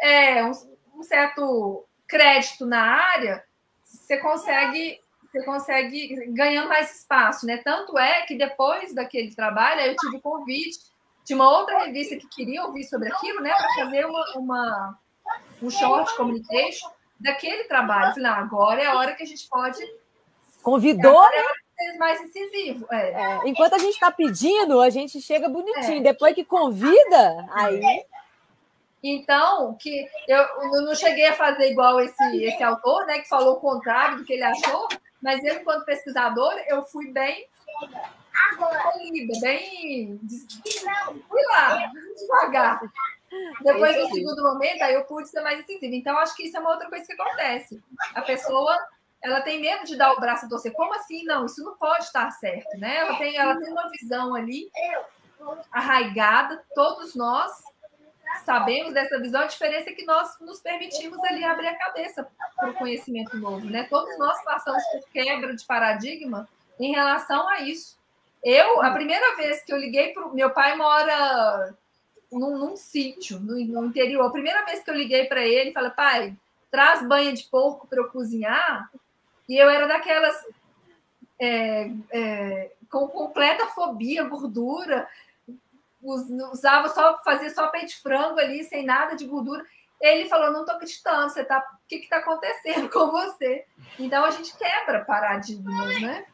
é, 0.00 0.44
um, 0.44 0.52
um 0.94 1.02
certo 1.02 1.86
crédito 2.06 2.64
na 2.66 2.80
área, 2.80 3.44
você 3.84 4.18
consegue 4.18 5.00
você 5.36 5.44
consegue 5.44 6.30
ganhando 6.32 6.68
mais 6.68 6.98
espaço, 6.98 7.44
né? 7.44 7.58
Tanto 7.58 7.98
é 7.98 8.22
que 8.22 8.36
depois 8.38 8.94
daquele 8.94 9.34
trabalho, 9.34 9.80
eu 9.82 9.96
tive 9.96 10.20
convite 10.20 10.78
de 11.24 11.34
uma 11.34 11.50
outra 11.58 11.84
revista 11.84 12.16
que 12.16 12.28
queria 12.28 12.64
ouvir 12.64 12.84
sobre 12.84 13.12
aquilo, 13.12 13.40
né? 13.42 13.50
Para 13.50 13.84
fazer 13.84 14.06
uma, 14.06 14.24
uma, 14.36 14.98
um 15.60 15.68
short 15.68 16.16
communication 16.16 16.88
daquele 17.20 17.64
trabalho. 17.64 18.10
Eu 18.10 18.14
falei, 18.14 18.30
não, 18.30 18.38
agora 18.38 18.82
é 18.82 18.86
a 18.86 18.96
hora 18.96 19.14
que 19.14 19.24
a 19.24 19.26
gente 19.26 19.46
pode. 19.48 19.78
Convidou, 20.62 21.24
é 21.24 21.36
né? 21.36 21.98
Mais 21.98 22.20
incisivo. 22.22 22.86
É. 22.90 23.10
É, 23.10 23.40
enquanto 23.44 23.74
a 23.74 23.78
gente 23.78 23.94
está 23.94 24.10
pedindo, 24.10 24.80
a 24.80 24.88
gente 24.88 25.20
chega 25.20 25.48
bonitinho. 25.48 25.98
É. 25.98 26.04
Depois 26.04 26.34
que 26.34 26.44
convida, 26.44 27.46
aí. 27.52 27.80
Então, 29.14 29.74
que 29.74 30.06
eu 30.26 30.82
não 30.82 30.94
cheguei 30.94 31.26
a 31.26 31.34
fazer 31.34 31.70
igual 31.70 32.00
esse, 32.00 32.44
esse 32.44 32.62
autor, 32.62 33.06
né, 33.06 33.20
que 33.20 33.28
falou 33.28 33.56
o 33.56 33.60
contrário 33.60 34.18
do 34.18 34.24
que 34.24 34.32
ele 34.32 34.42
achou, 34.42 34.88
mas 35.22 35.42
eu, 35.44 35.54
enquanto 35.54 35.84
pesquisador, 35.84 36.52
eu 36.68 36.82
fui 36.84 37.10
bem 37.12 37.46
bem. 39.40 40.20
Fui 41.28 41.42
lá, 41.52 41.92
devagar. 42.16 42.80
Depois, 43.60 43.96
no 43.96 44.14
segundo 44.14 44.42
momento, 44.42 44.82
aí 44.82 44.94
eu 44.94 45.04
pude 45.04 45.28
ser 45.28 45.40
mais 45.40 45.60
incisiva. 45.60 45.94
Então, 45.94 46.18
acho 46.18 46.34
que 46.36 46.44
isso 46.44 46.56
é 46.56 46.60
uma 46.60 46.70
outra 46.70 46.88
coisa 46.88 47.04
que 47.04 47.12
acontece. 47.12 47.82
A 48.14 48.22
pessoa 48.22 48.76
ela 49.22 49.40
tem 49.40 49.60
medo 49.60 49.84
de 49.84 49.96
dar 49.96 50.12
o 50.12 50.20
braço 50.20 50.46
a 50.46 50.48
torcer. 50.48 50.72
Como 50.72 50.94
assim? 50.94 51.24
Não, 51.24 51.46
isso 51.46 51.64
não 51.64 51.76
pode 51.76 52.04
estar 52.04 52.30
certo, 52.30 52.78
né? 52.78 52.98
Ela 52.98 53.16
tem, 53.16 53.36
ela 53.36 53.58
tem 53.58 53.72
uma 53.72 53.90
visão 53.90 54.34
ali 54.34 54.70
arraigada, 55.72 56.62
todos 56.74 57.14
nós 57.14 57.52
sabemos 58.44 58.92
dessa 58.92 59.18
visão, 59.20 59.42
a 59.42 59.46
diferença 59.46 59.90
é 59.90 59.92
que 59.92 60.04
nós 60.04 60.38
nos 60.40 60.60
permitimos 60.60 61.22
ali 61.24 61.44
abrir 61.44 61.68
a 61.68 61.78
cabeça 61.78 62.28
para 62.56 62.70
o 62.70 62.74
conhecimento 62.74 63.36
novo, 63.36 63.66
né? 63.66 63.84
Todos 63.84 64.18
nós 64.18 64.42
passamos 64.44 64.82
por 64.84 65.08
quebra 65.12 65.54
de 65.54 65.64
paradigma 65.64 66.48
em 66.78 66.92
relação 66.92 67.48
a 67.48 67.60
isso. 67.60 67.96
Eu, 68.42 68.82
a 68.82 68.90
primeira 68.92 69.36
vez 69.36 69.62
que 69.64 69.72
eu 69.72 69.78
liguei 69.78 70.12
para 70.12 70.28
meu 70.28 70.50
pai 70.50 70.76
mora 70.76 71.74
num, 72.30 72.58
num 72.58 72.76
sítio 72.76 73.40
no, 73.40 73.54
no, 73.58 73.86
interior. 73.86 74.26
A 74.26 74.30
primeira 74.30 74.64
vez 74.64 74.82
que 74.82 74.90
eu 74.90 74.94
liguei 74.94 75.24
para 75.24 75.44
ele, 75.44 75.72
falei, 75.72 75.90
pai, 75.90 76.36
traz 76.70 77.06
banha 77.06 77.32
de 77.32 77.44
porco 77.44 77.86
para 77.86 78.00
eu 78.00 78.08
cozinhar. 78.08 78.90
E 79.48 79.56
eu 79.56 79.68
era 79.68 79.86
daquelas 79.86 80.36
é, 81.38 81.90
é, 82.10 82.72
com 82.90 83.08
completa 83.08 83.66
fobia, 83.68 84.24
gordura, 84.24 85.08
usava 86.52 86.88
só, 86.88 87.18
fazia 87.22 87.50
só 87.50 87.68
peito 87.68 87.88
de 87.88 87.96
frango 87.96 88.38
ali, 88.38 88.64
sem 88.64 88.84
nada 88.84 89.16
de 89.16 89.26
gordura. 89.26 89.64
Ele 90.00 90.28
falou: 90.28 90.52
não 90.52 90.60
estou 90.60 90.74
acreditando, 90.74 91.30
você 91.30 91.44
tá, 91.44 91.58
o 91.58 91.88
que 91.88 91.96
está 91.96 92.18
acontecendo 92.18 92.88
com 92.90 93.10
você? 93.10 93.64
Então 93.98 94.24
a 94.24 94.30
gente 94.30 94.56
quebra 94.56 95.04
paradigmas, 95.04 96.00
né? 96.00 96.26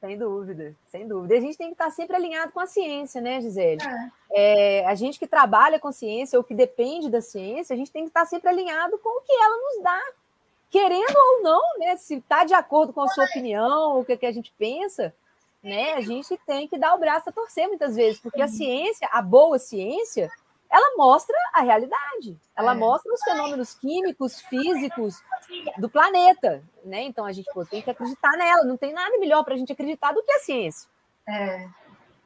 Sem 0.00 0.18
dúvida, 0.18 0.74
sem 0.86 1.08
dúvida. 1.08 1.34
E 1.34 1.38
a 1.38 1.40
gente 1.40 1.56
tem 1.56 1.68
que 1.68 1.74
estar 1.74 1.90
sempre 1.90 2.14
alinhado 2.14 2.52
com 2.52 2.60
a 2.60 2.66
ciência, 2.66 3.22
né, 3.22 3.40
Gisele? 3.40 3.80
É. 3.82 4.82
É, 4.82 4.86
a 4.86 4.94
gente 4.94 5.18
que 5.18 5.26
trabalha 5.26 5.78
com 5.78 5.90
ciência 5.90 6.38
ou 6.38 6.44
que 6.44 6.54
depende 6.54 7.08
da 7.08 7.22
ciência, 7.22 7.72
a 7.72 7.76
gente 7.76 7.90
tem 7.90 8.02
que 8.02 8.10
estar 8.10 8.26
sempre 8.26 8.50
alinhado 8.50 8.98
com 8.98 9.08
o 9.08 9.22
que 9.22 9.32
ela 9.32 9.56
nos 9.56 9.82
dá. 9.82 10.02
Querendo 10.68 11.16
ou 11.16 11.42
não, 11.42 11.78
né? 11.78 11.96
Se 11.96 12.16
está 12.16 12.44
de 12.44 12.52
acordo 12.52 12.92
com 12.92 13.00
a 13.00 13.08
sua 13.08 13.24
opinião, 13.24 13.98
o 13.98 14.04
que, 14.04 14.16
que 14.16 14.26
a 14.26 14.32
gente 14.32 14.52
pensa, 14.58 15.14
né? 15.64 15.94
A 15.94 16.00
gente 16.02 16.38
tem 16.46 16.68
que 16.68 16.78
dar 16.78 16.94
o 16.94 16.98
braço 16.98 17.30
a 17.30 17.32
torcer 17.32 17.66
muitas 17.66 17.96
vezes, 17.96 18.20
porque 18.20 18.42
a 18.42 18.46
ciência, 18.46 19.08
a 19.10 19.22
boa 19.22 19.58
ciência, 19.58 20.30
ela 20.70 20.94
mostra 20.96 21.34
a 21.54 21.62
realidade, 21.62 22.38
ela 22.54 22.72
é. 22.72 22.74
mostra 22.74 23.12
os 23.12 23.22
fenômenos 23.22 23.74
químicos, 23.74 24.42
físicos 24.42 25.22
do 25.78 25.88
planeta, 25.88 26.62
né? 26.84 27.02
Então 27.04 27.24
a 27.24 27.32
gente 27.32 27.50
pô, 27.54 27.64
tem 27.64 27.80
que 27.80 27.90
acreditar 27.90 28.32
nela, 28.32 28.64
não 28.64 28.76
tem 28.76 28.92
nada 28.92 29.18
melhor 29.18 29.42
para 29.42 29.54
a 29.54 29.56
gente 29.56 29.72
acreditar 29.72 30.12
do 30.12 30.22
que 30.22 30.32
a 30.32 30.40
ciência. 30.40 30.88
É. 31.26 31.66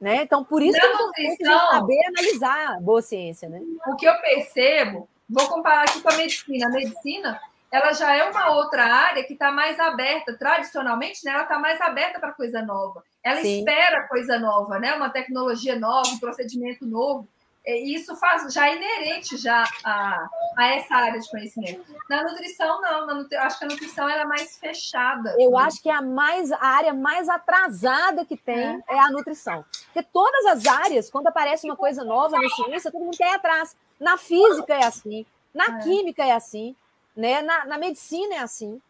Né? 0.00 0.22
Então, 0.22 0.44
por 0.44 0.62
isso 0.62 0.78
Na 0.78 1.12
que 1.12 1.22
gente 1.22 1.44
saber 1.44 2.06
analisar 2.06 2.76
a 2.76 2.80
boa 2.80 3.02
ciência, 3.02 3.48
né? 3.48 3.60
O 3.86 3.96
que 3.96 4.06
eu 4.06 4.20
percebo, 4.20 5.08
vou 5.28 5.48
comparar 5.48 5.82
aqui 5.82 6.00
com 6.00 6.08
a 6.08 6.16
medicina. 6.16 6.66
A 6.66 6.70
medicina, 6.70 7.40
ela 7.70 7.92
já 7.92 8.14
é 8.14 8.24
uma 8.24 8.50
outra 8.52 8.84
área 8.84 9.24
que 9.24 9.34
está 9.34 9.52
mais 9.52 9.78
aberta, 9.78 10.36
tradicionalmente, 10.36 11.24
né? 11.24 11.32
Ela 11.32 11.42
está 11.42 11.58
mais 11.58 11.80
aberta 11.80 12.18
para 12.18 12.32
coisa 12.32 12.62
nova. 12.62 13.04
Ela 13.22 13.42
Sim. 13.42 13.58
espera 13.58 14.08
coisa 14.08 14.38
nova, 14.38 14.78
né? 14.78 14.94
Uma 14.94 15.10
tecnologia 15.10 15.78
nova, 15.78 16.08
um 16.08 16.18
procedimento 16.18 16.86
novo. 16.86 17.28
E 17.66 17.94
isso 17.94 18.16
faz 18.16 18.50
já 18.54 18.66
é 18.66 18.76
inerente 18.76 19.36
já 19.36 19.62
a, 19.84 20.26
a 20.56 20.66
essa 20.68 20.94
área 20.94 21.20
de 21.20 21.30
conhecimento. 21.30 21.84
Na 22.08 22.22
nutrição, 22.22 22.80
não. 22.80 23.06
Na 23.06 23.14
nutri... 23.14 23.36
Acho 23.36 23.58
que 23.58 23.64
a 23.66 23.68
nutrição 23.68 24.08
é 24.08 24.24
mais 24.24 24.56
fechada. 24.56 25.36
Eu 25.38 25.50
né? 25.50 25.62
acho 25.64 25.82
que 25.82 25.90
é 25.90 25.94
a, 25.94 26.00
mais, 26.00 26.50
a 26.50 26.64
área 26.64 26.94
mais 26.94 27.28
atrasada 27.28 28.24
que 28.24 28.38
tem 28.38 28.58
é. 28.58 28.82
é. 28.88 28.98
a 28.98 29.10
nutrição. 29.10 29.62
Porque 29.92 30.08
todas 30.10 30.46
as 30.46 30.66
áreas, 30.66 31.10
quando 31.10 31.26
aparece 31.26 31.66
uma 31.66 31.76
coisa 31.76 32.02
nova 32.02 32.38
na 32.38 32.48
ciência, 32.48 32.90
todo 32.90 33.04
mundo 33.04 33.18
quer 33.18 33.32
ir 33.32 33.36
atrás. 33.36 33.76
Na 34.00 34.16
física 34.16 34.72
é 34.72 34.84
assim, 34.86 35.26
na 35.52 35.64
é. 35.64 35.78
química 35.80 36.24
é 36.24 36.32
assim, 36.32 36.74
né? 37.18 37.42
na, 37.42 37.66
na 37.66 37.78
medicina 37.78 38.36
é 38.36 38.38
assim. 38.38 38.80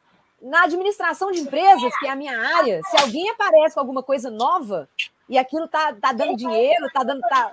Na 0.40 0.64
administração 0.64 1.32
de 1.32 1.40
empresas, 1.40 1.92
que 1.98 2.06
é 2.06 2.10
a 2.10 2.16
minha 2.16 2.38
área, 2.38 2.80
se 2.84 2.96
alguém 3.00 3.28
aparece 3.30 3.74
com 3.74 3.80
alguma 3.80 4.02
coisa 4.02 4.30
nova 4.30 4.88
e 5.28 5.36
aquilo 5.36 5.66
tá, 5.66 5.92
tá 5.94 6.12
dando 6.12 6.36
dinheiro, 6.36 6.86
tá 6.92 7.02
dando. 7.02 7.20
Tá, 7.22 7.50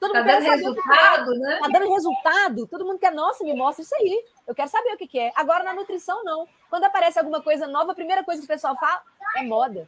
todo 0.00 0.12
tá 0.12 0.22
dando 0.22 0.42
resultado, 0.42 1.30
né? 1.32 1.58
Tá 1.60 1.68
dando 1.68 1.92
resultado, 1.92 2.66
todo 2.66 2.84
mundo 2.84 2.98
quer, 2.98 3.12
nossa, 3.12 3.44
me 3.44 3.54
mostra 3.54 3.82
isso 3.82 3.94
aí. 3.96 4.24
Eu 4.46 4.54
quero 4.54 4.70
saber 4.70 4.94
o 4.94 4.96
que, 4.96 5.06
que 5.06 5.18
é. 5.18 5.32
Agora, 5.36 5.64
na 5.64 5.74
nutrição, 5.74 6.24
não. 6.24 6.48
Quando 6.70 6.84
aparece 6.84 7.18
alguma 7.18 7.42
coisa 7.42 7.66
nova, 7.66 7.92
a 7.92 7.94
primeira 7.94 8.24
coisa 8.24 8.40
que 8.40 8.46
o 8.46 8.48
pessoal 8.48 8.76
fala 8.76 9.02
é 9.36 9.42
moda. 9.42 9.86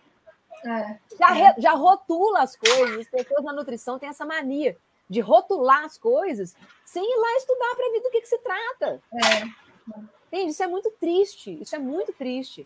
É. 0.64 0.98
Já, 1.18 1.26
re, 1.28 1.54
já 1.58 1.72
rotula 1.72 2.40
as 2.40 2.54
coisas. 2.54 3.00
As 3.00 3.08
pessoas 3.08 3.44
na 3.44 3.52
nutrição 3.52 3.98
têm 3.98 4.08
essa 4.08 4.26
mania 4.26 4.76
de 5.08 5.20
rotular 5.20 5.84
as 5.84 5.96
coisas 5.96 6.54
sem 6.84 7.02
ir 7.02 7.16
lá 7.16 7.36
estudar 7.36 7.74
para 7.76 7.92
ver 7.92 8.00
do 8.00 8.10
que, 8.10 8.20
que 8.20 8.28
se 8.28 8.38
trata. 8.38 9.00
É. 9.14 9.66
Entende? 10.26 10.50
Isso 10.50 10.62
é 10.62 10.66
muito 10.66 10.90
triste, 10.92 11.58
isso 11.60 11.74
é 11.74 11.78
muito 11.78 12.12
triste. 12.12 12.64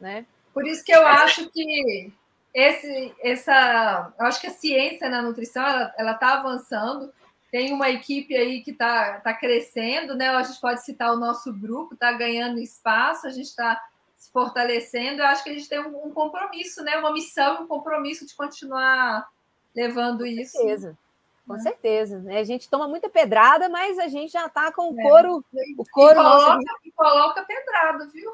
Né? 0.00 0.26
Por 0.52 0.66
isso 0.66 0.84
que 0.84 0.92
eu 0.92 1.06
acho 1.06 1.48
que 1.50 2.12
esse, 2.54 3.14
essa, 3.20 4.12
eu 4.18 4.26
acho 4.26 4.40
que 4.40 4.46
a 4.46 4.50
ciência 4.50 5.08
na 5.08 5.22
nutrição 5.22 5.64
ela 5.96 6.12
está 6.12 6.38
avançando. 6.38 7.12
Tem 7.50 7.72
uma 7.72 7.90
equipe 7.90 8.34
aí 8.36 8.62
que 8.62 8.70
está 8.70 9.20
tá 9.20 9.34
crescendo, 9.34 10.14
né? 10.14 10.28
A 10.28 10.42
gente 10.42 10.60
pode 10.60 10.84
citar 10.84 11.12
o 11.12 11.18
nosso 11.18 11.52
grupo, 11.52 11.94
está 11.94 12.12
ganhando 12.12 12.58
espaço, 12.58 13.26
a 13.26 13.30
gente 13.30 13.48
está 13.48 13.80
se 14.16 14.30
fortalecendo. 14.30 15.20
Eu 15.20 15.26
acho 15.26 15.44
que 15.44 15.50
a 15.50 15.52
gente 15.52 15.68
tem 15.68 15.80
um, 15.80 16.06
um 16.06 16.10
compromisso, 16.10 16.82
né? 16.82 16.96
Uma 16.96 17.12
missão, 17.12 17.62
um 17.62 17.66
compromisso 17.66 18.26
de 18.26 18.34
continuar 18.34 19.28
levando 19.74 20.20
Com 20.20 20.26
isso. 20.26 20.52
Certeza. 20.52 20.98
Com 21.46 21.58
certeza, 21.58 22.20
né? 22.20 22.38
A 22.38 22.44
gente 22.44 22.68
toma 22.68 22.86
muita 22.86 23.08
pedrada, 23.08 23.68
mas 23.68 23.98
a 23.98 24.08
gente 24.08 24.32
já 24.32 24.46
está 24.46 24.72
com 24.72 24.92
o 24.92 25.00
é. 25.00 25.02
couro. 25.02 25.44
O 25.76 25.84
couro 25.90 26.12
e 26.12 26.16
coloca, 26.16 26.54
nosso... 26.54 26.60
e 26.84 26.92
coloca 26.92 27.42
pedrada, 27.42 28.08
viu? 28.12 28.32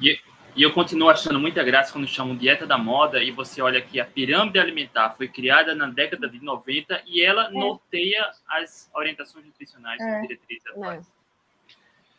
E, 0.00 0.18
e, 0.56 0.62
eu 0.62 0.72
continuo 0.72 1.08
achando 1.08 1.38
muita 1.38 1.62
graça 1.62 1.92
quando 1.92 2.06
chamam 2.06 2.36
dieta 2.36 2.66
da 2.66 2.78
moda 2.78 3.22
e 3.22 3.30
você 3.30 3.60
olha 3.60 3.80
que 3.80 4.00
a 4.00 4.04
pirâmide 4.04 4.58
alimentar 4.58 5.10
foi 5.10 5.28
criada 5.28 5.74
na 5.74 5.86
década 5.86 6.28
de 6.28 6.42
90 6.42 7.02
e 7.06 7.22
ela 7.22 7.48
é. 7.48 7.50
norteia 7.50 8.30
as 8.48 8.90
orientações 8.94 9.44
nutricionais 9.44 10.00
é. 10.00 10.20
diretrizes 10.22 10.66
atuais. 10.68 11.06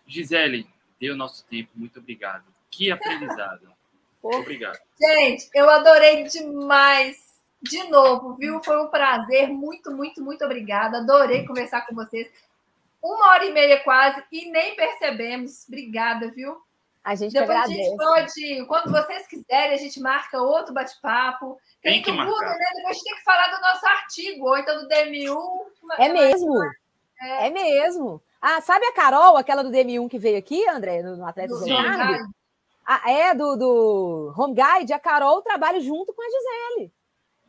Gisele, 0.08 0.68
deu 1.00 1.16
nosso 1.16 1.46
tempo, 1.46 1.72
muito 1.76 2.00
obrigado. 2.00 2.46
Que 2.70 2.92
aprendizado. 2.92 3.74
Obrigado. 4.22 4.80
Gente, 5.00 5.48
eu 5.54 5.70
adorei 5.70 6.24
demais 6.24 7.25
de 7.66 7.84
novo, 7.90 8.36
viu? 8.36 8.64
Foi 8.64 8.82
um 8.82 8.88
prazer. 8.88 9.50
Muito, 9.50 9.92
muito, 9.92 10.24
muito 10.24 10.46
obrigada. 10.46 11.00
Adorei 11.00 11.46
conversar 11.46 11.86
com 11.86 11.96
vocês. 11.96 12.30
Uma 13.04 13.32
hora 13.32 13.46
e 13.46 13.54
meia 13.54 13.84
quase 13.84 14.24
e 14.32 14.50
nem 14.50 14.76
percebemos. 14.76 15.66
Obrigada, 15.68 16.32
viu? 16.32 16.58
A 17.04 17.14
gente 17.14 17.34
Depois 17.34 17.58
a 17.58 17.68
gente 17.68 17.98
pode, 17.98 18.66
quando 18.68 18.92
vocês 18.92 19.28
quiserem, 19.28 19.76
a 19.76 19.78
gente 19.78 20.00
marca 20.00 20.42
outro 20.42 20.74
bate-papo. 20.74 21.56
Tem, 21.82 22.02
que 22.02 22.12
marcar. 22.12 22.32
Muda, 22.32 22.46
né? 22.46 22.66
Depois 22.76 22.90
a 22.90 22.94
gente 22.94 23.04
tem 23.04 23.16
que 23.16 23.24
falar 23.24 23.56
do 23.56 23.62
nosso 23.62 23.86
artigo, 23.86 24.46
ou 24.48 24.58
então 24.58 24.82
do 24.82 24.88
DMU. 24.88 25.72
É 26.00 26.10
mesmo. 26.10 26.64
É. 27.22 27.48
é. 27.48 27.50
mesmo. 27.52 28.22
Ah, 28.42 28.60
sabe 28.62 28.86
a 28.88 28.94
Carol, 28.94 29.38
aquela 29.38 29.64
do 29.64 29.70
DM1 29.70 30.10
que 30.10 30.18
veio 30.18 30.38
aqui, 30.38 30.68
André, 30.68 31.04
no 31.04 31.26
Atlético 31.26 31.60
do 31.60 31.66
ah, 32.86 33.12
É, 33.12 33.34
do, 33.34 33.56
do 33.56 34.34
Home 34.38 34.56
Guide, 34.56 34.94
a 34.94 35.00
Carol 35.00 35.42
trabalha 35.42 35.80
junto 35.80 36.14
com 36.14 36.22
a 36.22 36.26
Gisele. 36.26 36.92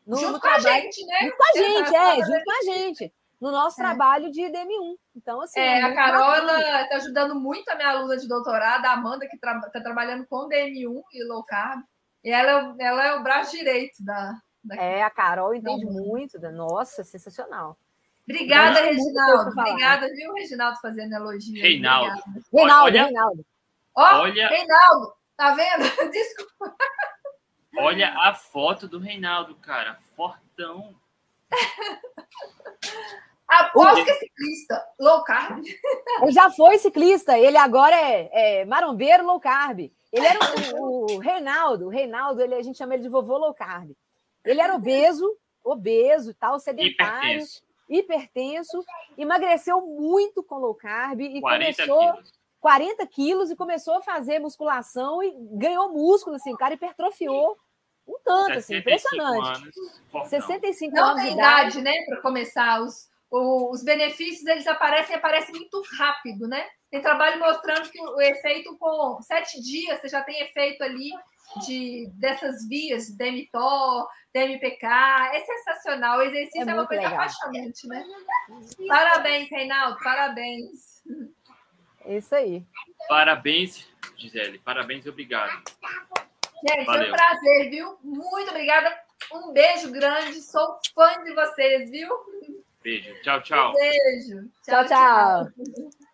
No, 0.07 0.17
junto 0.17 0.33
no 0.33 0.41
com 0.41 0.47
trabalho, 0.47 0.69
a 0.69 0.81
gente, 0.81 1.05
né? 1.05 1.19
Junto 1.23 1.37
com 1.37 1.43
a 1.43 1.63
gente, 1.63 1.95
é, 1.97 2.25
junto 2.25 2.45
com 2.45 2.53
a 2.53 2.75
gente. 2.75 3.13
No 3.41 3.51
nosso 3.51 3.81
é. 3.81 3.85
trabalho 3.85 4.31
de 4.31 4.41
DM1. 4.43 4.97
Então, 5.15 5.41
assim. 5.41 5.61
É, 5.61 5.81
é 5.81 5.83
a 5.83 5.95
Carol 5.95 6.35
está 6.35 6.97
ajudando 6.97 7.35
muito 7.35 7.69
a 7.69 7.75
minha 7.75 7.91
aluna 7.91 8.17
de 8.17 8.27
doutorado, 8.29 8.85
a 8.87 8.93
Amanda, 8.93 9.27
que 9.29 9.37
está 9.37 9.61
tra 9.61 9.83
trabalhando 9.83 10.27
com 10.27 10.49
DM1 10.49 11.03
e 11.13 11.25
low 11.25 11.45
carb. 11.45 11.83
E 12.25 12.31
ela, 12.31 12.75
ela 12.79 13.07
é 13.07 13.15
o 13.15 13.23
braço 13.23 13.57
direito 13.57 14.03
da. 14.05 14.35
da 14.65 14.77
é, 14.77 15.03
a 15.03 15.11
Carol 15.11 15.55
entende 15.55 15.85
muito. 15.85 16.39
Da, 16.39 16.51
nossa, 16.51 17.05
sensacional. 17.05 17.77
Obrigada, 18.29 18.81
Reginaldo. 18.81 19.51
Obrigada, 19.51 20.09
viu, 20.09 20.33
Reginaldo, 20.33 20.81
fazendo 20.81 21.15
elogio. 21.15 21.63
Reinaldo. 21.63 22.23
Reinaldo, 22.53 22.85
olha, 22.85 23.05
Reinaldo. 23.05 23.47
Ó, 23.95 24.21
olha... 24.23 24.49
Reinaldo, 24.49 25.15
tá 25.37 25.55
vendo? 25.55 25.85
Desculpa. 26.11 26.77
Olha 27.79 28.15
a 28.19 28.35
foto 28.35 28.89
do 28.89 28.99
Reinaldo, 28.99 29.55
cara. 29.57 29.99
Fortão. 30.17 30.95
Aposto 33.49 34.05
que 34.05 34.11
é 34.11 34.15
ciclista, 34.15 34.85
low 34.99 35.23
carb. 35.23 35.65
Ele 36.23 36.33
já 36.33 36.51
foi 36.51 36.79
ciclista, 36.79 37.39
ele 37.39 37.57
agora 37.57 37.95
é, 37.95 38.61
é 38.61 38.65
marombeiro 38.65 39.25
low 39.25 39.39
carb. 39.39 39.81
Ele 40.13 40.27
era 40.27 40.39
o, 40.75 41.13
o 41.13 41.19
Reinaldo, 41.19 41.87
o 41.87 41.89
Reinaldo, 41.89 42.43
ele, 42.43 42.55
a 42.55 42.63
gente 42.63 42.77
chama 42.77 42.95
ele 42.95 43.05
de 43.05 43.09
vovô 43.09 43.37
low 43.37 43.55
carb. 43.55 43.93
Ele 44.45 44.61
era 44.61 44.75
obeso, 44.75 45.25
obeso 45.63 46.31
e 46.31 46.35
tal, 46.35 46.59
sedentário, 46.59 47.41
hipertenso. 47.41 47.63
hipertenso, 47.89 48.85
emagreceu 49.17 49.81
muito 49.81 50.43
com 50.43 50.57
low 50.57 50.75
carb 50.75 51.21
e 51.21 51.41
40 51.41 51.77
começou 51.77 52.13
quilos. 52.15 52.33
40 52.61 53.07
quilos 53.07 53.51
e 53.51 53.57
começou 53.57 53.95
a 53.95 54.03
fazer 54.03 54.41
musculação 54.41 55.23
e 55.23 55.33
ganhou 55.53 55.93
músculo, 55.93 56.35
assim, 56.35 56.53
o 56.53 56.57
cara 56.57 56.75
hipertrofiou 56.75 57.57
Um 58.07 58.19
tanto, 58.25 58.59
assim, 58.59 58.77
impressionante. 58.77 59.71
Anos, 60.13 60.29
65 60.29 60.95
Não 60.95 61.05
anos 61.09 61.23
tem 61.23 61.31
de 61.31 61.37
idade, 61.37 61.83
né, 61.83 61.93
para 62.07 62.21
começar. 62.21 62.81
Os, 62.81 63.11
os 63.31 63.83
benefícios, 63.83 64.47
eles 64.47 64.67
aparecem 64.67 65.17
aparecem 65.17 65.55
muito 65.55 65.83
rápido, 65.99 66.47
né? 66.47 66.65
Tem 66.91 67.03
trabalho 67.03 67.41
mostrando 67.41 67.91
que 67.91 68.01
o 68.01 68.21
efeito 68.21 68.77
com 68.79 69.21
sete 69.21 69.61
dias, 69.61 70.01
você 70.01 70.09
já 70.09 70.23
tem 70.23 70.41
efeito 70.43 70.83
ali 70.83 71.11
de, 71.67 72.09
dessas 72.15 72.67
vias, 72.69 73.09
DMTOR, 73.17 74.07
DMPK. 74.33 74.87
É 75.33 75.41
sensacional. 75.41 76.19
O 76.19 76.23
exercício 76.23 76.69
é, 76.69 76.71
é 76.71 76.75
uma 76.75 76.87
coisa 76.87 77.03
legal. 77.03 77.21
apaixonante, 77.21 77.89
né? 77.89 78.05
Parabéns, 78.87 79.51
Reinaldo, 79.51 79.99
parabéns. 80.03 81.03
É 82.05 82.19
isso 82.19 82.35
aí. 82.35 82.65
Parabéns, 83.09 83.89
Gisele. 84.17 84.59
Parabéns 84.59 85.05
e 85.05 85.09
obrigado. 85.09 85.63
Gente, 86.67 86.87
Valeu. 86.87 87.03
foi 87.03 87.09
um 87.09 87.13
prazer, 87.13 87.71
viu? 87.71 87.99
Muito 88.03 88.51
obrigada. 88.51 88.97
Um 89.33 89.53
beijo 89.53 89.91
grande. 89.91 90.41
Sou 90.41 90.79
fã 90.95 91.23
de 91.25 91.35
vocês, 91.35 91.91
viu? 91.91 92.09
Beijo. 92.83 93.15
Tchau, 93.23 93.43
tchau. 93.43 93.71
Um 93.71 93.75
beijo. 93.75 94.51
tchau. 94.65 94.85
tchau. 94.85 95.51
tchau. 95.55 96.06